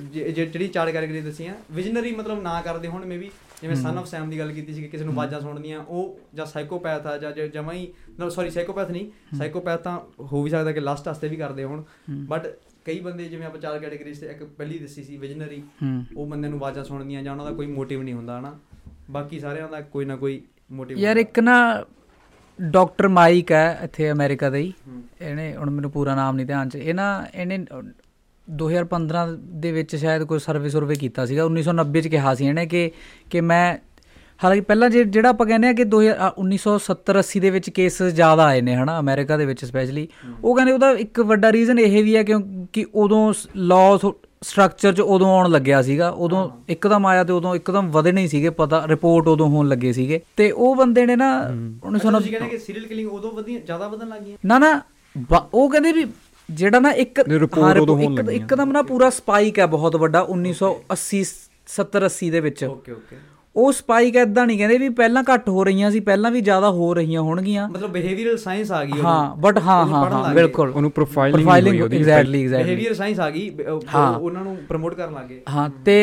ਜਿਹੜੀ 0.08 0.68
ਚਾਰ 0.68 0.92
ਕੈਟਾਗਰੀ 0.92 1.20
ਦੱਸੀਆਂ 1.20 1.54
ਵਿਜ਼ਨਰੀ 1.72 2.12
ਮਤਲਬ 2.12 2.42
ਨਾ 2.42 2.60
ਕਰਦੇ 2.62 2.88
ਹੁਣ 2.88 3.04
ਮੇਬੀ 3.04 3.30
ਜਿਵੇਂ 3.62 3.76
ਸਨ 3.76 3.98
ਆਫ 3.98 4.06
ਸੈਮ 4.06 4.30
ਦੀ 4.30 4.38
ਗੱਲ 4.38 4.52
ਕੀਤੀ 4.52 4.74
ਸੀ 4.74 4.82
ਕਿ 4.82 4.88
ਕਿਸੇ 4.88 5.04
ਨੂੰ 5.04 5.12
ਆਵਾਜ਼ਾਂ 5.14 5.40
ਸੁਣਦੀਆਂ 5.40 5.84
ਉਹ 5.84 6.20
ਜਾਂ 6.34 6.46
ਸਾਈਕੋਪੈਥ 6.46 7.06
ਆ 7.06 7.18
ਜਾਂ 7.18 7.32
ਜਮਾ 7.32 7.72
ਹੀ 7.72 7.92
ਨਾ 8.18 8.28
ਸੌਰੀ 8.28 8.50
ਸਾਈਕੋਪੈਥ 8.50 8.90
ਨਹੀਂ 8.90 9.36
ਸਾਈਕੋਪੈਥ 9.36 9.80
ਤਾਂ 9.80 10.00
ਹੋ 10.20 10.42
ਵੀ 10.42 10.50
ਸਕਦਾ 10.50 10.72
ਕਿ 10.72 10.80
ਲਾਸਟ 10.80 11.08
ਹਸਤੇ 11.08 11.28
ਵੀ 11.28 11.36
ਕਰਦੇ 11.36 11.64
ਹੋਣ। 11.64 11.82
ਬਟ 12.10 12.46
ਕਈ 12.84 13.00
ਬੰਦੇ 13.00 13.24
ਜਿਵੇਂ 13.24 13.46
ਆਪਾਂ 13.46 13.60
ਚਾਰ 13.60 13.78
ਕੈਟਾਗਰੀਜ਼ 13.78 14.20
ਤੇ 14.20 14.26
ਇੱਕ 14.26 14.44
ਪਹਿਲੀ 14.44 14.78
ਦੱਸੀ 14.78 15.04
ਸੀ 15.04 15.16
ਵਿਜ਼ਨਰੀ 15.16 15.62
ਉਹ 16.16 16.26
ਬੰਦੇ 16.26 16.48
ਨੂੰ 16.48 16.58
ਆਵਾਜ਼ਾਂ 16.58 16.84
ਸੁਣਦੀਆਂ 16.84 17.22
ਜਾਂ 17.22 17.32
ਉਹਨਾਂ 17.32 17.44
ਦਾ 17.44 17.52
ਕੋਈ 17.52 17.66
ਮੋਟਿਵ 17.66 18.02
ਨਹੀਂ 18.02 18.14
ਹੁੰਦਾ 18.14 18.38
ਹਨਾ? 18.38 18.58
ਬਾਕੀ 19.10 19.38
ਸਾਰਿਆਂ 19.38 19.68
ਦਾ 19.68 19.80
ਕੋਈ 19.80 20.04
ਨਾ 20.04 20.16
ਕੋਈ 20.16 20.42
ਮੋਟਿਵ 20.70 20.98
ਯਾਰ 20.98 21.16
ਇੱਕ 21.16 21.40
ਨਾ 21.40 21.84
ਡਾਕਟਰ 22.60 23.08
ਮਾਈਕ 23.08 23.52
ਹੈ 23.52 23.78
ਇੱਥੇ 23.84 24.10
ਅਮਰੀਕਾ 24.10 24.50
ਦਾ 24.50 24.56
ਹੀ। 24.56 24.72
ਇਹਨੇ 25.20 25.56
ਹੁਣ 25.56 25.70
ਮੈਨੂੰ 25.70 25.90
ਪੂਰਾ 25.90 26.14
ਨਾਮ 26.14 26.36
ਨਹੀਂ 26.36 26.46
ਧਿਆਨ 26.46 26.68
ਚ। 26.68 26.76
ਇਹ 26.76 26.94
ਨਾ 26.94 27.26
ਇਹਨੇ 27.34 27.58
2015 28.48 29.26
ਦੇ 29.36 29.72
ਵਿੱਚ 29.72 29.96
ਸ਼ਾਇਦ 29.96 30.22
ਕੋਈ 30.24 30.38
ਸਰਵੇ 30.38 30.68
ਸਰਵੇ 30.68 30.94
ਕੀਤਾ 30.94 31.26
ਸੀਗਾ। 31.26 31.44
1990 31.44 32.00
ਚ 32.00 32.08
ਕਿਹਾ 32.08 32.34
ਸੀ 32.34 32.46
ਇਹਨੇ 32.46 32.66
ਕਿ 32.66 32.90
ਕਿ 33.30 33.40
ਮੈਂ 33.40 33.78
ਹਾਲਾਂਕਿ 34.44 34.60
ਪਹਿਲਾਂ 34.60 34.90
ਜਿਹੜਾ 34.90 35.28
ਆਪਾਂ 35.28 35.46
ਕਹਿੰਦੇ 35.46 35.68
ਆ 35.68 35.72
ਕਿ 35.72 35.84
2000 35.84 36.14
ਅ, 36.28 36.32
1970 36.38 37.18
80 37.20 37.40
ਦੇ 37.40 37.50
ਵਿੱਚ 37.50 37.70
ਕੇਸ 37.70 38.02
ਜ਼ਿਆਦਾ 38.02 38.44
ਆਏ 38.44 38.60
ਨੇ 38.60 38.74
ਹਨਾ 38.76 38.98
ਅਮਰੀਕਾ 39.00 39.36
ਦੇ 39.36 39.46
ਵਿੱਚ 39.46 39.64
ਸਪੈਸ਼ਲੀ 39.64 40.08
ਉਹ 40.44 40.54
ਕਹਿੰਦੇ 40.56 40.72
ਉਹਦਾ 40.72 40.90
ਇੱਕ 40.90 41.20
ਵੱਡਾ 41.20 41.52
ਰੀਜ਼ਨ 41.52 41.78
ਇਹ 41.78 42.04
ਵੀ 42.04 42.16
ਹੈ 42.16 42.22
ਕਿਉਂਕਿ 42.22 42.86
ਉਦੋਂ 42.94 43.34
ਲਾਅ 43.56 43.96
ਸਟਰਕਚਰ 44.44 44.92
ਚ 44.92 45.00
ਉਦੋਂ 45.00 45.26
ਆਉਣ 45.28 45.50
ਲੱਗਿਆ 45.50 45.80
ਸੀਗਾ 45.82 46.08
ਉਦੋਂ 46.18 46.48
ਇੱਕਦਮ 46.68 47.06
ਆਇਆ 47.06 47.24
ਤੇ 47.24 47.32
ਉਦੋਂ 47.32 47.54
ਇੱਕਦਮ 47.54 47.90
ਵਧੇ 47.90 48.12
ਨਹੀਂ 48.12 48.28
ਸੀਗੇ 48.28 48.50
ਪਤਾ 48.50 48.82
ਰਿਪੋਰਟ 48.86 49.26
ਉਦੋਂ 49.28 49.48
ਹੋਣ 49.48 49.68
ਲੱਗੇ 49.68 49.92
ਸੀਗੇ। 49.92 50.20
ਤੇ 50.36 50.50
ਉਹ 50.50 50.74
ਬੰਦੇ 50.76 51.04
ਨੇ 51.06 51.16
ਨਾ 51.16 51.28
ਅੱਛਾ, 51.40 51.88
1990 51.88 52.18
ਤੁਸੀਂ 52.18 52.30
ਕਹਿੰਦੇ 52.30 52.48
ਕਿ 52.48 52.58
ਸੀਰੀਅਲ 52.58 52.86
ਕਿਲਿੰਗ 52.86 53.12
ਉਦੋਂ 53.12 53.32
ਵਧੀਆ 53.32 53.58
ਜ਼ਿਆਦਾ 53.58 53.88
ਵਧਣ 53.88 54.08
ਲੱਗ 54.08 54.22
ਗਈਆਂ? 54.22 54.36
ਨਾ 54.46 54.58
ਨਾ 54.58 54.80
ਉਹ 55.54 55.68
ਕਹਿੰਦੇ 55.70 55.92
ਵੀ 55.92 56.06
ਜਿਹੜਾ 56.48 56.80
ਨਾ 56.80 56.90
ਇੱਕ 56.90 57.18
ਹਾਂ, 57.18 57.74
ਲੱਗੀਆਂ। 57.74 58.32
ਇੱਕਦਮ 58.32 58.72
ਨਾ 58.72 58.82
ਪੂਰਾ 58.82 59.10
ਸਪਾਈਕ 59.10 59.58
ਹੈ 59.58 59.66
ਬਹੁਤ 59.66 59.96
ਵੱਡਾ 59.96 60.26
1980 60.30 61.22
70 61.68 62.06
80 62.06 62.30
ਦੇ 62.30 62.40
ਵਿੱਚ। 62.40 62.64
ਓਕੇ 62.64 62.92
ਓਕੇ 62.92 63.16
ਉਹ 63.56 63.70
ਸਪਾਈਕ 63.72 64.16
ਐਦਾਂ 64.16 64.46
ਨਹੀਂ 64.46 64.58
ਕਹਿੰਦੇ 64.58 64.76
ਵੀ 64.78 64.88
ਪਹਿਲਾਂ 64.88 65.22
ਘੱਟ 65.34 65.48
ਹੋ 65.48 65.64
ਰਹੀਆਂ 65.64 65.90
ਸੀ 65.90 66.00
ਪਹਿਲਾਂ 66.00 66.30
ਵੀ 66.30 66.40
ਜ਼ਿਆਦਾ 66.40 66.70
ਹੋ 66.70 66.92
ਰਹੀਆਂ 66.94 67.20
ਹੋਣਗੀਆਂ 67.20 67.68
ਮਤਲਬ 67.68 67.90
ਬਿਹੇਵੀਅਰਲ 67.92 68.36
ਸਾਇੰਸ 68.36 68.70
ਆ 68.72 68.84
ਗਈ। 68.84 69.00
ਹਾਂ 69.00 69.36
ਬਟ 69.36 69.58
ਹਾਂ 69.58 69.84
ਹਾਂ। 69.86 70.34
ਬਿਲਕੁਲ 70.34 70.70
ਉਹਨੂੰ 70.70 70.90
ਪ੍ਰੋਫਾਈਲਿੰਗ 70.90 71.82
ਉਹਦੀ। 71.82 71.96
ਐਗਜ਼ੈਕਟਲੀ 71.96 72.42
ਐਗਜ਼ੈਕਟਲੀ 72.42 72.46
ਬਿਹੇਵੀਅਰ 72.64 72.94
ਸਾਇੰਸ 72.94 73.20
ਆ 73.20 73.30
ਗਈ। 73.30 73.48
ਉਹਨਾਂ 74.20 74.42
ਨੂੰ 74.44 74.56
ਪ੍ਰਮੋਟ 74.68 74.94
ਕਰਨ 74.94 75.14
ਲੱਗੇ 75.14 75.40
ਹਾਂ 75.50 75.68
ਤੇ 75.84 75.96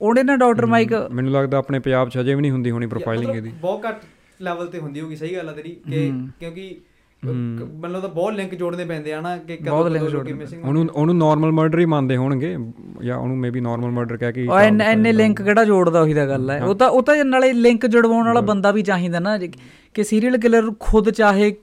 ਉਹਨੇ 0.00 0.22
ਨਾ 0.22 0.36
ਡਾਕਟਰ 0.36 0.66
ਮਾਈਕ 0.66 0.92
ਮੈਨੂੰ 1.12 1.32
ਲੱਗਦਾ 1.32 1.58
ਆਪਣੇ 1.58 1.78
ਪੰਜਾਬ 1.78 2.08
'ਚ 2.08 2.18
ਅਜੇ 2.20 2.34
ਵੀ 2.34 2.40
ਨਹੀਂ 2.40 2.50
ਹੁੰਦੀ 2.50 2.70
ਹੋਣੀ 2.70 2.86
ਪ੍ਰੋਫਾਈਲਿੰਗ 2.86 3.34
ਇਹਦੀ 3.36 3.52
ਬਹੁਤ 3.60 3.86
ਘੱਟ 3.88 4.02
ਲੈਵਲ 4.42 4.66
ਤੇ 4.66 4.78
ਹੁੰਦੀ 4.78 5.00
ਹੋਗੀ 5.00 5.16
ਸਹੀ 5.16 5.34
ਗੱਲ 5.36 5.48
ਆ 5.48 5.52
ਤੇਰੀ 5.52 5.70
ਕਿ। 5.90 6.10
ਕਿਉਂਕਿ 6.40 6.76
ਮੈਨੂੰ 7.24 8.00
ਤਾਂ 8.00 8.08
ਬਹੁਤ 8.08 8.32
ਲਿੰਕ 8.32 8.54
ਜੋੜਨੇ 8.54 8.84
ਪੈਂਦੇ 8.84 9.12
ਆ 9.12 9.20
ਨਾ 9.20 9.36
ਕਿ 9.36 9.58
link 9.62 9.74
ਲੋਕੀ 9.74 10.08
ਜੋੜਨੇ 10.08 10.46
ਉਹਨੂੰ 10.64 10.88
ਉਹਨੂੰ 10.94 11.16
ਨਾਰਮਲ 11.16 11.52
ਮਰਡਰ 11.52 11.78
ਹੀ 11.78 11.84
ਮੰਨਦੇ 11.84 12.16
ਹੋਣਗੇ 12.16 12.56
ਜਾਂ 13.04 13.16
ਉਹਨੂੰ 13.16 13.38
ਮੇਬੀ 13.38 13.60
ਨਾਰਮਲ 13.60 13.90
ਮਰਡਰ 13.90 14.16
ਕਹਿ 14.16 14.32
ਕੇ 14.32 14.46
ਉਹ 14.46 14.60
ਇੰਨੇ 14.60 14.84
ਇੰਨੇ 14.92 15.12
ਲਿੰਕ 15.12 15.42
ਕਿਹੜਾ 15.42 15.64
ਜੋੜਦਾ 15.64 16.00
ਉਹੀ 16.00 16.14
ਤਾਂ 16.14 16.26
ਗੱਲ 16.26 16.50
ਹੈ। 16.50 16.64
ਉਹ 16.64 16.74
ਤਾਂ 16.74 16.88
ਉਹ 16.88 17.02
ਤਾਂ 17.02 17.24
ਨਾਲੇ 17.24 17.52
ਲਿੰਕ 17.52 17.86
ਜੁੜਵਾਉਣ 17.86 18.26
ਵਾਲਾ 18.26 18.40
ਬੰਦਾ 18.40 18.70
ਵੀ 18.70 18.82
ਚਾਹੀਦਾ 18.82 19.18
ਨਾ 19.18 19.38
ਕਿ 19.94 20.04
ਸੀਰੀਅਲ 20.04 20.38
ਕਿਲਰ 20.38 20.72
ਖੁਦ 20.80 21.10
ਚਾਹੇ 21.10 21.56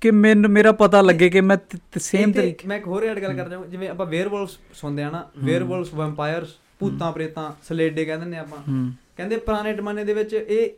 ਕਿ 0.00 0.10
ਮੈਨੂੰ 0.10 0.50
ਮੇਰਾ 0.50 0.72
ਪਤਾ 0.72 1.00
ਲੱਗੇ 1.00 1.30
ਕਿ 1.30 1.40
ਮੈਂ 1.40 1.56
ਸੇਮ 1.98 2.32
ਤਰੀਕੇ 2.32 2.68
ਮੈਂ 2.68 2.76
ਇੱਕ 2.76 2.86
ਹੋਰ 2.86 3.02
ਐਡ 3.02 3.18
ਗੱਲ 3.18 3.32
ਕਰਦਾ 3.32 3.64
ਜਿਵੇਂ 3.68 3.88
ਆਪਾਂ 3.88 4.06
ਵੇਅਰਵੁਲਫਸ 4.06 4.58
ਸੁਣਦੇ 4.74 5.02
ਆ 5.02 5.10
ਨਾ 5.10 5.28
ਵੇਅਰਵੁਲਫਸ 5.44 5.94
ਵੈਂਪਾਇਰਸ 5.94 6.48
ਭੂਤਾਂ 6.78 7.12
ਪ੍ਰੇਤਾਂ 7.12 7.52
ਸਲੇਡੇ 7.68 8.04
ਕਹਿੰਦੇ 8.04 8.26
ਨੇ 8.26 8.38
ਆਪਾਂ। 8.38 8.90
ਕਹਿੰਦੇ 9.16 9.36
ਪੁਰਾਣੇ 9.36 9.74
ਜ਼ਮਾਨੇ 9.74 10.04
ਦੇ 10.04 10.14
ਵਿੱਚ 10.14 10.32
ਇਹ 10.32 10.70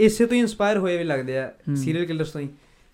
ਇਸੇ 0.00 0.26
ਤੋਂ 0.26 0.34
ਹੀ 0.34 0.40
ਇਨਸਪਾਇਰ 0.40 0.78
ਹੋਏ 0.78 0.98
ਵੀ 0.98 1.04
ਲੱਗਦੇ 1.04 1.38
ਆ 1.38 1.52
ਸੀਰੀਅਲ 1.76 2.04
ਕਿਲਰਸ 2.04 2.30
ਤੋਂ 2.30 2.40
ਹੀ। 2.40 2.48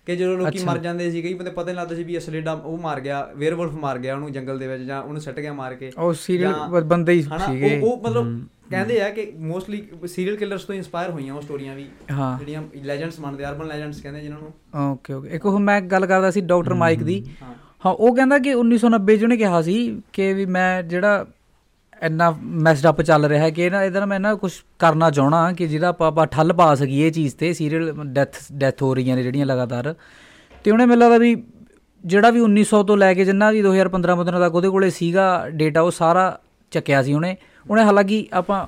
ਕਿ 0.09 0.15
ਜਦੋਂ 0.15 0.37
ਲੋਕੀ। 0.37 0.59
ਮਰ 0.65 0.77
ਜਾਂਦੇ 0.77 1.09
ਸੀ 1.11 1.21
ਕਈ 1.21 1.33
ਬੰਦੇ 1.33 1.51
ਪਤਾ 1.51 1.65
ਨਹੀਂ 1.65 1.75
ਲੱਗਦਾ 1.75 1.95
ਸੀ 1.95 2.03
ਵੀ 2.03 2.15
ਇਹ 2.15 2.19
ਸਲੇਡਾ 2.19 2.53
ਉਹ 2.53 2.77
ਮਾਰ 2.77 2.99
ਗਿਆ 2.99 3.27
ਵੇਅਰਵੁਲਫ 3.37 3.73
ਮਾਰ 3.73 3.97
ਗਿਆ 3.97 4.15
ਉਹਨੂੰ 4.15 4.31
ਜੰਗਲ 4.31 4.59
ਦੇ 4.59 4.67
ਵਿੱਚ 4.67 4.83
ਜਾਂ 4.83 5.01
ਉਹਨੂੰ 5.01 5.21
ਸੱਟ 5.21 5.39
ਗਿਆ 5.39 5.53
ਮਾਰ 5.53 5.73
ਕੇ। 5.73 5.91
ਉਹ 5.97 6.13
ਸੀਰੀਅਲ 6.13 6.83
ਬੰਦੇ 6.83 7.13
ਹੀ 7.13 7.21
ਸੀਗੇ। 7.21 7.79
ਉਹ 7.79 7.87
ਉਹ 7.87 8.01
ਮਤਲਬ 8.01 8.39
ਕਹਿੰਦੇ 8.69 9.01
ਆ 9.01 9.09
ਕਿ 9.09 9.31
ਮੋਸਟਲੀ 9.39 9.83
ਸੀਰੀਅਲ 10.07 10.35
ਕਿਲਰਸ 10.35 10.63
ਤੋਂ 10.63 10.75
ਇਨਸਪਾਇਰ 10.75 11.09
ਹੋਈਆਂ 11.09 11.33
ਉਹ 11.33 11.41
ਸਟੋਰੀਆਂ 11.41 11.75
ਵੀ। 11.75 11.83
ਜਿਹੜੀਆਂ 12.11 12.61
ਲੈਜੈਂਡਸ 12.83 13.19
ਮੰਨਦੇ 13.19 13.45
ਅਰਬਨ 13.45 13.67
ਲੈਜੈਂਡਸ 13.67 14.01
ਕਹਿੰਦੇ 14.01 14.21
ਜਿਨ੍ਹਾਂ 14.21 14.39
ਨੂੰ। 14.39 14.91
ਓਕੇ 14.91 15.13
ਓਕੇ 15.13 15.29
ਇੱਕ 15.29 15.45
ਉਹ 15.45 15.59
ਮੈਂ 15.59 15.81
ਗੱਲ 15.81 16.05
ਕਰਦਾ 16.05 16.31
ਸੀ 16.31 16.41
ਡਾਕਟਰ 16.41 16.73
ਮਾਈਕ 16.73 17.03
ਦੀ। 17.03 17.23
ਹਾਂ 17.85 17.93
ਉਹ 17.93 18.15
ਕਹਿੰਦਾ 18.15 18.39
ਕਿ 18.39 18.53
1990 18.53 19.17
ਚ 19.17 19.23
ਉਹਨੇ 19.23 19.37
ਕਿਹਾ 19.37 19.61
ਸੀ 19.61 20.01
ਕਿ 20.13 20.33
ਵੀ 20.33 20.45
ਮੈਂ 20.45 20.83
ਜਿਹੜਾ 20.83 21.25
ਇੰਨਾ 22.03 22.37
ਮੈਸਡ 22.43 22.89
ਅਪ 22.89 23.01
ਚੱਲ 23.01 23.25
ਰਿਹਾ 23.25 23.43
ਹੈ 23.43 23.49
ਕਿ 23.49 23.61
ਇਹਦਾ 23.61 23.83
ਇਹਦਾ 23.83 23.99
ਨਾ 23.99 24.05
ਮੈਂ 24.05 24.19
ਨਾ 24.19 24.35
ਕੁਝ 24.35 24.51
ਕਰਨਾ 24.79 25.11
ਚਾਹਣਾ 25.11 25.53
ਕਿ 25.53 25.67
ਜਿਹਦਾ 25.67 25.87
ਆਪਾਂ 25.87 26.27
ਠੱਲ 26.27 26.53
ਪਾ 26.53 26.75
ਸਕੀਏ 26.75 27.07
ਇਹ 27.07 27.11
ਚੀਜ਼ 27.11 27.35
ਤੇ 27.35 27.53
ਸੀਰੀਅਲ 27.53 27.93
ਡੈਥ 28.03 28.35
ਡੈਥ 28.53 28.83
ਹੋ 28.83 28.95
ਰਹੀਆਂ 28.95 29.15
ਨੇ 29.15 29.23
ਜਿਹੜੀਆਂ 29.23 29.45
ਲਗਾਤਾਰ। 29.45 29.95
ਤੇ 30.63 30.71
ਉਹਨੇ 30.71 30.85
ਮੈਨੂੰ 30.85 31.03
ਲੱਗਦਾ 31.03 31.17
ਵੀ 31.17 31.43
ਜਿਹੜਾ 32.05 32.29
ਵੀ 32.29 32.41
1900 32.41 32.83
ਤੋਂ 32.83 32.97
ਲੈ 32.97 33.13
ਕੇ 33.13 33.25
ਜਿੰਨਾ 33.25 33.51
ਵੀ 33.51 33.61
2015 33.61 34.15
15 34.15 34.39
ਤੱਕ 34.39 34.55
ਉਹਦੇ 34.55 34.69
ਕੋਲੇ 34.69 34.89
ਸੀਗਾ 34.89 35.45
ਡੇਟਾ 35.49 35.81
ਉਹ 35.81 35.91
ਸਾਰਾ 35.91 36.39
ਚੱਕਿਆ 36.71 37.03
ਸੀ 37.03 37.13
ਉਹਨੇ। 37.13 37.37
ਉਹਨੇ 37.69 37.83
ਹਾਲਾਂਕਿ 37.83 38.27
ਆਪਾਂ 38.33 38.67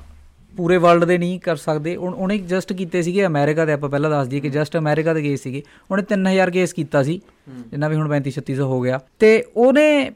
ਪੂਰੇ 0.58 0.78
ਵਰਲਡ 0.78 1.04
ਦੇ 1.04 1.18
ਨਹੀਂ 1.18 1.40
ਕਰ 1.40 1.56
ਸਕਦੇ। 1.56 1.96
ਉਹਨੇ 1.96 2.38
ਜਸਟ 2.38 2.74
ਕੀਤੇ 2.74 3.02
ਸੀਗੇ 3.02 3.26
ਅਮਰੀਕਾ 3.26 3.66
ਦੇ 3.66 3.74
ਆਪਾਂ 3.74 3.90
ਪਹਿਲਾਂ 3.90 4.10
ਦੱਸ 4.10 4.28
ਦਈਏ 4.28 4.40
ਕਿ 4.40 4.50
ਜਸਟ 4.50 4.78
ਅਮਰੀਕਾ 4.78 5.14
ਦੇ 5.14 5.22
ਕੇਸ 5.22 5.44
ਸੀਗੇ। 5.44 5.64
ਉਹਨੇ 5.92 6.04
3000 6.04 6.52
ਕੇਸ 6.52 6.74
ਕੀਤਾ 6.74 7.04
ਸੀ। 7.04 7.22
ਜਿੰਨਾ 7.50 7.88
ਵੀ 7.88 7.96
ਹੁਣ 7.96 8.08
35 8.08 8.32
3600 8.32 8.64
ਹੋ 8.64 8.82
ਗਿਆ। 8.82 9.00
ਤੇ 9.20 9.46
ਉਹਨੇ 9.56 10.12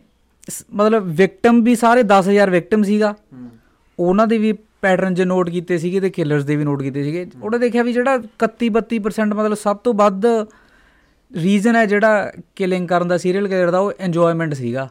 ਮਤਲਬ 0.74 1.04
ਵਿਕਟਮ 1.04 1.64
ਵੀ 1.64 1.76
ਸਾਰੇ 1.76 2.04
10000 2.04 2.50
ਵਿਕਟਮ 2.50 2.84
ਸੀਗਾ। 2.84 3.16
ਉਹਨਾਂ 4.00 4.28
ਦੇ 4.28 4.38
ਵੀ 4.38 4.54
ਪੈਟਰਨ 4.82 5.14
ਜੇ 5.14 5.26
ਨੋਟ 5.26 5.50
ਕੀਤੇ 5.50 5.78
ਸੀਗੇ 5.78 6.00
ਤੇ 6.00 6.10
ਕਿਲਰਸ 6.10 6.44
ਦੇ 6.44 6.56
ਵੀ 6.56 6.64
ਨੋਟ 6.64 6.82
ਕੀਤੇ 6.82 7.04
ਸੀਗੇ। 7.04 7.28
ਉਹਨੇ 7.44 7.58
ਦੇਖਿਆ 7.58 7.84
ਵੀ 7.84 7.94
ਜਿਹੜਾ 7.94 8.20
31 8.40 8.70
32% 8.70 9.34
ਮਤਲਬ 9.34 9.54
ਸਭ 9.54 9.78
ਤੋਂ 9.78 9.94
ਵੱਧ 9.94 10.26
ਰੀਜ਼ਨ 11.38 11.76
ਹੈ 11.76 11.86
ਜਿਹੜਾ 11.86 12.32
ਕਿਲਿੰਗ 12.56 12.88
ਕਰਨ 12.88 13.08
ਦਾ 13.08 13.18
ਸੀਰੀਅਲ 13.18 13.48
ਕਿਲਰ 13.48 13.72
ਦਾ 13.72 13.80
ਉਹ 13.80 13.92
ਇੰਜੋਇਮੈਂਟ 14.00 14.54
ਸੀਗਾ। 14.54 14.90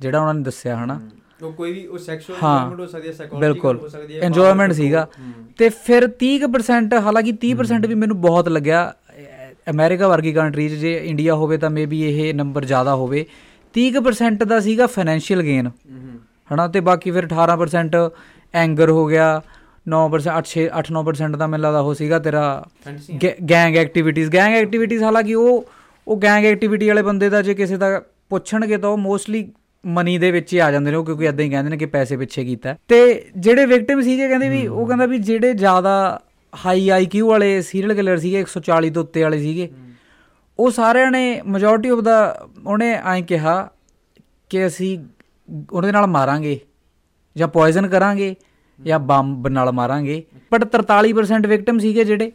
ਜਿਹੜਾ 0.00 0.20
ਉਹਨਾਂ 0.20 0.34
ਨੇ 0.34 0.42
ਦੱਸਿਆ 0.42 0.84
ਹਨਾ। 0.84 1.00
ਉਹ 1.42 1.52
ਕੋਈ 1.52 1.72
ਵੀ 1.72 1.86
ਉਹ 1.86 1.98
ਸੈਕਸ਼ੂਅਲ 1.98 2.38
ਇੰਜੋਇਮੈਂਟ 2.38 2.80
ਹੋ 2.80 2.86
ਸਕਦੀ 2.86 3.08
ਹੈ 3.08 3.12
ਸਾਈਕੋਲੋਜੀਕਲ 3.12 3.76
ਹੋ 3.76 3.88
ਸਕਦੀ 3.88 4.14
ਹੈ 4.14 4.20
ਇੰਜੋਇਮੈਂਟ 4.20 4.72
ਸੀਗਾ। 4.72 5.08
ਤੇ 5.58 5.68
ਫਿਰ 5.68 6.08
30% 6.08 6.94
ਹਾਲਾਂਕਿ 7.00 7.32
30% 7.32 7.86
ਵੀ 7.86 7.94
ਮੈਨੂੰ 7.94 8.20
ਬਹੁਤ 8.20 8.48
ਲੱਗਿਆ। 8.48 8.94
ਅਮਰੀਕਾ 9.70 10.08
ਵਰਗੀ 10.08 10.32
ਕੰਟਰੀ 10.32 10.68
'ਚ 10.68 10.72
ਜੇ 10.72 10.96
ਇੰਡੀਆ 11.04 11.34
ਹੋਵੇ 11.34 11.56
ਤਾਂ 11.56 11.70
ਮੇਬੀ 11.70 12.02
ਇਹ 12.02 12.34
ਨੰਬਰ 12.34 12.64
ਜ਼ਿਆਦਾ 12.64 12.94
ਹੋਵੇ। 12.94 13.26
30% 13.78 14.44
ਦਾ 14.44 14.60
ਸੀਗਾ 14.60 14.86
ਫਾਈਨੈਂਸ਼ੀਅਲ 14.86 15.42
ਗੇਨ 15.42 15.70
ਹਨਾ 16.54 16.68
ਤੇ 16.68 16.80
ਬਾਕੀ 16.80 17.10
ਫਿਰ 17.10 17.24
18% 17.24 18.10
ਐਂਗਰ 18.54 18.90
ਹੋ 18.90 19.06
ਗਿਆ 19.06 19.42
9% 19.88 20.30
8 20.34 20.42
6 20.46 20.66
8 20.80 20.84
9% 20.98 21.36
ਦਾ 21.36 21.46
ਮੈਨੂੰ 21.46 21.64
ਲੱਗਦਾ 21.64 21.80
ਉਹ 21.80 21.94
ਸੀਗਾ 21.94 22.18
ਤੇਰਾ 22.18 22.64
ਗੈਂਗ 23.50 23.76
ਐਕਟੀਵਿਟੀਜ਼ 23.76 24.30
ਗੈਂਗ 24.32 24.54
ਐਕਟੀਵਿਟੀਜ਼ 24.54 25.02
ਹਾਲਾਂਕਿ 25.02 25.34
ਉਹ 25.34 25.66
ਉਹ 26.08 26.16
ਗੈਂਗ 26.16 26.44
ਐਕਟੀਵਿਟੀ 26.44 26.88
ਵਾਲੇ 26.88 27.02
ਬੰਦੇ 27.02 27.28
ਦਾ 27.28 27.42
ਜੇ 27.42 27.54
ਕਿਸੇ 27.54 27.76
ਦਾ 27.76 28.02
ਪੁੱਛਣਗੇ 28.30 28.76
ਤਾਂ 28.76 28.90
ਉਹ 28.90 28.98
ਮੋਸਟਲੀ 28.98 29.52
ਮਨੀ 29.86 30.18
ਦੇ 30.18 30.30
ਵਿੱਚ 30.30 30.52
ਹੀ 30.54 30.58
ਆ 30.58 30.70
ਜਾਂਦੇ 30.70 30.90
ਨੇ 30.90 30.96
ਉਹ 30.96 31.04
ਕਿਉਂਕਿ 31.04 31.28
ਐਦਾਂ 31.28 31.44
ਹੀ 31.44 31.50
ਕਹਿੰਦੇ 31.50 31.70
ਨੇ 31.70 31.76
ਕਿ 31.76 31.86
ਪੈਸੇ 31.86 32.16
ਪਿੱਛੇ 32.16 32.44
ਕੀਤਾ। 32.44 32.76
ਤੇ 32.88 33.26
ਜਿਹੜੇ 33.36 33.66
ਵਿਕਟਿਮ 33.66 34.00
ਸੀਗੇ 34.00 34.28
ਕਹਿੰਦੇ 34.28 34.48
ਵੀ 34.48 34.66
ਉਹ 34.66 34.86
ਕਹਿੰਦਾ 34.86 35.06
ਵੀ 35.06 35.18
ਜਿਹੜੇ 35.18 35.52
ਜ਼ਿਆਦਾ 35.54 36.20
ਹਾਈ 36.66 36.88
ਆਈਕਿਊ 36.88 37.28
ਵਾਲੇ 37.28 37.60
ਸੀਰੀਅਲ 37.62 37.94
ਕਿਲਰ 37.94 38.16
ਸੀਗੇ 38.16 38.42
140 38.42 38.90
ਤੋਂ 38.90 39.02
ਉੱਤੇ 39.02 39.22
ਵਾਲੇ 39.22 39.38
ਸੀਗੇ 39.38 39.68
ਉਹ 40.58 40.70
ਸਾਰਿਆਂ 40.70 41.10
ਨੇ 41.10 41.42
ਮੈਜੋਰਟੀ 41.46 41.88
ਆਫ 41.88 41.98
ਦਾ 41.98 42.46
ਉਹਨੇ 42.66 42.90
ਐਂ 42.92 43.22
ਕਿਹਾ 43.22 43.70
ਕਿ 44.50 44.66
ਅਸੀਂ 44.66 45.04
ਉਹਦੇ 45.72 45.92
ਨਾਲ 45.92 46.06
ਮਾਰਾਂਗੇ 46.06 46.60
ਜਾਂ 47.36 47.48
ਪੋਇਜ਼ਨ 47.48 47.88
ਕਰਾਂਗੇ 47.88 48.36
ਜਾਂ 48.84 48.98
ਬੰਬ 48.98 49.48
ਨਾਲ 49.48 49.72
ਮਾਰਾਂਗੇ। 49.72 50.22
ਬਟ 50.52 50.64
43% 50.64 51.48
ਵਿਕਟਮ 51.48 51.78
ਸੀਗੇ 51.78 52.04
ਜਿਹੜੇ। 52.04 52.32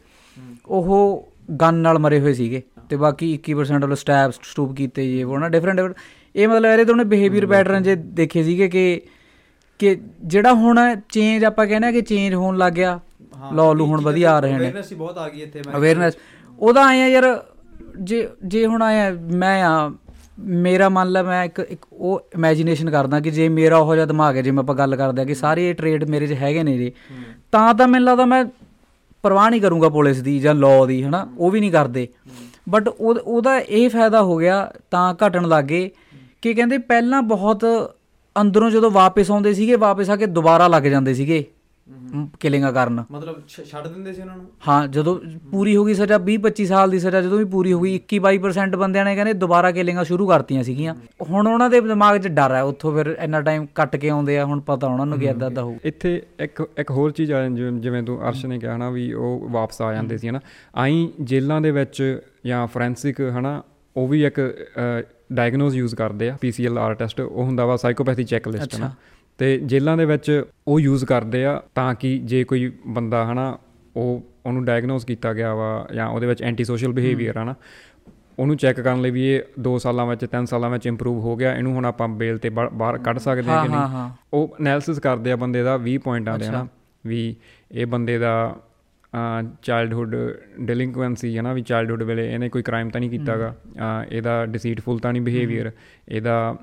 ਉਹ 0.66 1.28
ਗਨ 1.62 1.74
ਨਾਲ 1.74 2.00
ਮਰੇ 2.00 2.20
ਹੋਏ 2.20 2.34
ਸੀਗੇ 2.34 2.62
ਤੇ 2.90 2.96
ਬਾਕੀ 2.96 3.40
21% 3.50 3.82
ਵੱਲੋਂ 3.82 3.96
ਸਟੈਬ 3.96 4.32
ਸਟੂਪ 4.32 4.76
ਕੀਤੇ 4.76 5.20
ਇਹ 5.20 5.26
ਉਹ 5.26 5.40
ਨਾ 5.40 5.50
ਡਿਫਰੈਂਟ 5.50 5.96
ਇਹ 6.36 6.48
ਮਤਲਬ 6.48 6.72
ਇਹਦੇ 6.72 6.86
ਤੋਂ 6.86 6.94
ਉਹਨੇ 6.94 7.04
ਬਿਹੇਵੀਅਰ 7.04 7.46
ਪੈਟਰਨ 7.46 7.84
ਜੇ 7.84 7.96
ਦੇਖੇ 7.96 8.44
ਸੀਗੇ 8.44 8.70
ਕਿ 8.70 9.02
ਕਿ 9.80 10.02
ਜਿਹੜਾ 10.26 10.54
ਹੁਣ 10.54 10.96
ਚੇਂਜ 11.10 11.46
ਆਪਾਂ 11.46 11.68
ਕਹਿੰਦੇ 11.68 11.88
ਆ 11.88 11.92
ਕਿ 11.92 12.02
ਚੇਂਜ 12.02 12.34
ਹੋਣ 12.34 12.58
ਲੱਗ 12.58 12.74
ਗਿਆ 12.74 13.00
ਲਾਅ 13.54 13.74
ਲੂ 13.74 13.86
ਹੁਣ 13.86 14.02
ਵਧੀਆ 14.02 14.32
ਆ 14.32 14.40
ਰਹੇ 14.40 14.52
ਨੇ। 14.52 14.58
ਅਵੇਅਰਨੈਸ 14.58 14.94
ਬਹੁਤ 14.94 15.18
ਆ 15.18 15.30
ਗਈ 15.30 15.42
ਇੱਥੇ 15.42 15.62
ਅਵੇਅਰਨੈਸ 15.78 16.14
ਉਹਦਾ 16.60 16.86
ਆਇਆ 16.88 17.08
ਯਾਰ 17.08 17.44
ਜੇ 18.00 18.28
ਜੇ 18.46 18.66
ਹੁਣ 18.66 18.82
ਆਇਆ 18.82 19.12
ਮੈਂ 19.34 19.64
ਆ, 19.64 19.92
ਮੇਰਾ 20.40 20.90
ਮੰਨ 20.90 21.10
ਲਾ 21.10 21.24
ਮੈਂ 21.24 21.44
ਇੱਕ 21.46 21.60
ਇੱਕ 21.60 21.86
ਉਹ 21.94 22.22
ਇਮੇਜਿਨੇਸ਼ਨ 22.36 22.90
ਕਰਦਾ 22.90 23.20
ਕਿ 23.20 23.32
ਜੇ 23.32 23.50
ਮੇਰਾ 23.50 23.78
ਉਹ 23.78 23.94
ਜਿਹਾ 23.96 24.06
ਦਿਮਾਗ 24.06 24.38
ਹੈ 24.38 24.42
ਜਿਵੇਂ 24.42 24.60
ਆਪਾਂ 24.60 24.76
ਗੱਲ 24.76 24.96
ਕਰਦੇ 24.96 25.22
ਆ 25.22 25.26
ਕਿ 25.26 25.36
ਸਾਰੇ 25.36 25.70
ਇਹ 25.70 25.76
ਟ੍ਰੇਡ 25.76 26.04
ਮੇਰੇ 26.10 26.28
'ਚ 26.28 26.34
ਹੈਗੇ 26.34 26.64
ਨੇ 26.64 26.78
ਜੀ, 26.78 26.92
ਤਾਂ 27.52 27.74
ਤਾਂ 27.74 27.88
ਮੈਨੂੰ 27.88 28.08
ਲੱਗਦਾ 28.08 28.26
ਮੈਂ 28.26 28.44
ਪਰਵਾਹ 29.24 29.50
ਨਹੀਂ 29.50 29.62
ਕਰੂੰਗਾ 29.62 29.90
ਪੁਲਿਸ 29.90 30.22
ਦੀ 30.22 30.40
ਜਾਂ 30.40 30.56
ਲਾਅ 30.56 30.86
ਦੀ, 30.86 31.04
ਹਨਾ? 31.04 31.28
ਉਹ 31.38 31.52
ਵੀ 31.52 31.60
ਨਹੀਂ 31.60 31.72
ਕਰਦੇ। 31.72 32.08
ਬਟ 32.70 32.88
ਉਹਦਾ 32.88 33.58
ਇਹ 33.60 33.90
ਫਾਇਦਾ 33.90 34.22
ਹੋ 34.22 34.38
ਗਿਆ 34.38 34.72
ਤਾਂ 34.92 35.14
ਘਟਣ 35.14 35.48
ਲੱਗੇ 35.48 35.90
ਕਿ 36.42 36.54
ਕਹਿੰਦੇ 36.54 36.78
ਪਹਿਲਾਂ 36.78 37.22
ਬਹੁਤ 37.22 37.66
ਅੰਦਰੋਂ 38.36 38.70
ਜਦੋਂ 38.72 38.92
ਵਾਪਸ 38.92 39.32
ਆਉਂਦੇ 39.32 39.54
ਸੀਗੇ, 39.54 39.76
ਵਾਪਸ 39.76 40.10
ਆ 40.10 40.16
ਕੇ 40.16 40.26
ਦੁਬਾਰਾ 40.26 40.68
ਲੱਗ 40.68 40.84
ਜਾਂਦੇ 40.84 41.14
ਸੀਗੇ। 41.14 41.44
ਕਿਲਿੰਗਾਂ 42.40 42.74
ਕਰਨ। 42.74 43.04
ਮਤਲਬ 43.12 43.36
ਛੱਡ 43.48 43.88
ਦਿੰਦੇ 43.88 44.14
ਸੀ 44.14 44.22
ਉਹਨਾਂ 44.22 44.38
ਨੂੰ? 44.38 44.46
ਹਾਂ 44.68 44.88
ਜਦੋਂ 44.88 45.20
ਪੂਰੀ 45.52 45.76
ਹੋ 45.76 45.86
ਗਈ 45.86 45.94
ਸਜ਼ਾ 45.94 46.18
20 46.20 46.38
25 46.38 46.66
ਸਾਲ 46.66 46.90
ਦੀ 46.90 47.00
ਸਜ਼ਾ 47.00 47.22
ਜਦੋਂ 47.22 47.38
ਵੀ 47.38 47.46
ਪੂਰੀ 47.46 47.74
ਹੋ 47.74 47.80
ਗਈ 47.82 47.96
21 47.96 48.20
22% 48.20 48.76
ਬੰਦਿਆਂ 48.76 49.06
ਨੇ 49.06 49.16
ਕਹਿੰਦੇ 49.16 49.34
ਦੁਬਾਰਾ 49.34 49.72
ਕਿਲਿੰਗਾਂ 49.72 50.04
ਸ਼ੁਰੂ 50.04 50.28
ਕਰਤੀਆਂ 50.28 50.64
ਸੀਗੀਆਂ। 50.64 50.96
ਹੁਣ 51.30 51.48
ਉਹਨਾਂ 51.48 51.70
ਦੇ 51.70 51.82
ਦਿਮਾਗ 51.82 52.18
'ਚ 52.18 52.28
ਡਰ 52.28 52.56
ਹੈ 52.56 52.64
ਉੱਥੋਂ 52.64 52.94
ਫਿਰ 52.98 53.16
ਇੰਨਾ 53.20 53.42
ਟਾਈਮ 53.42 53.66
ਕੱਟ 53.76 53.96
ਕੇ 53.96 54.10
ਆਉਂਦੇ 54.10 54.38
ਆ 54.40 54.46
ਹੁਣ 54.46 54.60
ਪਤਾ 54.60 54.88
ਉਹਨਾਂ 54.88 55.06
ਨੂੰ 55.06 55.20
ਕਿ 55.20 55.26
ਇਦਾਂ 55.26 55.52
ਦਾ 55.52 55.64
ਹੋਊ। 55.64 55.76
ਇੱਥੇ 55.84 56.22
ਇੱਕ 56.40 56.68
ਇੱਕ 56.78 56.92
ਹੋਰ 56.92 57.12
ਚੀਜ਼ 57.12 57.32
ਆ 57.32 57.42
ਜਾਂਦੀ 57.42 57.80
ਜਿਵੇਂ- 57.80 58.06
ਤੂੰ 58.06 58.28
ਅਰਸ਼ 58.30 58.46
ਨੇ 58.46 58.60
ਕਿਹਾ 58.60 58.78
ਨਾ 58.78 58.90
ਵੀ 58.90 59.14
ਉਹ 59.14 59.48
ਵਾਪਸ 59.52 59.82
ਆ 59.82 59.94
ਜਾਂਦੇ 59.94 60.18
ਸੀ 60.18 60.30
ਹਨਾ। 60.30 60.40
ਆਈ 60.76 61.10
ਜੇਲ੍ਹਾਂ 61.22 61.62
ਦੇ 61.62 61.72
ਵਿੱਚ 61.72 62.22
ਜਾਂ 62.46 62.68
ਫੋਰੈਂਸਿਕ 62.68 63.22
ਹਨਾ 63.22 63.64
ਉਹ 63.98 64.08
ਵੀ 64.08 64.26
ਇੱਕ 64.26 64.68
ਡਾਇਗਨੋਸ 65.34 65.74
ਯੂਜ਼ 65.74 65.96
ਕਰਦੇ 65.96 66.30
ਆ 66.30 66.38
ਪੀਸੀਐਲਆਰ 66.42 66.94
ਟੈਸਟ 66.94 67.20
ਉਹ 67.22 67.44
ਹੁੰਦਾ 67.44 67.66
ਵਾ 67.66 67.78
ਸਾਈਕੋਪੈਥੀ 67.78 68.24
ਚੈੱਕ 68.24 68.48
ਲਿਸਟ 68.48 68.76
ਨਾ 68.76 68.92
ਤੇ 69.40 69.58
ਜੇਲ੍ਹਾਂ 69.58 69.98
ਦੇ 69.98 70.06
ਵਿੱਚ 70.06 70.44
ਉਹ 70.68 70.80
ਯੂਜ਼ 70.80 71.06
ਕਰਦੇ 71.06 71.46
ਆ 71.46 71.62
ਤਾਂ 71.76 71.94
ਕਿ 71.94 72.18
ਜੇ 72.20 72.44
ਕੋਈ 72.44 72.72
ਬੰਦਾ 72.88 73.26
ਹਨਾ 73.26 73.58
ਉਹ 73.96 74.24
ਉਹਨੂੰ 74.46 74.66
ਡਾਇਗਨੋਸ 74.66 75.06
ਕੀਤਾ 75.06 75.34
ਗਿਆ 75.34 75.54
ਵਾ 75.56 75.88
ਜਾਂ 75.96 76.08
ਉਹਦੇ 76.08 76.28
ਵਿੱਚ 76.28 76.42
ਐਂਟੀ 76.44 76.64
ਸੋਸ਼ਲ 76.64 76.92
ਬਿਹੇਵੀਅਰ 76.94 77.38
ਆ 77.38 77.44
ਨਾ 77.44 77.56
ਉਹਨੂੰ 78.40 78.58
ਚੈੱਕ 78.58 78.82
ਕਰਨ 78.82 79.02
ਲਈ 79.02 79.12
ਵੀ 79.12 79.26
ਇਹ 79.28 79.42
2 79.68 79.78
ਸਾਲਾਂ 79.80 80.06
ਵਿੱਚ 80.06 80.26
3 80.36 80.46
ਸਾਲਾਂ 80.46 80.70
ਵਿੱਚ 80.70 80.86
ਇੰਪਰੂਵ 80.88 81.20
ਹੋ 81.20 81.36
ਗਿਆ। 81.36 81.54
ਇਹਨੂੰ 81.56 81.74
ਹੁਣ 81.74 81.86
ਆਪਾਂ 81.86 82.08
ਬੇਲ 82.08 82.38
ਤੇ 82.38 82.50
ਬਾਹਰ 82.50 82.98
ਕੱਢ 82.98 83.18
ਸਕਦੇ 83.18 83.52
ਹਾਂ 83.52 83.64
ਕਿ 83.64 83.70
ਨਹੀਂ। 83.70 84.10
ਉਹ 84.34 84.56
ਐਨਾਲਿਸਿਸ 84.62 85.00
ਕਰਦੇ 85.00 85.32
ਆ 85.32 85.36
ਬੰਦੇ 85.36 85.64
ਦਾ 85.64 85.80
20 85.88 85.98
ਪੁਆਇੰਟਾਂ 85.98 86.38
ਦੇ 86.40 86.46
ਹਨਾ 86.46 86.68
ਵੀ 87.08 87.36
ਇਹ 87.72 87.86
ਬੰਦੇ 87.86 88.18
ਦਾ 88.18 88.56
ਚਾਈਲਡਹੂਡ 89.64 90.16
ਡਿਲਿੰਕੁਐਂਸੀ 90.60 91.38
ਹੈ 91.38 91.42
ਨਾ 91.42 91.54
ਵੀ 91.54 91.62
ਚਾਈਲਡਹੂਡ 91.62 92.04
ਵੇਲੇ 92.04 92.34
ਇਹਨੇ 92.34 92.50
ਕੋਈ 92.50 92.62
ਕ੍ਰਾਈਮ 92.62 92.90
ਤਾਂ 92.90 93.00
ਨਹੀਂ 93.00 93.10
ਕੀਤਾਗਾ। 93.10 93.56
ਇਹਦਾ 94.12 94.46
ਡਿਸੀਟਫੁਲ 94.46 95.00
ਤਾਂ 95.00 95.14
ਨਹੀਂ 95.14 95.22
ਬਿਹੇਵੀਅਰ 95.22 95.72
ਇਹਦਾ 96.10 96.56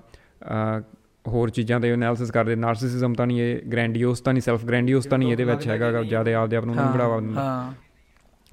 ਹੋਰ 1.29 1.51
ਚੀਜ਼ਾਂ 1.51 1.81
ਦੇ 1.81 1.93
ਐਨਾਲਿਸਿਸ 1.93 2.31
ਕਰਦੇ 2.31 2.57
ਨਾਰਸਿਸਿਜ਼ਮ 2.57 3.14
ਤਾਂ 3.14 3.27
ਨਹੀਂ 3.27 3.41
ਇਹ 3.41 3.61
ਗ੍ਰੈਂਡੀਓਸ 3.72 4.20
ਤਾਂ 4.20 4.33
ਨਹੀਂ 4.33 4.43
ਸੈਲਫ 4.43 4.64
ਗ੍ਰੈਂਡੀਓਸ 4.64 5.07
ਤਾਂ 5.07 5.18
ਨਹੀਂ 5.18 5.33
ਇਹਦੇ 5.33 5.45
ਵਿੱਚ 5.45 5.68
ਹੈਗਾ 5.68 6.03
ਜ਼ਿਆਦਾ 6.03 6.35
ਆਪਦੇ 6.35 6.57
ਆਪ 6.57 6.64
ਨੂੰ 6.64 6.74
ਨਹੀਂ 6.77 6.87
ਬੜਾਵਾ 6.87 7.20
ਦਿੰਦਾ। 7.20 7.41
ਹਾਂ। 7.41 7.72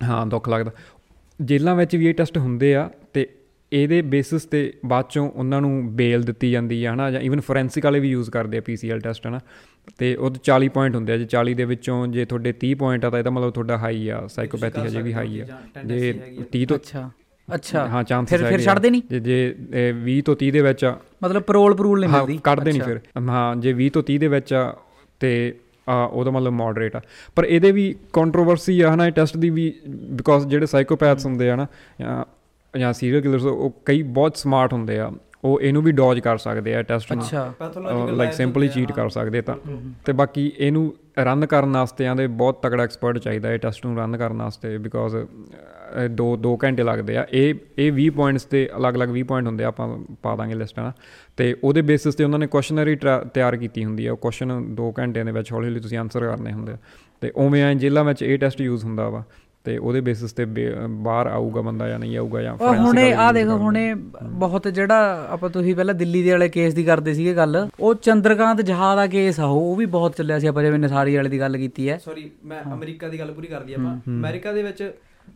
ਹਾਂ 0.07 0.25
ਦੁੱਖ 0.27 0.49
ਲੱਗਦਾ। 0.49 0.71
ਜੇਲ੍ਹਾਂ 1.41 1.75
ਵਿੱਚ 1.75 1.95
ਵੀ 1.95 2.07
ਇਹ 2.07 2.13
ਟੈਸਟ 2.13 2.37
ਹੁੰਦੇ 2.37 2.75
ਆ 2.75 2.89
ਤੇ 3.13 3.27
ਇਹਦੇ 3.71 4.01
ਬੇਸਿਸ 4.01 4.45
ਤੇ 4.45 4.73
ਬਾਅਦ 4.85 5.05
ਚੋਂ 5.09 5.31
ਉਹਨਾਂ 5.31 5.61
ਨੂੰ 5.61 5.95
ਬੇਲ 5.95 6.23
ਦਿੱਤੀ 6.23 6.51
ਜਾਂਦੀ 6.51 6.85
ਆ 6.85 6.93
ਹਨਾ 6.93 7.11
ਜਾਂ 7.11 7.21
ਇਵਨ 7.21 7.39
ਫੋਰੈਂਸਿਕ 7.41 7.85
ਵਾਲੇ 7.85 7.99
ਵੀ 7.99 8.09
ਯੂਜ਼ 8.09 8.29
ਕਰਦੇ 8.29 8.57
ਆ 8.57 8.61
ਪੀਸੀਐਲ 8.61 8.99
ਟੈਸਟ 8.99 9.27
ਹਨਾ। 9.27 9.39
ਤੇ 9.97 10.15
ਉਹ 10.15 10.31
40 10.49 10.67
ਪੁਆਇੰਟ 10.67 10.95
ਹੁੰਦੇ 10.95 11.13
ਆ 11.13 11.17
ਜੇ 11.17 11.25
40 11.25 11.53
ਦੇ 11.53 11.65
ਵਿੱਚੋਂ 11.65 12.07
ਜੇ 12.07 12.25
ਤੁਹਾਡੇ 12.25 12.53
30 12.65 12.73
ਪੁਆਇੰਟ 12.73 13.05
ਆ 13.05 13.09
ਤਾਂ 13.09 13.19
ਇਹਦਾ 13.19 13.29
ਮਤਲਬ 13.29 13.51
ਤੁਹਾਡਾ 13.51 13.77
ਹਾਈ 13.77 14.09
ਆ 14.09 14.27
ਸਾਈਕੋਪੈਥੀ 14.27 14.81
ਹਜੇ 14.81 15.01
ਵੀ 15.01 15.13
ਹਾਈ 15.13 15.39
ਆ। 15.39 15.45
ਜੇ 15.85 16.13
30 16.55 16.65
ਤੋਂ 16.65 16.77
ਅੱਛਾ। 16.77 17.11
ਅੱਛਾ। 17.47 17.87
ਹਾਂ 17.87 18.03
ਚਾਂਸਸ 18.03 18.29
ਫਿਰ 18.29 18.45
ਫਿਰ 18.45 18.59
ਛੱਡਦੇ 18.61 18.89
ਨਹੀਂ 18.89 19.01
ਜੇ 19.09 19.19
ਜੇ 19.19 19.55
ਇਹ 19.73 19.93
20 19.93 20.21
ਤੋਂ 20.21 20.35
30 20.43 20.51
ਦੇ 20.51 20.61
ਵਿੱਚ 20.61 20.85
ਆ। 20.85 20.97
ਮਤਲਬ 21.23 21.41
ਪਰੋਲ 21.41 21.75
ਪਰੂਲ 21.75 21.99
ਨਹੀਂ 21.99 22.09
ਹਾਂ 22.09 22.17
ਮਿਲਦੀ। 22.19 22.39
ਕੱਢਦੇ 22.43 22.71
ਨਹੀਂ 22.71 22.81
ਫਿਰ। 22.81 22.99
ਹਾਂ 23.29 23.55
ਜੇ 23.55 23.73
20 23.73 23.89
ਤੋਂ 23.89 24.03
30 24.03 24.17
ਦੇ 24.17 24.27
ਵਿੱਚ 24.27 24.53
ਆ 24.53 24.75
ਤੇ 25.19 25.53
ਆ 25.89 26.03
ਉਹਦਾ 26.03 26.31
ਮਤਲਬ 26.31 26.53
ਮੋਡਰੇਟ 26.53 26.95
ਆ। 26.95 27.01
ਪਰ 27.35 27.43
ਇਹਦੇ 27.43 27.71
ਵੀ 27.71 27.95
ਕੰਟਰੋਵਰਸੀ 28.13 28.81
ਆ 28.81 28.93
ਹਨਾ 28.93 29.07
ਇਹ 29.07 29.11
ਟੈਸਟ 29.11 29.37
ਦੀ 29.37 29.49
ਵੀ 29.49 29.73
ਬਿਕੋਜ਼ 29.89 30.47
ਜਿਹੜੇ 30.47 30.65
ਸਾਈਕੋਪੈਥਸ 30.65 31.25
ਹੁੰਦੇ 31.25 31.49
ਆ 31.49 31.55
ਨਾ 31.55 31.67
ਜਾਂ 32.01 32.25
ਜਾਂ 32.79 32.93
ਸੀਰੀਅਲ 32.93 33.21
ਕਿਲਰਸ 33.21 33.43
ਉਹ 33.43 33.81
ਕਈ 33.85 34.01
ਬਹੁਤ 34.01 34.37
ਸਮਾਰਟ 34.37 34.73
ਹੁੰਦੇ 34.73 34.99
ਆ। 34.99 35.11
ਉਹ 35.43 35.61
ਇਹਨੂੰ 35.61 35.83
ਵੀ 35.83 35.91
ਡੋਜ 35.91 36.19
ਕਰ 36.19 36.37
ਸਕਦੇ 36.37 36.75
ਆ 36.75 36.81
ਟੈਸਟ 36.81 37.13
ਨੂੰ। 37.13 37.23
ਅੱਛਾ। 37.23 37.53
ਲਾਈਕ 38.13 38.33
ਸਿੰਪਲੀ 38.33 38.67
ਚੀਟ 38.67 38.91
ਕਰ 38.91 39.09
ਸਕਦੇ 39.09 39.41
ਤਾਂ। 39.41 39.55
ਤੇ 40.05 40.13
ਬਾਕੀ 40.13 40.51
ਇਹਨੂੰ 40.57 40.93
ਰਨ 41.17 41.45
ਕਰਨ 41.45 41.71
ਵਾਸਤੇ 41.71 42.07
ਆਂਦੇ 42.07 42.25
ਬਹੁਤ 42.27 42.61
ਤਕੜਾ 42.61 42.83
ਐਕਸਪਰਟ 42.83 43.17
ਚਾਹੀਦਾ 43.17 43.51
ਇਹ 43.53 43.59
ਟੈਸਟ 43.59 43.85
ਨੂੰ 43.85 43.97
ਰਨ 43.97 44.17
ਕਰਨ 44.17 44.41
ਵਾਸਤੇ 44.41 44.77
ਬਿਕੋਜ਼ 44.77 45.15
ਦੋ 46.11 46.27
2 46.43 46.55
ਘੰਟੇ 46.63 46.83
ਲੱਗਦੇ 46.83 47.17
ਆ। 47.17 47.25
ਇਹ 47.31 47.53
ਇਹ 47.77 47.91
20 47.91 48.09
ਪੁਆਇੰਟਸ 48.09 48.43
ਤੇ 48.43 48.69
ਅਲੱਗ-ਅਲੱਗ 48.77 49.09
20 49.09 49.23
ਪੁਆਇੰਟ 49.23 49.47
ਹੁੰਦੇ 49.47 49.63
ਆ, 49.63 49.67
ਆਪਾਂ 49.67 49.87
ਪਾ 50.23 50.35
ਦਾਂਗੇ 50.35 50.55
ਲਿਸਟ 50.55 50.79
ਨਾ 50.79 50.91
ਤੇ 51.37 51.55
ਉਹਦੇ 51.63 51.81
ਬੇਸਿਸ 51.81 52.15
ਤੇ 52.15 52.23
ਉਹਨਾਂ 52.23 52.39
ਨੇ 52.39 52.47
ਕੁਐਸਚਨਰੀ 52.47 52.95
ਤਿਆਰ 53.33 53.57
ਕੀਤੀ 53.57 53.85
ਹੁੰਦੀ 53.85 54.05
ਆ। 54.05 54.11
ਉਹ 54.11 54.17
ਕੁਐਸਚਨ 54.17 54.75
2 54.75 54.91
ਘੰਟਿਆਂ 54.99 55.25
ਦੇ 55.25 55.31
ਵਿੱਚ 55.31 55.51
ਹੌਲੀ-ਹੌਲੀ 55.51 55.79
ਤੁਸੀਂ 55.79 55.97
ਆਨਸਰ 55.97 56.25
ਕਰਨੇ 56.25 56.51
ਹੁੰਦੇ 56.53 56.73
ਆ। 56.73 56.77
ਤੇ 57.21 57.31
ਉਵੇਂ 57.35 57.63
ਆ 57.63 57.73
ਜੇਲ੍ਹਾਂ 57.73 58.03
ਵਿੱਚ 58.03 58.23
ਇਹ 58.23 58.37
ਟੈਸਟ 58.37 58.61
ਯੂਜ਼ 58.61 58.85
ਹੁੰਦਾ 58.85 59.09
ਵਾ। 59.09 59.23
ਤੇ 59.63 59.77
ਉਹਦੇ 59.77 60.01
ਬੇਸਿਸ 60.01 60.33
ਤੇ 60.33 60.45
ਬਾਹਰ 60.89 61.27
ਆਊਗਾ 61.27 61.61
ਬੰਦਾ 61.61 61.87
ਜਾਂ 61.87 61.99
ਨਹੀਂ 61.99 62.17
ਆਊਗਾ 62.17 62.41
ਜਾਂ 62.41 62.57
ਫੋਰੈਂਸਿਕ 62.57 62.81
ਹੁਣੇ 62.81 63.13
ਆ 63.13 63.31
ਦੇਖੋ 63.31 63.57
ਹੁਣੇ 63.57 63.93
ਬਹੁਤ 64.31 64.67
ਜਿਹੜਾ 64.67 65.27
ਆਪਾਂ 65.29 65.49
ਤੁਸੀਂ 65.49 65.75
ਪਹਿਲਾਂ 65.75 65.93
ਦਿੱਲੀ 65.93 66.23
ਦੇ 66.23 66.31
ਵਾਲੇ 66.31 66.49
ਕੇਸ 66.49 66.73
ਦੀ 66.73 66.83
ਕਰਦੇ 66.83 67.13
ਸੀਗੇ 67.13 67.35
ਗੱਲ 67.35 67.69
ਉਹ 67.79 67.95
ਚੰਦਰਕਾਂਤ 67.95 68.61
ਜਹਾ 68.61 68.95
ਦਾ 68.95 69.07
ਕੇਸ 69.07 69.39
ਆ 69.39 69.45
ਉਹ 69.45 69.75
ਵੀ 69.75 69.85
ਬਹੁਤ 69.85 70.15
ਚੱਲਿਆ 70.15 70.39
ਸੀ 70.39 70.47
ਆਪਾਂ 70.47 70.63
ਜਿਵੇਂ 70.63 70.79
ਨਸਾਰੀ 70.79 71.15
ਵਾਲੇ 71.15 71.29
ਦੀ 71.29 71.39
ਗੱਲ 71.39 71.57
ਕੀਤੀ 71.57 71.89
ਹੈ। 71.89 71.97
ਸੌਰੀ 71.97 72.31
ਮੈਂ 72.45 72.63
ਅਮਰੀਕਾ 72.73 73.07
ਦੀ 73.07 73.19
ਗੱਲ 73.19 73.31
ਪੂਰੀ 73.31 73.47
ਕਰ 73.47 73.65
ਲਈ 73.65 73.73
ਆਪਾਂ। 73.73 73.97
ਅਮਰੀਕਾ 74.07 74.51
ਦੇ 74.51 74.63
ਵਿੱਚ 74.63 74.93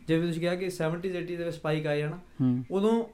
ਜਿਵੇਂ 0.08 0.26
ਤੁਸੀਂ 0.26 0.40
ਕਿਹਾ 0.40 0.54
ਕਿ 0.54 0.66
70s 0.66 1.16
80s 1.20 1.26
ਦੇ 1.26 1.44
ਵਿੱਚ 1.44 1.56
ਸਪਾਈਕ 1.56 1.86
ਆਏ 1.86 2.02
ਹਨਾ 2.02 2.18
ਉਦੋਂ 2.70 3.04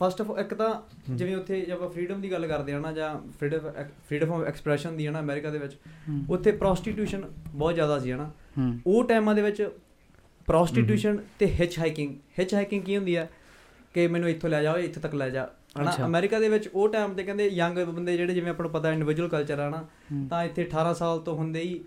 ਫਸਟ 0.00 0.20
ਆਫ 0.20 0.38
ਇੱਕ 0.40 0.54
ਤਾਂ 0.54 0.74
ਜਿਵੇਂ 1.14 1.36
ਉੱਥੇ 1.36 1.60
ਜੇ 1.60 1.72
ਆਪਾਂ 1.72 1.88
ਫਰੀडम 1.88 2.20
ਦੀ 2.20 2.32
ਗੱਲ 2.32 2.46
ਕਰਦੇ 2.46 2.72
ਹਾਂ 2.72 2.80
ਨਾ 2.80 2.92
ਜਾਂ 2.92 3.14
ਫਰੀडम 3.40 3.58
ਫਰੀडਮ 4.08 4.32
ਆਫ 4.32 4.44
ਐਕਸਪ੍ਰੈਸ਼ਨ 4.44 4.96
ਦੀ 4.96 5.06
ਹੈ 5.06 5.10
ਨਾ 5.10 5.20
ਅਮਰੀਕਾ 5.20 5.50
ਦੇ 5.50 5.58
ਵਿੱਚ 5.58 5.76
ਉੱਥੇ 6.28 6.52
ਪ੍ਰੋਸਟੀਟਿਊਸ਼ਨ 6.52 7.22
ਬਹੁਤ 7.48 7.74
ਜ਼ਿਆਦਾ 7.74 7.98
ਸੀ 7.98 8.10
ਹੈ 8.10 8.16
ਨਾ 8.16 8.30
ਉਹ 8.86 9.04
ਟਾਈਮਾਂ 9.04 9.34
ਦੇ 9.34 9.42
ਵਿੱਚ 9.42 9.68
ਪ੍ਰੋਸਟੀਟਿਊਸ਼ਨ 10.48 11.18
ਤੇ 11.38 11.46
ਹਿਚ 11.60 11.78
ਹਾਈਕਿੰਗ 11.78 12.14
ਹਿਚ 12.38 12.54
ਹਾਈਕਿੰਗ 12.54 12.82
ਕੀ 12.82 12.96
ਹੁੰਦੀ 12.96 13.16
ਹੈ 13.16 13.28
ਕਿ 13.94 14.06
ਮੈਨੂੰ 14.06 14.28
ਇੱਥੋਂ 14.28 14.50
ਲੈ 14.50 14.62
ਜਾਓ 14.62 14.76
ਇੱਥੇ 14.78 15.00
ਤੱਕ 15.00 15.14
ਲੈ 15.14 15.28
ਜਾ। 15.30 15.48
ਹਣਾ 15.78 15.92
ਅਮਰੀਕਾ 16.06 16.38
ਦੇ 16.38 16.48
ਵਿੱਚ 16.48 16.68
ਉਹ 16.68 16.88
ਟਾਈਮ 16.88 17.14
ਤੇ 17.14 17.22
ਕਹਿੰਦੇ 17.22 17.46
ਯੰਗ 17.48 17.78
ਬੰਦੇ 17.78 18.16
ਜਿਹੜੇ 18.16 18.34
ਜਿਵੇਂ 18.34 18.50
ਆਪਾਂ 18.50 18.62
ਨੂੰ 18.62 18.70
ਪਤਾ 18.72 18.92
ਇੰਡੀਵਿਜੂਅਲ 18.92 19.28
ਕਲਚਰ 19.28 19.58
ਆ 19.58 19.68
ਨਾ 19.70 19.84
ਤਾਂ 20.30 20.44
ਇੱਥੇ 20.44 20.64
18 20.66 20.92
ਸਾਲ 20.94 21.18
ਤੋਂ 21.18 21.34
ਹੁੰਦੇ 21.36 21.60
ਹੀ 21.60 21.80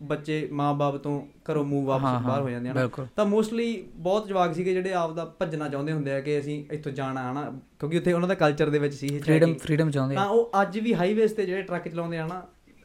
ਬੱਚੇ 0.00 0.36
ਮਾਪੇ 0.52 0.98
ਤੋਂ 0.98 1.20
ਘਰੋਂ 1.50 1.64
ਮੂਵ 1.64 1.84
ਵਾਪਸ 1.86 2.22
ਬਾਹਰ 2.22 2.40
ਹੋ 2.40 2.50
ਜਾਂਦੇ 2.50 2.70
ਹਨ 2.70 2.74
ਤਾਂ 3.16 3.24
ਮੋਸਟਲੀ 3.24 3.84
ਬਹੁਤ 3.96 4.26
ਜਵਾਕ 4.28 4.54
ਸੀਗੇ 4.54 4.72
ਜਿਹੜੇ 4.72 4.92
ਆਪ 4.92 5.12
ਦਾ 5.12 5.24
ਭੱਜਣਾ 5.40 5.68
ਚਾਹੁੰਦੇ 5.68 5.92
ਹੁੰਦੇ 5.92 6.12
ਆ 6.12 6.20
ਕਿ 6.20 6.38
ਅਸੀਂ 6.38 6.64
ਇੱਥੋਂ 6.72 6.92
ਜਾਣਾ 6.92 7.30
ਹਨਾ। 7.32 7.42
ਕਿਉਂਕਿ 7.78 7.98
ਉੱਥੇ 7.98 8.12
ਉਹਨਾਂ 8.12 8.28
ਦਾ 8.28 8.34
ਕਲਚਰ 8.34 8.70
ਦੇ 8.70 8.78
ਵਿੱਚ 8.78 8.94
ਸੀ 8.94 9.06
ਇਹ 9.06 9.20
ਫਰੀडम 9.20 9.54
ਫਰੀडम 9.58 9.90
ਚਾਹੁੰਦੇ 9.90 10.14
ਤਾਂ 10.14 10.26
ਉਹ 10.28 10.50
ਅੱਜ 10.62 10.78
ਵੀ 10.78 10.94
ਹਾਈਵੇਜ਼ 10.94 11.34
ਤੇ 11.34 11.46
ਜਿਹੜੇ 11.46 11.62
ਟਰੱਕ 11.62 11.88
ਚਲਾਉਂਦੇ 11.88 12.18
ਹਨਾ 12.18 12.42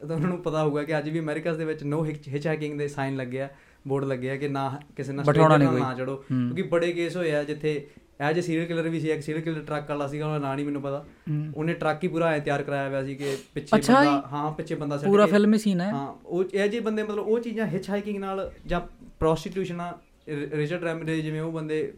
ਤਾਂ 0.08 0.16
ਉਹਨਾਂ 0.16 0.28
ਨੂੰ 0.28 0.38
ਪਤਾ 0.42 0.62
ਹੋਊਗਾ 0.64 0.82
ਕਿ 0.82 0.98
ਅੱਜ 0.98 1.08
ਵੀ 1.08 1.18
ਅਮਰੀਕਾਸ 1.20 1.56
ਦੇ 1.56 1.64
ਵਿੱਚ 1.64 1.82
ਨੋ 1.84 2.04
ਹਿਚ 2.04 2.46
ਹਾਈਕਿੰਗ 2.46 2.78
ਦੇ 2.78 2.88
ਸਾਈਨ 2.88 3.16
ਲੱਗੇ 3.16 3.40
ਆ। 3.40 3.48
ਬੋਰਡ 3.88 4.04
ਲੱਗੇ 4.04 4.30
ਆ 4.30 4.36
ਕਿ 4.36 4.48
ਨਾ 4.48 4.80
ਕਿਸੇ 4.96 5.12
ਨਾਲ 5.12 5.24
ਬਿਠਾਉਣਾ 5.24 5.56
ਨਹੀਂ। 5.56 5.68
ਨਾ 5.68 5.94
ਚੜੋ 5.94 6.14
ਹੂੰ। 6.14 6.22
ਕਿਉਂਕਿ 6.22 6.62
ਬੜੇ 6.62 6.92
ਕੇਸ 6.92 7.16
ਹੋਏ 7.16 7.34
ਆ 7.34 7.44
ਜਿੱਥੇ 7.44 7.86
ਐਜ 8.20 8.40
ਸੀਰੀਅਲ 8.40 8.66
ਕਿਲਰ 8.66 8.88
ਵੀ 8.88 9.00
ਸੀ 9.00 9.10
ਇੱਕ 9.10 9.22
ਸੀਰੀਅਲ 9.22 9.42
ਕਿਲਰ 9.44 9.62
ਟਰੱਕ 9.62 9.90
ਵਾਲਾ 9.90 10.06
ਸੀਗਾ 10.06 10.26
ਉਹਦਾ 10.26 10.38
ਨਾਂ 10.38 10.54
ਨਹੀਂ 10.56 10.66
ਮੈਨੂੰ 10.66 10.82
ਪਤਾ 10.82 11.04
ਹੂੰ। 11.30 11.52
ਉਹਨੇ 11.56 11.74
ਟਰੱਕ 11.74 12.04
ਹੀ 12.04 12.08
ਪੂਰਾ 12.08 12.26
ਐ 12.26 12.38
ਤਿਆਰ 12.38 12.62
ਕਰਾਇਆ 12.62 12.88
ਹੋਇਆ 12.88 13.04
ਸੀ 13.04 13.14
ਕਿ 13.14 13.36
ਪਿੱਛੇ 13.54 13.76
ਬੰਦਾ 13.76 14.04
ਜੀ। 14.04 14.22
ਹਾਂ 14.32 14.52
ਪਿੱਛੇ 14.52 14.74
ਬੰਦਾ 14.74 14.98
ਸਿੱਟ 14.98 15.08
ਪੂਰਾ 15.08 15.26
ਫਿਲਮੀ 15.26 15.58
ਸੀਨ 15.58 15.80
ਹੈ 15.80 15.90
ਹਾਂ 15.90 16.14
ਉਹ 16.26 16.44
ਇਹ 16.54 16.68
ਜਿਹੇ 16.68 16.80
ਬੰਦੇ 16.82 17.02
ਮਤਲਬ 17.02 17.18
ਉਹ 17.18 17.40
ਚੀਜ਼ਾਂ 17.40 17.66
ਹਿਚ 17.66 17.90
ਹਾਈਕਿੰਗ 17.90 18.18
ਨਾਲ 18.18 18.52
ਜਾਂ 18.66 18.80
ਪ੍ਰੋਸਟੀਟਿਊਸ਼ਨ 19.18 19.80
ਆ 19.80 19.98
ਰਿਚਰਡ 20.28 20.82
ਰੈਮਡੇ 20.84 21.20
ਜਿਵੇਂ 21.22 21.40
ਉਹ 21.40 21.52
ਬੰਦੇ 21.52 21.92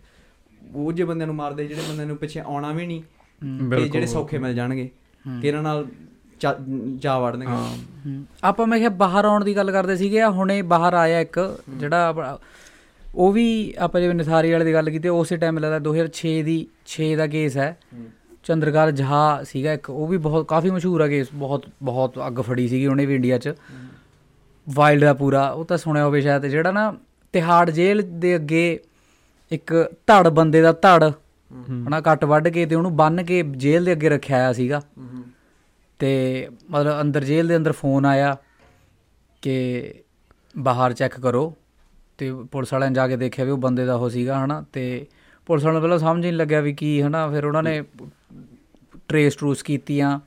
ਉਹ 0.74 0.92
ਜੇ 0.92 1.04
ਬੰਦਿਆਂ 1.04 1.26
ਨੂੰ 1.26 1.36
ਮਾਰਦੇ 1.36 1.66
ਜਿਹੜੇ 1.66 1.82
ਬੰਦਿਆਂ 1.88 2.06
ਨੂੰ 2.06 2.16
ਪਿੱਛੇ 2.16 2.40
ਆਉਣਾ 2.40 2.72
ਵੀ 2.72 2.86
ਨਹੀਂ 2.86 3.02
ਹੂੰ। 3.02 3.70
ਤੇ। 3.70 3.88
ਜਿਹੜੇ 3.88 4.06
ਸੌਖੇ 4.06 4.38
ਮਿਲ 4.38 4.54
ਜਾਣਗੇ 4.54 4.90
ਹੂੰ। 5.26 5.40
ਕਿ 5.40 5.48
ਇਹਨਾਂ 5.48 5.62
ਨਾਲ 5.62 5.86
ਜਾ 6.96 7.18
ਵੜਨਗੇ। 7.18 7.46
ਆਪਾਂ 8.44 8.66
ਮੈਂ 8.66 8.78
ਕਿਹਾ 8.78 8.88
ਬਾਹਰ 8.88 9.24
ਆਉਣ 9.24 9.44
ਦੀ 9.44 9.56
ਗੱਲ 9.56 9.70
ਕਰਦੇ 9.70 9.96
ਸੀਗੇ 9.96 10.20
ਆ 10.20 10.30
ਹੁਣੇ 10.30 10.62
ਬਾਹਰ 10.62 10.94
ਆਇਆ 10.94 11.20
ਇੱਕ 11.20 11.38
ਜਿਹੜਾ 11.76 12.38
ਉਹ 13.14 13.32
ਵੀ 13.32 13.74
ਆਪਾਂ 13.78 14.00
ਜਿਵੇਂ 14.00 14.14
ਨਿਥਾਰੀ 14.14 14.52
ਵਾਲੇ 14.52 14.64
ਦੀ 14.64 14.72
ਗੱਲ 14.72 14.90
ਕੀਤੀ 14.90 15.08
ਉਸੇ 15.08 15.36
ਟਾਈਮ 15.36 15.58
ਲੱਗਦਾ 15.58 15.78
2006 15.80 16.32
ਦੀ 16.42 16.56
6 16.88 17.08
ਦਾ 17.16 17.26
ਕੇਸ 17.26 17.56
ਹੈ। 17.56 17.76
ਚੰਦਰਕਾਰ 18.44 18.90
ਜਹਾ 18.90 19.22
ਸੀਗਾ 19.44 19.72
ਇੱਕ 19.72 19.90
ਉਹ 19.90 20.06
ਵੀ 20.08 20.16
ਬਹੁਤ 20.16 20.46
ਕਾਫੀ 20.48 20.70
ਮਸ਼ਹੂਰ 20.70 21.00
ਆ 21.00 21.08
ਕੇਸ 21.08 21.28
ਬਹੁਤ 21.34 21.66
ਬਹੁਤ 21.82 22.18
ਅੱਗ 22.26 22.40
ਫੜੀ 22.40 22.68
ਸੀਗੀ 22.68 22.86
ਉਹਨੇ 22.86 23.06
ਵੀ 23.06 23.14
ਇੰਡੀਆ 23.14 23.38
'ਚ। 23.38 23.54
ਵਾਈਲਡ 24.66 25.04
ਦਾ 25.04 25.14
ਪੂਰਾ 25.14 25.48
ਉਹ 25.50 25.64
ਤਾਂ 25.64 25.78
ਸੁਣਿਆ 25.78 26.04
ਹੋਵੇ 26.04 26.20
ਸ਼ਾਇਦ 26.20 26.46
ਜਿਹੜਾ 26.46 26.70
ਨਾ 26.72 26.92
ਤਿਹਾੜ 27.32 27.70
ਜੇਲ੍ਹ 27.70 28.02
ਦੇ 28.02 28.34
ਅੱਗੇ 28.36 28.62
ਇੱਕ 29.50 29.72
ਧੜ 30.06 30.28
ਬੰਦੇ 30.28 30.62
ਦਾ 30.62 30.72
ਧੜ 30.72 31.10
ਹਨਾ 31.86 32.00
ਕੱਟ 32.00 32.24
ਵੱਢ 32.24 32.48
ਕੇ 32.48 32.66
ਤੇ 32.66 32.74
ਉਹਨੂੰ 32.74 32.96
ਬੰਨ 32.96 33.22
ਕੇ 33.22 33.42
ਜੇਲ੍ਹ 33.56 33.84
ਦੇ 33.84 33.92
ਅੱਗੇ 33.92 34.08
ਰੱਖਿਆ 34.08 34.48
ਆ 34.48 34.52
ਸੀਗਾ। 34.52 34.82
ਤੇ 36.00 36.48
ਮਤਲਬ 36.70 37.00
ਅੰਦਰ 37.00 37.24
ਜੇਲ੍ਹ 37.24 37.48
ਦੇ 37.48 37.56
ਅੰਦਰ 37.56 37.72
ਫੋਨ 37.72 38.06
ਆਇਆ 38.06 38.36
ਕਿ 39.42 39.94
ਬਾਹਰ 40.58 40.92
ਚੈੱਕ 40.92 41.20
ਕਰੋ 41.20 41.52
ਤੇ 42.18 42.30
ਪੁਲਿਸ 42.52 42.72
ਵਾਲਿਆਂ 42.72 42.90
ਜਾ 42.90 43.06
ਕੇ 43.08 43.16
ਦੇਖਿਆ 43.16 43.44
ਵੀ 43.44 43.50
ਉਹ 43.50 43.58
ਬੰਦੇ 43.58 43.84
ਦਾ 43.86 43.94
ਉਹ 43.94 44.08
ਸੀਗਾ 44.10 44.44
ਹਨਾ? 44.44 44.64
ਤੇ 44.72 45.06
ਪੁਲਿਸ 45.48 45.64
ਵਾਲਿਆਂ 45.64 45.72
ਨੂੰ 45.74 45.82
ਪਹਿਲਾਂ 45.82 45.98
ਸਮਝ 45.98 46.16
ਹੀ 46.16 46.20
ਨਹੀਂ 46.22 46.32
ਲੱਗਿਆ 46.32 46.60
ਵੀ 46.60 46.72
ਕੀ 46.72 47.00
ਹਨਾ? 47.02 47.28
ਫਿਰ 47.30 47.44
ਉਹਨਾਂ 47.44 47.62
ਨੇ 47.62 47.82
ਟਰੇਸ 49.08 49.34
ਟਰੂਸ 49.36 49.62
ਕੀਤੀਆਂ 49.62 50.18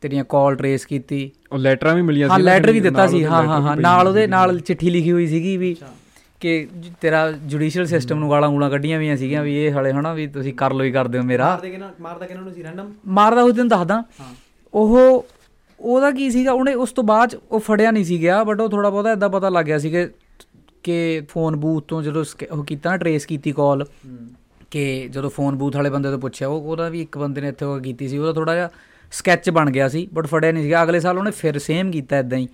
ਤੇਰੀਆਂ 0.00 0.24
ਕਾਲ 0.28 0.56
ਟਰੇਸ 0.56 0.84
ਕੀਤੀ। 0.86 1.30
ਉਹ 1.52 1.58
ਲੈਟਰਾਂ 1.58 1.94
ਵੀ 1.94 2.02
ਮਿਲੀਆਂ 2.02 2.28
ਹਾਂ 2.28 2.38
ਨਾ 2.38 2.44
ਲੈਟਰ 2.44 2.72
ਵੀ 2.72 2.80
ਦਿੱਤਾ 2.80 3.06
ਸੀ 3.06 3.24
ਹਾਂ 3.24 3.42
ਹਾਂ 3.42 3.60
ਹਾਂ 3.62 3.76
ਨਾਲ 3.76 4.08
ਉਹਦੇ 4.08 4.20
ਸੀ। 4.20 4.26
ਨਾਲ 4.26 4.58
ਚਿੱਠੀ 4.60 4.90
ਲਿਖੀ 4.90 5.12
ਹੋਈ 5.12 5.26
ਸੀਗੀ 5.26 5.56
ਵੀ 5.56 5.76
ਕਿ 6.40 6.66
ਤੇਰਾ 7.00 7.30
ਜੁਡੀਸ਼ੀਅਲ 7.32 7.86
ਸਿਸਟਮ 7.86 8.18
ਨੂੰ 8.18 8.30
ਗਾਲਾਂ 8.30 8.48
ਗੂਲਾਂ 8.48 8.70
ਕੱਢੀਆਂ 8.70 8.98
ਵੀਆਂ 8.98 9.16
ਸੀਗੀਆਂ 9.16 9.42
ਵੀ 9.42 9.56
ਇਹ 9.56 9.72
ਹਲੇ 9.72 9.92
ਹਨਾ? 9.92 10.12
ਵੀ 10.14 10.26
ਤੁਸੀਂ 10.26 10.54
ਕਰ 10.54 10.72
ਲੋ 10.72 10.84
ਹੀ 10.84 10.90
ਕਰਦੇ 10.92 11.18
ਹੋ 11.18 11.22
ਮੇਰਾ। 11.22 11.48
ਮਾਰਦੇ 12.00 12.26
ਕਿਨਾਂ 12.26 12.42
ਨੂੰ 12.42 12.52
ਸੀ? 12.52 12.62
ਰੈਂਡਮ 12.62 12.92
ਮਾਰਦਾ 13.06 13.42
ਉਹ 13.42 13.52
ਤੈਨੂੰ 13.52 13.68
ਦੱਸਦਾ। 13.68 14.02
ਹਾਂ। 14.20 14.32
ਉਹ 14.74 15.26
ਉਹਦਾ 15.80 16.10
ਕੀ 16.10 16.30
ਸੀਗਾ? 16.30 16.52
ਉਹਨੇ 16.52 16.74
ਉਸ 16.74 16.92
ਤੋਂ 16.92 17.04
ਬਾਅਦ 17.04 17.34
ਉਹ 17.50 17.60
ਫੜਿਆ 17.60 17.90
ਨਹੀਂ 17.90 18.04
ਸੀ 18.04 18.20
ਗਿਆ 18.20 18.44
ਬਟ 18.44 18.60
ਉਹ 18.60 18.68
ਥੋੜਾ 18.68 18.90
ਬਹੁਤਾ 18.90 19.12
ਇਦਾਂ 19.12 19.28
ਪਤਾ 19.28 19.48
ਲੱਗ 19.48 19.64
ਗਿਆ 19.64 19.78
ਸੀ 19.78 19.90
ਕਿ 19.90 20.08
ਕਿ 20.82 21.22
ਫੋਨ 21.28 21.56
ਬੂਥ 21.56 21.84
ਤੋਂ 21.84 22.02
ਜਦੋਂ 22.02 22.24
ਉਹ 22.52 22.64
ਕੀਤਾ 22.64 22.90
ਨਾ 22.90 22.96
ਟਰੇਸ 22.96 23.26
ਕੀਤੀ 23.26 23.52
ਕਾਲ 23.52 23.86
ਕਿ 24.70 25.08
ਜਦੋਂ 25.10 25.30
ਫੋਨ 25.30 25.56
ਬੂਥ 25.56 25.76
ਵਾਲੇ 25.76 25.90
ਬੰਦੇ 25.90 26.10
ਤੋਂ 26.10 26.18
ਪੁੱਛਿਆ 26.18 26.48
ਉਹ 26.48 26.60
ਉਹਦਾ 26.60 26.88
ਵੀ 26.88 27.02
ਇੱਕ 27.02 27.18
ਬੰਦੇ 27.18 27.40
ਨੇ 27.40 27.48
ਇੱਥੇ 27.48 27.64
ਉਹ 27.64 27.80
ਕੀਤੀ 27.80 28.08
ਸੀ 28.08 28.18
ਉਹਦਾ 28.18 28.32
ਥੋੜਾ 28.32 28.54
ਜਿਹਾ 28.54 28.70
ਸਕੈਚ 29.12 29.50
ਬਣ 29.50 29.70
ਗਿਆ 29.70 29.88
ਸੀ 29.88 30.08
ਬਟ 30.14 30.26
ਫੜਿਆ 30.26 30.52
ਨਹੀਂ 30.52 30.64
ਸੀਗਾ। 30.64 30.82
ਅਗਲੇ 30.82 31.00
ਸਾਲ 31.00 31.18
ਉਹਨੇ 31.18 31.30
ਫਿਰ 31.30 31.58
ਸੇਮ 31.58 31.90
ਕੀਤਾ 31.90 32.18
ਇਦਾਂ 32.18 32.38
ਹੀ। 32.38 32.48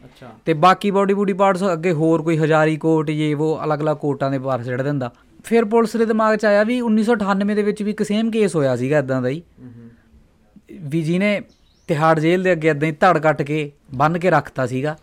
ਤੇ 0.45 0.55
ਬਾਕੀ 0.55 0.91
ਬਾਡੀ 0.91 1.15
ਬੂਡੀ 1.15 1.33
ਪਾਰਟਸ 1.33 1.63
ਅੱਗੇ 1.73 1.93
ਹੋਰ 1.93 2.23
ਕੋਈ 2.23 2.39
ਹਜ਼ਾਰੀ 2.39 2.77
ਕੋਟ 2.77 3.11
ਇਹ 3.11 3.37
ਉਹ 3.37 3.65
ਅਲੱਗ-ਅਲੱਗ 3.65 3.97
ਕੋਟਾਂ 3.97 4.31
ਦੇ 4.31 4.39
ਬਾਹਰ 4.39 4.65
ਛੱਡ 4.65 4.83
ਦਿੰਦਾ। 4.83 5.13
ਫਿਰ 5.45 5.65
ਪੁਲਿਸ 5.65 5.97
ਦੇ 5.97 6.07
ਦਿਮਾਗ 6.07 6.37
'ਚ 6.37 6.45
ਆਇਆ 6.45 6.65
ਵੀ 6.65 6.81
1998 6.81 7.55
ਦੇ 7.55 7.63
ਵਿੱਚ 7.63 7.83
ਵੀ 7.83 7.91
ਇੱਕ 7.91 8.03
ਸੇਮ 8.03 8.31
ਕੇਸ 8.31 8.57
ਹੋਇਆ 8.57 8.77
ਸੀਗਾ 8.77 8.99
ਇਦਾਂ 8.99 9.23
ਦਾ 9.23 9.29
ਹੀ। 9.29 9.43
ਵੀ 10.81 11.03
ਜਿਹਨੇ 11.03 11.43
ਤਿਹਾੜ 11.91 12.21
ਜੇਲ੍ਹ 12.21 12.45
ਦੇ 12.45 12.53
ਅੱਗੇ 12.53 12.69
ਇਦਾਂ 12.69 12.89
ਹੀ 12.89 12.93
ਧੜ 12.93 13.19
ਕੱਟ 13.19 13.43
ਕੇ 13.43 13.73
ਬੰਨ 13.95 14.19
ਕੇ 14.19 14.31
ਰੱਖਤਾ 14.31 14.67
ਸੀਗਾ। 14.67 14.97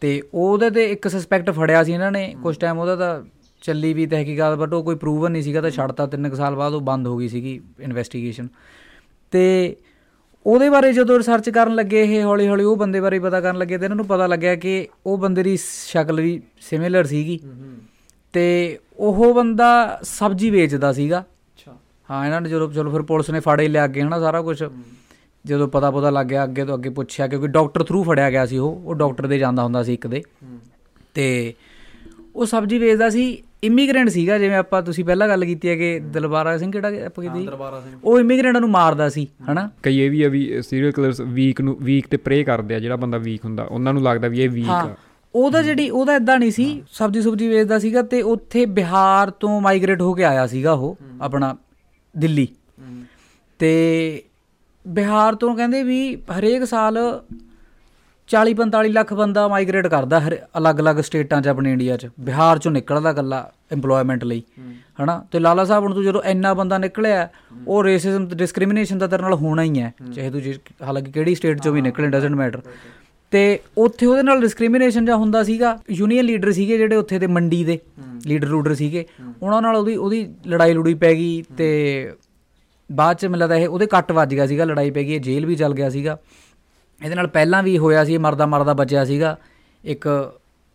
ਤੇ 0.00 0.22
ਉਹਦੇ 0.34 0.70
ਤੇ 0.70 0.84
ਇੱਕ 0.86 1.08
ਸਸਪੈਕਟ 1.08 1.50
ਫੜਿਆ 1.50 1.84
ਸੀ 1.84 1.92
ਇਹਨਾਂ 1.92 2.12
ਨੇ। 2.12 2.34
ਕੁਝ 2.42 2.56
ਟਾਈਮ 2.56 2.78
ਉਹਦਾ 2.78 2.96
ਤਾਂ 2.96 3.22
ਚੱਲੀ 3.62 3.92
ਵੀ 3.94 4.06
ਤਹਿਕੀਕਾਤ 4.06 4.58
ਬਟ 4.58 4.72
ਉਹ 4.72 4.84
ਕੋਈ 4.84 4.94
ਪ੍ਰੂਵਨ 4.94 5.32
ਨਹੀਂ 5.32 5.42
ਸੀਗਾ 5.42 5.60
ਤਾਂ 5.60 5.70
ਛੱਡਤਾ। 5.70 6.06
ਤਿੰਨ 6.06 6.28
ਕੁ 6.28 6.36
ਸਾਲ 6.36 6.54
ਬਾਅਦ 6.54 6.72
ਉਹ 6.72 6.80
ਬੰਦ 6.80 7.06
ਹੋ 7.06 7.16
ਗਈ 7.16 7.28
ਸੀਗੀ 7.28 7.60
ਇਨਵੈਸਟੀਗੇਸ਼ਨ 7.80 8.48
ਤੇ 9.30 9.76
ਉਹਦੇ 10.46 10.70
ਬਾਰੇ 10.70 10.92
ਜਦੋਂ 10.92 11.18
ਰਿਸਰਚ 11.18 11.50
ਕਰਨ 11.50 11.74
ਲੱਗੇ 11.74 12.02
ਇਹ 12.02 12.22
ਹੌਲੀ 12.22 12.48
ਹੌਲੀ 12.48 12.64
ਉਹ 12.64 12.76
ਬੰਦੇ 12.76 13.00
ਬਾਰੇ 13.00 13.18
ਪਤਾ 13.18 13.40
ਕਰਨ 13.40 13.58
ਲੱਗੇ 13.58 13.78
ਤੇ 13.78 13.84
ਇਹਨਾਂ 13.84 13.96
ਨੂੰ 13.96 14.06
ਪਤਾ 14.06 14.26
ਲੱਗਿਆ 14.26 14.54
ਕਿ 14.54 14.88
ਉਹ 15.06 15.18
ਬੰਦੇ 15.18 15.42
ਦੀ 15.42 15.56
ਸ਼ਕਲ 15.86 16.20
ਵੀ 16.20 16.42
ਸਿਮਿਲਰ 16.60 17.04
ਸੀਗੀ। 17.04 17.40
ਤੇ 18.32 18.78
ਉਹ 18.96 19.34
ਬੰਦਾ 19.34 20.00
ਸਬਜ਼ੀ 20.02 20.50
ਵੇਚਦਾ 20.50 20.92
ਸੀਗਾ। 20.92 21.20
ਅੱਛਾ। 21.20 21.76
ਹਾਂ 22.10 22.26
ਇਹਨਾਂ 22.26 22.40
ਨੇ 22.40 22.48
ਜਦੋਂ 22.48 22.72
ਚਲੋ 22.72 22.90
ਫਿਰ 22.90 23.02
ਪੁਲਿਸ 23.02 23.30
ਨੇ 23.30 23.40
ਫੜੇ 23.40 23.68
ਲਿਆ 23.68 23.84
ਅੱਗੇ 23.84 24.02
ਹਨਾ 24.02 24.20
ਸਾਰਾ 24.20 24.42
ਕੁਝ 24.42 24.64
ਜਦੋਂ 25.44 25.68
ਪਤਾ 25.68 25.90
ਪਤਾ 25.90 26.10
ਲੱਗ 26.10 26.26
ਗਿਆ 26.26 26.44
ਅੱਗੇ 26.44 26.64
ਤੋਂ 26.64 26.74
ਅੱਗੇ 26.74 26.90
ਪੁੱਛਿਆ 26.90 27.26
ਕਿਉਂਕਿ 27.28 27.46
ਡਾਕਟਰ 27.46 27.84
ਥਰੂ 27.84 28.02
ਫੜਿਆ 28.02 28.30
ਗਿਆ 28.30 28.46
ਸੀ 28.46 28.58
ਉਹ 28.58 28.82
ਉਹ 28.84 28.94
ਡਾਕਟਰ 28.94 29.26
ਦੇ 29.26 29.38
ਜਾਂਦਾ 29.38 29.62
ਹੁੰਦਾ 29.62 29.82
ਸੀ 29.82 29.94
ਇੱਕ 29.94 30.06
ਦੇ। 30.06 30.22
ਤੇ 31.14 31.54
ਉਹ 32.36 32.46
ਸਬਜ਼ੀ 32.46 32.78
ਵੇਚਦਾ 32.78 33.08
ਸੀ 33.10 33.42
ਇਮੀਗ੍ਰੈਂਟ 33.64 34.08
ਸੀਗਾ 34.08 34.38
ਜਿਵੇਂ 34.38 34.56
ਆਪਾਂ 34.56 34.82
ਤੁਸੀਂ 34.82 35.04
ਪਹਿਲਾਂ 35.04 35.28
ਗੱਲ 35.28 35.44
ਕੀਤੀ 35.44 35.68
ਹੈ 35.68 35.76
ਕਿ 35.76 35.98
ਦਲਬਾਰਾ 36.00 36.56
ਸਿੰਘ 36.58 36.70
ਕਿਹੜਾ 36.72 36.88
ਆਪਾਂ 37.06 37.24
ਕੀਤੀ? 37.24 37.44
ਦਰਬਾਰਾ 37.46 37.80
ਸਿੰਘ। 37.80 37.98
ਉਹ 38.04 38.18
ਇਮੀਗ੍ਰੈਂਟਾਂ 38.20 38.60
ਨੂੰ 38.60 38.70
ਮਾਰਦਾ 38.70 39.08
ਸੀ 39.08 39.26
ਹਨਾ? 39.50 39.68
ਕਈ 39.82 39.98
ਇਹ 40.00 40.10
ਵੀ 40.10 40.22
ਆ 40.22 40.28
ਵੀ 40.28 40.62
ਸੀਰੀਅਲ 40.62 40.92
ਕਿਲਰਸ 40.92 41.20
ਵੀਕ 41.20 41.60
ਨੂੰ 41.60 41.76
ਵੀਕ 41.82 42.06
ਤੇ 42.06 42.16
ਪ੍ਰੇ 42.16 42.42
ਕਰਦੇ 42.44 42.74
ਆ 42.74 42.78
ਜਿਹੜਾ 42.78 42.96
ਬੰਦਾ 42.96 43.18
ਵੀਕ 43.18 43.44
ਹੁੰਦਾ 43.44 43.62
ਉਹਨਾਂ 43.62 43.92
ਨੂੰ 43.92 44.02
ਲੱਗਦਾ 44.02 44.28
ਵੀ 44.28 44.40
ਇਹ 44.40 44.48
ਵੀਕ 44.50 44.68
ਆ। 44.68 44.94
ਉਹਦਾ 45.34 45.62
ਜਿਹੜੀ 45.62 45.90
ਉਹਦਾ 45.90 46.14
ਇਦਾਂ 46.16 46.38
ਨਹੀਂ 46.38 46.50
ਸੀ 46.50 46.82
ਸਬਜ਼ੀ 46.92 47.22
ਸੁਬਜੀ 47.22 47.48
ਵੇਚਦਾ 47.48 47.78
ਸੀਗਾ 47.78 48.02
ਤੇ 48.02 48.22
ਉੱਥੇ 48.22 48.66
ਬਿਹਾਰ 48.66 49.30
ਤੋਂ 49.30 49.60
ਮਾਈਗ੍ਰੇਟ 49.60 50.00
ਹੋ 50.00 50.12
ਕੇ 50.14 50.24
ਆਇਆ 50.24 50.46
ਸੀਗਾ 50.46 50.72
ਉਹ 50.72 50.96
ਆਪਣਾ 51.20 51.56
ਦਿੱਲੀ। 52.14 52.48
ਤੇ 53.58 54.22
ਬਿਹਾਰ 54.88 55.34
ਤੋਂ 55.34 55.56
ਕਹਿੰਦੇ 55.56 55.82
ਵੀ 55.82 56.16
ਹਰੇਕ 56.38 56.64
ਸਾਲ 56.64 56.98
40 58.28 58.52
45 58.54 58.88
ਲੱਖ 58.92 59.12
ਬੰਦਾ 59.14 59.48
ਮਾਈਗ੍ਰੇਟ 59.48 59.86
ਕਰਦਾ 59.86 60.20
ਅਲੱਗ-ਅਲੱਗ 60.58 61.00
ਸਟੇਟਾਂ 61.00 61.42
'ਚ 61.42 61.48
ਆਪਣੇ 61.48 61.72
ਇੰਡੀਆ 61.72 61.96
'ਚ। 61.96 62.08
ਬਿਹਾਰ 62.20 62.56
'ਚੋਂ 62.56 62.72
ਨਿਕਲਦਾ 62.72 63.12
ਗੱਲਾ 63.12 63.50
EMPLOYMENT 63.74 64.24
ਲਈ 64.24 64.42
ਹਨਾ? 65.02 65.24
ਤੇ 65.30 65.38
ਲਾਲਾ 65.38 65.64
ਸਾਹਿਬ 65.64 65.84
ਹੁਣ 65.84 65.94
ਤੂੰ 65.94 66.04
ਜਦੋਂ 66.04 66.22
ਇੰਨਾ 66.22 66.54
ਬੰਦਾ 66.54 66.78
ਨਿਕਲਿਆ 66.78 67.28
ਉਹ 67.66 67.84
ਰੇਸਿਜ਼ਮ 67.84 68.26
ਤੇ 68.26 68.36
ਡਿਸਕ੍ਰਿਮੀਨੇਸ਼ਨ 68.36 68.98
ਤਾਂ 68.98 69.08
ਤੇਰੇ 69.08 69.22
ਨਾਲ 69.22 69.34
ਹੋਣਾ 69.34 69.62
ਹੀ 69.62 69.80
ਹੈ 69.80 69.94
ਚਾਹੇ 70.14 70.30
ਤੂੰ 70.30 70.40
ਹਾਲਾਂਕਿ 70.82 71.12
ਕਿਹੜੀ 71.12 71.34
ਸਟੇਟ 71.34 71.58
'ਚੋਂ 71.58 71.72
ਵੀ 71.72 71.80
ਨਿਕਲੇ 71.80 72.08
ਡਸਨਟ 72.08 72.34
ਮੈਟਰ 72.34 72.60
ਤੇ 73.30 73.58
ਉੱਥੇ 73.78 74.06
ਉਹਦੇ 74.06 74.22
ਨਾਲ 74.22 74.40
ਡਿਸਕ੍ਰਿਮੀਨੇਸ਼ਨ 74.40 75.04
ਜਾਂ 75.04 75.16
ਹੁੰਦਾ 75.16 75.42
ਸੀਗਾ 75.42 75.78
ਯੂਨੀਅਨ 75.90 76.24
ਲੀਡਰ 76.24 76.52
ਸੀਗੇ 76.52 76.78
ਜਿਹੜੇ 76.78 76.96
ਉੱਥੇ 76.96 77.18
ਦੇ 77.18 77.26
ਮੰਡੀ 77.26 77.64
ਦੇ 77.64 77.78
ਲੀਡਰ 78.26 78.48
ਲੂਡਰ 78.48 78.74
ਸੀਗੇ 78.74 79.04
ਉਹਨਾਂ 79.42 79.62
ਨਾਲ 79.62 79.76
ਉਹਦੀ 79.76 79.96
ਉਹਦੀ 79.96 80.28
ਲੜਾਈ 80.46 80.74
ਲੜੂਈ 80.74 80.94
ਪੈ 80.94 81.14
ਗਈ 81.14 81.42
ਤੇ 81.56 82.12
ਬਾਅਦ 82.92 83.16
ਚ 83.16 83.24
ਮੈਨੂੰ 83.24 83.38
ਲੱਗਦਾ 83.38 83.56
ਇਹ 83.56 83.68
ਉਹਦੇ 83.68 83.86
ਕੱਟ 83.86 84.12
ਵੱਜ 84.12 84.34
ਗਿਆ 84.34 84.46
ਸੀਗਾ, 84.46 84.64
ਲੜਾਈ 84.64 84.90
ਪੈ 84.90 85.02
ਗਈ, 85.02 85.14
ਇਹ 85.14 85.20
ਜੇਲ੍ਹ 85.20 85.46
ਵੀ 85.46 85.56
ਚੱਲ 85.56 85.74
ਗਿਆ 85.74 85.90
ਸੀਗਾ। 85.90 86.18
ਇਹਦੇ 87.04 87.14
ਨਾਲ 87.14 87.26
ਪਹਿਲਾਂ 87.26 87.62
ਵੀ 87.62 87.78
ਹੋਇਆ 87.78 88.04
ਸੀ, 88.04 88.14
ਇਹ 88.14 88.18
ਮਰਦਾ 88.18 88.46
ਮਰਦਾ 88.46 88.72
ਬਚਿਆ 88.72 89.04
ਸੀਗਾ। 89.04 89.38
ਇੱਕ 89.84 90.32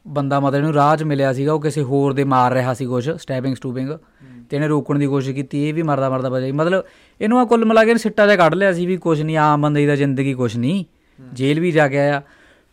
ਬੰਦਾ 0.07 0.39
ਮਤਲਬ 0.39 0.59
ਇਹਨੂੰ 0.59 0.73
ਰਾਹ 0.73 0.97
'ਚ 0.97 1.03
ਮਿਲਿਆ 1.03 1.33
ਸੀਗਾ, 1.33 1.53
ਉਹ 1.53 1.61
ਕਿਸੇ 1.61 1.81
ਹੋਰ 1.81 2.13
ਦੇ 2.13 2.23
ਮਾਰ 2.23 2.53
ਰਿਹਾ 2.53 2.73
ਸੀ 2.73 2.85
ਕੁਛ 2.85 3.09
ਸਟੈਬਿੰਗ 3.09 3.55
ਸਟੂਬਿੰਗ 3.55 3.89
ਤੇ 4.49 4.57
ਇਹਨੇ 4.57 4.67
ਰੋਕਣ 4.67 4.99
ਦੀ 4.99 5.07
ਕੋਸ਼ਿਸ਼ 5.07 5.35
ਕੀਤੀ, 5.35 5.69
ਇਹ 5.69 5.73
ਵੀ 5.73 5.81
ਮਰਦਾ 5.81 6.09
ਮਰਦਾ 6.09 6.29
ਬਚਿਆ 6.29 6.45
ਸੀ। 6.45 6.51
ਮਤਲਬ 6.51 6.83
ਇਹਨੂੰ 7.21 7.39
ਆ 7.39 7.45
ਕੁੱਲ 7.45 7.65
ਮਿਲਾ 7.65 7.83
ਕੇ 7.83 7.89
ਇਹਨੇ 7.89 7.99
ਸਿੱਟਾ 7.99 8.25
ਜਿਹਾ 8.25 8.35
ਕੱਢ 8.35 8.53
ਲਿਆ 8.53 8.73
ਸੀ 8.73 8.85
ਵੀ 8.85 8.97
ਕੁਛ 8.97 9.21
ਨਹੀਂ, 9.21 9.37
ਆਮ 9.37 9.61
ਬੰਦੇ 9.61 9.81
ਦੀ 9.81 9.87
ਤਾਂ 9.87 9.95
ਜ਼ਿੰਦਗੀ 9.95 10.33
ਕੁਛ 10.33 10.57
ਨਹੀਂ। 10.57 10.85
ਜੇਲ੍ਹ 11.33 11.61
ਵੀ 11.61 11.71
ਜਾ 11.71 11.87
ਕੇ 11.87 11.99
ਆਇਆ। 11.99 12.21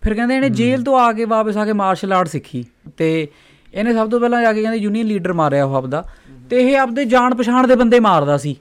ਫਿਰ 0.02 0.14
ਕਹਿੰਦੇ 0.14 0.36
ਇਹਨੇ 0.36 0.48
ਜੇਲ੍ਹ 0.48 0.84
ਤੋਂ 0.84 0.98
ਆ 0.98 1.12
ਕੇ 1.12 1.24
ਵਾਪਸ 1.24 1.56
ਆ 1.56 1.64
ਕੇ 1.64 1.72
ਮਾਰਸ਼ਲ 1.72 2.12
ਆਰਟ 2.12 2.28
ਸਿੱਖੀ। 2.28 2.64
ਤੇ 2.96 3.28
ਇਹਨੇ 3.74 3.92
ਸਭ 3.92 4.10
ਤੋਂ 4.10 4.20
ਪਹਿਲਾਂ 4.20 4.42
ਜਾ 4.42 4.52
ਕੇ 4.52 4.62
ਕਹਿੰਦੇ 4.62 4.78
ਯੂਨੀਅਨ 4.78 5.06
ਲੀਡਰ 5.06 5.32
ਮਾਰਿਆ 5.32 5.64
ਉਹ 5.64 5.74
ਆਪਦਾ। 5.74 6.04
ਤੇ 6.50 6.60
ਇਹ 6.60 6.78
ਆਪਦੇ 6.78 7.04
ਜਾਣ 7.04 7.34
ਪਛਾਣ 7.34 7.66
ਦੇ 7.66 7.76
ਬੰਦੇ 7.76 8.00
ਮਾਰਦਾ 8.00 8.36
ਸੀ। 8.36 8.56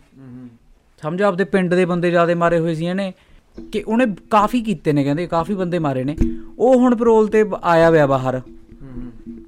ਸਮਝੋ 1.04 1.26
ਆਪਦੇ 1.26 1.44
ਪਿੰਡ 1.44 1.74
ਦੇ 1.74 1.86
ਬੰਦੇ 1.86 2.12
ਜਿਆਦੇ 2.12 2.36
ਮਾਰੇ 2.36 2.60
ਹੋਏ 2.60 2.76
ਸੀ 2.76 2.86
ਇਹਨੇ 2.86 3.14
ਕਿ 3.72 3.84
ਉਹਨੇ 3.88 4.06
ਕਾਫੀ 4.30 4.62
ਕੀਤੇ 4.62 4.94
ਨੇ 4.94 5.04
ਕਹਿੰਦੇ 5.04 5.28
ਕਾਫੀ 5.28 5.54
ਬੰਦੇ 5.54 5.80
ਮਾਰੇ 5.80 6.04
ਨੇ। 6.04 6.16
ਉਹ 6.60 6.76
ਹੁਣ 6.76 6.96
ਪੈਰੋਲ 6.96 7.28
ਤੇ 7.28 7.46
ਆਇਆ 7.64 7.90
ਹੋਇਆ 7.90 8.08
ਬਾਹਰ। 8.08 8.42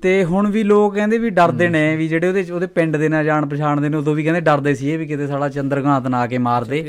ਤੇ 0.02 0.24
ਹੁਣ 0.24 0.52
ਵੀ 0.52 0.64
ਲੋਕ 0.64 0.96
ਕਹਿੰਦੇ 0.96 1.18
ਵੀ 1.18 1.30
ਡਰਦੇ 1.30 1.68
ਨੇ 1.68 1.96
ਵੀ 1.96 2.08
ਜਿਹੜੇ 2.08 2.28
ਉਹਦੇ 2.28 2.46
ਉਹਦੇ 2.52 2.68
ਪਿੰਡ 2.68 2.98
ਦੇ 2.98 3.10
ਨਾਲ 3.10 3.26
ਜਾਣ 3.26 3.46
ਪਛਾਣ 3.46 3.82
ਦੇ 3.82 3.90
ਨੇ 3.90 3.98
ਉਦੋਂ 3.98 4.16
ਵੀ 4.16 4.24
ਕਹਿੰਦੇ 4.24 4.42
ਡਰਦੇ 4.42 4.76
ਸੀ 4.76 4.90
ਇਹ 4.90 5.00
ਵੀ 5.00 5.06
ਕਿਤੇ 5.08 5.28
ਸਾਲਾ 5.28 5.50
ਚੰਦਰਗਾਂਤ 5.50 6.08
ਨਾ 6.08 6.18
ਆ 6.18 6.28
ਕੇ 6.28 6.38
ਮਾਰ 6.38 6.64
ਦੇ 6.64 6.82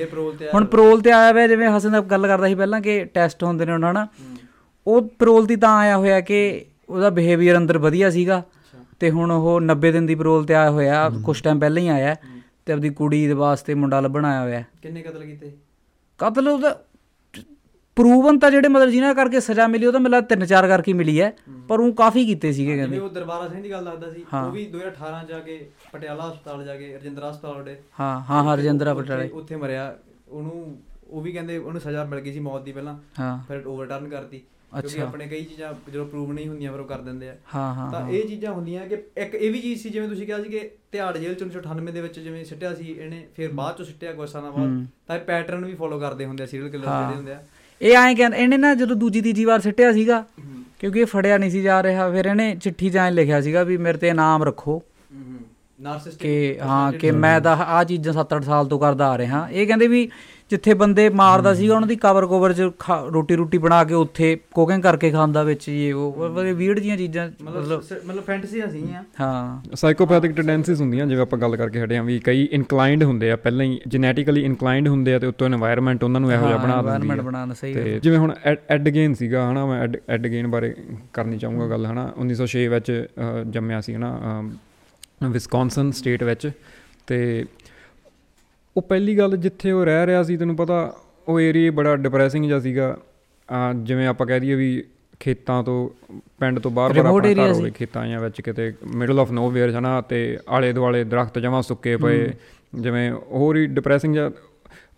ਹੁਣ 0.55 0.65
ਪੈਰੋਲ 0.65 1.01
ਤੇ 1.01 1.13
ਆਇਆ 1.13 1.33
ਹੋਇਆ 1.33 1.47
ਜਿਵੇਂ 1.47 1.69
ਹਸਨ 1.69 1.93
ਦਾ 1.93 2.01
ਗੱਲ 2.01 2.27
ਕਰਦਾ 2.27 2.49
ਸੀ 2.49 2.55
ਪਹਿਲਾਂ 2.55 2.81
ਕਿ 2.81 3.05
ਟੈਸਟ 3.05 3.45
ਹੁੰਦੇ 3.45 3.67
ਨੇ 3.67 3.73
ਉਹਨਾਂ 3.73 3.95
ਨਾਲ। 3.95 4.07
ਉਹ 4.87 5.03
ਪੈਰੋਲ 5.19 5.47
ਤੇ 5.47 5.57
ਤਾਂ 5.57 5.77
ਆਇਆ 5.79 5.97
ਹੋਇਆ 5.97 6.21
ਕਿ 6.21 6.65
ਉਹਦਾ 6.89 7.11
ਬਿਹੇਵੀਅਰ 7.11 7.57
ਅੰਦਰ 7.57 7.79
ਵਧੀਆ 7.79 8.11
ਸੀਗਾ। 8.11 8.43
ਤੇ 9.01 9.11
ਹੁਣ 9.11 9.31
ਉਹ 9.31 9.61
90 9.61 9.93
ਦਿਨ 9.93 10.07
ਦੀ 10.07 10.15
ਪੈਰੋਲ 10.15 10.45
ਤੇ 10.45 10.55
ਆਇਆ 10.55 10.71
ਹੋਇਆ 10.71 11.11
ਕੁਝ 11.25 11.43
ਟਾਈਮ 11.43 11.59
ਪਹਿਲਾਂ 11.59 11.83
ਹੀ 11.83 11.89
ਆਇਆ। 11.89 12.15
ਤੇ 12.67 12.73
ਆਪਦੀ 12.73 12.89
ਕੁੜੀ 12.91 13.27
ਦੇ 13.27 13.33
ਵਾਸਤੇ 13.33 13.75
ਮੁੰਡਾ 13.75 14.01
ਲੱਭਣ 14.01 14.25
ਹੋਇਆ। 14.25 14.63
ਕਿੰਨੇ 14.83 15.03
ਕਤਲ 15.03 15.25
ਕੀਤੇ? 15.25 15.53
ਕਤਲ 16.19 16.49
ਉਹਦਾ 16.49 16.83
ਪ੍ਰੂਵਨ 17.97 18.39
ਤਾਂ 18.39 18.51
ਜਿਹੜੇ 18.51 18.69
ਮਤਲਬ 18.69 18.89
ਜਿਨ੍ਹਾਂ 18.89 19.15
ਕਰਕੇ 19.15 19.41
ਸਜ਼ਾ 19.41 19.67
ਮਿਲੀ 19.67 19.87
ਉਹ 19.87 19.93
ਤਾਂ 19.93 20.01
ਮਿਲਾ 20.01 20.21
ਤਿੰਨ 20.21 20.47
ਚਾਰ 20.47 20.67
ਕਰਕੇ 20.69 20.93
ਹੀ 20.93 20.97
ਮਿਲੀ 20.97 21.21
ਹੈ 21.21 21.33
ਪਰ 21.69 21.81
ਉਹ 21.81 21.93
ਕਾਫੀ 21.93 22.25
ਕੀਤੇ 22.27 22.53
ਸੀਗੇ 22.53 22.77
ਕਹਿੰਦੇ। 22.77 22.99
ਉਹ 22.99 23.09
ਦਰਬਾਰਾ 23.09 23.49
ਸਿੰਘ 23.49 23.63
ਦੀ 23.63 23.71
ਗੱਲ 23.71 23.85
ਦੱਸਦਾ 23.85 24.13
ਸੀ। 24.13 24.25
ਉਹ 24.47 24.51
ਵੀ 24.51 24.67
2018 24.67 25.23
ਜਾ 25.29 25.39
ਕੇ 25.39 25.71
ਪਟਿਆਲਾ 25.93 26.31
ਹਸਪਤਾਲ 26.33 26.65
ਜਾ 26.65 26.77
ਕੇ 26.77 26.97
ਰਜਿੰਦਰਾ 26.97 27.31
ਹਸਪਤਾਲ 27.31 27.57
ਉਹਦੇ 27.57 27.77
ਹਾਂ 28.01 28.21
ਹਾਂ 28.21 28.43
ਹਾਂ 28.45 28.57
ਰਜਿੰਦਰਾ 28.57 28.95
ਪਟਾਲੇ 28.95 29.29
ਉੱਥੇ 29.29 29.57
ਮਰਿਆ। 29.57 29.97
ਉਹਨੂੰ 30.29 30.77
ਉਹ 31.09 31.21
ਵੀ 31.23 31.33
ਕਹਿੰਦੇ 31.33 31.59
ਉਹਨੂੰ 31.59 31.81
ਸਜ਼ਾ 31.81 32.05
ਮਿਲ 32.05 32.21
ਗਈ 32.21 32.33
ਸੀ 32.33 32.39
ਮੌਤ 32.39 32.63
ਦੀ 32.63 32.73
ਪਹਿਲਾਂ। 32.73 32.97
ਫਿਰ 33.49 33.67
ਓਵਰਟਰਨ 33.67 34.09
ਕਰਤੀ। 34.09 34.43
ਕਿਉਂਕਿ। 34.73 35.01
ਆਪਣੇ 35.01 35.27
ਕਈ 35.27 35.43
ਚੀਜ਼ਾਂ 35.45 35.73
ਜਦੋਂ 35.93 36.07
ਪ੍ਰੂਵ 36.07 36.33
ਨਹੀਂ 36.33 36.49
ਹੁੰਦੀਆਂ 36.49 36.71
ਫਿਰ 36.73 36.81
ਉਹ 36.81 36.87
ਕਰ 36.87 36.99
ਦਿੰਦੇ 36.99 37.29
ਆ 37.29 37.35
ਹਾਂ 37.55 37.75
ਹਾਂ 37.75 37.91
ਤਾਂ। 37.93 38.09
ਇਹ 38.09 38.29
ਚੀਜ਼ਾਂ 38.29 38.53
ਹੁੰਦੀਆਂ 38.53 38.87
ਕਿ 38.87 38.95
ਇੱਕ 39.17 39.35
ਇਹ 39.35 39.51
ਵੀ 39.53 39.61
ਚੀਜ਼ 39.61 39.83
ਸੀ 39.83 39.91
ਜਿਵੇਂ 39.91 40.09
ਤੁਸੀਂ 40.09 40.27
ਕਿਹਾ 40.27 40.43
ਸੀ 40.43 40.49
ਕਿ 40.49 40.71
ਤਿਹਾੜ 40.93 41.17
ਜੇਲ੍ਹ 41.19 41.35
ਚ 41.35 41.43
1998 41.43 41.93
ਦੇ 41.93 42.01
ਵਿੱਚ 42.01 42.19
ਜਿਵੇਂ 42.21 42.45
ਸਿੱਟਿਆ 42.45 42.75
ਸੀ 42.75 42.91
ਇਹਨੇ 42.93 43.25
ਫਿਰ 43.37 43.53
ਬਾਅਦ 43.53 43.77
ਚ 43.77 43.87
ਸਿੱਟਿਆ 43.87 44.13
ਕੁਝ 44.13 44.29
ਸਾਲਾਂ 44.31 44.53
ਬਾਅਦ। 44.53 44.85
ਤਾਂ 45.07 45.17
ਇਹ 45.17 45.21
ਪੈਟਰਨ 45.21 45.65
ਵੀ 45.65 45.75
ਫੋਲੋ 45.75 45.99
ਕਰਦੇ 46.01 46.27
ਹੁੰਦੇ 46.27 46.43
ਆ 46.43 46.47
ਸੀਰੀਅਲ 46.47 46.69
ਕਿਲਰ। 46.71 46.85
ਜਿਹੜੇ 46.87 47.15
ਹੁੰਦੇ 47.17 47.33
ਆ 47.33 47.43
ਇਹ 47.81 47.97
ਐਂ 47.97 48.15
ਕਹਿੰਦੇ 48.15 48.39
ਇਹਨੇ 48.39 48.57
ਨਾ 48.57 48.75
ਜਦੋਂ 48.75 48.97
ਦੂਜੀ 48.97 49.21
ਤੀਜੀ 49.21 49.45
ਵਾਰ 49.45 49.61
ਸਿੱਟਿਆ 49.61 49.93
ਸੀਗਾ 49.93 50.25
ਕਿਉਂਕਿ 50.81 51.01
ਇਹ 51.01 51.07
ਫੜਿਆ 51.07 51.39
ਨਹੀਂ 51.39 51.51
ਸੀ 51.51 51.63
ਜਾ 51.63 51.83
ਰਿਹਾ 51.83 52.11
ਫਿਰ 52.11 52.27
ਇਹਨੇ 52.27 52.55
ਚਿੱਠੀ 52.57 52.91
ਜਾਂ 52.91 53.11
ਲਿਖਿਆ 53.13 53.41
ਸੀਗਾ 53.41 53.63
ਵੀ 53.63 53.77
ਮੇਰੇ 53.77 53.99
ਤੇ 53.99 54.09
ਇਨਾਮ 54.09 54.43
ਰੱਖੋ 54.43 54.83
ਨਾਰਸਿਸਟਿਕ 55.81 56.21
ਕਿ 56.23 56.59
ਹਾਂ 56.61 56.93
ਕਿ 56.93 57.11
ਮੈਂ 57.11 57.41
ਤਾਂ 57.41 57.57
ਆ 57.57 57.83
ਚੀਜ਼ਾਂ 57.85 58.13
7-8 58.15 58.43
ਸਾਲ 58.43 58.67
ਤੋਂ 58.67 58.79
ਕਰਦਾ 58.81 59.09
ਆ 59.09 59.19
ਰਿਹਾ 59.19 59.49
ਇਹ 59.53 59.67
ਕਹਿੰਦੇ 59.67 59.87
ਵੀ 59.87 60.09
ਜਿੱਥੇ 60.51 60.75
ਬੰਦੇ 60.75 61.09
ਮਾਰਦਾ 61.09 61.55
ਸੀਗਾ 61.55 61.75
ਉਹਨਾਂ 61.75 61.89
ਦੀ 61.89 61.97
ਕਵਰ 61.97 62.27
ਕਵਰ 62.27 62.53
ਚ 62.53 62.71
ਰੋਟੀ 63.13 63.37
ਰੋਟੀ 63.37 63.59
ਬਣਾ 63.59 63.85
ਕੇ 63.85 63.95
ਉੱਥੇ 63.95 64.39
ਕੋਕਿੰਗ 64.55 64.83
ਕਰਕੇ 64.83 65.11
ਖਾਂਦਾ 65.11 65.43
ਵਿੱਚ 65.43 65.69
ਇਹ 65.69 65.95
ਉਹ 65.95 66.31
ਵੀਰਡ 66.55 66.79
ਜੀਆਂ 66.79 66.97
ਚੀਜ਼ਾਂ 66.97 67.31
ਮਤਲਬ 67.43 67.83
ਮਤਲਬ 68.07 68.25
ਫੈਂਟਸੀਆਂ 68.25 68.69
ਸੀਗੀਆਂ। 68.69 69.03
ਹਾਂ। 69.21 69.77
ਸਾਈਕੋਪੈਥਿਕ 69.77 70.33
ਟੈਂਡੈਂਸੀਜ਼ 70.37 70.81
ਹੁੰਦੀਆਂ 70.83 71.07
ਜਿਵੇਂ 71.07 71.23
ਆਪਾਂ 71.23 71.39
ਗੱਲ 71.39 71.57
ਕਰਕੇ 71.57 71.83
ਹਟੇ 71.85 71.97
ਆ 71.97 72.03
ਵੀ 72.03 72.19
ਕਈ 72.19 72.49
ਇਨਕਲਾਈਨਡ 72.53 73.05
ਹੁੰਦੇ 73.05 73.31
ਆ 73.31 73.37
ਪਹਿਲਾਂ 73.37 73.67
ਹੀ 73.67 73.81
ਜੈਨੇਟਿਕਲੀ 73.89 74.45
ਇਨਕਲਾਈਨਡ 74.45 74.89
ਹੁੰਦੇ 74.89 75.15
ਆ 75.15 75.19
ਤੇ 75.19 75.27
ਉੱਤੋਂ 75.27 75.49
এনवायरमेंट 75.49 75.99
ਉਹਨਾਂ 76.05 76.21
ਨੂੰ 76.21 76.33
ਇਹੋ 76.33 76.47
ਜਿਹਾ 76.47 76.57
ਬਣਾ 76.57 76.83
ਦਿੰਦੀ 76.83 76.91
ਹੈ 76.93 76.99
এনवायरमेंट 76.99 77.27
ਬਣਾਉਣਾ 77.27 77.55
ਸਹੀ 77.55 77.75
ਹੈ 77.77 77.99
ਜਿਵੇਂ 77.99 78.19
ਹੁਣ 78.19 78.35
ਐਡ 78.71 78.89
ਗੇਨ 78.89 79.15
ਸੀਗਾ 79.15 79.53
ਹਨਾ 79.53 79.67
ਮੈਂ 79.67 79.89
ਐਡ 80.09 80.27
ਗੇਨ 80.27 80.47
ਬਾਰੇ 80.47 80.75
ਕਰਨੀ 81.13 81.39
ਚਾਹੂੰਗਾ 81.39 81.67
ਗੱਲ 81.67 81.87
ਹਨਾ। 81.87 82.13
1906 82.19 82.67
ਵਿੱਚ 82.69 83.07
ਜੰਮਿਆ 83.51 83.81
ਸੀ 83.81 83.95
ਹਨਾ 83.95 84.43
ਵਿਸਕੌਨਸਨ 85.29 85.91
ਸਟੇਟ 85.91 86.23
ਵਿੱਚ 86.25 86.51
ਤੇ 87.07 87.45
ਉਹ 88.77 88.83
ਪਹਿਲੀ 88.83 89.17
ਗੱਲ 89.19 89.37
ਜਿੱਥੇ 89.37 89.71
ਉਹ 89.73 89.85
ਰਹਿ 89.85 90.07
ਰਿਹਾ 90.07 90.23
ਸੀ 90.23 90.37
ਤੈਨੂੰ 90.37 90.57
ਪਤਾ 90.57 90.97
ਉਹ 91.29 91.41
ਏਰੀਆ 91.41 91.71
ਬੜਾ 91.71 91.95
ਡਿਪਰੈਸਿੰਗ 91.97 92.45
ਜਿਹਾ 92.45 92.59
ਸੀਗਾ। 92.61 92.97
ਜਿਵੇਂ 93.85 94.07
ਆਪਾਂ 94.07 94.27
ਕਹਿ 94.27 94.41
ਦਈਏ 94.41 94.55
ਵੀ 94.55 94.85
ਖੇਤਾਂ 95.21 95.63
ਤੋਂ 95.63 95.89
ਪਿੰਡ 96.41 96.59
ਤੋਂ 96.59 96.71
ਬਾਹਰ 96.71 96.93
ਬਾਹਰ 96.93 97.07
ਆਪਣਾ 97.07 97.45
ਘਰ। 97.45 97.53
ਹੋਵੇ 97.53 97.71
ਖੇਤਾਂ 97.71 98.07
ਜਾਂ 98.07 98.21
ਵਿੱਚ 98.21 98.41
ਕਿਤੇ 98.41 98.73
ਮਿਡਲ 98.95 99.21
ਆਫ 99.21 99.33
ਨੋਵੇਅਰ 99.33 99.71
ਹਨਾ 99.71 100.01
ਤੇ 100.01 100.39
ਆਲੇ 100.49 100.73
ਦੁਆਲੇ 100.73 101.03
ਦਰਖਤ 101.05 101.39
ਜਮਾਂ 101.39 101.63
ਸੁੱਕੇ 101.63 101.97
ਪਏ। 101.97 102.31
ਜਿਵੇਂ 102.75 103.11
ਹੋਰ 103.13 103.57
ਹੀ 103.57 103.67
ਡਿਪਰੈਸਿੰਗ 103.67 104.15
ਜਿਹਾ 104.15 104.31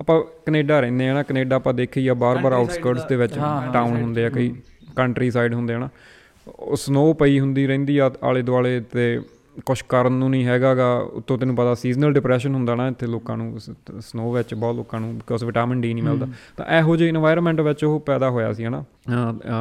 ਆਪਾਂ 0.00 0.20
ਕੈਨੇਡਾ 0.46 0.80
ਰਹਿੰਦੇ 0.80 1.08
ਆ 1.08 1.14
ਨਾ 1.14 1.22
ਕੈਨੇਡਾ 1.22 1.56
ਆਪਾਂ 1.56 1.74
ਦੇਖੀ 1.74 2.06
ਆ 2.08 2.14
ਬਾਰ-ਬਾਰ 2.14 2.52
ਆਊਟਸਕਰਟਸ 2.52 3.04
ਦੇ 3.04 3.16
ਵਿੱਚ 3.16 3.34
ਟਾਊਨ 3.72 3.96
ਹੁੰਦੇ 4.02 4.24
ਆ 4.24 4.28
ਕਈ 4.28 4.52
ਕੰਟਰੀ 4.96 5.30
ਸਾਈਡ 5.30 5.54
ਹੁੰਦੇ 5.54 5.74
ਆ 5.74 5.78
ਨਾ। 5.78 5.88
ਉਹ 6.48 6.76
ਸਨੋ 6.76 7.12
ਪਈ 7.12 7.38
ਹੁੰਦੀ 7.40 7.66
ਰਹਿੰਦੀ 7.66 7.98
ਆ 7.98 8.10
ਆਲੇ 8.24 8.42
ਦੁਆਲੇ 8.42 8.80
ਤੇ 8.92 9.20
ਕੁਝ 9.66 9.82
ਕਰਨ 9.88 10.12
ਨੂੰ 10.12 10.30
ਨਹੀਂ 10.30 10.46
ਹੈਗਾਗਾ 10.46 10.96
ਉਤੋਂ 10.96 11.38
ਤੈਨੂੰ 11.38 11.56
ਪਤਾ 11.56 11.74
ਸੀਜ਼ਨਲ 11.74 12.12
ਡਿਪਰੈਸ਼ਨ 12.12 12.54
ਹੁੰਦਾ 12.54 12.74
ਨਾ 12.74 12.88
ਇੱਥੇ 12.88 13.06
ਲੋਕਾਂ 13.06 13.36
ਨੂੰ 13.36 13.60
ਸਨੋ 14.00 14.32
ਵਿੱਚ 14.32 14.54
ਬਹੁਤ 14.54 14.74
ਲੋਕਾਂ 14.74 15.00
ਨੂੰ 15.00 15.14
ਬਿਕੋਜ਼ 15.14 15.44
ਵਿਟਾਮਿਨ 15.44 15.80
ਡੀ 15.80 15.94
ਨਹੀਂ 15.94 16.04
ਮਿਲਦਾ। 16.04 16.26
ਤਾਂ 16.56 16.78
ਇਹੋ 16.78 16.96
ਜਿਹੇ 16.96 17.12
এনवायरमेंट 17.12 17.62
ਵਿੱਚ 17.62 17.84
ਉਹ 17.84 18.00
ਪੈਦਾ 18.00 18.30
ਹੋਇਆ 18.30 18.52
ਸੀ 18.52 18.64
ਹਨਾ? 18.64 18.84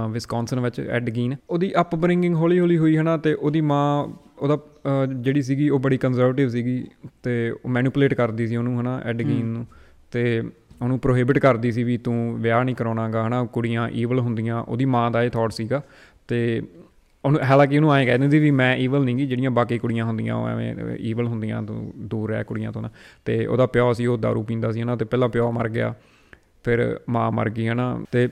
ਵਿਸਕੌਨਸਨ 0.10 0.60
ਵਿੱਚ 0.60 0.80
ਐਡਗੀਨ 0.80 1.36
ਉਹਦੀ 1.50 1.72
ਅਪਬ੍ਰਿੰਗਿੰਗ 1.82 2.36
ਹੌਲੀ 2.36 2.60
ਹੌਲੀ 2.60 2.78
ਹੋਈ 2.78 2.98
ਹਨਾ 2.98 3.18
ਤੇ 3.18 3.34
ਉਹਦੀ 3.34 3.62
ਮਾਂ 3.62 4.08
ਉਹਦਾ 4.40 4.58
ਜਿਹੜੀ 5.18 5.42
ਸੀਗੀ 5.42 5.70
ਉਹ 5.70 5.80
ਬੜੀ 5.80 5.98
ਕੰਜ਼ਰਵੇਟਿਵ 5.98 6.50
ਸੀਗੀ 6.50 6.88
ਤੇ 7.24 7.52
ਉਹ 7.52 7.70
ਮੈਨੀਪੂਲੇਟ 7.70 8.14
ਕਰਦੀ 8.14 8.48
ਸੀ 8.48 8.56
ਉਹਨੂੰ 8.56 8.82
ਹਨਾ 8.82 9.02
ਐਡਗੀਨ 9.06 9.46
ਨੂੰ। 9.46 9.66
ਤੇ 10.12 10.44
ਉਹਨੂੰ 10.82 11.00
ਪ੍ਰੋਹਿਬਿਟ 11.00 11.40
ਕਰਦੀ 11.40 11.72
ਸੀ 11.72 11.84
ਵੀ 11.84 11.98
ਤੂੰ 11.98 12.38
ਵਿਆਹ 12.40 12.64
ਨਹੀਂ 12.64 12.76
ਕਰਾਉਣਾਗਾ 12.76 13.28
ਹਨਾ 13.28 13.44
ਕੁੜੀਆਂ 13.44 13.90
ਈਵਲ 13.90 14.20
ਹੁੰਦੀਆਂ। 14.20 14.64
ਉਹਦੀ 14.64 14.86
ਮਾਂ 14.86 15.12
ਦਾ 15.12 15.24
ਇਹ 15.24 15.30
ਥਾਟ 15.30 15.52
ਸੀਗਾ। 15.52 15.82
ਤੇ 16.28 16.62
ਉਹਨੂੰ, 17.26 17.42
ਹਾਲਾਂਕਿ 17.42 17.78
ਉਹਨੂੰ 17.78 17.96
ਐਂ 17.96 18.06
ਕਹਿ 18.06 18.20
ਦਿੰਦੀ 18.20 18.40
ਵੀ 18.40 18.52
ਮੈਂ 18.52 18.76
ਈਵਲ 18.76 19.04
ਨਹੀਂਗੀ 19.04 19.28
ਜਿਹੜੀਆਂ 19.28 19.52
ਬਾਕੀ 19.52 19.78
ਕੁੜੀਆਂ 19.78 20.06
ਹੁੰਦੀਆਂ, 20.06 20.36
ਉਹ 20.36 20.48
ਐਵੇਂ 20.48 20.76
ਈਵਲ 21.00 21.28
ਹੁੰਦੀਆਂ 21.28 21.64
ਤੂੰ 21.64 21.94
ਦੂਰ 21.98 22.32
ਰਹਿ 22.32 22.44
ਕੁੜੀਆਂ 22.44 22.72
ਤੋਂ 22.72 22.82
ਨਾ। 22.82 22.90
ਤੇ 23.26 23.46
ਉਹਦਾ 23.46 23.66
ਪਿਓ 23.66 23.94
ਸੀ, 23.94 24.06
ਉਹ 24.06 24.18
दारू 24.18 24.44
ਪੀਂਦਾ 24.44 24.72
ਸੀ 24.72 24.82
ਹਨਾ, 24.82 24.96
ਤੇ 24.96 25.06
ਪਹਿਲਾਂ 25.06 25.30
ਪਿਓ 25.30 25.52
ਮਰ 25.52 25.70
ਗਿਆ, 25.70 25.96
ਫਿਰ 26.64 27.00
ਮਾਂ 27.10 27.32
ਮਰ 27.32 27.50
ਗਈ 27.50 27.68
ਹਨਾ। 27.68 28.04
ਤੇ 28.12 28.30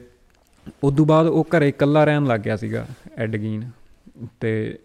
ਉਦੋਂ 0.83 1.05
ਬਾਅਦ 1.05 1.27
ਉਹ 1.27 1.47
ਘਰੇ 1.57 1.69
ਇਕੱਲਾ 1.69 2.03
ਰਹਿਣ 2.03 2.25
ਲੱਗ 2.25 2.39
ਗਿਆ 2.39 2.55
ਸੀਗਾ, 2.55 2.87
ਐਡਗੀਨ। 3.17 3.69
ਤੇ 4.39 4.79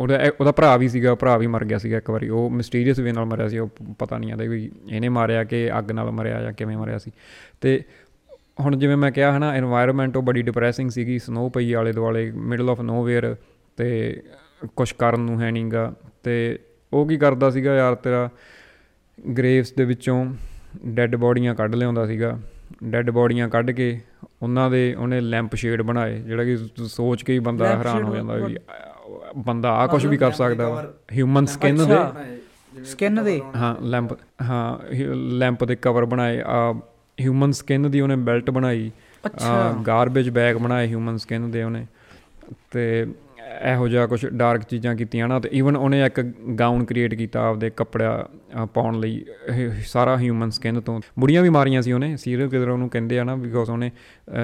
ਉਹਦਾ 0.00 0.22
ਇਹ- 0.22 0.32
ਉਹਦਾ 0.40 0.52
ਭਰਾ 0.52 0.76
ਵੀ 0.76 0.88
ਸੀਗਾ, 0.88 1.14
ਭਰਾ 1.14 1.36
ਵੀ 1.36 1.46
ਮਰ 1.46 1.64
ਗਿਆ 1.64 1.78
ਸੀਗਾ 1.78 1.96
ਇੱਕ 1.96 2.10
ਵਾਰੀ। 2.10 2.28
ਉਹ 2.28 2.50
ਮਿਸਟੀਰੀਅਸ 2.50 2.98
ਵੇ 2.98 3.12
ਨਾਲ 3.12 3.24
ਮਰਿਆ 3.24 3.48
ਸੀ, 3.48 3.58
ਉਹ 3.58 3.68
ਪਤਾ 3.98 4.18
ਨਹੀਂ 4.18 4.32
ਆਂਦਾ 4.32 4.44
ਵੀ, 4.44 4.72
ਇਹਨੇ 4.90 5.08
ਮਾਰਿਆ 5.08 5.44
ਕਿ 5.44 5.78
ਅੱਗ 5.78 5.90
ਨਾਲ 5.90 6.10
ਮਰਿਆ 6.10 6.42
ਜਾਂ 6.42 6.52
ਕਿਵੇਂ 6.52 6.76
ਮਰਿਆ 6.76 6.98
ਸੀ। 6.98 7.10
ਤੇ 7.60 7.82
ਹੁਣ 8.60 8.76
ਜਿਵੇਂ 8.76 8.96
ਮੈਂ 8.96 9.12
ਕਿਹਾ 9.12 9.38
ਹਨਾ 9.38 9.54
এনवायरमेंट 9.58 10.12
ਉਹ 10.16 10.22
ਬੜੀ 10.22 10.42
ਡਿਪਰੈਸਿੰਗ 10.42 10.90
ਸੀਗੀ 10.90 11.18
ਸਨੋ 11.18 11.48
ਪਈ 11.48 11.72
ਆਲੇ 11.72 11.92
ਦੁਆਲੇ 11.92 12.30
ਮਿਡਲ 12.30 12.70
ਆਫ 12.70 12.80
ਨੋਵੇਅਰ 12.80 13.36
ਤੇ 13.76 14.22
ਕੁਝ 14.76 14.92
ਕਰਨ 14.92 15.20
ਨੂੰ 15.20 15.42
ਹੈ 15.42 15.50
ਨਹੀਂਗਾ 15.50 15.94
ਤੇ 16.22 16.58
ਉਹ 16.92 17.08
ਕੀ 17.08 17.16
ਕਰਦਾ 17.16 17.50
ਸੀਗਾ 17.50 17.76
ਯਾਰ 17.76 17.94
ਤੇਰਾ 17.94 18.28
ਗ੍ਰੇਵਸ 19.38 19.72
ਦੇ 19.72 19.84
ਵਿੱਚੋਂ 19.84 20.34
ਡੈੱਡ 20.86 21.16
ਬਾਡੀਆਂ 21.16 21.54
ਕੱਢ 21.54 21.74
ਲਿਆਉਂਦਾ 21.74 22.06
ਸੀਗਾ। 22.06 22.40
ਡੈੱਡ 22.84 23.10
ਬਾਡੀਆਂ 23.10 23.48
ਕੱਢ 23.48 23.70
ਕੇ 23.70 24.00
ਉਹਨਾਂ 24.42 24.70
ਦੇ 24.70 24.94
ਉਹਨੇ 24.94 25.20
ਲੈਂਪ 25.20 25.54
ਸ਼ੇਡ 25.54 25.82
ਬਣਾਏ 25.82 26.18
ਜਿਹੜਾ 26.18 26.44
ਕਿ 26.44 26.56
ਸੋਚ 26.86 27.22
ਕੇ 27.22 27.32
ਹੀ 27.32 27.38
ਬੰਦਾ 27.38 27.76
ਹੈਰਾਨ 27.76 28.02
ਹੋ 28.02 28.16
ਜਾਂਦਾ 28.16 28.34
ਵੀ 28.34 28.56
ਬੰਦਾ 29.36 29.70
ਆ 29.70 29.86
ਕੁਝ 29.86 30.06
ਵੀ 30.06 30.16
ਕਰ 30.16 30.32
ਸਕਦਾ 30.32 30.94
ਹਿਊਮਨ 31.12 31.46
ਸਕਿਨ 31.46 31.76
ਦੇ। 31.76 32.84
ਸਕਿਨ 32.84 33.24
ਦੇ। 33.24 33.40
ਹਾਂ 33.56 33.76
ਲੈਂਪ 33.82 34.12
ਹਾਂ 34.42 34.94
ਲੈਂਪ 35.14 35.64
ਦੇ 35.64 35.76
ਕਵਰ 35.76 36.04
ਬਣਾਏ। 36.04 36.42
ਆ 36.46 36.74
ਹਿਊਮਨ 37.18 37.52
ਸਕਿਨ 37.52 37.90
ਦੀ 37.90 38.00
ਉਹਨੇ 38.00 38.16
ਬੈਲਟ 38.28 38.50
ਬਣਾਈ। 38.50 38.90
ਅੱਛਾ। 39.24 39.72
ਗਾਰਬੇਜ 39.86 40.30
ਬੈਗ 40.30 40.56
ਬਣਾਏ 40.56 40.86
ਹਿਊਮਨ 40.88 41.16
ਸਕਿਨ 41.16 41.50
ਦੇ 41.50 41.62
ਉਹਨੇ। 41.62 41.86
ਤੇ 42.70 43.06
ਇਹੋ 43.70 43.86
ਜਿਹਾ 43.88 44.06
ਕੁਝ 44.06 44.26
ਡਾਰਕ 44.26 44.62
ਚੀਜ਼ਾਂ 44.62 44.94
ਕੀਤੀਆਂ 44.96 45.26
ਨਾ 45.28 45.38
ਤੇ 45.40 45.48
ਈਵਨ 45.54 45.76
ਉਹਨੇ 45.76 46.00
ਇੱਕ 46.04 46.20
ਗਾਊਨ 46.58 46.84
ਕ੍ਰੀਏਟ 46.84 47.14
ਕੀਤਾ 47.14 47.40
ਆਪਦੇ 47.48 47.70
ਕੱਪੜਾ 47.76 48.28
ਪਾਉਣ 48.74 48.98
ਲਈ 49.00 49.24
ਇਹ 49.52 49.82
ਸਾਰਾ 49.86 50.16
ਹਿਊਮਨ 50.18 50.50
ਸਕਿਨ 50.50 50.80
ਤੋਂ। 50.80 51.00
ਬੁੜੀਆਂ 51.18 51.42
ਵੀ 51.42 51.48
ਮਾਰੀਆਂ 51.48 51.82
ਸੀ 51.82 51.92
ਉਹਨੇ 51.92 52.16
ਸੀਰੀਅਲ 52.16 52.48
ਕਿਲਰ 52.48 52.68
ਉਹਨੂੰ 52.68 52.88
ਕਹਿੰਦੇ 52.88 53.18
ਆ 53.18 53.24
ਨਾ 53.24 53.34
ਬਿਕੋਜ਼ 53.36 53.70
ਉਹਨੇ 53.70 53.90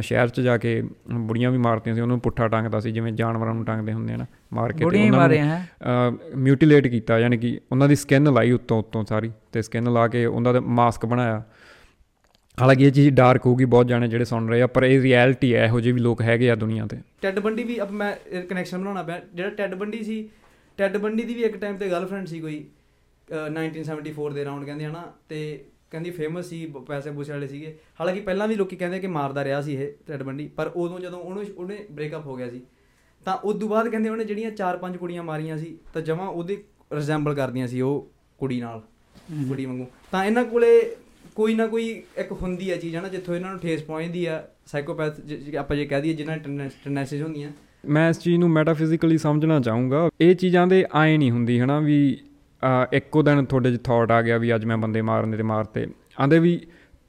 ਸ਼ਹਿਰ 0.02 0.28
'ਚ 0.28 0.40
ਜਾ 0.40 0.56
ਕੇ 0.58 0.82
ਬੁੜੀਆਂ 1.10 1.50
ਵੀ 1.50 1.58
ਮਾਰਤੀਆਂ 1.58 1.94
ਸੀ 1.94 2.00
ਉਹਨੂੰ 2.00 2.18
ਪੁੱਠਾ 2.20 2.48
ਟੰਗਦਾ 2.48 2.80
ਸੀ 2.80 2.92
ਜਿਵੇਂ 2.92 3.12
ਜਾਨਵਰਾਂ 3.12 3.54
ਨੂੰ 3.54 3.64
ਟੰਗਦੇ 3.64 3.92
ਹੁੰਦੇ 3.92 4.14
ਆ 4.14 4.16
ਨਾ 4.16 4.26
ਮਾਰ 4.52 4.72
ਕੇ 4.72 4.84
ਉਹਨਾਂ 4.84 5.28
ਨੂੰ 5.28 6.18
ਮਿਊਟੀਲੇਟ 6.36 6.86
ਕੀਤਾ 6.86 7.18
ਯਾਨੀ 7.18 7.38
ਕਿ 7.38 7.58
ਉਹਨਾਂ 7.72 7.88
ਦੀ 7.88 7.96
ਸਕਿਨ 7.96 8.32
ਲਾਈ 8.32 8.52
ਉੱਤੋਂ 8.52 8.78
ਉੱਤੋਂ 8.78 9.04
ਸਾਰੀ 9.04 9.32
ਤੇ 9.52 9.62
ਸਕਿਨ 9.62 9.92
ਲਾ 9.92 10.06
ਕੇ 10.08 10.24
ਉਹਨਾਂ 10.26 10.54
ਦਾ 10.54 10.60
ਮਾਸਕ 10.60 11.06
ਬਣਾਇਆ। 11.06 11.42
ਹਾਲਾਂਕਿ 12.60 12.84
ਇਹ 12.84 12.92
ਚੀਜ਼ 12.92 13.10
ਡਾਰਕ 13.10 13.46
ਹੋਊਗੀ 13.46 13.64
ਬਹੁਤ 13.64 13.86
ਜਾਣੇ 13.86 14.08
ਜਿਹੜੇ 14.08 14.24
ਸੁਣ 14.24 14.48
ਰਹੇ 14.48 14.62
ਆ 14.62 14.66
ਪਰ 14.66 14.84
ਇਹ 14.84 15.02
ਰਿਐਲਿਟੀ 15.02 15.54
ਹੈ 15.54 15.64
ਇਹੋ 15.64 15.80
ਜਿਹੇ 15.80 15.94
ਵੀ 15.94 16.00
ਲੋਕ 16.00 16.22
ਹੈਗੇ 16.22 16.50
ਆ 16.50 16.54
ਦੁਨੀਆ 16.54 16.86
ਤੇ। 16.86 16.96
ਟੈਡ 17.22 17.38
ਬੰਡੀ 17.38 17.64
ਵੀ 17.64 17.82
ਅਬ 17.82 17.90
ਮੈਂ 17.90 18.40
ਕਨੈਕਸ਼ਨ 18.42 18.78
ਬਣਾਉਣਾ 18.78 19.02
ਪਿਆ 19.02 19.20
ਜਿਹੜਾ 19.34 19.50
ਟੈਡ 19.50 19.74
ਬੰਡੀ 19.74 20.02
ਸੀ 20.04 20.28
ਟੈਡ 20.76 20.96
ਬੰਡੀ 20.96 21.22
ਦੀ 21.22 21.34
ਵੀ 21.34 21.42
ਇੱਕ 21.42 21.56
ਟਾਈਮ 21.56 21.76
ਤੇ 21.76 21.88
ਗਰਲਫ੍ਰੈਂਡ 21.88 22.26
ਸੀ 22.26 22.40
ਕੋਈ 22.40 22.66
ਅਹ 23.32 23.50
1974 23.50 24.34
ਦੇ 24.34 24.44
ਰਾਉਂਡ 24.44 24.64
ਕਹਿੰਦੇ 24.64 24.84
ਹਨਾ? 24.84 25.12
ਤੇ 25.28 25.64
ਕਹਿੰਦੀ 25.90 26.10
ਫੇਮਸ 26.10 26.46
ਸੀ 26.46 26.72
ਪੈਸੇ 26.86 27.10
ਪੂਸੇ 27.10 27.32
ਵਾਲੇ 27.32 27.46
ਸੀਗੇ। 27.46 27.78
ਹਾਲਾਂਕਿ 28.00 28.20
ਪਹਿਲਾਂ 28.20 28.48
ਵੀ 28.48 28.54
ਲੋਕੀ 28.54 28.76
ਕਹਿੰਦੇ 28.76 28.98
ਕਿ 28.98 29.06
ਮਾਰਦਾ 29.06 29.44
ਰਿਹਾ 29.44 29.62
ਸੀ 29.62 29.74
ਇਹ 29.74 29.92
ਟੈਡ 30.06 30.22
ਬੰਡੀ 30.22 30.48
ਪਰ 30.48 30.70
ਉਦੋਂ 30.76 31.00
ਜਦੋਂ 31.00 31.18
ਉਹਨੂੰ 31.18 31.44
ਉਹਨੇ 31.56 31.84
ਬ੍ਰੇਕਅਪ 31.90 32.26
ਹੋ 32.26 32.36
ਗਿਆ 32.36 32.50
ਸੀ 32.50 32.60
ਤਾਂ 33.24 33.36
ਉਸ 33.36 33.60
ਤੋਂ 33.60 33.68
ਬਾਅਦ 33.68 33.88
ਕਹਿੰਦੇ 33.88 34.08
ਉਹਨੇ 34.08 34.24
ਜਿਹੜੀਆਂ 34.24 34.50
4-5 34.50 34.98
ਕੁੜੀਆਂ 34.98 35.22
ਮਾਰੀਆਂ 35.22 35.58
ਸੀ 35.58 35.78
ਤਾਂ 35.94 36.02
ਜਮਾਂ 36.02 36.28
ਉਹਦੇ 36.28 36.64
ਰਿਜ਼ੈਂਬਲ 36.92 37.34
ਕਰਦੀਆਂ 37.34 37.66
ਸੀ 37.66 37.80
ਉਹ 37.80 38.10
ਕੁੜੀ 38.38 38.60
ਨਾਲ 38.60 38.80
ਕੁੜੀ 39.48 39.64
ਵਾਂਗੂ। 39.64 39.86
ਤਾਂ 40.12 40.24
ਇਹਨਾਂ 40.24 40.44
ਕੋਲੇ 40.44 40.96
ਕੋਈ 41.34 41.54
ਨਾ 41.54 41.66
ਕੋਈ 41.66 42.02
ਇੱਕ 42.16 42.32
ਹੁੰਦੀ 42.32 42.70
ਆ 42.70 42.76
ਚੀਜ਼ 42.76 42.96
ਹਨਾ 42.96 43.08
ਜਿੱਥੋਂ 43.08 43.34
ਇਹਨਾਂ 43.34 43.50
ਨੂੰ 43.50 43.60
ਠੇਸ 43.60 43.82
ਪਹੁੰਚਦੀ 43.82 44.26
ਆ 44.26 44.44
ਸਾਈਕੋਪੈਥ 44.66 45.14
ਆਪਾਂ 45.58 45.76
ਜੇ 45.76 45.84
ਕਹਿ 45.84 46.02
ਦਈਏ 46.02 46.12
ਜਿਨ੍ਹਾਂ 46.12 46.38
ਟੈਂਡੈਂਸੀਜ਼ 46.38 47.22
ਹੁੰਦੀਆਂ। 47.22 47.50
ਮੈਂ 47.88 48.10
ਇਸ 48.10 48.18
ਚੀਜ਼ 48.18 48.38
ਨੂੰ 48.38 48.50
ਮੈਟਾਫਿਜ਼ੀਕਲੀ 48.50 49.18
ਸਮਝਣਾ 49.18 49.60
ਚਾਹੂੰਗਾ। 49.60 50.10
ਇਹ 50.20 50.34
ਚੀਜ਼ਾਂ 50.34 50.66
ਦੇ 50.66 50.84
ਆਏ 50.92 51.16
ਨਹੀਂ 51.16 51.30
ਹੁੰਦੀ 51.30 51.60
ਹਨਾ 51.60 51.80
ਵੀ 51.80 52.18
ਇੱਕੋ 52.92 53.22
ਦਿਨ 53.22 53.44
ਤੁਹਾਡੇ 53.44 53.76
'ਚ 53.76 53.80
ਥਾਟ 53.84 54.10
ਆ 54.10 54.22
ਗਿਆ 54.22 54.38
ਵੀ 54.38 54.54
ਅੱਜ 54.54 54.64
ਮੈਂ 54.64 54.76
ਬੰਦੇ 54.76 55.02
ਮਾਰਨੇ 55.02 55.36
ਤੇ 55.36 55.42
ਮਾਰਤੇ। 55.42 55.86
ਆਂਦੇ 56.20 56.38
ਵੀ 56.38 56.60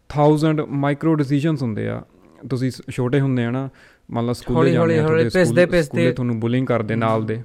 1000 0.09 0.65
ਮਾਈਕਰੋ 0.65 1.15
ਡਿਸੀਜਨਸ 1.15 1.61
ਹੁੰਦੇ 1.61 1.87
ਆ। 1.87 2.01
ਤੁਸੀਂ 2.49 2.71
ਛੋਟੇ 2.89 3.19
ਹੁੰਦੇ 3.19 3.45
ਆ 3.45 3.51
ਨਾ 3.51 3.69
ਮੰਨ 4.11 4.25
ਲਓ 4.25 4.33
ਸਕੂਲੇ 4.33 4.71
ਜਾਂਦੇ 4.71 4.97
ਸਕੂਲ- 5.29 5.55
ਪਿਸਦੇ- 5.55 5.83
ਸਕੂਲੇ 5.85 6.13
ਤੁਹਾਨੂੰ 6.13 6.39
ਬੁਲਿੰਗ 6.39 6.67
ਕਰਦੇ 6.67 6.95
ਨਾਲ 6.95 7.25
ਦੇ। 7.25 7.41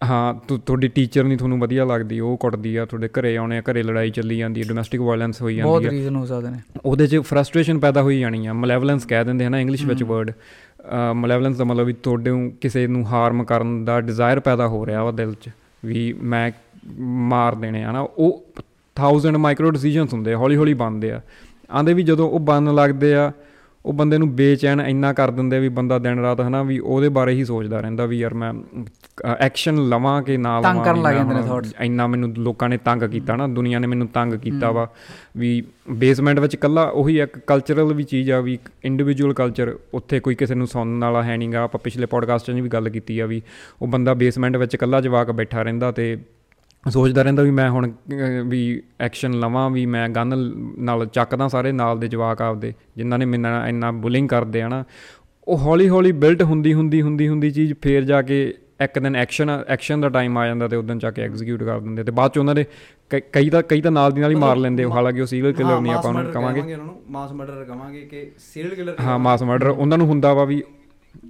ਹਾਂ 0.00 0.34
ਤੁਹਾਡੀ 0.48 0.88
ਟੀਚਰ 0.88 1.24
ਨਹੀਂ 1.24 1.38
ਤੁਹਾਨੂੰ 1.38 1.58
ਵਧੀਆ 1.58 1.84
ਲੱਗਦੀ 1.84 2.18
ਉਹ 2.20 2.36
ਕੁੱਟਦੀ 2.36 2.74
ਆ 2.76 2.84
ਤੁਹਾਡੇ 2.84 3.08
ਘਰੇ 3.08 3.36
ਆਉਣੇ 3.36 3.58
ਆ 3.58 3.62
ਘਰੇ 3.70 3.82
ਲੜਾਈ 3.82 4.10
ਚੱਲੀ 4.10 4.38
ਜਾਂਦੀ 4.38 4.60
ਹੈ 4.62 4.66
ਡੋਮੈਸਟਿਕ 4.68 5.00
ਵਾਇਲੈਂਸ 5.00 5.40
ਹੋਈ 5.42 5.60
ਬਹੁਤ 5.60 5.82
ਜਾਂਦੀ 5.82 5.96
ਹੈ 5.96 6.00
ਰੀਜ਼ਨ 6.00 6.16
ਹੋ 6.16 6.24
ਸਕਦੇ 6.26 6.50
ਨੇ। 6.50 6.58
ਉਹਦੇ 6.84 7.06
'ਚ 7.06 7.16
ਫਰਸਟ੍ਰੇਸ਼ਨ 7.18 7.78
ਪੈਦਾ 7.78 8.02
ਹੋਈ 8.02 8.18
ਜਾਣੀ 8.20 8.46
ਆ 8.46 8.52
ਮਲੇਵਲੈਂਸ 8.52 9.04
ਕਹਿ 9.06 9.24
ਦਿੰਦੇ 9.24 9.46
ਹਨਾ 9.46 9.60
ਇੰਗਲਿਸ਼ 9.60 9.84
ਵਿੱਚ 9.86 10.02
ਵਰਡ 10.02 10.30
ਮਲੇਵਲੈਂਸ 11.14 11.56
ਦਾ 11.56 11.64
ਮਤਲਬ 11.64 11.86
ਵੀ 11.86 11.92
ਤੁਹਾਡੇ 11.92 12.30
ਨੂੰ 12.30 12.52
ਕਿਸੇ 12.60 12.86
ਨੂੰ 12.86 13.06
ਹਾਰਮ 13.06 13.44
ਕਰਨ 13.44 13.84
ਦਾ 13.84 14.00
ਡਿਜ਼ਾਇਰ 14.00 14.40
ਪੈਦਾ 14.40 14.68
ਹੋ 14.68 14.84
ਰਿਹਾ 14.86 15.04
ਵਾ 15.04 15.10
ਦਿਲ 15.10 15.34
'ਚ 15.40 15.50
ਵੀ 15.84 16.12
ਮੈਂ 16.22 16.50
ਮਾਰ 17.30 17.54
ਦੇਣੇ 17.54 17.82
ਆ 17.84 17.92
ਨਾ। 17.92 18.00
ਉਹ 18.00 18.44
1000 18.96 19.36
ਮਾਈਕਰੋ 19.38 19.70
ਡਿਸੀਜਨਸ 19.70 20.12
ਹੁੰਦੇ 20.12 20.32
ਆ 20.32 20.36
ਹੌਲੀ 20.36 20.56
ਹੌਲੀ 20.56 20.74
ਬਣਦੇ 20.74 21.10
ਆ। 21.12 21.20
ਆਂਦੇ 21.72 21.94
ਵੀ 21.94 22.02
ਜਦੋਂ 22.02 22.28
ਉਹ 22.30 22.40
ਬਣਨ 22.40 22.74
ਲੱਗਦੇ 22.74 23.14
ਆ 23.14 23.32
ਉਹ 23.86 23.92
ਬੰਦੇ 23.92 24.18
ਨੂੰ 24.18 24.36
ਬੇਚੈਨ 24.36 24.80
ਇੰਨਾ 24.80 25.12
ਕਰ 25.12 25.30
ਦਿੰਦੇ 25.30 25.60
ਵੀ 25.60 25.68
ਬੰਦਾ 25.68 25.98
ਦਿਨ 25.98 26.18
ਰਾਤ 26.18 26.40
ਹਨਾ 26.40 26.62
ਵੀ 26.62 26.78
ਉਹਦੇ 26.78 27.08
ਬਾਰੇ 27.08 27.32
ਹੀ 27.32 27.44
ਸੋਚਦਾ 27.44 27.80
ਰਹਿੰਦਾ 27.80 28.06
ਵੀ 28.06 28.18
ਯਾਰ 28.18 28.34
ਮੈਂ 28.34 28.52
ਐਕਸ਼ਨ 29.40 29.88
ਲਵਾਂ 29.88 30.22
ਕਿ 30.22 30.36
ਨਾ 30.36 30.60
ਤੰਗ 30.60 30.72
ਲਵਾਂ 30.72 30.84
ਕਰਨ 30.84 30.96
ਵੀ 30.96 31.02
ਲੱਗ 31.02 31.14
ਜਾਂਦੇ 31.14 31.34
ਨੇ 31.34 31.40
thoughts। 31.40 31.70
ਇੰਨਾ 31.80 32.06
ਮੈਨੂੰ 32.06 32.34
ਲੋਕਾਂ 32.38 32.68
ਨੇ 32.68 32.76
ਤੰਗ 32.76 33.02
ਕੀਤਾ 33.02 33.36
ਨਾ 33.36 33.46
ਦੁਨੀਆ 33.46 33.78
ਨੇ 33.78 33.86
ਮੈਨੂੰ 33.86 34.06
ਤੰਗ 34.06 34.32
ਕੀਤਾ 34.32 34.70
ਵਾ 34.70 34.88
ਵੀ 35.36 35.62
ਬੇਸਮੈਂਟ 35.90 36.38
ਵਿੱਚ 36.38 36.56
ਕੱਲਾ 36.56 36.82
ਉਹੀ 36.82 37.18
ਇੱਕ 37.20 37.38
ਕਲਚਰਲ 37.38 37.94
ਵੀ 37.94 38.02
ਚੀਜ਼ 38.02 38.30
ਆ 38.30 38.40
ਵੀ 38.40 38.58
ਇੰਡੀਵਿਜੂਅਲ 38.84 39.34
ਕਲਚਰ 39.34 39.78
ਉੱਥੇ 39.94 40.20
ਕੋਈ 40.20 40.34
ਕਿਸੇ 40.34 40.54
ਨੂੰ 40.54 40.66
ਸੁਣਨ 40.66 41.04
ਵਾਲਾ 41.04 41.22
ਹੈ 41.22 41.36
ਨਹੀਂਗਾ 41.36 41.62
ਆਪਾਂ 41.62 41.80
ਪਿਛਲੇ 41.84 42.06
ਪੋਡਕਾਸਟ 42.06 42.46
'ਚ 42.46 42.50
ਵੀ 42.50 42.68
ਗੱਲ 42.68 42.88
ਕੀਤੀ 42.88 43.20
ਆ 43.20 43.26
ਵੀ 43.26 43.42
ਉਹ 43.82 43.86
ਬੰਦਾ 43.86 44.14
ਬੇਸਮੈਂਟ 44.14 44.56
ਵਿੱਚ 44.56 44.76
ਕੱਲਾ 44.76 45.00
ਜਵਾਕ 45.00 45.30
ਬੈਠਾ 45.30 45.62
ਰਹਿੰਦਾ 45.62 45.92
ਤੇ 45.92 46.16
ਸੋਚਦਾ 46.90 47.22
ਰਹਿੰਦਾ 47.22 47.42
ਵੀ 47.42 47.50
ਮੈਂ 47.50 47.68
ਹੁਣ 47.70 47.90
ਵੀ 48.46 48.82
ਐਕਸ਼ਨ 49.00 49.32
ਲਵਾਂ 49.34 49.70
ਵੀ 49.70 49.86
ਮੈਂ 49.86 50.08
ਗਨ 50.08 50.34
ਨਾਲ 50.78 51.06
ਚੱਕਦਾ 51.06 51.48
ਸਾਰੇ 51.48 51.72
ਨਾਲ 51.72 51.98
ਦੇ 51.98 52.08
ਜਵਾਕ 52.08 52.42
ਆਪਦੇ 52.42 52.72
ਜਿਨ੍ਹਾਂ 52.96 53.18
ਨੇ 53.18 53.24
ਮੈਨੂੰ 53.24 53.66
ਇੰਨਾ 53.68 53.90
ਬੁਲਿੰਗ 53.92 54.28
ਕਰਦੇ 54.28 54.62
ਆ 54.62 54.68
ਨਾ। 54.68 54.84
ਉਹ 55.48 55.58
ਹੌਲੀ 55.58 55.88
ਹੌਲੀ 55.88 56.12
ਬਿਲਟ 56.12 56.42
ਹੁੰਦੀ 56.42 56.74
ਹੁੰਦੀ 56.74 57.02
ਹੁੰਦੀ 57.02 57.28
ਹੁੰਦੀ 57.28 57.50
ਚੀਜ਼ 57.50 57.72
ਫੇਰ 57.82 58.04
ਜਾ 58.04 58.22
ਕੇ 58.22 58.54
ਇੱਕ 58.82 58.98
ਦਿਨ 58.98 59.16
ਐਕਸ਼ਨ 59.16 59.50
ਐਕਸ਼ਨ 59.68 60.00
ਦਾ 60.00 60.08
ਟਾਈਮ 60.08 60.38
ਆ 60.38 60.46
ਜਾਂਦਾ 60.46 60.68
ਤੇ 60.68 60.76
ਉਦੋਂ 60.76 60.94
ਜਾ 60.96 61.10
ਕੇ 61.10 61.22
ਐਗਜ਼ੀਕਿਊਟ 61.22 61.62
ਕਰ 61.62 61.78
ਦਿੰਦੇ 61.80 62.04
ਤੇ 62.04 62.12
ਬਾਅਦ 62.12 62.30
ਚ 62.30 62.38
ਉਹਨਾਂ 62.38 62.54
ਦੇ 62.54 62.64
ਕਈ- 63.32 63.50
ਤਾਂ 63.50 63.62
ਕਈ 63.62 63.80
ਤਾਂ 63.80 63.90
ਨਾਲ 63.92 64.12
ਦੀ 64.12 64.20
ਨਾਲ 64.20 64.30
ਹੀ 64.30 64.36
ਮਾਰ 64.36 64.56
ਲੈਂਦੇ 64.56 64.84
ਹਾਲਾਂਕਿ 64.84 65.20
ਉਹ 65.20 65.26
ਸੀਰੀਅਲ 65.26 65.52
ਕਿਲਰ 65.52 65.80
ਨਹੀਂ 65.80 65.92
ਆਪਾਂ 65.94 66.10
ਉਹਨੂੰ 66.10 66.32
ਕਵਾਂਗੇ। 66.32 66.76
ਮਾਸ 67.10 67.32
ਮਰਡਰ 67.32 67.64
ਕਵਾਂਗੇ 67.64 68.00
ਕਿ 68.00 68.30
ਸੀਰੀਅਲ 68.38 68.74
ਕਿਲਰ 68.74 68.94
ਹਾਂ 69.00 69.18
ਮਾਸ 69.18 69.42
ਮਰਡਰ 69.42 69.68
ਉਹਨਾਂ 69.68 69.98
ਨੂੰ 69.98 70.06
ਹੁੰਦਾ 70.06 70.34
ਵਾ 70.34 70.44
ਵੀ 70.44 70.62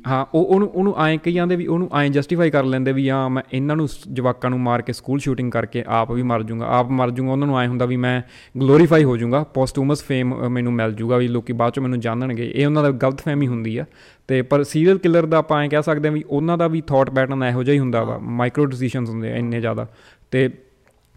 ਹਾਂ 0.06 0.26
ਉਹ 0.34 0.44
ਉਹਨੂੰ 0.44 0.68
ਉਹਨੂੰ 0.68 1.06
ਐਂ 1.06 1.18
ਕਈ 1.18 1.32
ਜਾਂਦੇ 1.32 1.56
ਵੀ 1.56 1.66
ਉਹਨੂੰ 1.66 1.90
ਐਂ 2.00 2.10
ਜਸਟੀਫਾਈ 2.10 2.50
ਕਰ 2.50 2.64
ਲੈਂਦੇ 2.64 2.92
ਵੀ 2.92 3.10
ਹਾਂ 3.10 3.30
ਮੈਂ 3.30 3.42
ਇਹਨਾਂ 3.52 3.76
ਨੂੰ 3.76 3.88
ਜਵਾਕਾਂ 4.12 4.50
ਨੂੰ 4.50 4.60
ਮਾਰ 4.60 4.82
ਕੇ 4.82 4.92
ਸਕੂਲ 4.92 5.18
ਸ਼ੂਟਿੰਗ 5.18 5.52
ਕਰਕੇ 5.52 5.84
ਆਪ 5.86 6.12
ਵੀ 6.12 6.22
ਮਰ 6.22 6.42
ਜਾਊਂਗਾ 6.42 6.66
ਆਪ 6.66 6.90
ਮਰ 6.90 7.10
ਜਾਊਂਗਾ 7.10 7.32
ਉਹਨਾਂ 7.32 7.46
ਨੂੰ 7.46 7.60
ਐਂ 7.60 7.68
ਹੁੰਦਾ 7.68 7.86
ਵੀ 7.86 7.96
ਮੈਂ 7.96 8.22
ਗਲੋਰੀਫਾਈ 8.60 9.04
ਹੋ 9.04 9.16
ਜਾਊਂਗਾ 9.16 9.42
ਪੋਸਟੂਮਸ 9.42 10.04
ਫੇਮ 10.04 10.48
ਮੈਨੂੰ 10.48 10.72
ਮਿਲ 10.72 10.92
ਜਾਊਗਾ 10.92 11.16
ਵੀ 11.16 11.28
ਲੋਕੀ 11.28 11.52
ਬਾਅਦ 11.52 11.72
ਚ 11.72 11.78
ਮੈਨੂੰ 11.78 12.00
ਜਾਣਨਗੇ 12.00 12.52
ਇਹ 12.54 12.66
ਉਹਨਾਂ 12.66 12.82
ਦਾ 12.82 12.90
ਗਲਤ 12.90 13.20
ਫਹਿਮੀ 13.20 13.46
ਹੁੰਦੀ 13.46 13.76
ਆ। 13.76 13.84
ਤੇ 14.28 14.42
ਪਰ 14.42 14.64
ਸੀਰੀਅਲ 14.64 14.98
ਕਿਲਰ 14.98 15.26
ਦਾ 15.26 15.38
ਆਪਾਂ 15.38 15.62
ਐਂ 15.62 15.68
ਕਹਿ 15.68 15.82
ਸਕਦੇ 15.82 16.08
ਹਾਂ 16.08 16.14
ਵੀ 16.14 16.24
ਉਹਨਾਂ 16.30 16.58
ਦਾ 16.58 16.68
ਵੀ 16.68 16.80
ਥਾਟ 16.80 17.10
ਪੈਟਰਨ 17.10 17.44
ਇਹੋ 17.44 17.62
ਜਿਹਾ 17.62 17.74
ਹੀ 17.74 17.78
ਹੁੰਦਾ 17.78 18.04
ਵਾ 18.04 18.18
ਮਾਈਕਰੋ 18.18 18.66
ਡਿਸੀਜਨਸ 18.66 19.08
ਹੁੰਦੇ 19.08 19.32
ਆ 19.32 19.36
ਇੰਨੇ 19.36 19.60
ਜ਼ਿਆਦਾ। 19.60 19.86
ਤੇ 20.30 20.50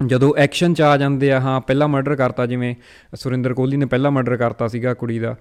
ਜਦੋਂ 0.05 0.33
ਐਕਸ਼ਨ 0.37 0.73
ਚ 0.73 0.81
ਆ 0.81 0.97
ਜਾਂਦੇ 0.97 1.31
ਆ 1.31 1.39
ਹਾਂ 1.39 1.61
ਪਹਿਲਾ 1.61 1.87
ਮਰਡਰ 1.87 2.15
ਕਰਤਾ 2.15 2.45
ਜਿਵੇਂ 2.45 2.75
ਸੁਰਿੰਦਰ 3.15 3.53
ਕੋਹਲੀ 3.53 3.77
ਨੇ 3.77 3.85
ਪਹਿਲਾ 3.85 4.09
ਮਰਡਰ 4.09 4.37
ਕਰਤਾ 4.37 4.67
ਸੀਗਾ 4.67 4.93
ਕੁੜੀ 4.93 5.19
ਦਾ 5.19 5.35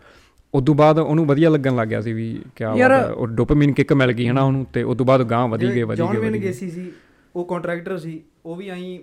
ਉਦੋਂ 0.55 0.75
ਬਾਅਦ 0.75 0.99
ਉਹਨੂੰ 0.99 1.27
ਵਧੀਆ 1.27 1.51
ਲੱਗਣ 1.51 1.77
ਲੱਗ 1.77 1.89
ਗਿਆ 1.89 2.01
ਸੀ 2.01 2.13
ਵੀ 2.13 2.43
ਕਿਆ 2.57 2.75
ਯਾਰ- 2.77 2.91
ਬਾਤ 2.93 3.11
ਉਹ 3.11 3.27
ਡੋਪਾਮਿਨ 3.27 3.73
ਕਿੱਕ 3.73 3.93
ਮਿਲ 3.93 4.13
ਗਈ 4.13 4.29
ਹਨਾ 4.29 4.43
ਉਹਨੂੰ 4.43 4.65
ਤੇ 4.65 4.83
ਉਦੋਂ 4.83 5.07
ਬਾਅਦ 5.07 5.23
ਗਾਂ 5.23 5.49
ਵਧੀ 5.49 5.67
ਗਏ 5.75 5.83
ਵਧੀ 5.83 5.97
ਜੌਨ 5.97 6.13
ਗਏ 6.13 6.19
ਵੇਨ 6.19 6.31
ਵਧੀ 6.31 6.39
ਗਏ। 6.39 6.47
ਗੇਸੀ 6.47 6.71
ਸੀ 6.71 6.93
ਉਹ 7.37 7.45
ਕੰਟਰੈਕਟਰ 7.45 7.99
ਸੀ 7.99 8.23
ਉਹ 8.45 8.57
ਵੀ 8.57 8.69
ਐਂ 8.69 8.99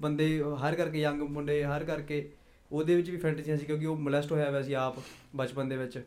ਬੰਦੇ 0.00 0.42
ਹਾਇਰ 0.58 0.74
ਕਰਕੇ 0.74 1.00
ਯੰਗ 1.00 1.22
ਮੁੰਡੇ 1.22 1.64
ਹਾਇਰ 1.64 1.84
ਕਰਕੇ 1.84 2.28
ਉਹਦੇ 2.70 2.94
ਵਿੱਚ 2.96 3.10
ਵੀ 3.10 3.16
ਫੈਂਟਸੀਆਂ 3.16 3.56
ਸੀ 3.56 3.66
ਕਿਉਂਕਿ 3.66 3.86
ਉਹ 3.86 3.96
ਮੋਲੈਸਟ 3.96 4.32
ਹੋਇਆ 4.32 4.50
ਹੋਇਆ 4.50 4.62
ਸੀ 4.62 4.72
ਆਪ 4.72 4.94
ਬਚਪਨ 5.36 5.68
ਦੇ 5.68 5.76
ਵਿੱਚ। 5.76 5.98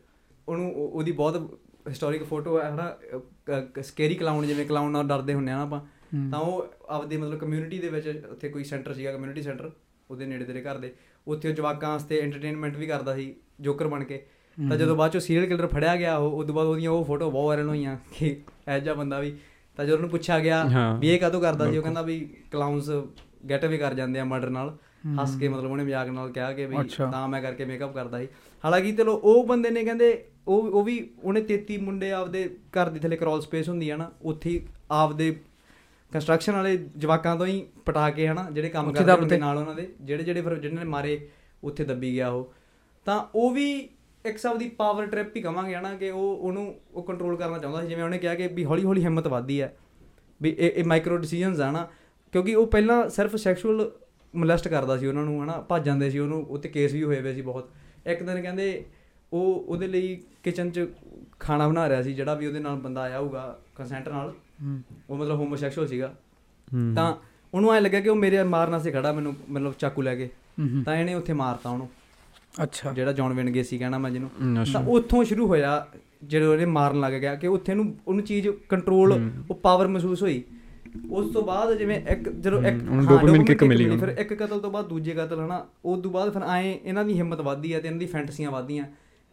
ਉਹਨੂੰ 0.48 0.72
ਉਹ- 0.76 0.90
ਉਹਦੀ 0.90 1.12
ਬਹੁਤ 1.12 1.58
ਹਿਸਟੋਰਿਕ 1.90 2.24
ਫੋਟੋ 2.24 2.60
ਹੈ 2.62 2.70
ਹਨਾ 2.70 2.96
ਸਕੇਰੀ 3.82 4.16
ਕਲਾਊਨ 4.16 4.48
ਜਿਵੇਂ 4.48 4.66
ਕਲਾਊਨ 4.66 4.92
ਨਾਲ 4.92 5.08
ਡਰਦੇ 5.08 5.34
ਹੁੰਨੇ 5.34 5.52
ਆ 5.52 5.56
ਨਾ 5.56 5.62
ਆਪਾਂ 5.64 5.82
ਤਾਂ 6.32 6.40
ਉਹ 6.40 6.68
ਆਪਦੇ 6.90 7.18
ਮਤਲਬ 7.18 7.40
ਕਮਿਊਨਿਟੀ 7.40 7.80
ਦੇ 7.80 7.90
ਵਿੱਚ 7.90 8.08
ਉੱਥੇ 8.32 8.50
ਕੋਈ 8.50 8.64
ਸੈਂਟਰ 8.64 8.94
ਸੀਗਾ 8.94 9.12
ਕਮਿਊਨਿਟੀ 9.12 9.42
ਸੈਂਟਰ 9.42 9.72
ਉਹਦੇ 10.10 10.26
ਨੇੜੇ 10.26 10.46
ਤੇਰੇ 10.46 10.62
ਘਰ 10.62 10.78
ਦੇ 10.78 10.94
ਉੱਥੇ 11.28 11.50
ਉਹ 11.50 11.54
ਜਵਾਕਾਂ 11.54 11.90
ਵਾਸਤੇ 11.90 12.20
ਐਂਟਰਟੇਨਮੈਂਟ 12.20 12.78
ਵੀ 12.78 12.88
ਕਰਦਾ 12.88 13.16
ਸੀ 13.16 13.36
ਜੋਕਰ 13.62 13.88
ਬਣ 13.88 14.04
ਕੇ। 14.04 14.26
ਤਾਂ 14.68 14.78
ਜਦੋਂ 14.78 14.96
ਬਾਅਦ 14.96 15.12
ਚੋਂ 15.12 15.22
ਸੀਰੀਅਲ 15.22 15.46
ਕਿਲਰ 15.46 15.68
ਫੜਿਆ 15.68 15.96
ਗਿਆ 15.96 16.18
ਉਹ 16.18 16.32
ਉਦੋਂ 16.32 16.56
ਬਾਅਦ 16.56 16.68
ਉਹਦੀਆਂ 16.68 16.92
ਉਹ 16.92 17.06
ਫੋਟੋ 17.06 17.32
ਬਹੁਤ 17.32 17.48
ਵਾਇਰਲ 17.48 17.70
ਹੋਈਆਂ 17.70 17.98
ਕਿ 18.18 18.42
ਐ 18.68 18.80
ਜਿਹਾ 18.80 18.94
ਬੰਦਾ 18.94 19.20
ਵੀ। 19.20 19.38
ਤਾਂ 19.78 19.86
ਜਦੋਂ 19.86 19.98
ਉਹਨੂੰ 19.98 20.10
ਪੁੱਛਿਆ 20.10 20.40
ਗਿਆ। 20.40 20.66
ਵੀ 21.00 21.10
ਇਹ 21.10 21.20
ਕਾਹਤੋਂ 21.20 21.42
ਕਰਦਾ 21.42 21.72
ਸੀ 21.72 21.78
ਉਹ 21.78 21.84
ਕਹਿੰਦਾ 21.84 22.02
ਵੀ 22.02 22.30
ਕਲਾਊਨਸ 22.52 22.90
ਗੈਟ 23.50 23.66
ਅਵੇ 23.66 23.78
ਕਰ 23.78 23.94
ਜਾਂਦੇ 23.94 24.20
ਆ 24.20 24.24
ਮਰਡਰ 24.24 24.50
ਨਾਲ। 24.50 24.78
ਹੱਸ 25.22 25.36
ਕੇ 25.36 25.48
ਮਤਲਬ 25.48 25.72
ਉਹਨੇ 25.72 25.84
ਮਜ਼ਾਕ 25.84 26.08
ਨਾਲ 26.08 26.32
ਕਿਹਾ 26.32 26.54
ਕਿ 26.54 26.66
ਵੀ। 26.66 26.76
ਤਾਂ 26.98 27.28
ਮੈਂ 27.28 27.42
ਕਰਕੇ 27.42 27.66
ਮੇਕਅਪ 27.66 27.94
ਕਰਦਾ 27.94 28.20
ਸੀ। 28.20 28.28
ਹਾਲਾਂਕਿ 28.66 28.92
ਚਲੋ 28.92 29.22
ਉਹ 29.24 29.48
ਬੰਦੇ 29.48 29.70
ਨੇ 29.70 29.84
ਕਹਿੰਦੇ 29.84 30.26
ਉਹ 30.48 30.62
ਉਹ 30.62 30.84
ਵੀ 30.84 31.10
ਉਹਨੇ 31.24 31.42
33 31.42 31.78
ਮੁੰਡੇ 31.78 32.12
ਆਪਦੇ 32.12 32.56
ਘਰ 32.72 32.90
ਦੀ 32.90 33.00
ਥੱਲੇ 33.00 33.18
ਕ੍ਰੋਲ 33.18 33.42
ਸਪੇਸ 33.42 33.70
ਹੁੰਦੀ 33.70 33.90
ਆ 33.90 33.98
ਨਾ 33.98 34.12
ਉੱਥੇ 34.22 34.66
ਆਪਦੇ 34.92 35.36
ਕੰਸਟਰਕਸ਼ਨ 36.14 36.54
ਵਾਲੇ 36.54 36.90
ਜਵਾਕਾਂ 36.98 37.36
ਤੋਂ 37.36 37.46
ਹੀ 37.46 37.68
ਪਟਾ 37.86 38.10
ਕੇ 38.10 38.28
ਹਨਾ 38.28 38.48
ਜਿਹੜੇ 38.52 38.70
ਕੰਮ 38.70 38.92
ਕਰਦੇ 38.92 39.06
ਦੱਬ 39.06 39.20
ਹੁੰਦੇ 39.20 39.36
ਤੇ। 39.36 39.40
ਨਾਲ 39.40 39.58
ਉਹਨਾਂ 39.58 39.76
ਦੇ 39.76 39.94
ਜਿਹੜੇ 40.02 40.24
ਜਿਹੜੇ 40.24 40.42
ਫਿਰ 40.42 40.56
ਜਿਹਨਾਂ 40.56 40.84
ਨੇ 40.86 40.90
ਮਾਰੇ 40.90 41.30
ਉੱਥੇ 41.64 41.84
ਦੱਬੀ 41.84 42.14
ਗਿਆ 42.14 42.30
ਉਹ। 42.30 42.54
ਤਾਂ 43.06 43.26
ਉਹ 43.36 43.52
ਵੀ 43.52 43.90
ਇੱਕ 44.26 44.36
ਹਿਸਾਬ 44.36 44.58
ਦੀ 44.58 44.70
ਪਾਵਰ 44.70 45.06
ਟ੍ਰਿਪ 45.06 45.36
ਹੀ 45.36 45.42
ਕਵਾਂਗੇ 45.42 45.76
ਹਨਾ 45.76 45.94
ਕਿ 45.94 46.10
ਉਹ 46.10 46.38
ਉਹਨੂੰ 46.38 46.76
ਉਹ 46.94 47.04
ਕੰਟਰੋਲ 47.04 47.38
ਕਰਨਾ 47.38 47.58
ਚਾਹੁੰਦਾ 47.58 47.82
ਸੀ। 47.82 47.88
ਜਿਵੇਂ 47.88 48.04
ਉਹਨੇ 48.04 48.18
ਕਿਹਾ 48.18 48.36
ਕਿ 48.36 48.48
ਵੀ 48.48 48.66
ਹੌਲੀ 48.66 48.84
ਹੌਲੀ 48.84 49.04
ਹਿੰਮਤ 49.04 49.28
ਵੱਧਦੀ 49.28 49.62
ਹੈ 49.62 49.76
ਵੀ 50.42 50.50
ਇਹ 50.50 50.72
ਇਹ 50.72 50.84
ਮਾਈਕਰੋ 50.84 51.18
ਡਿਸੀਜਨਸ 51.18 51.60
ਆ 51.60 51.72
ਨਾ 51.72 51.88
ਕਿਉਂਕਿ 52.32 52.56
ਉਹ 52.56 52.68
ਪਹਿਲਾਂ 52.68 53.10
ਸਿਰਫ 53.10 53.36
ਸੈਕਸ਼ੂਅਲ 53.36 53.92
ਮੋਲੈਸਟ 54.36 54.68
ਕਰਦਾ 54.68 54.98
ਸੀ 54.98 55.08
ਉਹਨਾਂ 55.08 55.24
ਨੂੰ 55.24 55.44
ਹਨਾ 55.44 55.62
ਭੱਜ 55.62 55.86
ਜਾਂਦੇ 55.86 56.10
ਸੀ 56.10 56.20
ਉਹਨੂੰ 56.20 56.46
ਉੱਤੇ 56.46 56.70
ਕੇਸ 56.70 56.94
ਵੀ 56.94 57.04
ਹੋਏ 57.04 57.22
ਹੋਏ 57.22 57.34
ਸੀ 57.34 57.42
ਬਹੁਤ। 57.42 57.70
ਇੱਕ 58.08 58.24
ਦਿਨ 58.24 58.42
ਕਹਿੰਦੇ 58.42 58.86
ਉਹ 59.34 59.66
ਉਹਦੇ 59.68 59.88
ਲਈ 59.88 60.22
ਕਿਚਨ 60.44 60.70
'ਚ 60.72 60.88
ਖਾਣਾ 61.40 61.68
ਬਣਾ 61.68 61.90
ਰਿਹਾ 61.90 62.02
ਸੀ 62.02 62.14
ਜਿਹੜਾ 62.14 62.34
ਵੀ 62.34 62.48
ਉਹਦੇ 62.48 62.60
ਨਾਲ 62.60 62.76
ਬੰਦਾ 62.76 63.02
ਆਇਆ 63.02 63.20
ਹੋਊਗਾ 63.20 63.60
ਕੰਸੈਂਟ 63.76 64.10
ਨਾਲ। 64.10 64.34
ਉਹ 65.10 65.18
ਮਤਲਬ 65.18 65.36
ਹੋਮੋਸੈਕਸ਼ੂਅਲ 65.36 65.88
ਸੀਗਾ। 65.88 66.16
ਤਾਂ 66.96 67.16
ਉਹਨੂੰ 67.54 67.74
ਐ 67.74 67.80
ਲੱਗਿਆ 67.80 68.02
ਕਿ 68.02 68.10
ਉਹ 68.10 68.16
ਮੇਰੇ 68.16 68.44
ਮਾਰਨ 68.44 68.72
ਵਾਸਤੇ 68.72 68.92
ਖੜਾ 68.92 69.12
ਮੈਨੂੰ 69.12 69.36
ਮਤਲਬ 69.50 69.74
ਚਾਕੂ 69.80 70.02
ਲੈ 70.02 70.16
ਕੇ। 70.16 70.30
ਤਾਂ 70.86 70.96
ਇਹਨੇ 70.96 71.14
ਉੱਥੇ 71.14 71.34
ਮਾਰਤਾ 71.34 71.70
ਉਹਨੂੰ। 71.70 71.90
ਅੱਛਾ 72.64 72.94
ਜਿਹੜਾ 72.94 73.14
ਜੌਨ 73.14 73.34
ਵਿਨ 73.34 73.50
ਗੇਸੀ 73.50 73.78
ਕਹਿਣਾ 73.78 73.98
ਮੈਂ 73.98 74.12
ਜਿਹਨੂੰ। 74.12 74.66
ਤਾਂ 74.74 74.84
ਉੱਥੋਂ 74.84 75.24
ਸ਼ੁਰੂ 75.24 75.48
ਹੋਇਆ 75.48 75.88
ਜਦੋਂ 76.24 76.54
ਉਹਨੇ 76.54 76.66
ਮਾਰਨ 76.66 77.00
ਲੱਗ 77.00 77.14
ਗਿਆ 77.14 77.36
ਕਿ 77.36 77.48
ਉੱਥੇ 77.48 77.74
ਨੂੰ 77.74 77.96
ਉਹਨੂੰ 78.08 78.24
ਚੀਜ਼ 78.24 78.48
ਕੰਟਰੋਲ 78.70 79.30
ਉਹ 79.50 79.56
ਪਾਵਰ 79.56 79.88
ਮਹਿਸੂਸ 79.88 80.24
ਹੋਈ 80.24 80.44
ਉਸ 81.12 81.34
ਤੋਂ 81.34 81.42
ਬਾਅਦ 81.42 81.78
ਜਿਵੇਂ 81.78 82.02
ਇੱਕ 82.10 82.30
ਜਦੋਂ 82.30 82.64
ਇੱਕ 82.64 82.78
dopamine 82.78 83.42
kick 83.42 83.66
ਮਿਲੀ 83.68 83.98
ਫਿਰ। 83.98 84.08
ਇੱਕ 84.08 84.34
ਕਤਲ 84.34 84.60
ਤੋਂ 84.60 84.72
ਬਾਅਦ 84.72 84.88
ਦੂਜੇ 84.88 85.12
ਕਤਲ 85.12 85.46
ਹਨਾ 85.46 85.66
ਉਸ 85.86 86.00
ਤੋਂ 86.00 86.12
ਬਾਅਦ 86.12 86.34
ਫਿਰ 86.34 86.42
ਆਏ 86.42 86.80
ਇਹਨਾਂ 86.86 87.06
ਦੀ 87.06 87.14
ਹਿੰਮਤ 87.14 87.42
ਵੱਧਦੀ 87.42 87.74
ਹੈ 87.74 87.80
ਤੇ 87.80 87.88
ਇਹਨਾਂ 87.88 88.00
ਦੀ 88.00 88.06
ਫੈਂਟਸੀਆਂ 88.06 88.52
ਵੱਧਦੀਆਂ 88.52 88.86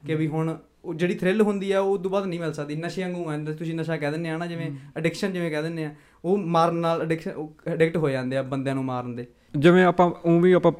ਕਿ 0.07 0.15
ਵੀ 0.15 0.27
ਹੁਣ 0.27 0.57
ਉਹ 0.87 0.95
ਜਿਹੜੀ 0.95 1.15
ਥ੍ਰਿਲ 1.15 1.41
ਹੁੰਦੀ 1.43 1.71
ਆ 1.73 1.81
ਉਹ 1.81 1.99
ਤੋਂ 1.99 2.11
ਬਾਅਦ 2.11 2.27
ਨਹੀਂ 2.27 2.41
ਮਿਲ 2.41 2.53
ਸਕਦੀ। 2.53 2.75
ਨਸ਼ੇ 2.77 3.03
ਵਾਂਗੂ 3.03 3.29
ਆ 3.31 3.37
ਤੁਸੀਂ 3.49 3.75
ਨਸ਼ਾ 3.75 3.97
ਕਹਿ 3.97 4.11
ਦਿੰਦੇ 4.13 4.29
ਆ 4.31 4.37
ਨਾ 4.37 4.47
ਜਿਵੇਂ 4.47 4.71
ਐਡਿਕਸ਼ਨ 4.97 5.33
ਜਿਵੇਂ 5.33 5.51
ਕਹਿ 5.51 5.63
ਦਿੰਦੇ 5.63 5.85
ਆ 5.85 5.95
ਉਹ 6.25 6.37
ਮਾਰਨ 6.55 6.77
ਨਾਲ 6.77 7.03
ਐਡਿਕਸ਼ਨ 7.03 7.47
ਐਡਿਕਟ 7.69 7.97
ਹੋ 7.97 8.11
ਜਾਂਦੇ 8.11 8.37
ਆ 8.37 8.43
ਬੰਦਿਆਂ 8.43 8.75
ਨੂੰ 8.75 8.85
ਮਾਰਨ 8.85 9.15
ਦੇ। 9.17 9.27
ਜਿਵੇਂ 9.57 9.85
ਆਪਾਂ 9.85 10.11
ਉਹ 10.25 10.41
ਵੀ 10.41 10.53
ਆਪਾਂ 10.53 10.73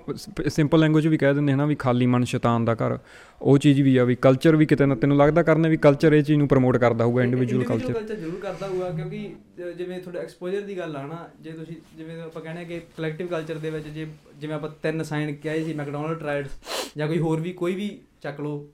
ਸਿੰਪਲ 0.49 0.81
ਲੈਂਗੁਏਜ 0.81 1.07
ਵੀ 1.07 1.19
ਕਹਿ 1.19 1.35
ਦਿੰਦੇ 1.35 1.53
ਹਨਾ 1.53 1.67
ਵੀ 1.67 1.75
ਖਾਲੀ 1.75 2.07
ਮਨ 2.07 2.25
ਸ਼ੈਤਾਨ 2.25 2.65
ਦਾ 2.65 2.75
ਘਰ। 2.75 2.99
ਉਹ 3.43 3.59
ਚੀਜ਼ 3.59 3.81
ਵੀ 3.83 3.97
ਆ 3.97 4.05
ਵੀ 4.05 4.15
ਕਲਚਰ 4.23 4.57
ਵੀ 4.57 4.67
ਕਿਤੇ 4.67 4.87
ਨਾ 4.87 4.95
ਤੈਨੂੰ 4.95 5.17
ਲੱਗਦਾ 5.17 5.43
ਕਰਨੇ 5.43 5.69
ਵੀ 5.69 5.77
ਕਲਚਰ 5.77 6.13
ਇਹ 6.13 6.23
ਚੀਜ਼ 6.23 6.39
ਨੂੰ 6.39 6.49
ਪ੍ਰਮੋਟ 6.49 6.77
ਕਰਦਾ 6.77 7.05
ਹੋਊਗਾ 7.05 7.23
ਇੰਡੀਵਿਜੂਅਲ 7.23 7.65
ਕਲਚਰ 7.65 7.93
culture 7.93 8.17
ਜ਼ਰੂਰ 8.17 8.41
ਕਰਦਾ 8.41 8.69
ਹੋਊਗਾ 8.69 8.91
ਕਿਉਂਕਿ 8.91 9.19
ਜਿਵੇਂ 9.79 10.01
ਤੁਹਾਡਾ 10.01 10.21
ਐਕਸਪੋਜ਼ਰ 10.21 10.61
ਦੀ 10.61 10.79
ਗੱਲ 10.79 10.97
ਆ 10.97 11.07
ਨਾ 11.07 11.29
ਜੇ 11.41 11.53
ਤੁਸੀਂ 11.53 11.77
ਜਿਵੇਂ 11.97 12.21
ਆਪਾਂ 12.23 12.43
ਕਹਿੰਦੇ 12.43 12.65
ਕਿ 12.65 12.81
ਕਲੈਕਟਿਵ 12.97 13.27
ਕਲਚਰ 13.27 13.59
ਦੇ 13.59 13.71
ਵਿੱਚ 13.71 13.89
ਜੇ 13.89 14.07
ਜਿਵੇਂ 14.39 14.55
ਆਪਾਂ 14.55 14.71
ਤਿੰਨ 14.83 15.03
ਸਾਈਨ 15.03 15.35
ਕਹੇ 15.35 15.65
ਸੀ 15.65 15.75
ਮੈਕਡੋਨਲਡ 15.75 16.19
ਟ੍ਰਾਈਡਸ 16.19 16.59
ਜਾਂ 16.97 17.09
ਕੋਈ 17.09 17.19
ਹੋਰ 17.19 17.41
ਵੀ 17.41 17.53
ਕੋਈ 17.53 17.75
ਵੀ 17.75 17.99
ਚੱਕ 18.23 18.41
ਲਓ 18.41 18.67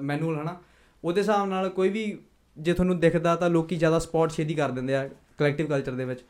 ਮੈਨੂਅਲ 0.00 0.40
ਹਨਾ 0.42 0.56
ਉਹਦੇ 1.04 1.20
ਹਿਸਾਬ 1.20 1.48
ਨਾਲ 1.48 1.68
ਕੋਈ 1.68 1.88
ਵੀ 1.88 2.18
ਜੇ 2.56 2.72
ਤੁਹਾਨੂੰ 2.72 2.98
ਦਿਖਦਾ 3.00 3.34
ਤਾਂ 3.36 3.50
ਲੋਕੀ 3.50 3.76
ਜ਼ਿਆਦਾ 3.76 3.98
ਸਪੌਟ 3.98 4.32
ਛੇਤੀ 4.32 4.54
ਕਰ 4.54 4.70
ਦਿੰਦੇ 4.70 4.96
ਆ 4.96 5.08
ਕਲੈਕਟਿਵ 5.38 5.66
ਕਲਚਰ 5.66 5.92
ਦੇ 5.92 6.04
ਵਿੱਚ। 6.04 6.20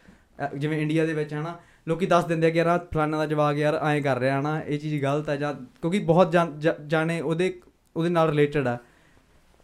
ਜਿਵੇਂ 0.57 0.79
ਇੰਡੀਆ 0.81 1.07
ਦੇ 1.07 1.13
ਵਿੱਚ 1.15 1.33
ਹਨਾ 1.35 1.59
ਲੋਕੀ 1.89 2.07
ਦੱਸ 2.07 2.25
ਦਿੰਦੇ 2.25 2.47
ਆ 2.47 2.51
ਕਿ 2.51 2.59
ਯਾਰ 2.59 2.79
ਫਲਾਨਾ 2.95 3.19
ਦਾ 3.19 3.27
ਜਵਾਕ 3.27 3.57
ਯਾਰ 3.57 3.75
ਐਂ 3.85 4.01
ਕਰ 4.03 4.19
ਰਿਹਾ 4.19 4.41
ਹਨਾ 4.41 4.61
ਇਹ 4.61 4.79
ਚੀਜ਼ 4.79 5.03
ਗਲਤ 5.03 5.29
ਹੈ 5.29 5.37
ਜਾਂ 5.37 5.53
ਕਿਉਂਕਿ 5.55 5.99
ਬਹੁਤ 5.99 6.33
ਜਾਣ- 6.33 7.23
ਉਹਦੇ 7.23 7.53
ਉਹਦੇ 7.97 8.09
ਨਾਲ 8.09 8.29
ਰਿਲੇਟਡ 8.31 8.67
ਆ। 8.69 8.77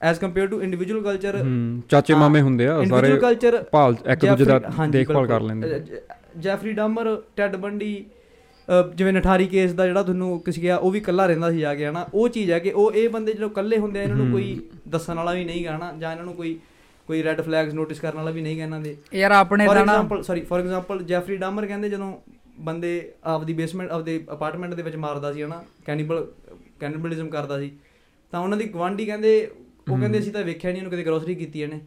As 0.00 0.18
compare 0.20 0.46
to 0.46 0.60
individual 0.62 1.02
culture 1.02 1.36
ਚਾਚੇ 1.88 2.14
ਮਾਮੇ 2.14 2.40
ਹੁੰਦੇ 2.40 2.66
ਆ 2.66 2.72
ਸਾਰੇ 2.74 2.82
ਇੰਡੀਵਿਜੂਅਲ 2.82 3.20
ਕਲਚਰ 3.20 3.62
ਭਾਲ 3.72 3.96
ਇੱਕ 4.06 4.24
ਦੂਜੇ 4.26 4.44
ਦਾ 4.44 4.58
ਦੇਖਭਾਲ 4.88 5.26
ਕਰ 5.26 5.40
ਲੈਂਦੇ 5.40 5.80
ਜੈਫਰੀ 6.38 6.72
ਡਾਮਰ 6.72 7.16
ਟੈਡ 7.36 7.56
ਬੰਡੀ 7.56 8.04
ਜਿਵੇਂ 8.94 9.12
ਨਠਾਰੀ 9.12 9.46
ਕੇਸ 9.46 9.72
ਦਾ 9.72 9.86
ਜਿਹੜਾ 9.86 10.02
ਤੁਹਾਨੂੰ 10.02 10.40
ਕਿਸ 10.40 10.58
ਗਿਆ 10.58 10.76
ਉਹ 10.76 10.90
ਵੀ 10.90 10.98
ਇਕੱਲਾ 10.98 11.26
ਰਹਿੰਦਾ 11.26 11.50
ਸੀ 11.50 11.58
ਜਾ 11.58 11.74
ਕੇ 11.74 11.86
ਹਨਾ? 11.86 12.06
ਉਹ 12.14 12.28
ਚੀਜ਼ 12.28 12.50
ਹੈ 12.50 12.58
ਕਿ 12.58 12.70
ਉਹ 12.70 12.92
ਇਹ 12.92 13.08
ਬੰਦੇ 13.08 13.32
ਜਦੋਂ 13.32 13.50
ਇਕੱਲੇ 13.50 13.78
ਹੁੰਦੇ 13.78 14.00
ਆ 14.00 14.02
ਇਹਨਾਂ 14.02 14.16
ਨੂੰ 14.16 14.30
ਕੋਈ 14.32 14.60
ਦੱਸਣ 14.88 15.14
ਵਾਲਾ 15.14 15.32
ਵੀ 15.32 15.44
ਨਹੀਂ 15.44 15.66
ਹਨਾ? 15.66 15.92
ਜਾਂ 15.98 16.12
ਇਹਨਾਂ 16.12 16.24
ਨੂੰ 16.24 16.34
ਕੋਈ 16.34 16.58
ਕੋਈ 17.06 17.22
ਰੈੱਡ 17.22 17.40
ਫਲੈਗਸ 17.40 17.74
ਨੋਟਿਸ 17.74 18.00
ਕਰਨ 18.00 18.16
ਵਾਲਾ 18.16 18.30
ਵੀ 18.30 18.42
ਨਹੀਂ 18.42 18.62
ਇਹਨਾਂ 18.62 18.80
ਦੇ। 18.80 18.96
ਯਾਰ 19.14 19.32
ਆਪਣੇ 19.32 19.66
ਤਾਂ 19.66 19.74
ਨਾ 19.74 19.80
example 19.80 20.22
sorry 20.22 20.40
for 20.40 20.60
example 20.60 21.02
Jeffrey 21.02 21.36
Dahmer 21.36 21.66
ਕਹਿੰਦੇ 21.66 21.88
ਜਦੋਂ 21.88 22.16
ਬੰਦੇ 22.58 23.12
ਆਪਦੀ 23.24 23.52
ਬੇਸਮੈਂਟ 23.52 23.90
ਆਪਦੇ 23.90 24.24
ਅਪਾਰਟਮੈਂਟ 24.32 24.74
ਦੇ 24.74 24.82
ਵਿੱਚ 24.82 24.96
ਮਾਰਦਾ 24.96 25.32
ਸੀ 25.32 25.42
ਹਨਾ? 25.42 25.64
ਕੈਨੀਬਲ 25.86 26.26
ਕੈਨੀਬਲਿਜ਼ਮ 26.80 27.28
ਕਰਦਾ 27.28 27.58
ਸੀ। 27.60 27.70
ਤਾਂ 28.30 28.40
ਉਹਨਾਂ 28.40 28.58
ਦੀ 28.58 28.64
ਗਵਾਂਢੀ 28.64 29.06
ਕਹਿੰਦੇ 29.06 29.50
ਉਹ 29.90 29.98
ਕਹਿੰਦੇ 29.98 30.18
ਅਸੀਂ 30.18 30.32
ਤਾਂ 30.32 30.42
ਵੇਖਿਆ 30.42 30.70
ਨਹੀਂ 30.70 30.82
ਉਹਨੂੰ 30.82 30.92
ਕਦੇ 30.92 31.02
ਗਰੋਸਰੀ 31.02 31.34
ਕੀਤੀ 31.34 31.62
ਇਹਨੇ। 31.62 31.80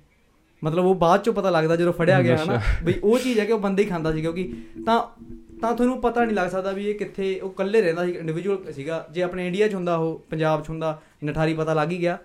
ਮਤਲਬ 0.64 0.86
ਉਹ 0.86 0.96
ਬਾਅਦ 0.96 1.24
ਚੋਂ 1.24 1.34
ਪਤਾ 1.34 1.50
ਲੱਗਦਾ 1.50 1.76
ਜਦੋਂ 1.76 1.94
ਫੜਿਆ 1.94 2.22
ਗਿਆ 2.22 2.38
ਹਨਾ? 2.38 2.62
ਬਈ 2.84 2.94
ਉਹ 3.04 3.20
ਚੀਜ਼ 3.20 3.40
ਹੈ 3.40 3.46
ਕਿ 3.46 3.52
ਉਹ 3.52 3.60
ਬੰਦੇ 3.60 3.84
ਹੀ 3.84 3.88
ਖਾਂਦਾ 3.88 4.12
ਸੀ 4.12 4.22
ਕਿਉਂਕਿ 4.22 4.54
ਤਾਂ 4.86 5.24
ਤਾਂ 5.62 5.74
ਤੁਹਾਨੂੰ 5.74 6.02
ਪਤਾ 6.02 6.26
ਨਹੀਂ 6.26 6.36
ਲੱਗ 6.36 6.50
ਸਕਦਾ 6.50 6.72
ਵੀ 6.72 6.90
ਇਹ 6.90 6.96
ਕਿੱਥੇ 6.96 7.40
ਉਹ 7.40 7.50
ਇਕੱਲੇ 7.50 7.82
ਰਹਿੰਦਾ 7.82 8.06
ਸੀ 8.06 8.12
ਇੰਡੀਵਿਜੂਅਲ 8.12 8.74
ਸੀਗਾ। 8.74 9.08
ਜੇ 9.12 9.22
ਆਪਣੇ 9.22 9.48
ਇੰਡੀਆ 9.48 9.68
'ਚ 9.68 9.76
ਹੁੰਦਾ 9.76 9.96
ਉਹ 9.96 10.26
ਪੰਜਾਬ 10.30 10.64
'ਚ 10.64 10.70
ਹੁੰਦਾ 10.70 11.02
ਨਠਾਰੀ 11.26 11.54
ਪਤਾ 11.54 11.74
ਲੱਗ 11.74 11.92
ਹੀ 11.92 12.00
ਗਿਆ। 12.00 12.18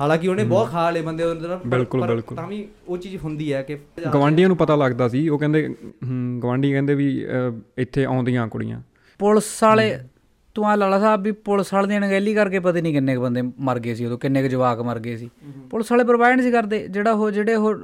ਹਾਲਾਂਕਿ 0.00 0.28
ਉਹਨੇ 0.28 0.44
ਬਹੁਤ 0.44 0.68
ਖਾ 0.68 0.90
ਲਏ 0.90 1.02
ਬੰਦੇ 1.02 1.24
ਉਹਦੇ 1.24 1.48
ਨਾਲ 1.48 1.58
ਪਰ- 1.58 1.68
ਬਿਲਕੁਲ, 1.68 2.00
ਪਰ 2.00 2.08
ਬਿਲਕੁਲ। 2.08 2.36
ਤਾਂ 2.36 2.46
ਵੀ 2.46 2.68
ਉਹ 2.88 2.98
ਚੀਜ਼ 2.98 3.16
ਹੁੰਦੀ 3.16 3.52
ਹੈ 3.52 3.62
ਕਿ 3.62 3.78
ਗਵਾਂਡੀਆਂ 4.14 4.48
ਨੂੰ 4.48 4.56
ਪਤਾ 4.56 4.76
ਲੱਗਦਾ 4.76 5.08
ਸੀ 5.08 5.28
ਉਹ 5.28 5.38
ਕਹਿੰਦੇ 5.38 5.74
ਹੂੰ 5.84 6.40
ਗਵਾਂਡੀ 6.42 6.72
ਕਹਿੰਦੇ 6.72 6.94
ਵੀ 6.94 7.26
ਇੱਥੇ 7.78 8.04
ਆਉਂਦੀਆਂ 8.04 8.48
ਕੁੜੀਆਂ। 8.48 8.80
ਪੁਲਿਸ 9.18 9.62
ਵਾਲੇ 9.62 9.98
ਤੂੰ 10.54 10.68
ਆ 10.68 10.74
ਲਾਲਾ 10.74 11.00
ਸਾਹਿਬ 11.00 11.22
ਵੀ 11.22 11.32
ਪੁਲਿਸ 11.32 11.74
ਵਾਲੇ 11.74 11.88
ਦੀ 11.88 11.96
ਅਣਗਹਿਲੀ 11.96 12.34
ਕਰਕੇ 12.34 12.58
ਪਤਾ 12.58 12.80
ਨਹੀਂ 12.80 12.92
ਕਿੰਨੇ 12.94 13.16
ਕੁ 13.16 13.22
ਬੰਦੇ 13.22 13.42
ਮਰ 13.42 13.78
ਗਏ 13.78 13.94
ਸੀ 13.94 14.06
ਉਦੋਂ 14.06 14.18
ਕਿੰਨੇ 14.18 14.42
ਕੁ 14.42 14.48
ਜਵਾਕ 14.48 14.80
ਮਰ 14.80 14.98
ਗਏ 14.98 15.16
ਸੀ। 15.16 15.30
ਪੁਲਿਸ 15.70 15.92
ਵਾਲੇ 15.92 16.04
ਪ੍ਰੋਵਾਈਡ 16.04 16.36
ਨਹੀਂ 16.36 16.46
ਸੀ 16.46 16.52
ਕਰਦੇ 16.52 16.88
ਜਿਹੜਾ 16.88 17.12
ਉਹ 17.12 17.30
ਜਿਹੜੇ 17.30 17.54
ਉਹ 17.54 17.74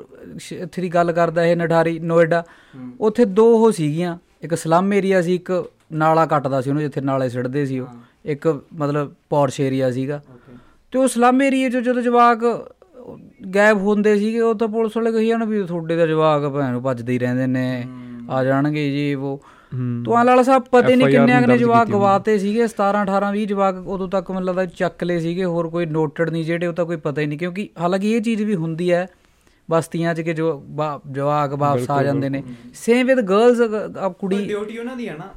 ਦੀ 0.81 0.89
ਗੱਲ 0.89 1.13
ਕਰਦਾ 1.13 1.45
ਇਹ 1.45 1.57
ਨਠਾਰੀ 1.57 1.99
ਨੋਇਡਾ 1.99 2.45
ਉੱਥੇ 3.01 3.25
ਦੋ 3.25 3.57
ਉਹ 3.57 3.73
ਸੀਗੀਆਂ। 3.73 4.19
ਇੱਕ 4.45 4.55
ਸਲਮ 4.55 4.93
ਏਰੀਆ 4.93 5.23
ਸੀ 5.23 5.35
ਇੱਕ 5.35 5.65
ਨਾਲਾ 5.93 6.27
ਕੱਟਦਾ 6.27 6.61
ਸੀ 6.61 6.71
ਉਹਨੂੰ 6.71 6.83
ਜਿੱਥੇ 6.83 7.01
ਨਾਲੇ 7.01 7.29
ਸਿੱਟਦੇ 7.29 7.67
ਸੀ 7.67 7.79
ਉਹ। 7.79 7.87
ਇੱਕ 8.25 8.61
ਮਤਲਬ 8.75 9.13
ਪੌਰਸ਼ 9.31 9.61
ਏਰੀਆ 9.61 9.91
ਸੀਗਾ। 9.91 10.21
ਤੇ 10.93 10.99
ਉਹ 10.99 11.09
ਸਲਮ 11.09 11.43
ਏਰੀਏ 11.43 11.71
'ਚ 11.71 11.77
ਜਦੋਂ 11.77 12.03
ਜਵਾਕ 12.03 12.45
ਗਾਇਬ 13.55 13.79
ਹੁੰਦੇ 13.79 14.19
ਸੀਗੇ 14.19 14.41
ਉਹ 14.41 14.55
ਤਾਂ 14.55 14.69
ਪੁਲਿਸ 14.69 14.97
ਵਾਲੇ 14.97 15.13
ਕਹੀ 15.13 15.29
ਜਾਣ 15.29 15.45
ਵੀ 15.45 15.63
ਤੁਹਾਡੇ 15.63 15.97
ਦਾ 15.97 16.07
ਜਵਾਕ 16.07 16.47
ਭੈਣ 16.47 16.73
ਨੂੰ 16.73 16.83
ਭੱਜਦੇ 16.83 17.13
ਹੀ 17.13 17.19
ਰਹਿੰਦੇ 17.19 17.47
ਨੇ 17.47 17.85
ਆ 18.31 18.45
ਜਾਣਗੇ 18.45 18.91
ਜੀ 18.91 19.15
ਉਹ। 19.15 19.41
ਤੂੰ 20.05 20.25
ਲਾਲਾ 20.25 20.43
ਸਾਹਿਬ 20.43 20.63
ਪਤਾ 20.63 20.89
ਨਹੀਂ 20.89 21.09
ਕਿੰਨੇ 21.09 21.39
ਅਗਨੇ 21.39 21.59
ਜਵਾਕ 21.59 21.89
ਗਵਾਤੇ 21.91 22.39
ਸੀਗੇ 22.39 22.65
17 22.65 23.05
18 23.05 23.33
20 23.37 23.45
ਜਵਾਕ 23.45 23.77
ਉਦੋਂ 23.87 24.09
ਤੱਕ 24.09 24.31
ਮੈਨੂੰ 24.31 24.45
ਲੱਗਦਾ 24.45 24.67
ਚੱਕ 24.67 25.05
ਲਏ 25.05 25.19
ਸੀਗੇ 25.21 25.45
ਹੋਰ 25.45 25.69
ਕੋਈ 25.69 25.87
ਨੋਟਡ 25.87 26.31
ਨਹੀਂ 26.31 26.45
ਜਿਹੜੇ 26.45 26.67
ਉਹ 26.67 26.73
ਤਾਂ 26.73 26.85
ਕੋਈ 26.85 26.97
ਪਤਾ 26.97 27.21
ਹੀ 27.21 27.27
ਨਹੀਂ 27.27 27.39
ਕਿਉਂਕਿ 27.39 27.69
ਹਾਲਾਂਕਿ 27.81 28.13
ਇਹ 28.13 28.21
ਚੀਜ਼ 28.21 28.43
ਵੀ 28.43 28.55
ਹੁੰਦੀ 28.55 28.93
ਹੈ 28.93 29.07
ਬਸਤੀਆਂ 29.71 30.15
'ਚ 30.15 30.21
ਕਿ 30.21 30.33
ਜੋ 30.35 30.63
ਜਵਾਕ 31.11 31.55
ਵਾਪਸ 31.55 31.91
ਆ 31.91 32.03
ਜਾਂਦੇ 32.03 32.29
ਨੇ। 32.29 32.43
ਸੇਮ 32.75 33.07
ਵਿਦ 33.07 33.21
ਗਰਲਸ 33.21 33.61
ਕੁੜੀ। 34.21 34.45
ਡਿਊਟੀ 34.45 34.79
ਉਹਨਾਂ 34.79 34.97
ਦੀ 34.97 35.09
ਹੈ 35.09 35.17
ਨਾ 35.19 35.31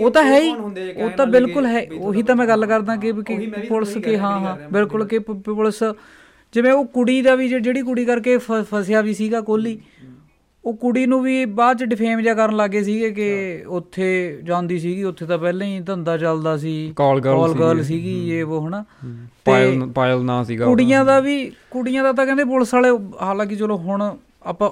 ਉਹ 0.00 0.10
ਤਾਂ 0.10 0.22
ਹੈ 0.24 0.40
ਹੀ। 0.40 0.50
ਆ 0.50 1.04
ਉਹ 1.04 1.10
ਤਾਂ 1.10 1.26
ਬਿਲਕੁਲ 1.26 1.66
ਹੈ। 1.66 1.86
ਉਹੀ 1.98 2.22
ਤਾਂ 2.22 2.36
ਮੈਂ 2.36 2.46
ਗੱਲ 2.46 2.66
ਕਰਦਾ 2.66 2.96
ਕਿ 2.96 3.12
ਪੁਲਿਸ 3.68 3.96
ਕੀ 3.96 4.16
ਹਾਂ 4.16 4.38
ਹਾਂ 4.40 4.56
ਬਿਲਕੁਲ 4.72 5.06
ਕਿ 5.06 5.18
ਪੁਲਿਸ 5.18 5.82
ਜਿਵੇਂ 6.54 6.72
ਉਹ 6.72 6.84
ਕੁੜੀ 6.86 7.22
ਦਾ 7.22 7.34
ਵੀ 7.34 7.48
ਜਿਹੜੀ 7.48 7.82
ਕੁੜੀ 7.82 8.04
ਕਰਕੇ 8.04 8.36
ਫਸਿਆ 8.38 9.00
ਵੀ 9.00 9.14
ਸੀਗਾ 9.14 9.40
ਕੋਹਲੀ 9.40 9.80
ਉਹ 10.66 10.74
ਕੁੜੀ 10.74 11.06
ਨੂੰ 11.06 11.22
ਵੀ 11.22 11.44
ਬਾਅਦ 11.44 11.78
ਚ 11.78 11.84
ਡਿਫੇਮ 11.84 12.20
ਜਿਹਾ 12.20 12.34
ਕਰਨ 12.34 12.56
ਲੱਗੇ 12.56 12.82
ਸੀਗੇ 12.82 13.10
ਕਿ 13.10 13.62
ਉੱਥੇ 13.68 14.38
ਜਾਂਦੀ 14.44 14.78
ਸੀਗੀ 14.78 15.04
ਉੱਥੇ 15.04 15.26
ਤਾਂ 15.26 15.38
ਪਹਿਲਾਂ 15.38 15.66
ਹੀ 15.66 15.80
ਧੰਦਾ 15.80 16.18
ਚੱਲਦਾ 16.18 16.56
ਸੀ 16.56 16.94
Call 17.02 17.58
girl 17.60 17.82
ਸੀਗੀ। 17.82 18.30
ਇਹ 18.30 18.44
ਉਹ 18.44 18.68
ਹਨਾ 18.68 18.84
ਪਾਇਲ 19.44 19.86
ਪਾਇਲ 19.94 20.24
ਨਾਂ 20.24 20.44
ਸੀਗਾ। 20.44 20.64
ਕੁੜੀਆਂ 20.64 21.04
ਦਾ 21.04 21.20
ਵੀ 21.20 21.52
ਕੁੜੀਆਂ 21.70 22.02
ਦਾ 22.02 22.12
ਤਾਂ 22.12 22.26
ਕਹਿੰਦੇ 22.26 22.44
ਪੁਲਿਸ 22.44 22.74
ਵਾਲੇ 22.74 22.88
ਹਾਲਾਂਕਿ 23.22 23.56
ਚਲੋ 23.56 23.76
ਹੁਣ 23.76 24.16
ਆਪਾਂ 24.42 24.70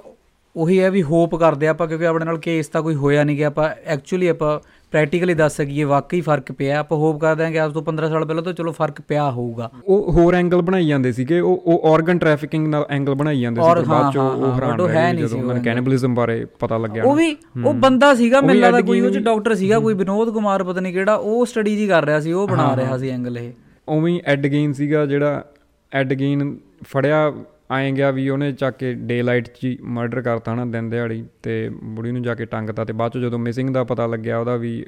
ਉਹੀ 0.57 0.80
ਹੈ 0.80 0.90
ਵੀ 0.90 1.03
ਹੋਪ 1.03 1.34
ਕਰਦੇ 1.34 1.68
ਆਪਾਂ 1.68 1.88
ਕਿਉਂਕਿ 1.88 2.07
ਆਪਣੇ 2.07 2.24
ਨਾਲ 2.24 2.38
ਕੇਸ 2.38 2.68
ਤਾਂ 2.68 2.82
ਕੋਈ 2.82 2.95
ਹੋਇਆ 2.95 3.24
ਨਹੀਂ 3.24 3.36
ਗਿਆ 3.36 3.49
ਆਪਾਂ 3.49 3.70
ਐਕਚੁਅਲੀ 3.84 4.26
ਆਪਾਂ 4.26 4.61
ਪ੍ਰੈਕਟੀਕਲੀ 4.93 5.34
ਦੱਸ 5.34 5.57
ਸਕੀਏ 5.57 5.84
ਵਾਕਈ 5.84 6.20
ਫ਼ਰਕ 6.20 6.53
ਪਿਆ। 6.53 6.78
ਆਪਾਂ 6.78 6.99
ਹੋਪ 6.99 7.20
ਕਰਦੇ 7.20 7.45
ਹਾਂ 7.45 7.53
ਕਿ 7.53 7.64
ਅੱਜ 7.64 7.72
ਤੋਂ 7.72 7.82
15 7.82 8.09
ਸਾਲ 8.09 8.24
ਪਹਿਲਾਂ 8.24 8.43
ਤਾਂ 8.43 8.53
ਚਲੋ 8.53 8.72
ਫ਼ਰਕ 8.72 9.01
ਪਿਆ 9.01 9.30
ਹੋਊਗਾ। 9.30 9.70
ਉਹ 9.84 10.12
ਹੋਰ 10.12 10.34
ਐਂਗਲ 10.34 10.62
ਬਣਾਈ 10.62 10.86
ਜਾਂਦੇ 10.86 11.12
ਸੀਗੇ। 11.12 11.40
ਉਹ 11.40 11.62
ਉਹ 11.66 11.95
ਆਰਗਨ 11.95 12.18
ਟ੍ਰੈਫਿਕਿੰਗ 12.18 12.68
ਨਾਲ 12.68 12.86
ਐਂਗਲ 12.90 13.14
ਬਣਾਈ 13.14 13.40
ਜਾਂਦੇ 13.40 13.61
ਸੀ 13.62 13.84
ਬਾਅਦ 13.88 14.12
ਚ 14.12 14.16
ਉਹ 14.16 14.53
ਹੈਰਾਨ 14.55 14.70
but 14.70 14.82
ਉਹ 14.82 14.88
ਰਹਿ 14.88 14.97
ਹੈ 14.97 15.07
ਗਏ 15.07 15.12
ਨਹੀਂ 15.12 15.24
ਸੀ 15.24 15.28
ਜਦੋਂ 15.28 15.38
ਉਹ 15.38 15.43
ਉਹਨਾਂ 15.43 15.55
angle। 15.55 15.64
ਕੈਨਿਬਲਿਜ਼ਮ 15.64 16.14
ਬਾਰੇ 16.14 16.47
ਪਤਾ 16.59 16.78
ਲੱਗਿਆ। 16.78 17.05
ਉਹ 17.05 17.16
ਵੀ 17.16 17.36
ਉਹ 17.64 17.74
ਬੰਦਾ 17.74 18.14
ਸੀਗਾ 18.14 18.40
ਮੈਨੂੰ 18.40 18.62
ਲੱਗਦਾ 18.62 18.80
ਕੋਈ 18.80 19.01
ਉਹ 19.01 19.11
ਚ 19.11 19.18
ਡਾਕਟਰ 19.18 19.55
ਸੀਗਾ 19.55 19.78
ਕੋਈ 19.78 19.95
ਵਿਨੋਦ 19.95 20.30
ਕੁਮਾਰ 20.30 20.64
ਪਤਾ 20.64 20.80
ਨਹੀਂ 20.80 20.93
ਕਿਹੜਾ 20.93 21.14
ਉਹ 21.14 21.47
ਸਟੱਡੀ 21.47 21.76
ਜੀ 21.76 21.86
ਕਰ 21.86 22.05
ਰਿਹਾ 22.05 22.20
ਸੀ 22.20 22.32
ਉਹ 22.32 22.49
ਬਣਾ 22.49 22.76
ਰਿਹਾ 22.76 22.99
ਸੀ 22.99 23.09
ਐਂਗਲ 23.09 23.38
ਇਹ। 23.38 23.53
ਉਵੇਂ 23.88 24.14
ਹੀ 24.14 24.20
ਐਡ 24.26 24.47
ਗੇਨ 24.47 24.72
ਸੀਗਾ 24.72 25.07
ਜਿਹੜਾ 25.07 25.45
ਐਡ 25.93 26.14
ਗੇਨ 26.14 26.57
ਫੜਿਆ 26.84 27.32
ਆਏ 27.73 27.91
ਗਿਆ 27.93 28.11
ਵੀ 28.11 28.29
ਉਹਨੇ 28.29 28.53
ਚੱਕ 28.53 28.77
ਕੇ 28.77 28.93
ਡੇ 29.03 29.20
ਲਾਈਟ 29.23 29.49
'ਚ 29.49 29.64
ਹੀ 29.64 29.77
ਮਰਡਰ 29.91 30.23
ਕਰਤਾ 30.23 30.55
ਨਾ 30.55 30.64
ਦਿਨ 30.64 30.89
ਦਿਹਾੜੀ 30.91 31.25
ਤੇ 31.43 31.68
ਬੁੜੀ 31.85 32.11
ਨੂੰ 32.12 32.23
ਜਾ 32.23 32.35
ਕੇ 32.35 32.45
ਟੰਗਤਾ 32.45 32.85
ਤੇ 32.85 32.93
ਬਾਅਦ 32.93 33.12
ਚ 33.12 33.18
ਜਦੋਂ 33.18 33.39
ਮਿਸਿੰਗ 33.39 33.70
ਦਾ 33.70 33.85
ਪਤਾ 33.85 34.07
ਲੱਗਿਆ 34.07 34.39
ਉਹਦਾ 34.39 34.57
ਵੀ 34.57 34.85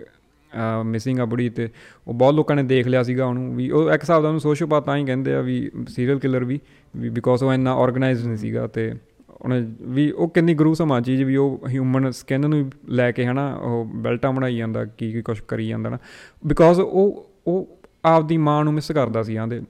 ਮਿਸਿੰਗ 0.85 1.21
ਆ 1.21 1.25
ਬੁੜੀ 1.25 1.49
ਤੇ 1.51 1.69
ਉਹ 2.07 2.15
ਬਹੁਤ 2.15 2.35
ਲੋਕਾਂ 2.35 2.57
ਨੇ 2.57 2.63
ਦੇਖ 2.63 2.89
ਲਿਆ 2.89 3.03
ਸੀਗਾ 3.03 3.25
ਉਹਨੂੰ 3.25 3.55
ਵੀ 3.57 3.71
ਉਹ 3.71 3.91
ਇੱਕ 3.91 4.03
ਹਿਸਾਬ 4.03 4.23
ਦਾ 4.23 4.29
ਉਹਨੂੰ 4.29 4.41
ਸੋਸ਼ੋਪਾਥ 4.41 4.85
ਤਾਂ 4.85 4.97
ਹੀ 4.97 5.05
ਕਹਿੰਦੇ 5.05 5.35
ਆ 5.35 5.41
ਵੀ 5.41 5.71
ਸੀਰੀਅਲ 5.89 6.19
ਕਿਲਰ 6.19 6.45
ਵੀ 6.45 6.61
ਬਿਕੋਜ਼ 6.95 7.45
ਉਹ 7.45 7.53
ਇੰਨਾ 7.53 7.75
ਆਰਗੇਨਾਈਜ਼ਡ 7.75 8.27
ਨਹੀਂ 8.27 8.37
ਸੀਗਾ 8.37 8.67
ਤੇ 8.67 8.93
ਉਹਨੇ 9.41 9.61
ਵੀ 9.87 10.11
ਉਹ 10.11 10.29
ਕਿੰਨੀ 10.29 10.55
ਗਰੂਸਮ 10.55 10.93
ਆ 10.93 11.01
ਚੀਜ਼ 11.01 11.23
ਵੀ 11.23 11.37
ਉਹ 11.37 11.67
ਹਿਊਮਨ 11.69 12.11
ਸਕਿਨ 12.11 12.49
ਨੂੰ 12.51 12.71
ਲੈ 12.89 13.11
ਕੇ 13.13 13.27
ਹਨਾ 13.27 13.53
ਉਹ 13.55 13.85
ਬੈਲਟਾਂ 13.95 14.33
ਬਣਾਈ 14.33 14.57
ਜਾਂਦਾ 14.57 14.85
ਕੀ 14.85 15.13
ਕੀ 15.13 15.23
ਕੁਝ 15.23 15.39
ਕਰੀ 15.41 15.69
ਜਾਂਦਾ 15.69 15.91
ਨਾ 15.91 15.99
ਬਿਕੋਜ਼ 16.43 16.81
ਉਹ 16.81 17.25
ਉਹ 17.47 17.67
ਆਪਦੀ 18.05 18.37
ਮਾਂ 18.37 18.65
ਨੂੰ 18.65 18.75
ਮਿਸ 18.75 18.93
ਕਰਦਾ 18.93 19.23
ਸੀ 19.23 19.37
ਆਂਦੇ 19.37 19.61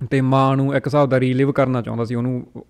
ਤੇ 0.00 0.20
ਮਾਂ 0.20 0.56
ਨੂੰ 0.56 0.74
ਇੱਕ 0.76 0.86
ਹਿਸਾਬ 0.86 1.08
ਦਾ 1.10 1.20
ਰੀਲਿਵ 1.20 1.52
ਕਰਨਾ 1.52 1.82
ਚਾਹੁੰਦਾ 1.82 2.04
ਸੀ 2.04 2.14
ਉਹਨੂੰ 2.14 2.64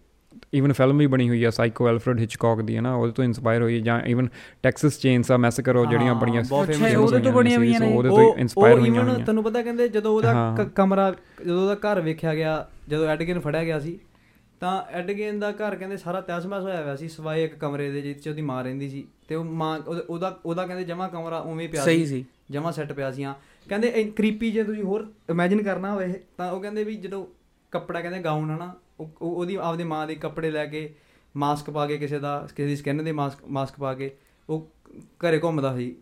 ਈਵਨ 0.55 0.73
ਫਿਲਮ 0.73 0.99
ਵੀ 0.99 1.07
ਬਣੀ 1.07 1.29
ਹੋਈ 1.29 1.43
ਆ 1.45 1.51
ਸਾਈਕੋ 1.51 1.89
ਐਲਫਰਡ 1.89 2.21
ਹਿਚਕੌਕ 2.21 2.61
ਦੀ 2.61 2.77
ਹੈ 2.77 2.81
ਨਾ 2.81 2.95
ਉਹਦੇ 2.95 3.13
ਤੋਂ 3.13 3.25
ਇਨਸਪਾਇਰ 3.25 3.63
ਹੋਈ 3.63 3.81
ਜਾਂ 3.81 4.01
ਈਵਨ 4.07 4.29
ਟੈਕਸਸ 4.63 4.99
ਚੇਨਸ 4.99 5.31
ਆ 5.31 5.37
ਮੈਸੇਕਰ 5.37 5.77
ਉਹ 5.77 5.87
ਜਿਹੜੀਆਂ 5.87 6.15
ਬੜੀਆਂ 6.15 6.43
ਬਹੁਤ 6.43 6.71
ਅੱਛਾ, 6.71 6.99
ਉਹਦੇ 6.99 7.19
ਤੋਂ 7.21 7.33
ਬਣੀਆਂ 7.33 7.51
ਸੀ, 7.51 7.67
ਹੋਈਆਂ 7.67 7.81
ਨੇ। 7.81 7.93
ਉਹਦੇ 7.97 8.09
ਤੋਂ 8.09 8.35
ਇਨਸਪਾਇਰ 8.39 8.75
ਉਹ 8.75 8.81
ਹੋਈਆਂ 8.81 8.95
even 8.95 9.05
ਹੋਈਆਂ 9.05 9.25
ਤੁਹਾਨੂੰ 9.25 9.45
ਪਤਾ 9.45 9.63
ਕਹਿੰਦੇ 9.63 9.89
ਜਦੋਂ 9.89 10.15
ਉਹਦਾ 10.17 10.65
ਕਮਰਾ 10.75 11.11
ਜਦੋਂ 11.47 11.63
ਉਹਦਾ 11.63 11.75
ਘਰ 11.85 12.01
ਵੇਖਿਆ 12.01 12.35
ਗਿਆ 12.35 12.67
ਜਦੋਂ 12.89 13.07
ਐਡਗੇਨ 13.09 13.41
ਫੜਿਆ 13.41 13.65
ਗਿਆ 13.65 13.79
ਸੀ 13.79 13.99
ਤਾਂ 14.61 14.83
ਐਡਗੇਨ 14.93 15.39
ਦਾ 15.41 15.51
ਘਰ 15.53 15.77
ਕਹਿੰਦੇ 15.77 15.97
ਸਾਰਾ 15.97 16.21
ਤਹਿਸ-ਮਹਿਸ 16.21 16.63
ਹੋਇਆ 16.65 16.83
ਹੋਇਆ 16.83 16.97
ਸੀ 16.97 17.09
ਸਵਾਏ 17.09 17.45
ਇੱਕ 17.45 17.55
ਕਮਰੇ 17.55 17.91
ਦੇ 17.91 18.01
ਜਿੱਥੇ 18.01 18.31
ਉਹਦੀ 18.31 18.43
ਮਾਂ 18.43 18.63
ਰਹਿੰਦੀ 18.65 18.89
ਸੀ 18.89 19.07
ਤੇ 19.29 19.35
ਉਹ 19.35 19.45
ਮਾਂ 19.45 19.79
ਉਹਦਾ- 20.09 20.33
ਉਹਦਾ 20.47 20.67
ਕਹਿੰਦੇ 20.67 20.85
ਜਮਾ 20.85 21.09
ਕਮਰਾ 21.09 21.39
ਉਵੇਂ 21.39 21.69
ਪਿਆ 21.69 21.85
ਸਹੀ 21.85 22.07
ਸੀ 22.07 22.25
ਜਮਾ 22.51 22.71
ਸੈੱਟ 22.71 22.93
ਪਿਆ 22.93 23.11
ਸੀ 23.11 23.25
ਹਾਂ। 23.25 23.35
ਕਹਿੰਦੇ 23.69 24.05
ਕ੍ਰੀਪੀ 24.17 24.51
ਜੇ 24.51 24.65
ਤੁਸੀਂ 24.65 24.83
ਹੋਰ 24.83 25.13
ਇਮੇਜਿਨ 25.31 25.63
ਕਰਨਾ 25.63 25.93
ਹੋਵੇ 25.93 26.21
ਤਾਂ 26.37 26.53
ਉਹ 26.53 26.61
ਕਹਿੰਦੇ 26.61 26.85
ਵੀ 26.85 26.97
ਜਦੋਂ 26.97 27.27
ਕੱਪੜਾ 27.71 28.01
ਕਹਿੰਦੇ 28.01 28.19
ਗਾਊਨ 28.19 28.51
ਹਨਾ 28.51 28.75
ਉਹ, 29.01 29.05
ਉਹ- 29.05 29.37
ਉਹਦੀ 29.37 29.55
ਆਪਦੇ 29.55 29.85
ਮਾਂ 29.85 30.07
ਦੇ 30.07 30.15
ਕੱਪੜੇ 30.15 30.51
ਲੈ 30.51 30.67
ਕੇ 30.67 30.95
ਮਾਸਕ 31.37 31.71
ਪਾ 31.71 31.87
ਕੇ 31.87 31.99
ਕਿਸੇ 31.99 32.19
ਦਾ, 32.19 32.49
ਕਿਸੇ 32.57 32.67
ਦੀ 32.67 32.77
ਸਕਿਨ 32.77 33.05
ਦੇ 33.05 33.13
ਮਾਸਕ 33.13 33.39
ਮਾਸਕ 33.49 33.75
ਪਾ 33.79 33.95
ਕੇ 33.95 34.17
ਉਹ 34.49 34.71
ਘਰੇ 34.99 35.39
ਘੁੰਮਦਾ 35.39 35.77
ਸੀ। 35.77 35.97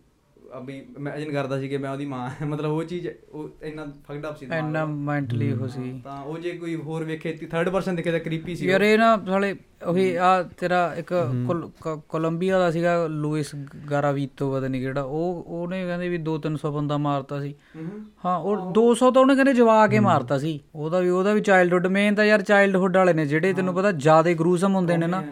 ਅਬੀ 0.57 0.76
ਇਮੇਜਿਨ 0.99 1.32
ਕਰਦਾ 1.32 1.59
ਸੀ 1.61 1.68
ਕਿ 1.68 1.78
ਮੈਂ 1.78 1.90
ਉਹਦੀ 1.90 2.05
ਮਾਂ 2.07 2.28
ਹਾਂ। 2.30 2.46
ਮਤਲਬ 2.46 2.70
ਉਹ 2.70 2.82
ਚੀਜ਼ 2.84 3.09
ਉਹ 3.32 3.49
ਇੰਨਾ 3.62 3.84
ਫਕਡ 4.05 4.26
ਅਪ 4.26 4.36
ਸੀ 4.36 4.46
ਦਿਮਾਗ 4.46 4.59
ਇੰਨਾ। 4.59 4.84
ਮੈਂਟਲੀ 4.86 5.53
ਉਹ 5.53 5.68
ਸੀ। 5.68 6.01
ਤਾਂ 6.05 6.22
ਉਹ 6.22 6.38
ਜੇ 6.38 6.51
ਕੋਈ 6.51 6.74
ਹੋਰ 6.76 7.05
ਵੇਖੇ 7.05 7.32
ਥਰਡ 7.51 7.68
ਪਰਸਨ 7.68 7.96
ਦਿਖੇ 7.96 8.12
ਤਾਂ 8.12 8.20
ਕ੍ਰੀਪੀ 8.20 8.55
ਸੀ 8.57 8.66
ਯਾਰ 8.66 8.82
ਇਹ 8.82 8.99
ਨਾ 8.99 9.16
ਸਾਲੇ 9.26 9.55
ਉਹੀ 9.86 10.14
ਆ 10.16 10.42
ਤੇਰਾ 10.59 10.80
ਇੱਕ 10.99 11.12
ਕੋਲੰਬੀਆ 12.09 12.59
ਦਾ 12.59 12.70
ਸੀਗਾ 12.70 13.07
ਲੂਇਸ 13.07 13.55
ਗਾਰਾਵੀਤੋ 13.90 14.51
ਪਤਾ 14.53 14.68
ਨਹੀਂ 14.68 14.80
ਕਿਹੜਾ। 14.82 15.03
ਉਹ 15.03 15.44
ਉਹਨੇ 15.46 15.84
ਕਹਿੰਦੇ 15.86 16.09
ਵੀ 16.09 16.18
2-300 16.18 16.72
ਬੰਦਾ 16.72 16.96
ਮਾਰਤਾ 16.99 17.40
ਸੀ। 17.40 17.55
ਹਾਂ। 18.24 18.38
ਉਹ 18.38 18.72
200 18.72 19.11
ਤਾਂ 19.11 19.22
ਉਹਨੇ 19.22 19.34
ਕਹਿੰਦੇ 19.34 19.53
ਜਵਾ 19.55 19.86
ਕੇ 19.86 20.01
ਮਾਰਤਾ 20.01 20.38
ਸੀ। 20.38 20.59
ਉਹਦਾ 20.74 21.01
ਵੀ 21.01 21.09
ਉਹਦਾ 21.09 21.32
ਵੀ 21.32 21.40
ਚਾਈਲਡਹੁੱਡ 21.40 21.86
ਮੇਨ 21.86 22.14
ਤਾਂ 22.14 22.24
ਯਾਰ 22.24 22.42
ਚਾਈਲਡਹੁੱਡ 22.42 22.96
ਵਾਲੇ 22.96 23.12
ਨੇ 23.12 23.26
ਜਿਹੜੇ 23.26 23.53
ਤੈਨੂੰ 23.53 23.74
ਪਤਾ 23.74 23.92
ਜ਼ਿਆਦਾ 23.92 24.32
ਗਰੂਸਮ 24.32 24.74
ਹੁੰਦੇ 24.74 24.96
ਨੇ 24.96 25.07
ਨਾ। 25.07 25.22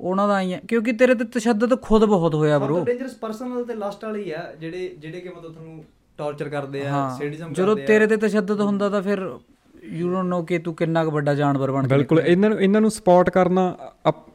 ਉਹਨਾਂ 0.00 0.26
ਦਾ 0.28 0.34
ਆਈ 0.34 0.52
ਹੈ 0.52 0.60
ਕਿਉਂਕਿ 0.68 0.92
ਤੇਰੇ 0.94 1.14
ਤੇ 1.14 1.24
ਤਸ਼ੱਦਦ 1.32 1.74
ਖੁਦ 1.82 2.04
ਬਹੁਤ 2.06 2.34
ਹੋਇਆ 2.34 2.58
ਬ్రో 2.58 2.68
ਤੋਂ 2.68 2.84
ਡੇਂਜਰਸ 2.86 3.14
ਪਰਸਨਲ 3.16 3.64
ਤੇ 3.64 3.74
ਲਾਸਟ 3.74 4.04
ਵਾਲੇ 4.04 4.22
ਹੀ 4.22 4.30
ਆ 4.32 4.42
ਜਿਹੜੇ 4.60 4.88
ਜਿਹੜੇ 4.98 5.20
ਕਿ 5.20 5.28
ਮਤਲਬ 5.28 5.52
ਤੁਹਾਨੂੰ 5.52 5.82
ਟੌਰਚਰ 6.18 6.48
ਕਰਦੇ 6.48 6.86
ਆ 6.86 7.08
ਸੈਡਿਜ਼ਮ 7.18 7.52
ਜਦੋਂ 7.52 7.66
ਕਰਦੇ 7.68 7.82
ਆ। 7.82 7.86
ਤੇਰੇ 7.86 8.06
ਤੇ 8.06 8.16
ਤਸ਼ੱਦਦ 8.18 8.60
ਹੁੰਦਾ 8.60 8.88
ਤਾਂ 8.88 9.02
ਫਿਰ 9.02 9.28
ਯੂ 9.90 10.10
ਡੋਨਟ 10.10 10.28
ਨੋ 10.28 10.42
ਕਿ 10.42 10.58
ਤੂੰ 10.58 10.74
ਕਿੰਨਾ 10.74 11.04
ਕੁ 11.04 11.10
ਵੱਡਾ 11.10 11.34
ਜਾਨਵਰ 11.34 11.70
ਬਣ 11.70 11.82
ਕੇ 11.82 11.94
ਬਿਲਕੁਲ 11.94 12.18
ਇਹਨਾਂ 12.20 12.48
ਨੂੰ 12.50 12.60
ਇਹਨਾਂ 12.60 12.80
ਨੂੰ 12.80 12.90
ਸਪੋਰਟ 12.90 13.30
ਕਰਨਾ 13.30 13.62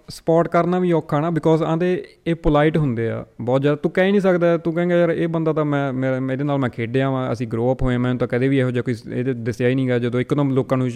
ਸਪੋਰਟ 0.09 0.47
ਕਰਨਾ 0.47 0.79
ਵੀ 0.79 0.91
ਔਖਾ 0.91 1.19
ਨਾ 1.19 1.29
ਬਿਕੋਜ਼ 1.29 1.61
ਆਂਦੇ 1.63 1.87
ਇਹ 2.27 2.35
ਪੋਲਾਈਟ 2.35 2.77
ਹੁੰਦੇ 2.77 3.09
ਆ 3.09 3.23
ਬਹੁਤ 3.41 3.61
ਜ਼ਿਆਦਾ 3.61 3.75
ਤੂੰ 3.75 3.91
ਕਹਿ 3.91 4.11
ਨਹੀਂ 4.11 4.21
ਸਕਦਾ 4.21 4.55
ਤੂੰ 4.57 4.73
ਕਹੇਂਗਾ 4.73 4.95
ਯਾਰ 4.95 5.09
ਇਹ 5.09 5.27
ਬੰਦਾ 5.27 5.53
ਤਾਂ 5.53 5.65
ਮੈਂ 5.65 5.91
ਮੇਰਾ- 5.93 6.31
ਇਹਦੇ 6.31 6.43
ਨਾਲ 6.43 6.57
ਮੈਂ 6.57 6.69
ਖੇਡਿਆ 6.69 7.09
ਵਾਂ 7.09 7.31
ਅਸੀਂ 7.31 7.47
ਗਰੋ 7.47 7.71
ਅਪ 7.73 7.81
ਹੋਏ 7.83 7.97
ਮੈਨੂੰ 7.97 8.17
ਤਾਂ 8.17 8.27
ਕਦੇ 8.27 8.47
ਵੀ 8.47 8.57
ਇਹੋ 8.59 8.71
ਜਿਹਾ 8.71 8.83
ਕੋਈ 8.83 8.95
ਇਹਦੇ 9.11 9.33
ਦੱਸਿਆ 9.33 9.67
ਹੀ 9.69 9.75
ਨਹੀਂਗਾ 9.75 9.99
ਜਦੋਂ 9.99 10.19
ਇੱਕਦਮ 10.19 10.51
ਲੋਕਾਂ 10.51 10.77
ਨੂੰ 10.77 10.89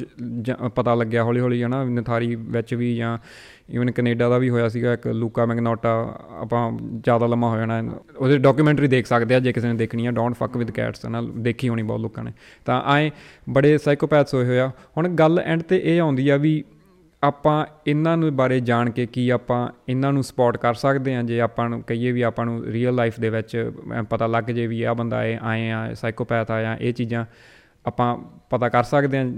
ਪਤਾ 0.75 0.95
ਲੱਗਿਆ 0.95 1.23
ਹੌਲੀ 1.23 1.39
ਹੌਲੀ 1.39 1.61
ਹਨਾ 1.63 1.83
ਨਥਾਰੀ 1.83 2.35
ਵਿੱਚ 2.35 2.73
ਵੀ 2.73 2.95
ਜਾਂ 2.95 3.17
ਈਵਨ 3.71 3.91
ਕੈਨੇਡਾ 3.91 4.29
ਦਾ 4.29 4.37
ਵੀ 4.37 4.49
ਹੋਇਆ 4.49 4.69
ਸੀਗਾ 4.69 4.93
ਇੱਕ 4.93 5.07
ਲੂਕਾ 5.07 5.45
ਮੈਗਨੋਟਾ 5.45 5.91
ਆਪਾਂ 6.41 6.71
ਜ਼ਿਆਦਾ 7.03 7.27
ਲੰਮਾ 7.27 7.49
ਹੋ 7.49 7.57
ਜਾਣਾ। 7.57 7.81
ਉਹਦੇ 8.17 8.37
ਡਾਕੂਮੈਂਟਰੀ 8.37 8.87
ਦੇਖ 8.87 9.05
ਸਕਦੇ 9.05 9.35
ਆ 9.35 9.39
ਜੇ 9.39 9.53
ਕਿਸੇ 9.53 9.67
ਨੇ 9.67 9.73
ਦੇਖਣੀ 9.73 10.05
ਆ 10.05 10.11
ਡੋਂਟ 10.11 10.33
ਫੱਕ 10.33 10.57
ਵਿਦ 10.57 10.71
ਕੈਟਸ 10.71 11.05
ਨਾ 11.05 11.21
ਦੇਖੀ 11.37 11.69
ਹੋਣੀ 11.69 11.83
ਬਹੁਤ 11.83 11.99
ਲੋਕਾਂ 11.99 12.23
ਨੇ। 12.23 12.31
ਤਾਂ 12.65 12.81
ਆਏ 12.85 13.11
ਬੜੇ 13.49 13.77
ਸਾਈਕੋਪੈਥਸ 13.77 14.33
ਹੋਏ 14.33 14.45
ਹੋਇਆ 14.45 14.71
ਹੁਣ 14.97 15.09
ਗੱਲ 15.09 15.39
ਐਂਡ 15.39 15.61
ਤੇ 15.61 15.81
ਇਹ 15.83 16.01
ਆਉਂਦੀ 16.01 16.29
ਆ 16.29 16.37
ਵੀ 16.37 16.63
ਆਪਾਂ 17.23 17.65
ਇਹਨਾਂ 17.87 18.17
ਨੂੰ 18.17 18.35
ਬਾਰੇ 18.35 18.59
ਜਾਣ 18.59 18.89
ਕੇ 18.89 19.05
ਕੀ 19.05 19.29
ਆਪਾਂ 19.29 19.67
ਇਹਨਾਂ 19.89 20.13
ਨੂੰ 20.13 20.23
ਸਪੋਰਟ 20.23 20.57
ਕਰ 20.57 20.73
ਸਕਦੇ 20.73 21.15
ਹਾਂ 21.15 21.23
ਜੇ 21.23 21.41
ਆਪਾਂ 21.41 21.69
ਨੂੰ 21.69 21.81
ਕਹੀਏ 21.83 22.11
ਵੀ 22.11 22.21
ਆਪਾਂ 22.21 22.45
ਨੂੰ 22.45 22.63
ਰੀਅਲ 22.65 22.95
ਲਾਈਫ 22.95 23.19
ਦੇ 23.19 23.29
ਵਿੱਚ 23.29 23.71
ਪਤਾ 24.09 24.27
ਲੱਗ 24.27 24.43
ਜੇ 24.43 24.67
ਵੀ 24.67 24.83
ਆ 24.83 24.93
ਬੰਦਾ 24.93 25.25
ਇਹ 25.25 25.37
ਆਏ 25.41 25.69
ਆ 25.69 25.93
ਸਾਈਕੋਪੈਥ 25.93 26.51
ਆ 26.51 26.61
ਜਾਂ 26.61 26.77
ਇਹ 26.77 26.93
ਚੀਜ਼ਾਂ 26.93 27.25
ਆਪਾਂ 27.85 28.17
ਪਤਾ 28.49 28.69
ਕਰ 28.69 28.83
ਸਕਦੇ 28.83 29.17
ਹਾਂ 29.17 29.31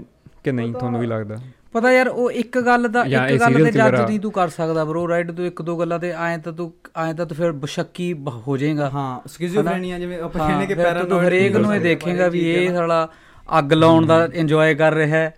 ਕਿ 0.44 0.52
ਨਹੀਂ 0.52 0.72
ਤੁਹਾਨੂੰ 0.72 1.00
ਵੀ 1.00 1.06
ਲੱਗਦਾ? 1.06 1.36
ਪਤਾ 1.72 1.92
ਯਾਰ 1.92 2.08
ਉਹ 2.08 2.30
ਇੱਕ 2.30 2.58
ਗੱਲ 2.58 2.88
ਦਾ 2.88 3.04
ਇੱਕ 3.04 3.40
ਗੱਲ 3.40 3.64
ਤੇ 3.64 3.70
ਜੱਜ। 3.70 4.00
ਨਹੀਂ 4.00 4.20
ਤੂੰ 4.20 4.32
ਕਰ 4.32 4.48
ਸਕਦਾ 4.48 4.84
ਬ్రో 4.84 5.08
ਰਾਈਟ 5.08 5.30
ਤੂੰ 5.30 5.46
ਇੱਕ 5.46 5.62
ਦੋ 5.62 5.78
ਗੱਲਾਂ 5.78 5.98
ਤੇ 5.98 6.10
ਐਂ 6.10 6.38
ਤਾਂ 6.38 6.52
ਤੂੰ 6.52 6.72
ਐਂ 6.96 7.14
ਤਾਂ 7.14 7.26
ਤੂੰ 7.26 7.36
ਫਿਰ 7.36 7.52
ਬਸ਼ੱਕੀ 7.52 8.14
ਹੋ 8.28 8.56
ਜਾਏਗਾ 8.56 8.90
ਹਾਂ 8.90 9.28
ਸਕਿਜ਼ੋਫਰੇਨੀਆ 9.28 9.98
ਜਿਵੇਂ 9.98 10.20
ਆਪਾਂ 10.22 10.48
ਕਹਿੰਦੇ 10.48 10.66
ਕਿ 10.66 10.74
ਫਿਰ 10.74 11.04
ਤਾਂ 11.04 11.20
ਹਰੇਕ 11.20 11.56
ਨੂੰ 11.56 11.74
ਇਹ 11.74 11.80
ਦੇਖੇਗਾ 11.80 12.28
ਵੀ 12.28 12.40
ਇਹ। 12.50 12.74
ਸਾਲਾ 12.74 13.08
ਅੱਗ 13.58 13.72
ਲਾਉਣ 13.72 14.06
ਦਾ 14.06 14.28
ਇੰਜੋਏ 14.34 14.74
ਕਰ 14.74 14.94
ਰਿਹਾ 14.94 15.08
ਹੈ। 15.08 15.34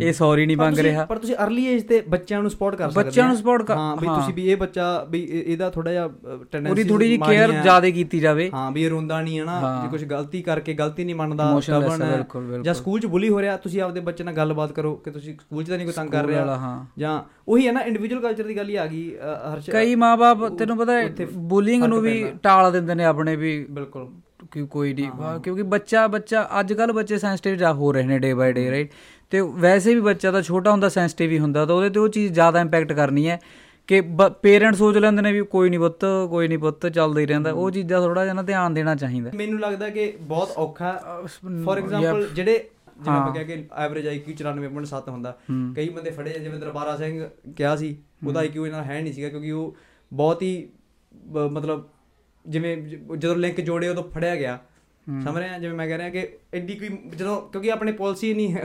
ਇਹ 0.00 0.12
ਸੌਰੀ 0.12 0.46
ਨਹੀਂ 0.46 0.56
ਮੰਗ 0.56 0.78
ਰਿਹਾ। 0.78 1.04
ਪਰ 1.04 1.18
ਤੁਸੀਂ 1.18 1.36
ਅਰਲੀ 1.44 1.64
ਏਜ 1.66 1.82
ਤੇ 1.82 2.02
ਬੱਚਿਆਂ 2.08 2.42
ਨੂੰ 2.42 2.50
ਸਪੋਰਟ 2.50 2.74
ਕਰ 2.76 2.90
ਸਕਦੇ 2.90 3.04
ਬੱਚਿਆਂ 3.04 3.28
ਨੂੰ 3.28 3.36
ਕਰ- 3.56 3.76
ਹਾਂ 3.76 3.96
ਵੀ 3.96 4.06
ਹਾਂ। 4.06 4.20
ਤੁਸੀਂ 4.20 4.34
ਵੀ 4.34 4.50
ਇਹ 4.50 4.56
ਬੱਚਾ 4.56 5.06
ਵੀ 5.10 5.20
ਇਹ- 5.20 5.44
ਇਹਦਾ 5.46 5.70
ਥੋੜਾ 5.70 5.92
ਜਿਹਾ 5.92 6.08
ਟੈਂਡੈਂਸੀ 6.52 6.70
ਉਹਦੀ 6.70 6.84
ਥੋੜੀ 6.84 7.06
ਜਿਹੀ 7.06 7.18
ਕੇਅਰ 7.18 7.52
ਜ਼ਿਆਦਾ 7.52 7.90
ਕੀਤੀ 7.90 8.20
ਜਾਵੇ। 8.20 8.50
ਹਾਂ 8.54 8.70
ਵੀ 8.70 8.84
ਇਹ 8.84 8.90
ਰੋਂਦਾ 8.90 9.22
ਨਹੀਂ 9.22 9.38
ਹੈ 9.38 9.44
ਨਾ। 9.44 9.60
ਹਾਂ। 9.60 9.82
ਜੇ 9.82 9.88
ਕੁਝ 9.90 10.04
ਗਲਤੀ 10.04 10.42
ਕਰਕੇ 10.42 10.74
ਗਲਤੀ 10.74 11.04
ਨਹੀਂ 11.04 11.14
ਮੰਨਦਾ 11.14 11.60
ਹੈ, 11.60 11.74
ਹੈ, 11.80 12.16
ਬਿਲਕੁਲ। 12.16 12.62
ਜਾਂ 12.62 12.74
ਸਕੂਲ 12.74 13.00
'ਚ 13.00 13.06
ਬੁਲੀ 13.06 13.28
ਹੋ 13.28 13.40
ਰਿਹਾ 13.40 13.56
ਤੁਸੀਂ 13.56 13.82
ਆਪਦੇ 13.82 14.00
ਬੱਚੇ 14.00 14.24
ਨਾਲ 14.24 14.34
ਗੱਲਬਾਤ 14.34 14.72
ਕਰੋ 14.72 14.94
ਕਿ 14.94 15.10
ਤੁਸੀਂ 15.10 15.34
ਸਕੂਲ 15.34 15.64
'ਚ 15.64 15.68
ਤਾਂ 15.68 15.76
ਨਹੀਂ 15.76 15.86
ਕੋਈ 15.86 15.94
ਤੰਗ 15.94 16.10
ਕਰ 16.10 16.24
ਰਿਹਾ। 16.24 16.44
ਹਾਂ। 16.44 16.86
ਜਾਂ 16.98 17.22
ਉਹੀ 17.48 17.66
ਹੈ 17.66 17.72
ਨਾ 17.72 17.80
ਇੰਡੀਵਿਜੂਅਲ 17.80 18.22
ਕਲਚਰ 18.22 18.44
ਦੀ 18.44 18.56
ਗੱਲ 18.56 18.68
ਹੀ 18.68 18.76
ਆ 18.76 18.86
ਗਈ 18.86 19.16
ਹਰਸ਼ 19.54 19.70
ਕਈ 19.70 19.94
ਮਾਪੇ 19.94 20.56
ਤੈਨੂੰ 20.56 20.76
ਪਤਾ 20.78 20.92
ਹੈ 20.92 21.14
ਬੁਲਿੰਗ 21.32 21.84
ਨੂੰ 21.84 22.00
ਵੀ। 22.00 22.26
ਟਾਲ 22.42 22.72
ਦਿੰਦੇ 22.72 22.94
ਨੇ 22.94 23.04
ਆਪਣੇ 23.04 23.36
ਵੀ। 23.36 23.66
ਬਿਲਕੁਲ। 23.70 24.08
ਕਿ 24.52 24.66
ਕੋਈ 24.66 24.92
ਨਹੀਂ 24.94 25.06
ਹਾਂ, 25.06 25.38
ਕਿਉਂਕਿ 25.40 25.62
ਬੱਚਾ 25.62 26.06
ਬੱਚਾ 26.06 26.48
ਅੱਜ 26.60 26.72
ਕੱਲ 26.72 26.92
ਬੱਚੇ 26.92 27.18
ਸੈਂਸਿਟਿਵ 27.18 27.54
ਜਾ 27.56 27.72
ਹੋ 27.72 27.92
ਰਹੇ 27.92 28.02
ਨੇ 28.02 28.18
ਡੇ 28.18 28.34
ਬਾਈ 28.34 28.52
ਡੇ 28.52 28.70
ਰਾਈਟ 28.70 28.90
ਤੇ 29.30 29.40
ਵੈਸੇ 29.40 29.94
ਵੀ 29.94 30.00
ਬੱਚਾ 30.00 30.32
ਤਾਂ 30.32 30.42
ਛੋਟਾ 30.42 30.70
ਹੁੰਦਾ 30.70 30.88
ਸੈਂਸਿਟਿਵ 30.88 31.30
ਹੀ 31.30 31.38
ਹੁੰਦਾ 31.38 31.64
ਤਾਂ 31.66 31.74
ਉਹਦੇ 31.74 31.90
ਤੇ 31.90 32.00
ਉਹ 32.00 32.08
ਚੀਜ਼ 32.08 32.32
ਜ਼ਿਆਦਾ 32.32 32.60
ਇੰਪੈਕਟ 32.60 32.92
ਕਰਨੀ 32.92 33.28
ਹੈ 33.28 33.38
ਕਿ 33.88 34.00
ਪੇਰੈਂਟ 34.42 34.74
ਸੋਚ 34.74 34.96
ਲੈਂਦੇ 34.96 35.22
ਨੇ 35.22 35.32
ਵੀ 35.32 35.42
ਕੋਈ 35.42 35.70
ਨਹੀਂ 35.70 35.80
ਪੁੱਤ 35.80 36.04
ਕੋਈ 36.30 36.48
ਨਹੀਂ 36.48 36.58
ਪੁੱਤ 36.58 36.86
ਚੱਲਦਾ 36.86 37.20
ਹੀ 37.20 37.26
ਰਹਿੰਦਾ 37.26 37.52
ਉਹ 37.52 37.70
ਚੀਜ਼ਾਂ 37.70 38.00
ਥੋੜਾ 38.00 38.22
ਜਿਹਾ 38.24 38.34
ਨਾ 38.34 38.42
ਧਿਆਨ 38.42 38.74
ਦੇਣਾ 38.74 38.94
ਚਾਹੀਦਾ। 38.94 39.30
ਮੈਨੂੰ 39.34 39.60
ਲੱਗਦਾ 39.60 39.88
ਕਿ 39.88 40.12
ਬਹੁਤ 40.20 40.50
ਔਖਾ 40.56 40.92
ਫੋਰ 41.64 41.78
ਐਗਜ਼ਾਮਪਲ 41.78 42.26
ਜਿਹੜੇ 42.34 42.52
ਜਿਵੇਂ। 43.02 43.16
ਆਪਾਂ 43.18 43.34
ਕਹਿ 43.34 43.44
ਕੇ 43.44 43.64
ਐਵਰੇਜ 43.76 44.08
ਆਈਕਿਊ 44.08 44.34
94.7 44.34 45.08
ਹੁੰਦਾ। 45.08 45.36
ਕਈ 45.76 45.88
ਬੰਦੇ 45.88 46.10
ਫੜੇ 46.10 46.38
ਜਿਵੇਂ 46.38 46.58
ਦਰਬਾਰਾ 46.58 46.96
ਸਿੰਘ 46.96 47.28
ਕਿਹਾ 47.56 47.76
ਸੀ 47.76 47.96
ਉਹਦਾ 48.26 48.40
ਆਈਕਿਊ 48.40 48.66
ਇਹਨਾਂ 48.66 48.82
ਹੈ 48.84 49.00
ਨਹੀਂ 49.02 49.12
ਸੀਗਾ 49.12 49.28
ਕਿਉਂਕਿ 49.28 49.50
ਉਹ 49.52 49.76
ਬਹੁਤ 50.12 50.42
ਹੀ 50.42 50.68
ਮਤਲਬ 51.50 51.84
ਜਿਵੇਂ 52.48 52.76
ਜਦੋਂ 53.16 53.36
ਲਿੰਕ 53.36 53.60
ਜੋੜੇ 53.60 53.88
ਉਦੋਂ 53.88 54.02
ਫੜਿਆ 54.10 54.34
ਗਿਆ। 54.36 54.58
ਸਮਝ 55.06 55.38
ਰਹੇ 55.38 55.48
ਆ? 55.48 55.58
ਜਿਵੇਂ 55.58 55.74
ਮੈਂ 55.74 55.86
ਕਹਿ 55.88 55.98
ਰਿਹਾ 55.98 56.08
ਕਿ 56.08 56.28
ਐਡੀ 56.54 56.74
ਕੋਈ 56.74 56.88
ਜਦੋਂ 57.16 57.40
ਕਿਉਂਕਿ 57.42 57.72
ਆਪਣੇ 57.72 57.92
ਪਾਲਿਸੀ 57.92 58.32
ਨਹੀਂ 58.34 58.56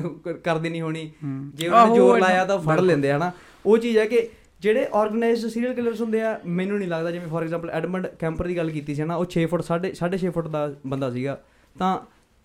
ਕਰਦੇ 0.43 0.69
ਨਹੀਂ 0.69 0.81
ਹੋਣੀ। 0.81 1.11
ਜੇ 1.55 1.67
ਉਹਨਾਂ 1.67 1.87
ਨੇ 1.87 1.95
ਜ਼ੋਰ 1.95 2.19
ਲਾਇਆ 2.19 2.45
ਤਾਂ 2.45 2.57
ਫੜ 2.59 2.79
ਲੈਂਦੇ 2.79 3.11
ਹਨਾ? 3.11 3.31
ਉਹ 3.65 3.77
ਚੀਜ਼ 3.77 3.97
ਹੈ 3.97 4.05
ਕਿ 4.05 4.27
ਜਿਹੜੇ 4.59 4.87
ਆਰਗੇਨਾਈਜ਼ਡ 4.93 5.49
ਸੀਰੀਅਲ 5.49 5.73
ਕਿਲਰਸ 5.73 6.01
ਹੁੰਦੇ 6.01 6.21
ਆ 6.21 6.39
ਮੈਨੂੰ 6.45 6.77
ਨਹੀਂ 6.79 6.89
ਲੱਗਦਾ 6.89 7.11
ਜਿਵੇਂ 7.11 7.27
ਫੋਰ 7.27 7.43
ਐਗਜ਼ਾਮਪਲ 7.43 7.69
ਐਡਮੰਡ 7.69 8.07
ਕੈਂਪਰ 8.19 8.47
ਦੀ 8.47 8.57
ਗੱਲ 8.57 8.69
ਕੀਤੀ 8.69 8.95
ਸੀ 8.95 9.03
ਨਾ 9.03 9.15
ਉਹ 9.15 9.25
6 9.35 9.45
ਫੁੱਟ 9.45 9.63
6.5 9.69 10.19
6 10.19 10.33
ਫੁੱਟ 10.33 10.47
ਦਾ 10.47 10.63
ਬੰਦਾ 10.87 11.09
ਸੀਗਾ। 11.11 11.37
ਤਾਂ 11.79 11.91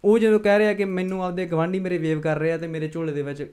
ਉਹ 0.04 0.18
ਜਦੋਂ 0.18 0.40
ਕਹਿ 0.40 0.58
ਰਿਹਾ 0.58 0.72
ਕਿ 0.72 0.84
ਮੈਨੂੰ 0.84 1.22
ਆਪਦੇ 1.24 1.46
ਗਵਾਂਢੀ 1.46 1.78
ਮੇਰੇ 1.80 1.98
ਵੇਵ 1.98 2.20
ਕਰ 2.20 2.38
ਰਿਹਾ 2.38 2.58
ਤੇ 2.58 2.66
ਮੇਰੇ 2.66 2.88
ਝੋਲੇ 2.88 3.12
ਦੇ 3.12 3.22
ਵਿੱਚ 3.22 3.46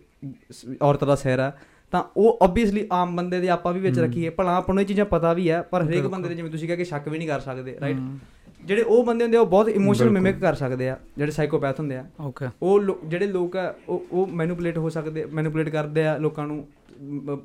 ਔਰਤ 0.82 1.04
ਦਾ 1.04 1.16
ਸਿਰ 1.16 1.40
ਆ 1.40 1.52
ਤਾਂ 1.94 2.04
ਉਹ 2.18 2.40
ਆਬਵੀਅਸਲੀ 2.44 2.88
ਆਮ 2.92 3.16
ਬੰਦੇ 3.16 3.40
ਦੇ 3.40 3.50
ਆਪਾਂ 3.50 3.74
ਵੀ 3.74 3.80
ਵਿੱਚ 3.80 4.00
ਰੱਖੀਏ 4.00 4.30
ਭਲਾ 4.30 4.56
ਆਪਾਂ 4.56 4.76
ਨੂੰ 4.76 4.82
ਇਹ 4.82 4.88
ਚੀਜ਼ਾਂ 4.88 5.06
ਪਤਾ 5.06 5.34
ਵੀ 5.34 5.50
ਹੈ 5.50 5.62
ਪਰ 5.62 5.84
ਹਰੇਕ 5.84 6.08
ਬੰਦੇ 6.08 6.30
ਦੇ 6.30 6.36
ਜਿਵੇਂ 6.36 6.52
ਤੁਸੀਂ 6.52 6.68
ਕਿਹਾ 6.68 6.78
ਕਿ 6.78 6.86
ਸ਼ੱਕ 6.86 7.10
ਵੀ 7.10 7.18
ਨਹੀਂ 7.18 7.28
ਕਰ 7.28 7.40
ਸਕਦੇ 7.40 7.78
ਰਾਈਟ 7.82 7.98
ਜਿਹੜੇ 8.66 8.82
ਉਹ 8.82 9.04
ਬੰਦੇ 9.04 9.24
ਹੁੰਦੇ 9.24 9.38
ਆ 9.38 9.42
ਉਹ 9.42 9.46
ਬਹੁਤ 9.46 9.70
ਇਮੋਸ਼ਨਲ। 9.70 10.10
ਮਿਮਿਕ 10.10 10.40
ਕਰ 10.40 10.54
ਸਕਦੇ 10.54 10.90
ਆ 10.90 10.98
ਜਿਹੜੇ 11.18 11.32
ਸਾਈਕੋਪੈਥ 11.32 11.80
ਹੁੰਦੇ 11.80 11.96
ਆ। 11.96 12.06
ਓਕੇ 12.22 12.46
ਉਹ 12.62 12.82
ਜਿਹੜੇ 13.06 13.28
ਲੋਕ 13.28 13.58
ਆ 13.58 13.74
ਉਹ 13.90 14.06
ਉਹ 14.12 14.28
ਮੈਨੂਪੂਲੇਟ 14.28 14.78
ਹੋ 14.78 14.90
ਸਕਦੇ 14.90 15.26
ਮੈਨੂਪੂਲੇਟ 15.26 15.70
ਕਰਦੇ 15.70 16.08
ਆ 16.08 16.18
ਲੋਕਾਂ 16.18 16.48
ਨੂੰ 16.48 16.68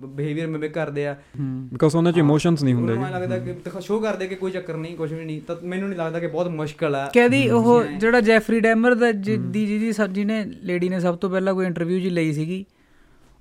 ਬਿਹੇਵੀਅਰ 0.05 0.47
ਮਿਮਿਕ 0.47 0.73
ਕਰਦੇ 0.73 1.07
ਆ। 1.07 1.17
ਬਿਕਾਜ਼ 1.41 1.97
ਉਹਨਾਂ 1.97 2.13
'ਚ 2.13 2.19
ਇਮੋਸ਼ਨਸ 2.19 2.63
ਨਹੀਂ 2.63 2.75
ਹੁੰਦੇ 2.75 2.95
ਨੂੰ 2.95 3.05
ਐਂ 3.05 3.11
ਲੱਗਦਾ 3.11 3.39
ਕਿ 3.39 3.53
ਦਿਖਾ 3.53 3.81
ਸ਼ੋਅ 3.81 4.03
ਕਰਦੇ 4.03 4.27
ਕਿ 4.27 4.35
ਕੋਈ 4.35 4.51
ਚੱਕਰ 4.51 4.77
ਨਹੀਂ 4.77 4.97
ਕੁਝ 4.97 5.13
ਵੀ 5.13 5.25
ਨਹੀਂ 5.25 5.41
ਤਾਂ 5.41 5.57
ਮੈਨੂੰ 5.65 5.89
ਨਹੀਂ 5.89 5.99
ਲੱਗਦਾ 5.99 6.21
ਕਿ 6.21 6.27
ਬਹੁਤ 6.27 6.49
ਮੁਸ਼ਕਲ 6.49 6.95
ਆ। 6.95 7.11
ਕਹਿੰਦੀ 7.15 7.51
ਉਹ 7.51 7.85
ਜਿਹੜਾ 7.85 8.21
ਜੈਫਰੀ 8.21 8.61
ਡੈਮਰ 8.61 8.95
ਦਾ 8.95 9.13
ਜਿ- 9.13 9.39
ਦੀ 9.41 9.67
ਜਿਹਦੀ 9.67 9.93
ਸਭ 9.93 10.07
ਜਿਹਨੇ 10.07 10.45
ਲੇਡੀ 10.63 10.89
ਨੇ 10.89 11.01
ਸਭ 11.01 11.17
ਤੋਂ 11.17 11.31
ਪਹਿਲਾਂ 11.31 11.55
ਕੋਈ 11.55 11.67
ਇੰਟਰਵਿਊ 11.67 11.99
ਜੀ 11.99 12.11
ਲਈ 12.11 12.33
ਸੀਗੀ। 12.33 12.65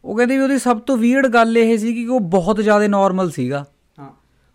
ਉਹ 0.05 0.17
ਕਹਿੰਦੇ 0.17 0.37
ਵੀ 0.37 0.41
ਉਹਦੀ 0.43 0.57
ਸਭ 0.59 0.79
ਤੋਂ 0.79 0.97
ਵੀਅਰਡ 0.97 1.27
ਗੱਲ 1.27 1.57
ਇਹ 1.57 1.77
ਸੀ 1.77 1.93
ਕਿ 1.93 2.05
ਉਹ 2.07 2.19
ਬਹੁਤ 2.19 2.61
ਜ਼ਿਆਦਾ 2.61 2.87
ਨਾਰਮਲ 2.87 3.29
ਸੀਗਾ। 3.29 3.65
ਹਾਂ। 3.99 4.09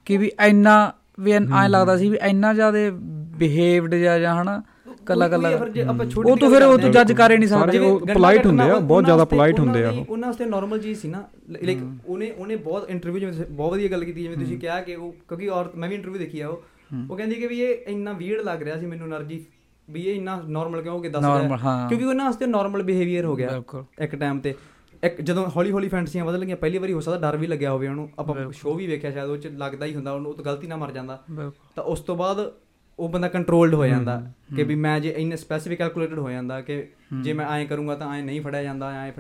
ਕਿ 0.07 0.17
ਵੀ 0.17 0.31
ਇੰਨਾ 0.47 0.93
ਵੀ 1.21 1.33
ਐਂ 1.33 1.69
ਲੱਗਦਾ 1.69 1.97
ਸੀ 1.97 2.09
ਵੀ 2.11 2.19
ਇੰਨਾ 2.23 2.53
ਜ਼ਿਆਦਾ 2.55 2.79
ਬਿਹੇਵਡ 3.39 3.95
ਜਾਂ 3.95 4.19
ਜਾਂ 4.19 4.43
ਹਨਾ 4.43 4.63
ਕੱਲਾ 5.07 5.29
ਕੱਲਾ 5.29 5.49
ਉਹ 5.49 6.37
ਤਾਂ 6.37 6.51
ਫਿਰ 6.51 6.63
ਉਹ 6.63 6.79
ਤੋਂ 6.79 6.91
ਜੱਜ 6.91 7.13
ਕਰੇ 7.13 7.37
ਨਹੀਂ 7.37 7.49
ਸਕਦੇ। 7.49 7.79
ਉਹ 7.79 8.01
ਪੋਲਾਈਟ 8.07 8.47
ਹੁੰਦੇ 8.47 8.69
ਆ 8.71 8.79
ਬਹੁਤ 8.79 9.05
ਜ਼ਿਆਦਾ 9.05 9.25
ਪੋਲਾਈਟ 9.25 9.61
ਹੁੰਦੇ 9.61 9.85
ਆ। 9.85 9.91
ਉਹ 9.91 10.05
ਉਹਨਾਂ 10.09 10.29
ਵਾਸਤੇ 10.29 10.45
ਨਾਰਮਲ 10.45 10.79
ਚੀਜ਼ 10.79 11.01
ਸੀ 11.01 11.09
ਨਾ 11.09 11.23
ਲਾਈਕ 11.51 11.79
ਉਹਨੇ 12.07 12.31
ਉਹਨੇ 12.31 12.57
ਬਹੁਤ 12.57 12.91
ਇੰਟਰਵਿਊ 12.91 13.27
ਵਿੱਚ 13.27 13.47
ਬਹੁਤ 13.51 13.73
ਵਧੀਆ 13.73 13.89
ਗੱਲ 13.89 14.05
ਕੀਤੀ 14.05 14.23
ਜਿਵੇਂ 14.23 14.37
ਤੁਸੀਂ 14.37 14.59
ਕਿਹਾ 14.59 14.81
ਕਿ 14.81 14.95
ਉਹ 14.95 15.13
ਕਿਉਂਕਿ 15.29 15.49
ਔਰਤ 15.49 15.77
ਮੈਂ 15.77 15.89
ਵੀ 15.89 15.95
ਇੰਟਰਵਿਊ 15.95 16.19
ਦੇਖੀ 16.19 16.41
ਆ 16.41 16.49
ਉਹ। 16.49 16.63
ਉਹ 17.11 17.17
ਕਹਿੰਦੀ 17.17 17.35
ਕਿ 17.35 17.47
ਵੀ 17.47 17.61
ਇਹ 17.61 17.91
ਇੰਨਾ 17.93 18.13
ਵੀਰਡ 18.13 18.41
ਲੱਗ 18.41 18.63
ਰਿਹਾ 18.63 18.79
ਸੀ 18.79 18.87
ਮੈਨੂੰ 18.87 19.09
ਨਰਜੀ 19.09 19.45
ਵੀ 19.91 20.03
ਇਹ 20.03 20.15
ਇੰਨਾ 20.15 20.41
ਨਾਰਮਲ 20.49 20.83
ਕਿਉਂ 20.83 21.01
ਕਿ 21.01 21.09
ਦੱਸ 21.09 21.25
ਰਿਹਾ? 21.25 21.87
ਕਿਉਂਕਿ 21.89 22.05
ਉਹਨਾਂ 22.07 22.25
ਵਾਸਤੇ 22.25 22.47
ਨਾਰਮਲ 22.47 22.83
ਬਿਹੇਵੀਅਰ 22.83 23.25
ਹੋ 23.25 23.37
ਗਿਆ 23.37 23.63
ਇੱਕ 24.01 24.15
ਟਾਈਮ 24.17 24.39
ਤੇ। 24.39 24.55
ਇੱਕ 25.03 25.21
ਜਦੋਂ 25.21 25.47
ਹੌਲੀ 25.57 25.71
ਹੌਲੀ 25.71 25.89
ਫੈਂਟਸੀਆਂ 25.89 26.25
ਬਦਲ 26.25 26.45
ਗਈਆਂ 26.45 26.57
ਪਹਿਲੀ 26.57 26.79
ਵਾਰੀ 26.79 26.93
ਹੋ 26.93 27.01
ਸਕਦਾ 27.01 27.31
ਡਰ 27.31 27.37
ਵੀ 27.37 27.47
ਲੱਗਿਆ 27.47 27.73
ਹੋਵੇ 27.73 27.89
ਉਹਨੂੰ। 27.89 28.09
ਆਪਾਂ 28.19 28.53
ਸ਼ੋਅ 28.53 28.77
ਵੀ 28.77 28.87
ਵੇਖਿਆ 28.87 29.11
ਸ਼ਾਇਦ 29.11 29.31
ਉਹ 29.31 29.37
ਚ 29.37 29.47
ਲੱਗਦਾ 29.47 29.87
ਹੀ 29.87 29.95
ਹੁੰਦਾ 29.95 30.13
ਉਹਨੂੰ 30.13 30.31
ਉਹ 30.31 30.37
ਤਾਂ 30.37 30.45
ਗਲਤੀ 30.45 30.67
ਨਾਲ 30.67 30.79
ਮਰ 30.79 30.91
ਜਾਂਦਾ। 30.91 31.19
ਤਾਂ 31.77 31.85
ਉਸ 31.85 32.01
ਤੋਂ 32.01 32.17
ਬਾਅਦ 32.17 32.53
ਉਹ 32.99 33.09
ਬੰਦਾ 33.09 33.29
ਕੰਟਰੋਲਡ 33.29 33.75
ਹੋ 33.75 33.87
ਜਾਂਦਾ 33.87 34.23
ਕਿ 34.57 34.65
ਵੀ 34.65 34.75
ਮੈਂ 34.75 35.01
ਜੇ 35.01 35.15
ਇੰਨੇ 35.19 35.37
ਸਪੈਸੀਫਿਕ 35.37 35.79
ਕੈਲਕੂਲੇਟਡ 35.79 36.19
ਹੋ 36.19 36.31
ਜਾਂਦਾ 36.31 36.61
ਕਿ 36.61 36.87
ਜੇ 37.23 37.33
ਮੈਂ 37.33 37.47
ਐਂ 37.47 37.67
ਕਰੂੰਗਾ 37.67 37.95
ਤਾਂ 37.95 38.15
ਐਂ 38.15 38.23
ਨਹੀਂ 38.23 38.41
ਫੜਿਆ 38.41 38.63
ਜਾਂਦਾ 38.63 38.91
ਐਂ 38.91 39.13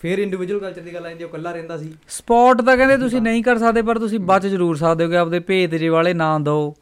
ਫਿਰ 0.00 0.18
ਇੰਡੀਵਿਜੂਅਲ 0.18 0.60
ਕਲਚਰ 0.60 0.80
ਦੀ 0.80 0.94
ਗੱਲ 0.94 1.06
ਆਉਂਦੀ 1.06 1.24
ਉਹ 1.24 1.28
ਇਕੱਲਾ 1.28 1.52
ਰਹਿੰਦਾ 1.52 1.76
ਸੀ। 1.78 1.92
ਸਪੌਟ 2.08 2.62
ਤਾਂ 2.62 2.76
ਕਹਿੰਦੇ 2.76 2.96
ਤੁਸੀਂ 2.96 3.20
ਨਹੀਂ 3.22 3.42
ਕਰ 3.42 3.58
ਸਕਦੇ 3.58 3.82
ਪਰ 3.82 3.98
ਤੁਸੀਂ 3.98 4.20
ਬਚ 4.20 4.46
ਜ਼ਰੂਰ 4.46 4.76
ਸਕਦੇ 4.76 5.04
ਹੋ 5.04 5.10
ਕਿ 5.10 5.16
ਆਪਦੇ 5.16 5.40
ਭੇਦ 5.40 5.74
ਜੇ 5.74 5.88
ਵਾਲੇ 5.88 6.14
ਨਾ 6.14 6.38
ਦਿਓ। 6.38 6.74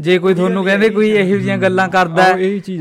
ਜੇ 0.00 0.18
ਕੋਈ 0.18 0.34
ਤੁਹਾਨੂੰ 0.34 0.64
ਕਹਿੰਦੇ 0.64 0.88
ਕੋਈ 0.88 1.10
ਇਹੋ 1.10 1.36
ਜਿਹੀਆਂ 1.36 1.58
ਗੱਲਾਂ 1.58 1.88
ਕਰਦਾ। 1.88 2.24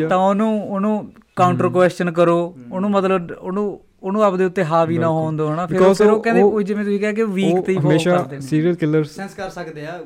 ਤਾਂ 0.10 0.18
ਉਹਨੂੰ 0.18 0.70
ਉਹਨੂੰ 0.70 1.14
ਕਾਊਂਟਰ 1.36 1.70
ਕੁਐਸਚਨ 1.70 2.12
ਕਰੋ। 2.12 2.58
ਉਹਨੂੰ 2.72 2.92
ਮਤਲਬ 2.92 3.32
ਉਹਨੂੰ 3.32 3.82
ਉਹਨੂੰ 4.06 4.24
ਆਪਦੇ 4.24 4.46
ਉੱਤੇ 4.46 4.64
ਹਾਵੀ 4.64 4.98
ਨਾ 4.98 5.08
ਹੋਣ 5.08 5.38
ਦਿਓ 5.38 5.48
ਹਨਾ? 5.54 5.66
ਫਿਰ 5.68 5.94
ਫਿਰ 5.94 6.08
ਉਹ 6.08 6.22
ਕਹਿੰਦੇ 6.22 6.42
ਉਹ- 6.42 6.62
ਜਿਵੇਂ 6.62 6.84
ਤੁਸੀਂ 6.86 7.00
ਕਿਹਾ 7.00 7.12
ਕਿ 7.12 7.24
ਵੀਕ 7.24 7.60
ਤੇ 7.60 7.74
ਹੀ 7.74 7.78
ਫੋਕਸ 7.78 8.04
ਕਰਦੇ 8.04 8.36
ਨੇ। 8.36 8.42
ਸੀਰੀਅਲ 8.42 8.76
ਕਿਲਰਸ 8.76 9.16
ਸੈਂਸ 9.16 9.34
ਕਰ 9.34 9.50
ਸਕਦੇ 9.50 9.86
ਆ 9.86 10.00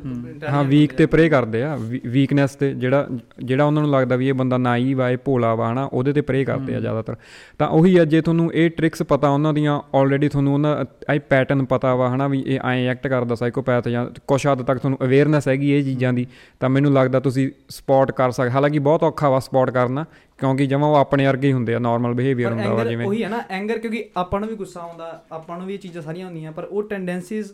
ਹਾਂ। 0.51 0.63
ਵੀਕ 0.63 0.93
ਤੇ। 0.93 1.05
ਪ੍ਰੇ 1.05 1.29
ਕਰਦੇ 1.29 1.63
ਆ। 1.63 1.75
ਵੀਕਨੈਸ 2.05 2.55
ਤੇ 2.55 2.73
ਜਿਹੜਾ 2.73 3.07
ਜਿਹੜਾ 3.43 3.63
ਉਹਨਾਂ 3.65 3.81
ਨੂੰ 3.81 3.91
ਲੱਗਦਾ 3.91 4.15
ਵੀ 4.15 4.27
ਇਹ 4.27 4.33
ਬੰਦਾ 4.33 4.57
ਨਾਈਵ 4.57 5.01
ਆ 5.01 5.09
ਇਹ 5.09 5.17
ਭੋਲਾ 5.25 5.53
ਵਾ 5.55 5.71
ਹਨਾ 5.71 5.83
ਉਹਦੇ 5.93 6.13
ਤੇ 6.13 6.21
ਪ੍ਰੇ 6.21 6.43
ਕਰਦੇ 6.45 6.75
ਆ 6.75 6.79
ਜ਼ਿਆਦਾਤਰ। 6.79 7.15
ਤਾਂ 7.57 7.67
ਉਹੀ 7.67 7.97
ਆ 7.97 8.05
ਜੇ 8.05 8.21
ਤੁਹਾਨੂੰ 8.21 8.51
ਇਹ 8.53 8.69
ਟ੍ਰਿਕਸ 8.69 9.03
ਪਤਾ 9.03 9.29
ਉਹਨਾਂ 9.29 9.53
ਦੀਆਂ 9.53 9.79
ਆਲਰੇਡੀ 9.95 10.29
ਤੁਹਾਨੂੰ 10.29 10.53
ਉਹਨਾਂ 10.53 10.75
ਆਈ 11.09 11.19
ਪੈਟਰਨ 11.19 11.65
ਪਤਾ 11.65 11.95
ਵਾ 11.95 12.09
ਹਨਾ 12.15 12.27
ਵੀ 12.27 12.43
ਇਹ 12.47 12.59
ਐਂ 12.59 12.87
ਐਕਟ 12.89 13.07
ਕਰਦਾ 13.07 13.35
ਸਾਈਕੋਪੈਥ 13.35 13.87
ਜਾਂ 13.87 14.05
ਕੁਛ 14.27 14.47
ਹੱਦ 14.47 14.61
ਤੱਕ 14.61 14.79
ਤੁਹਾਨੂੰ 14.79 14.97
ਅਵੇਅਰਨੈਸ 15.03 15.47
ਹੈਗੀ 15.47 15.71
ਇਹ 15.71 15.83
ਚੀਜ਼ਾਂ 15.83 16.13
ਦੀ 16.13 16.27
ਤਾਂ 16.59 16.69
ਮੈਨੂੰ 16.69 16.93
ਲੱਗਦਾ 16.93 17.19
ਤੁਸੀਂ 17.19 17.49
ਸਪੌਟ 17.69 18.11
ਕਰ 18.11 18.31
ਸਕਦੇ 18.31 18.51
ਹਾਲਾਂਕਿ 18.51 18.79
ਬਹੁਤ 18.79 19.03
ਔਖਾ 19.03 19.29
ਵਾ 19.29 19.39
ਸਪੌਟ 19.39 19.69
ਕਰਨਾ 19.69 20.05
ਕਿਉਂਕਿ 20.39 20.65
ਜਮਾਂ 20.67 20.89
ਉਹ 20.89 20.95
ਆਪਣੇ 20.95 21.25
ਵਰਗੇ 21.27 21.47
ਹੀ 21.47 21.53
ਹੁੰਦੇ 21.53 21.73
ਆ 21.75 21.79
ਨਾਰਮਲ 21.79 22.13
ਬਿਹੇਵੀਅਰ 22.13 22.51
ਹੁੰਦਾ 22.51 22.73
ਵਾ 22.73 22.83
ਜਿਵੇਂ। 22.83 23.05
ਉਹੀ 23.07 23.23
ਹੈ 23.23 23.29
ਨਾ 23.29 23.41
ਐਂਗਰ 23.49 23.77
ਕਿਉਂਕਿ 23.89 24.09
ਆਪਾਂ 24.17 24.39
ਨੂੰ 24.39 24.49
ਵੀ 24.49 24.55
ਗੁੱਸਾ 24.55 24.79
ਆਉਂਦਾ 24.79 25.25
ਆਪਾਂ 25.31 25.57
ਨੂੰ 25.57 25.67
ਵੀ 25.67 25.73
ਇਹ 25.73 25.79
ਚੀਜ਼ਾਂ 25.79 26.01
ਸਾਰੀਆਂ 26.01 26.25
ਹੁੰਦੀਆਂ 26.25 26.51
ਪਰ 26.51 26.63
ਉਹ 26.63 26.83
ਟੈਂਡੈਂਸੀਜ਼ 26.83 27.51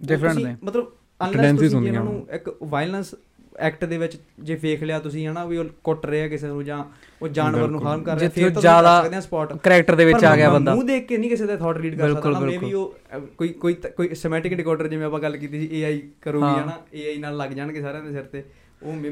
Different 0.00 0.44
ਨੇ। 0.44 0.56
ਮਤਲਬ 0.64 0.92
Tendencies 1.20 1.58
ਤੁਸੀਂ 1.58 1.76
ਉਹਨਾਂ 1.76 2.04
ਨੂੰ 2.04 2.26
ਇੱਕ 2.30 2.56
ਵਾਇਲੈਂਸ 2.64 3.14
ਐਕਟ 3.58 3.84
ਦੇ 3.84 3.98
ਵਿੱਚ 3.98 4.16
ਜੇ 4.40 4.54
ਵੇਖ 4.54 4.82
ਲਿਆ 4.82 4.98
ਤੁਸੀਂ 4.98 5.28
ਹਨਾ 5.28 5.44
ਵੀ 5.44 5.56
ਉਹ 5.56 5.64
ਕੁੱਟ 5.84 6.06
ਰਿਹਾ 6.06 6.28
ਕਿਸੇ 6.28 6.46
ਨੂੰ 6.46 6.64
ਜਾਂ 6.64 6.84
ਉਹ 7.22 7.28
ਜਾਨਵਰ 7.28 7.68
ਨੂੰ 7.68 7.82
ਹਾਰਮ 7.86 8.02
ਕਰ 8.02 8.18
ਰਿਹਾ 8.18 8.30
ਫਿਰ 8.30 8.50
ਤਾਂ 8.50 8.60
ਜ਼ਿਆਦਾ 8.60 9.02
ਸਕਦੇ 9.02 9.16
ਆ 9.16 9.20
ਸਪੌਟ 9.20 9.52
character 9.52 9.96
ਦੇ 9.96 10.04
ਵਿੱਚ 10.04 10.24
ਆ 10.24 10.36
ਗਿਆ 10.36 10.50
ਬੰਦਾ। 10.50 10.74
ਮੂੰਹ 10.74 10.84
ਦੇਖ 10.84 11.06
ਕੇ 11.06 11.16
ਨਹੀਂ 11.18 11.30
ਕਿਸੇ 11.30 11.46
ਦਾ 11.46 11.56
ਥਾਟ 11.56 11.76
ਰੀਡ 11.76 11.98
ਕਰ 11.98 12.14
ਸਕਦਾ 12.14 12.40
ਮੇਬੀ 12.40 12.58
ਬਿਲਕੁਲ। 12.58 12.74
ਉਹ 12.74 13.20
ਕੋਈ 13.38 13.48
ਕੋਈ 13.48 13.74
ਕੋਈ 13.96 14.14
ਸਿਮੈਟਿਕ 14.14 14.54
ਡਿਕੋਡਰ 14.54 14.88
ਜਿਵੇਂ 14.88 15.06
ਆਪਾਂ 15.06 15.20
ਗੱਲ 15.20 15.36
ਕੀਤੀ 15.36 15.60
ਸੀ 15.60 15.82
AI 15.82 15.98
ਕਰੂਗੀ। 16.22 16.46
ਹਨਾ 16.46 16.78
AI 16.94 17.18
ਨਾਲ 17.20 17.36
ਲੱਗ 17.36 17.50
ਜਾਣਗੇ 17.50 17.80
ਸਾਰਿਆਂ 17.80 18.04
ਦੇ 18.04 18.12
ਸਿਰ 18.12 18.22
ਤੇ 18.22 18.44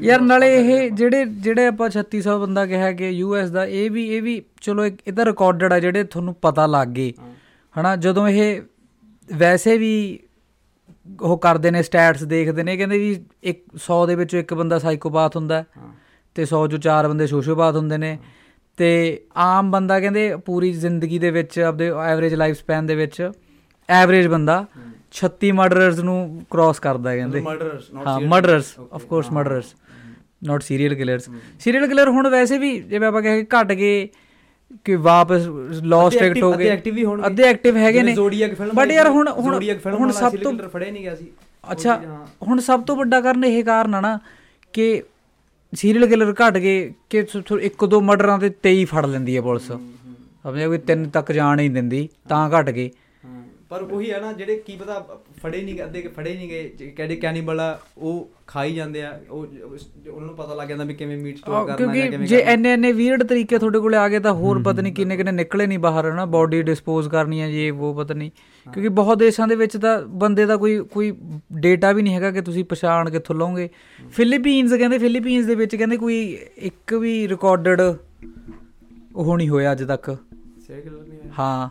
ਯਾਰ 0.01 0.21
ਨਾਲੇ 0.21 0.55
ਇਹ। 0.57 0.91
ਜਿਹੜੇ 0.91 1.25
ਜਿਹੜੇ 1.25 1.67
ਆਪਾਂ 1.67 1.89
3600 1.89 2.39
ਬੰਦਾ 2.39 2.65
ਕਿਹਾ 2.65 2.91
ਕਿ 2.91 3.09
ਯੂਐਸ 3.09 3.49
ਦਾ 3.49 3.65
ਇਹ 3.65 3.91
ਵੀ 3.91 4.07
ਇਹ 4.15 4.21
ਵੀ 4.21 4.41
ਚਲੋ 4.61 4.85
ਇੱਕ 4.85 4.97
ਇਹਦਾ 5.07 5.25
ਰਿਕਾਰਡਡ 5.25 5.73
ਆ 5.73 5.79
ਜਿਹੜੇ 5.79 6.03
ਤੁਹਾਨੂੰ 6.03 6.33
ਪਤਾ 6.33 6.65
ਲੱਗ 6.65 6.87
ਗਏ। 6.87 7.13
ਹਨਾ 7.75 7.95
ਜਦੋਂ 7.95 8.27
ਇਹ 8.27 8.61
ਵੈਸੇ 9.33 9.77
ਵੀ 9.77 10.19
ਉਹ 11.21 11.37
ਕਰਦੇ 11.37 11.71
ਨੇ 11.71 11.83
ਸਟੈਟਸ 11.83 12.23
ਦੇਖਦੇ 12.23 12.63
ਨੇ 12.63 12.77
ਕਹਿੰਦੇ 12.77 12.97
ਵੀ 12.97 13.25
ਇੱਕ 13.43 13.63
100 13.75 14.05
ਦੇ 14.07 14.15
ਵਿੱਚੋਂ 14.15 14.39
ਇੱਕ 14.39 14.53
ਬੰਦਾ 14.53 14.79
ਸਾਈਕੋਪਾਥ 14.79 15.35
ਹੁੰਦਾ 15.35 15.63
ਤੇ 16.35 16.43
100 16.43 16.67
ਚੋਂ 16.67 16.79
ਚਾਰ 16.79 17.07
ਬੰਦੇ 17.07 17.27
ਸੋਸ਼ੀਓਪਾਥ 17.27 17.75
ਹੁੰਦੇ 17.75 17.97
ਨੇ। 17.97 18.17
ਤੇ 18.77 19.21
ਆਮ 19.37 19.71
ਬੰਦਾ 19.71 19.99
ਕਹਿੰਦੇ 19.99 20.35
ਪੂਰੀ 20.35 20.71
ਜ਼ਿੰਦਗੀ 20.71 21.19
ਦੇ 21.19 21.31
ਵਿੱਚ 21.31 21.59
ਆਪਦੇ 21.59 21.87
ਐਵਰੇਜ 22.05 22.33
ਲਾਈਫ 22.33 22.57
ਸਪੈਨ 22.57 22.85
ਦੇ 22.85 22.95
ਵਿੱਚ 22.95 23.31
ਐਵਰੇਜ 23.89 24.27
ਬੰਦਾ। 24.27 24.65
36 25.13 25.51
ਮਰਡਰਰਸ 25.51 25.99
ਨੂੰ 25.99 26.45
ਕ੍ਰਾਸ 26.51 26.79
ਕਰਦਾ 26.79 27.09
ਹੈ 27.09 27.17
ਕਹਿੰਦੇ। 27.17 27.39
not 27.39 28.07
ਹਾਂ 28.07 28.19
murderers. 28.19 28.73
Of 28.93 29.03
course 29.03 29.31
murderers 29.31 29.73
not 30.43 30.61
serial 30.61 30.95
killers 30.95 31.29
serial 31.59 31.87
killer 31.87 32.09
ਹੁਣ 32.09 32.29
ਵੈਸੇ 32.29 32.57
ਵੀ 32.57 32.79
ਜਿਵੇਂ 32.79 33.07
ਆਪਾਂ 33.07 33.21
ਕਹੇ 33.21 33.43
ਘਟ 33.43 33.71
ਗਏ 33.71 34.07
ਕਿ 34.85 34.95
ਵਾਪਸ 34.95 35.45
ਲੌਸਟ 35.83 36.17
ਅੱਧੇ 36.17 36.27
ਐਕਟ 36.27 36.43
ਹੋ 36.43 36.51
ਗਏ। 36.53 36.65
ਅੱਧੇ 36.65 36.75
active 36.75 36.95
ਵੀ 36.95 37.05
ਹੋਣਗੇ। 37.05 37.25
ਅੱਧੇ 37.25 37.43
ਐਕਟਿਵ 37.43 37.77
ਹੈਗੇ 37.77 38.03
ਨੇ। 38.03 38.15
ਬਟ 38.75 38.91
ਯਾਰ 38.91 39.09
ਹੁਣ 39.09 39.27
ਹੁਣ 39.29 39.59
ਹੁਣ 39.99 40.11
ਸਭ 40.11 40.35
ਤੋਂ 40.35 40.53
ਫੜਿਆ 40.69 40.91
ਨਹੀਂ 40.91 41.03
ਗਿਆ 41.03 41.15
ਸੀ। 41.15 41.27
ਅੱਛਾ। 41.71 42.01
ਹੁਣ 42.47 42.59
ਸਭ 42.59 42.83
ਤੋਂ 42.83 42.95
ਵੱਡਾ 42.95 43.21
ਕਾਰਨ 43.21 43.43
ਇਹ 43.45 43.63
ਕਾਰਨ 43.63 43.95
ਆ 43.95 44.01
ਨਾ 44.01 44.19
ਕਿ 44.73 45.03
ਸੀਰੀਅਲ 45.73 46.07
ਕਿਲਰ 46.07 46.33
ਘਟ 46.33 46.57
ਗਏ 46.57 46.93
ਕਿ 47.09 47.25
ਇੱਕ 47.61 47.85
ਦੋ 47.85 48.01
ਮਰਡਰਾਂ 48.01 48.37
ਤੇ 48.39 48.49
23 48.63 48.85
ਫੜ 48.85 49.05
ਲੈਂਦੀ 49.05 49.35
ਹੈ 49.35 49.41
ਪੁਲਿਸ। 49.41 49.71
ਸਮਝਿਆ 50.43 50.67
ਕੋਈ 50.67 50.77
ਤਿੰਨ 50.77 51.09
ਤੱਕ 51.09 51.31
ਜਾਣ 51.31 51.59
ਹੀ 51.59 51.69
ਨਹੀਂ 51.69 51.75
ਦਿੰਦੀ 51.75 52.09
ਤਾਂ 52.29 52.49
ਘਟ 52.49 52.69
ਗਏ। 52.69 52.89
ਪਰ 53.71 53.81
ਉਹੀ 53.81 54.11
ਹੈ 54.11 54.19
ਨਾ 54.19 54.31
ਜਿਹੜੇ 54.33 54.55
ਕੀ 54.57 54.75
ਪਤਾ 54.75 54.99
ਫੜੇ 55.43 55.61
ਨਹੀਂ 55.61 55.75
ਗਏ 55.75 55.83
ਅੱਧੇ 55.83 56.01
ਫੜੇ 56.07 56.33
ਨਹੀਂ 56.35 56.47
ਗਏ 56.49 56.91
ਕਿਹੜੇ 56.97 57.15
ਕੈਨੀਬਲ 57.15 57.59
ਆ 57.59 57.79
ਉਹ 57.97 58.29
ਖਾਈ 58.47 58.73
ਜਾਂਦੇ 58.75 59.01
ਆ 59.03 59.19
ਉਹ 59.29 59.37
ਉਹ- 59.37 60.11
ਉਹਨਾਂ 60.11 60.27
ਨੂੰ 60.27 60.35
ਪਤਾ 60.35 60.53
ਲੱਗ 60.55 60.67
ਜਾਂਦਾ 60.67 60.83
ਵੀ 60.83 60.93
ਕਿਵੇਂ 60.93 61.17
ਮੀਟ 61.17 61.37
ਸਟੋਰ 61.37 61.53
ਕਰਨਾ 61.55 61.67
ਜਾਂ 61.67 61.77
ਕਿਉਂਕਿ 61.77 62.09
ਕਿਵੇਂ 62.09 62.27
ਜੇ 62.27 62.37
ਕਰਨਾ। 62.37 62.51
ਐਨੇ 62.51 62.71
ਐਨੇ 62.71 62.91
ਵੀਰਡ 62.91 63.23
ਤਰੀਕੇ 63.23 63.57
ਤੁਹਾਡੇ 63.57 63.79
ਕੋਲੇ 63.79 63.97
ਆ 63.97 64.07
ਗਏ 64.09 64.19
ਤਾਂ 64.19 64.33
ਹੋਰ 64.33 64.61
ਪਤਾ 64.63 64.81
ਨਹੀਂ 64.81 64.93
ਕਿੰਨੇ 64.93 65.17
ਕਿੰਨੇ 65.17 65.31
ਨਿਕਲੇ 65.31 65.67
ਨਹੀਂ 65.67 65.79
ਬਾਹਰ 65.79 66.09
ਹਨਾ? 66.11 66.25
ਬਾਡੀ 66.25 66.61
ਡਿਸਪੋਜ਼ 66.61 67.09
ਕਰਨੀ 67.09 67.41
ਹੈ 67.41 67.49
ਜੇ 67.51 67.69
ਉਹ 67.69 67.95
ਪਤਾ 67.95 68.13
ਨਹੀਂ। 68.13 68.31
ਕਿਉਂਕਿ 68.67 68.89
ਬਹੁਤ 68.89 69.17
ਦੇਸ਼ਾਂ 69.17 69.47
ਦੇ 69.47 69.55
ਵਿੱਚ 69.55 69.77
ਤਾਂ 69.77 70.01
ਬੰਦੇ 70.01 70.45
ਦਾ 70.45 70.57
ਕੋਈ 70.57 70.77
ਕੋਈ 70.79 71.13
ਡੇਟਾ 71.53 71.91
ਵੀ 71.91 72.01
ਨਹੀਂ 72.01 72.13
ਹੈਗਾ 72.15 72.31
ਕਿ 72.31 72.41
ਤੁਸੀਂ 72.41 72.65
ਪਛਾਣ 72.65 73.09
ਕਿੱਥੋਂ 73.09 73.35
ਲਓਗੇ। 73.35 73.69
ਫਿਲੀਪੀਨਸ 74.11 74.73
ਕਹਿੰਦੇ 74.73 74.97
ਫਿਲੀਪੀਨਸ 74.97 75.45
ਦੇ 75.45 75.55
ਵਿੱਚ 75.55 75.75
ਕਹਿੰਦੇ 75.75 75.97
ਕੋਈ 75.97 76.37
ਇੱਕ 76.57 76.93
ਵੀ 76.93 77.27
ਰਿਕਾਰਡਡ 77.27 77.81
ਉਹ 79.15 79.37
ਨਹੀਂ 79.37 79.49
ਹੋਇਆ 79.49 79.71
ਅੱਜ 79.71 79.83
ਤੱਕ। 79.83 80.09
ਹਾਂ। 81.39 81.69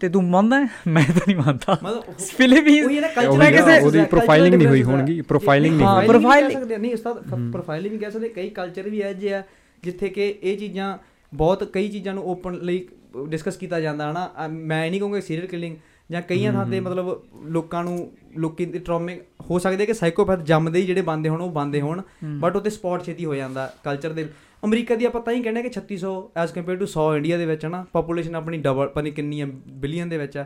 ਤੇ 0.00 0.08
ਤੂੰ 0.08 0.24
ਮੰਨਦਾ? 0.24 0.68
ਮੈਂ 0.86 1.04
ਤਾਂ 1.04 1.20
ਨਹੀਂ 1.28 1.36
ਮੰਨਦਾ। 1.36 1.78
ਮਤਲਬ 1.82 2.02
ਉਹ- 2.08 2.14
ਫਿਲੀਪੀਨਸ 2.36 2.86
ਉਹੀ 2.86 2.96
ਹੈ 2.96 3.00
ਨਾ 3.00 3.28
ਉਹੀ 3.28 3.38
ਨਾ, 3.38 3.44
differences 3.44 3.86
ਉਹਦੀ 3.86 3.98
profiling 4.00 4.56
ਨਹੀਂ 4.56 4.66
ਹੋਈ 4.66 4.82
ਹੋਣਗੀ, 4.82 5.20
profiling 5.20 5.60
ਨਹੀਂ 5.60 5.86
ਹੋਈ। 5.86 6.74
ਆ, 6.74 6.78
ਨਹੀਂ 6.78 6.92
ਉਸਤਾਦ 6.94 7.18
ਪ੍ਰੋਫਾਈਲਿੰਗ 7.52 7.92
ਵੀ 7.92 7.98
ਕਹਿ 7.98 8.10
ਸਕਦੇ। 8.10 8.28
ਕਈ 8.28 8.50
ਕਲਚਰ 8.50 8.82
ਵੀ 8.82 9.02
ਹੈ 9.02 9.12
ਜੇ 9.12 9.34
ਆ 9.34 9.42
ਜਿੱਥੇ 9.82 10.08
ਕਿ 10.08 10.34
ਇਹ 10.42 10.58
ਚੀਜ਼ਾਂ 10.58 10.98
ਬਹੁਤ 11.34 11.64
ਕਈ 11.64 11.88
ਚੀਜ਼ਾਂ 11.88 12.14
ਨੂੰ 12.14 12.24
ਓਪਨ 12.24 12.54
ਲਈ 12.54 12.88
ਡਿਸਕਸ 13.28 13.56
ਕੀਤਾ 13.56 13.80
ਜਾਂਦਾ 13.80 14.10
ਹਨਾ? 14.10 14.48
ਮੈਂ 14.48 14.84
ਇਹ 14.86 14.90
ਨਹੀਂ 14.90 15.00
ਕਹੂੰਗਾ 15.00 15.20
ਸੀਰੀਅਲ 15.20 15.46
ਕਿਲਿੰਗ 15.46 15.76
ਜਾਂ 16.10 16.22
ਕਈਆਂ 16.22 16.52
ਥਾਂ 16.52 16.66
ਤੇ 16.66 16.80
ਮਤਲਬ 16.80 17.22
ਲੋਕਾਂ 17.44 17.84
ਨੂੰ 17.84 18.12
ਲੋਕੀ 18.36 18.64
ਦੇ 18.64 18.78
ਟਰੋਮੇ 18.78 19.20
ਹੋ 19.50 19.58
ਸਕਦੇ 19.58 19.86
ਕਿ 19.86 19.94
ਸਾਈਕੋਪੈਥ 19.94 20.40
ਜੰਮਦੇ 20.40 20.80
ਹੀ 20.80 20.86
ਜਿਹੜੇ 20.86 21.02
ਬੰਦੇ 21.02 21.28
ਹੋਣ 21.28 21.40
ਉਹ 21.40 21.50
ਬੰਦੇ 21.50 21.80
ਹੋਣ। 21.80 22.02
ਬਟ 22.40 22.56
ਉੱਤੇ 22.56 22.70
ਸਪੌਟ 22.70 23.04
ਛੇਤੀ 23.04 23.24
ਹੋ 23.24 23.34
ਜਾਂਦਾ 23.34 23.74
ਕਲਚਰ 23.84 24.12
ਦੇ 24.12 24.28
ਅਮਰੀਕਾ 24.64 24.94
ਦੀ 24.94 25.04
ਆਪਾਂ 25.04 25.20
ਤਾਂ 25.20 25.32
ਹੀ 25.32 25.42
ਕਹਿੰਦੇ 25.42 25.62
ਕਿ 25.62 25.70
3600 25.74 26.10
ਐਸ 26.36 26.52
ਕੰਪੇਅਰ 26.52 26.76
ਟੂ 26.76 26.86
100 26.86 27.16
ਇੰਡੀਆ 27.16 27.38
ਦੇ 27.38 27.46
ਵਿੱਚ 27.46 27.66
ਹਨਾ 27.66 27.86
ਪੋਪੂਲੇਸ਼ਨ 27.92 28.34
ਆਪਣੀ 28.34 28.58
ਡਬਲ 28.58 28.88
ਪਤਾ 28.88 29.08
ਕਿੰਨੀ 29.10 29.40
ਹੈ 29.40 29.46
ਬਿਲੀਅਨ 29.68 30.08
ਦੇ 30.08 30.18
ਵਿੱਚ 30.18 30.36
ਆ 30.36 30.44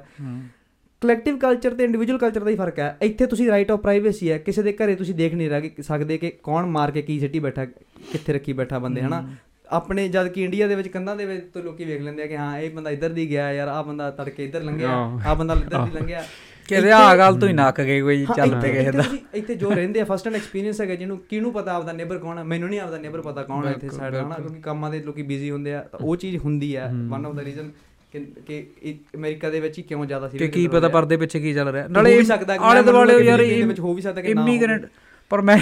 ਕਲੈਕਟਿਵ 1.02 1.38
ਕਲਚਰ 1.38 1.74
ਤੇ 1.74 1.84
ਇੰਡੀਵਿਜੂਅਲ 1.84 2.18
ਕਲਚਰ 2.18 2.44
ਦਾ 2.44 2.50
ਹੀ 2.50 2.56
ਫ਼ਰਕ 2.56 2.78
ਹੈ। 2.78 2.96
ਇੱਥੇ 3.02 3.26
ਤੁਸੀਂ 3.26 3.48
ਰਾਈਟ 3.48 3.70
ਆਫ 3.70 3.80
ਪ੍ਰਾਈਵੇਸੀ 3.80 4.30
ਹੈ 4.30 4.38
ਕਿਸੇ 4.38 4.62
ਦੇ 4.62 4.72
ਘਰੇ 4.72 4.94
ਤੁਸੀਂ 4.94 5.14
ਦੇਖ 5.14 5.34
ਨਹੀਂ 5.34 5.50
ਰਹੇ 5.50 5.70
ਸਕਦੇ 5.80 6.18
ਕਿ 6.18 6.32
ਕੌਣ 6.42 6.66
ਮਾਰ 6.66 6.90
ਕੇ 6.90 7.02
ਕੀ 7.02 7.20
ਸਿੱਟੀ 7.20 7.38
ਬੈਠਾ 7.38 7.64
ਕਿੱਥੇ 7.64 8.32
ਰੱਖੀ 8.32 8.52
ਬੈਠਾ 8.52 8.78
ਬੰਦੇ 8.78 9.00
ਹਨਾ 9.00 9.28
ਆਪਣੇ 9.68 10.08
ਜਦ 10.08 10.28
ਕਿ 10.28 10.44
ਇੰਡੀਆ 10.44 10.66
ਦੇ 10.68 10.74
ਵਿੱਚ 10.74 10.88
ਕੰਧਾਂ 10.88 11.16
ਦੇ 11.16 11.24
ਵਿੱਚ 11.26 11.46
ਤੋਂ 11.54 11.62
ਲੋਕੀ 11.62 11.84
ਵੇਖ 11.84 12.02
ਲੈਂਦੇ 12.02 12.22
ਆ 12.22 12.26
ਕਿ 12.26 12.36
ਹਾਂ 12.36 12.58
ਇਹ 12.58 12.70
ਬੰਦਾ 12.70 12.90
ਇੱਧਰ 12.90 13.10
ਦੀ 13.10 13.30
ਗਿਆ 13.30 13.52
ਯਾਰ 13.52 13.68
ਆਹ 13.68 13.84
ਬੰਦਾ 13.84 14.10
ਤੜਕੇ 14.10 14.44
ਇੱਧਰ 14.44 14.62
ਲੰਘਿਆ। 14.62 14.88
ਆਹ। 14.88 15.34
ਬੰਦਾ 15.34 15.54
ਇੱਧਰ 15.54 15.84
ਦੀ 15.84 15.90
ਲੰਘਿਆ। 15.90 16.24
ਕਿਹਦੇ 16.68 16.90
ਆ 16.92 17.16
ਗੱਲ 17.16 17.38
ਤੋਂ 17.38 17.48
ਹੀ 17.48 17.52
ਨੱਕ 17.52 17.80
ਗਏ 17.80 18.00
ਕੋਈ 18.00 18.24
ਚੱਲ 18.36 18.54
ਪਏ 18.60 18.72
ਕਿਸੇ 18.72 18.80
ਇੱਥੇ 18.80 18.98
ਦਾ 18.98 19.04
ਇੱਥੇ 19.34 19.54
ਜੋ 19.54 19.70
ਰਹਿੰਦੇ 19.70 20.00
ਆ 20.00 20.04
ਫਸਟ 20.04 20.26
ਹੈਂਡ 20.26 20.36
ਐਕਸਪੀਰੀਅੰਸ 20.36 20.80
ਹੈਗਾ 20.80 20.94
ਜਿਹਨੂੰ 20.94 21.18
ਕਿਹਨੂੰ 21.30 21.52
ਪਤਾ 21.52 21.72
ਆਪਦਾ 21.72 21.92
ਨੇਬਰ 21.92 22.18
ਕੌਣ 22.18 22.38
ਹੈ 22.38 22.42
ਮੈਨੂੰ 22.44 22.68
ਨਹੀਂ 22.68 22.80
ਆਪਦਾ 22.80 22.98
ਨੇਬਰ 22.98 23.20
ਪਤਾ 23.20 23.42
ਕੌਣ 23.42 23.66
ਹੈ 23.66 23.72
ਇੱਥੇ 23.72 23.88
ਸਾਈਡ 23.88 24.14
ਹਨਾ। 24.14 24.34
ਕਿਉਂਕਿ 24.34 24.60
ਕੰਮਾਂ 24.60 24.90
ਦੇ 24.90 25.02
ਲੋਕੀ 25.02 25.22
ਬਿਜ਼ੀ 25.22 25.50
ਹੁੰਦੇ 25.50 25.74
ਆ 25.74 25.82
ਤਾਂ 25.92 26.00
ਉਹ 26.02 26.16
ਚੀਜ਼ 26.16 26.36
ਹੁੰਦੀ 26.36 26.74
ਆ 26.74 26.86
ਵਨ 27.10 27.26
ਆਫ 27.26 27.34
ਦਾ 27.34 27.42
ਰੀਜ਼ਨ 27.44 27.70
ਕਿ 28.12 28.24
ਕਿ 28.46 28.64
ਇਹ 28.82 28.94
ਅਮਰੀਕਾ 29.16 29.50
ਦੇ 29.50 29.60
ਵਿੱਚ 29.60 29.78
ਹੀ 29.78 29.82
ਕਿਉਂ 29.82 30.04
ਜ਼ਿਆਦਾ 30.06 30.28
ਕਿ 30.28 30.36
serial 30.38 30.52
ਕੀ 30.52 30.66
killer 30.66 30.78
ਪਤਾ। 30.78 30.88
ਪਰਦੇ 30.88 31.16
ਪਿੱਛੇ 31.16 31.40
ਕੀ 31.40 31.54
ਚੱਲ 31.54 31.68
ਰਿਹਾ। 31.68 31.86
ਨਾਲੇ 31.88 32.16
ਵੀ 32.18 32.24
ਸਕਦਾ 32.24 32.56
ਕਿ 32.56 32.64
ਆਲੇ 32.64 32.82
ਦੁਆਲੇ 32.82 33.18
ਕਿ 33.18 33.24
ਯਾਰ 33.24 33.38
ਦੇ 33.38 33.62
ਵਿੱਚ 33.62 33.80
ਹੋ 33.80 33.94
ਵੀ 33.94 34.02
ਸਕਦਾ 34.02 34.20
ਕਿ 34.20 34.34
ਨਾ 34.34 34.42
ਇਮੀਗ੍ਰੈਂਟ 34.42 34.86
ਪਰ 35.34 35.40
ਮੈਂ 35.42 35.56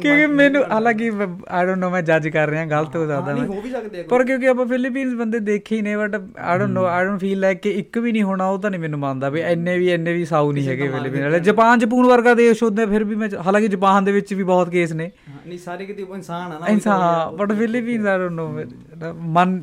ਕਿਉਂਕਿ 0.00 0.26
ਮੈਨੂੰ 0.26 0.62
ਹਾਲਾਂਕਿ 0.70 1.10
ਆਈ 1.48 1.66
ਡੋਨਟ 1.66 1.78
ਨੋ 1.78 1.90
ਮੈਂ 1.90 2.02
ਜੱਜ 2.02 2.28
ਕਰ 2.28 2.48
ਰਿਹਾ 2.48 2.64
ਗਲਤ 2.64 2.96
ਹੋ 2.96 3.06
ਸਕਦਾ 3.06 3.32
ਨਹੀਂ 3.32 3.42
ਮੈਂ। 3.42 3.48
ਹੋ 3.48 3.60
ਵੀ 3.60 3.70
ਸਕਦੇ 3.70 4.02
ਪਰ 4.02 4.24
ਕਿਉਂਕਿ 4.24 4.48
ਆਪਾਂ 4.48 4.66
ਫਿਲੀਪੀਨਸ 4.66 5.14
ਬੰਦੇ 5.14 5.38
ਦੇਖੇ 5.40 5.76
ਹੀ 5.76 5.82
ਨੇ 5.82 5.96
but 5.96 6.14
I 6.38 6.58
don't 6.58 6.70
know 6.70 6.84
I 6.84 7.04
don't 7.04 7.20
feel 7.20 7.40
like 7.40 7.58
ਕਿ 7.58 7.70
ਇੱਕ 7.70 7.98
ਵੀ 7.98 8.12
ਨਹੀਂ 8.12 8.22
ਹੋਣਾ 8.22 8.46
ਉਹ 8.46 8.58
ਤਾਂ 8.58 8.70
ਨਹੀਂ 8.70 8.80
ਮੈਨੂੰ 8.80 8.98
ਮੰਨਦਾ 8.98 9.28
ਵੀ 9.28 9.40
ਇੰਨੇ 9.40 9.76
ਵੀ 9.78 9.90
ਇੰਨੇ 9.92 10.12
ਵੀ 10.12 10.24
ਸਾਊ 10.24 10.52
ਨਹੀਂ 10.52 10.68
ਹੈਗੇ 10.68 10.88
ਫਿਲੀਪੀਨ 10.88 11.22
ਵਾਲੇ। 11.22 11.40
ਜਾਪਾਨ 11.40 11.78
ਜਪੂਨ 11.78 12.06
ਵਰਗਾ 12.06 12.34
ਦੇਸ਼ 12.34 12.62
ਹੁੰਦੇ 12.62 12.86
ਫਿਰ 12.86 13.04
ਵੀ 13.04 13.14
ਮੈਂ 13.14 13.28
ਹਾਲਾਂਕਿ 13.46 13.68
ਜਾਪਾਨ 13.68 14.04
ਦੇ 14.04 14.12
ਵਿੱਚ 14.12 14.34
ਵੀ 14.34 14.42
ਬਹੁਤ 14.42 14.70
ਕੇਸ 14.70 14.92
ਨੇ। 14.92 15.10
ਨਹੀਂ 15.46 15.58
ਸਾਰੇ 15.58 15.86
ਕਿਤੇ 15.86 16.06
ਇਨਸਾਨ 16.14 16.52
ਆ 16.52 16.58
ਨਾ 16.58 16.66
ਇਨਸਾਨ 16.66 17.36
but 17.36 17.52
Philippines 17.52 18.06
I 18.06 18.18
don't 18.18 18.32
know 18.32 19.12
ਮਨ 19.14 19.58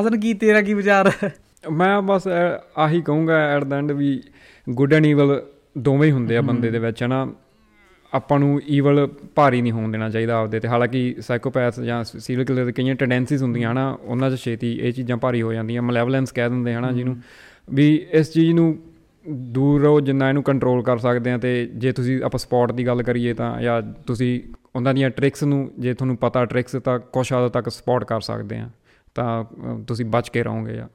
ਹਸਨ 0.00 0.20
ਕੀ 0.20 0.34
ਤੇਰਾ 0.34 0.62
ਕੀ 0.62 0.74
ਵਿਚਾਰ? 0.74 1.12
ਮੈਂ 1.72 2.00
ਬਸ 2.02 2.28
ਆਹੀ 2.78 3.00
ਕਹੂੰਗਾ 3.02 3.38
ਐਟ 3.46 3.64
ਦਾ 3.64 3.76
ਐਂਡ 3.76 3.92
ਵੀ 3.92 4.20
ਗੁੱਡ 4.70 4.94
ਐਂਡ 4.94 5.06
ਈਵਲ 5.06 5.42
ਦੋਵੇਂ 5.78 6.06
ਹੀ 6.06 6.12
ਹੁੰਦੇ 6.12 6.36
ਆ 6.36 6.40
ਬੰਦੇ 6.40 6.70
ਦੇ 6.70 6.78
ਵਿੱਚ 6.78 7.02
ਹਨਾ? 7.02 7.26
ਆਪਾਂ 8.12 8.38
ਨੂੰ 8.38 8.60
ਈਵਲ 8.68 9.06
ਭਾਰੀ 9.34 9.60
ਨਹੀਂ 9.62 9.72
ਹੋਣ 9.72 9.90
ਦੇਣਾ 9.92 10.08
ਚਾਹੀਦਾ 10.10 10.36
ਆਪਦੇ 10.36 10.60
ਤੇ। 10.60 10.68
ਹਾਲਾਂਕਿ 10.68 11.14
ਸਾਈਕੋਪੈਥ 11.20 11.80
ਜਾਂ 11.80 12.02
ਸੀਰੀਅਲ 12.04 12.44
ਕਿਲਰ 12.44 12.64
ਦੇ 12.64 12.72
ਕਈਆਂ 12.72 12.94
ਟੈਂਡੈਂਸੀਜ਼ 12.94 13.42
ਹੁੰਦੀਆਂ 13.42 13.72
ਹਨਾ 13.72 13.90
ਉਹਨਾਂ 14.02 14.30
'ਚ 14.30 14.40
ਛੇਤੀ 14.40 14.72
ਇਹ 14.78 14.92
ਚੀਜ਼ਾਂ 14.92 15.16
ਭਾਰੀ 15.16 15.42
ਹੋ 15.42 15.52
ਜਾਂਦੀਆਂ 15.52 15.82
ਮਲੇਵਲੈਂਸ 15.82 16.32
ਕਹਿ 16.32 16.48
ਦਿੰਦੇ 16.48 16.74
ਹਨਾ 16.74 16.92
ਜਿਹਨੂੰ। 16.92 17.16
ਵੀ 17.68 17.94
ਇਸ 18.12 18.32
ਚੀਜ਼ 18.32 18.50
ਨੂੰ 18.52 18.76
ਦੂਰ 19.52 19.80
ਰਹੋ 19.82 20.00
ਜਿੰਨਾ 20.00 20.28
ਇਹਨੂੰ 20.28 20.42
ਕੰਟਰੋਲ 20.42 20.82
ਕਰ 20.82 20.98
ਸਕਦੇ 20.98 21.32
ਆ 21.32 21.38
ਤੇ 21.38 21.54
ਜੇ 21.74 21.92
ਤੁਸੀਂ 21.92 22.22
ਆਪਾਂ 22.22 22.38
ਸਪੋਰਟ 22.38 22.72
ਦੀ 22.72 22.86
ਗੱਲ 22.86 23.02
ਕਰੀਏ 23.02 23.34
ਤਾਂ 23.34 23.60
ਜਾਂ 23.62 23.80
ਤੁਸੀਂ 24.06 24.40
ਉਹਨਾਂ 24.76 24.94
ਦੀਆਂ 24.94 25.10
ਟ੍ਰਿਕਸ 25.10 25.42
ਨੂੰ 25.44 25.70
ਜੇ 25.78 25.94
ਤੁਹਾਨੂੰ 25.94 26.16
ਪਤਾ 26.16 26.44
ਟ੍ਰਿਕਸ 26.44 26.76
ਤਾਂ 26.84 26.98
ਕੁਛ 27.12 27.32
ਹੱਦ 27.32 27.48
ਤੱਕ 27.48 27.68
ਸਪੋਰਟ 27.68 28.04
ਕਰ 28.04 28.20
ਸਕਦੇ 28.20 28.58
ਆ 28.58 28.68
ਤਾਂ 29.14 29.44
ਤੁਸੀਂ 29.88 30.06
ਬਚ 30.06 30.28
ਕੇ 30.28 30.42
ਰਹੋਗੇ 30.42 30.74
ਜਾਂ। 30.76 30.88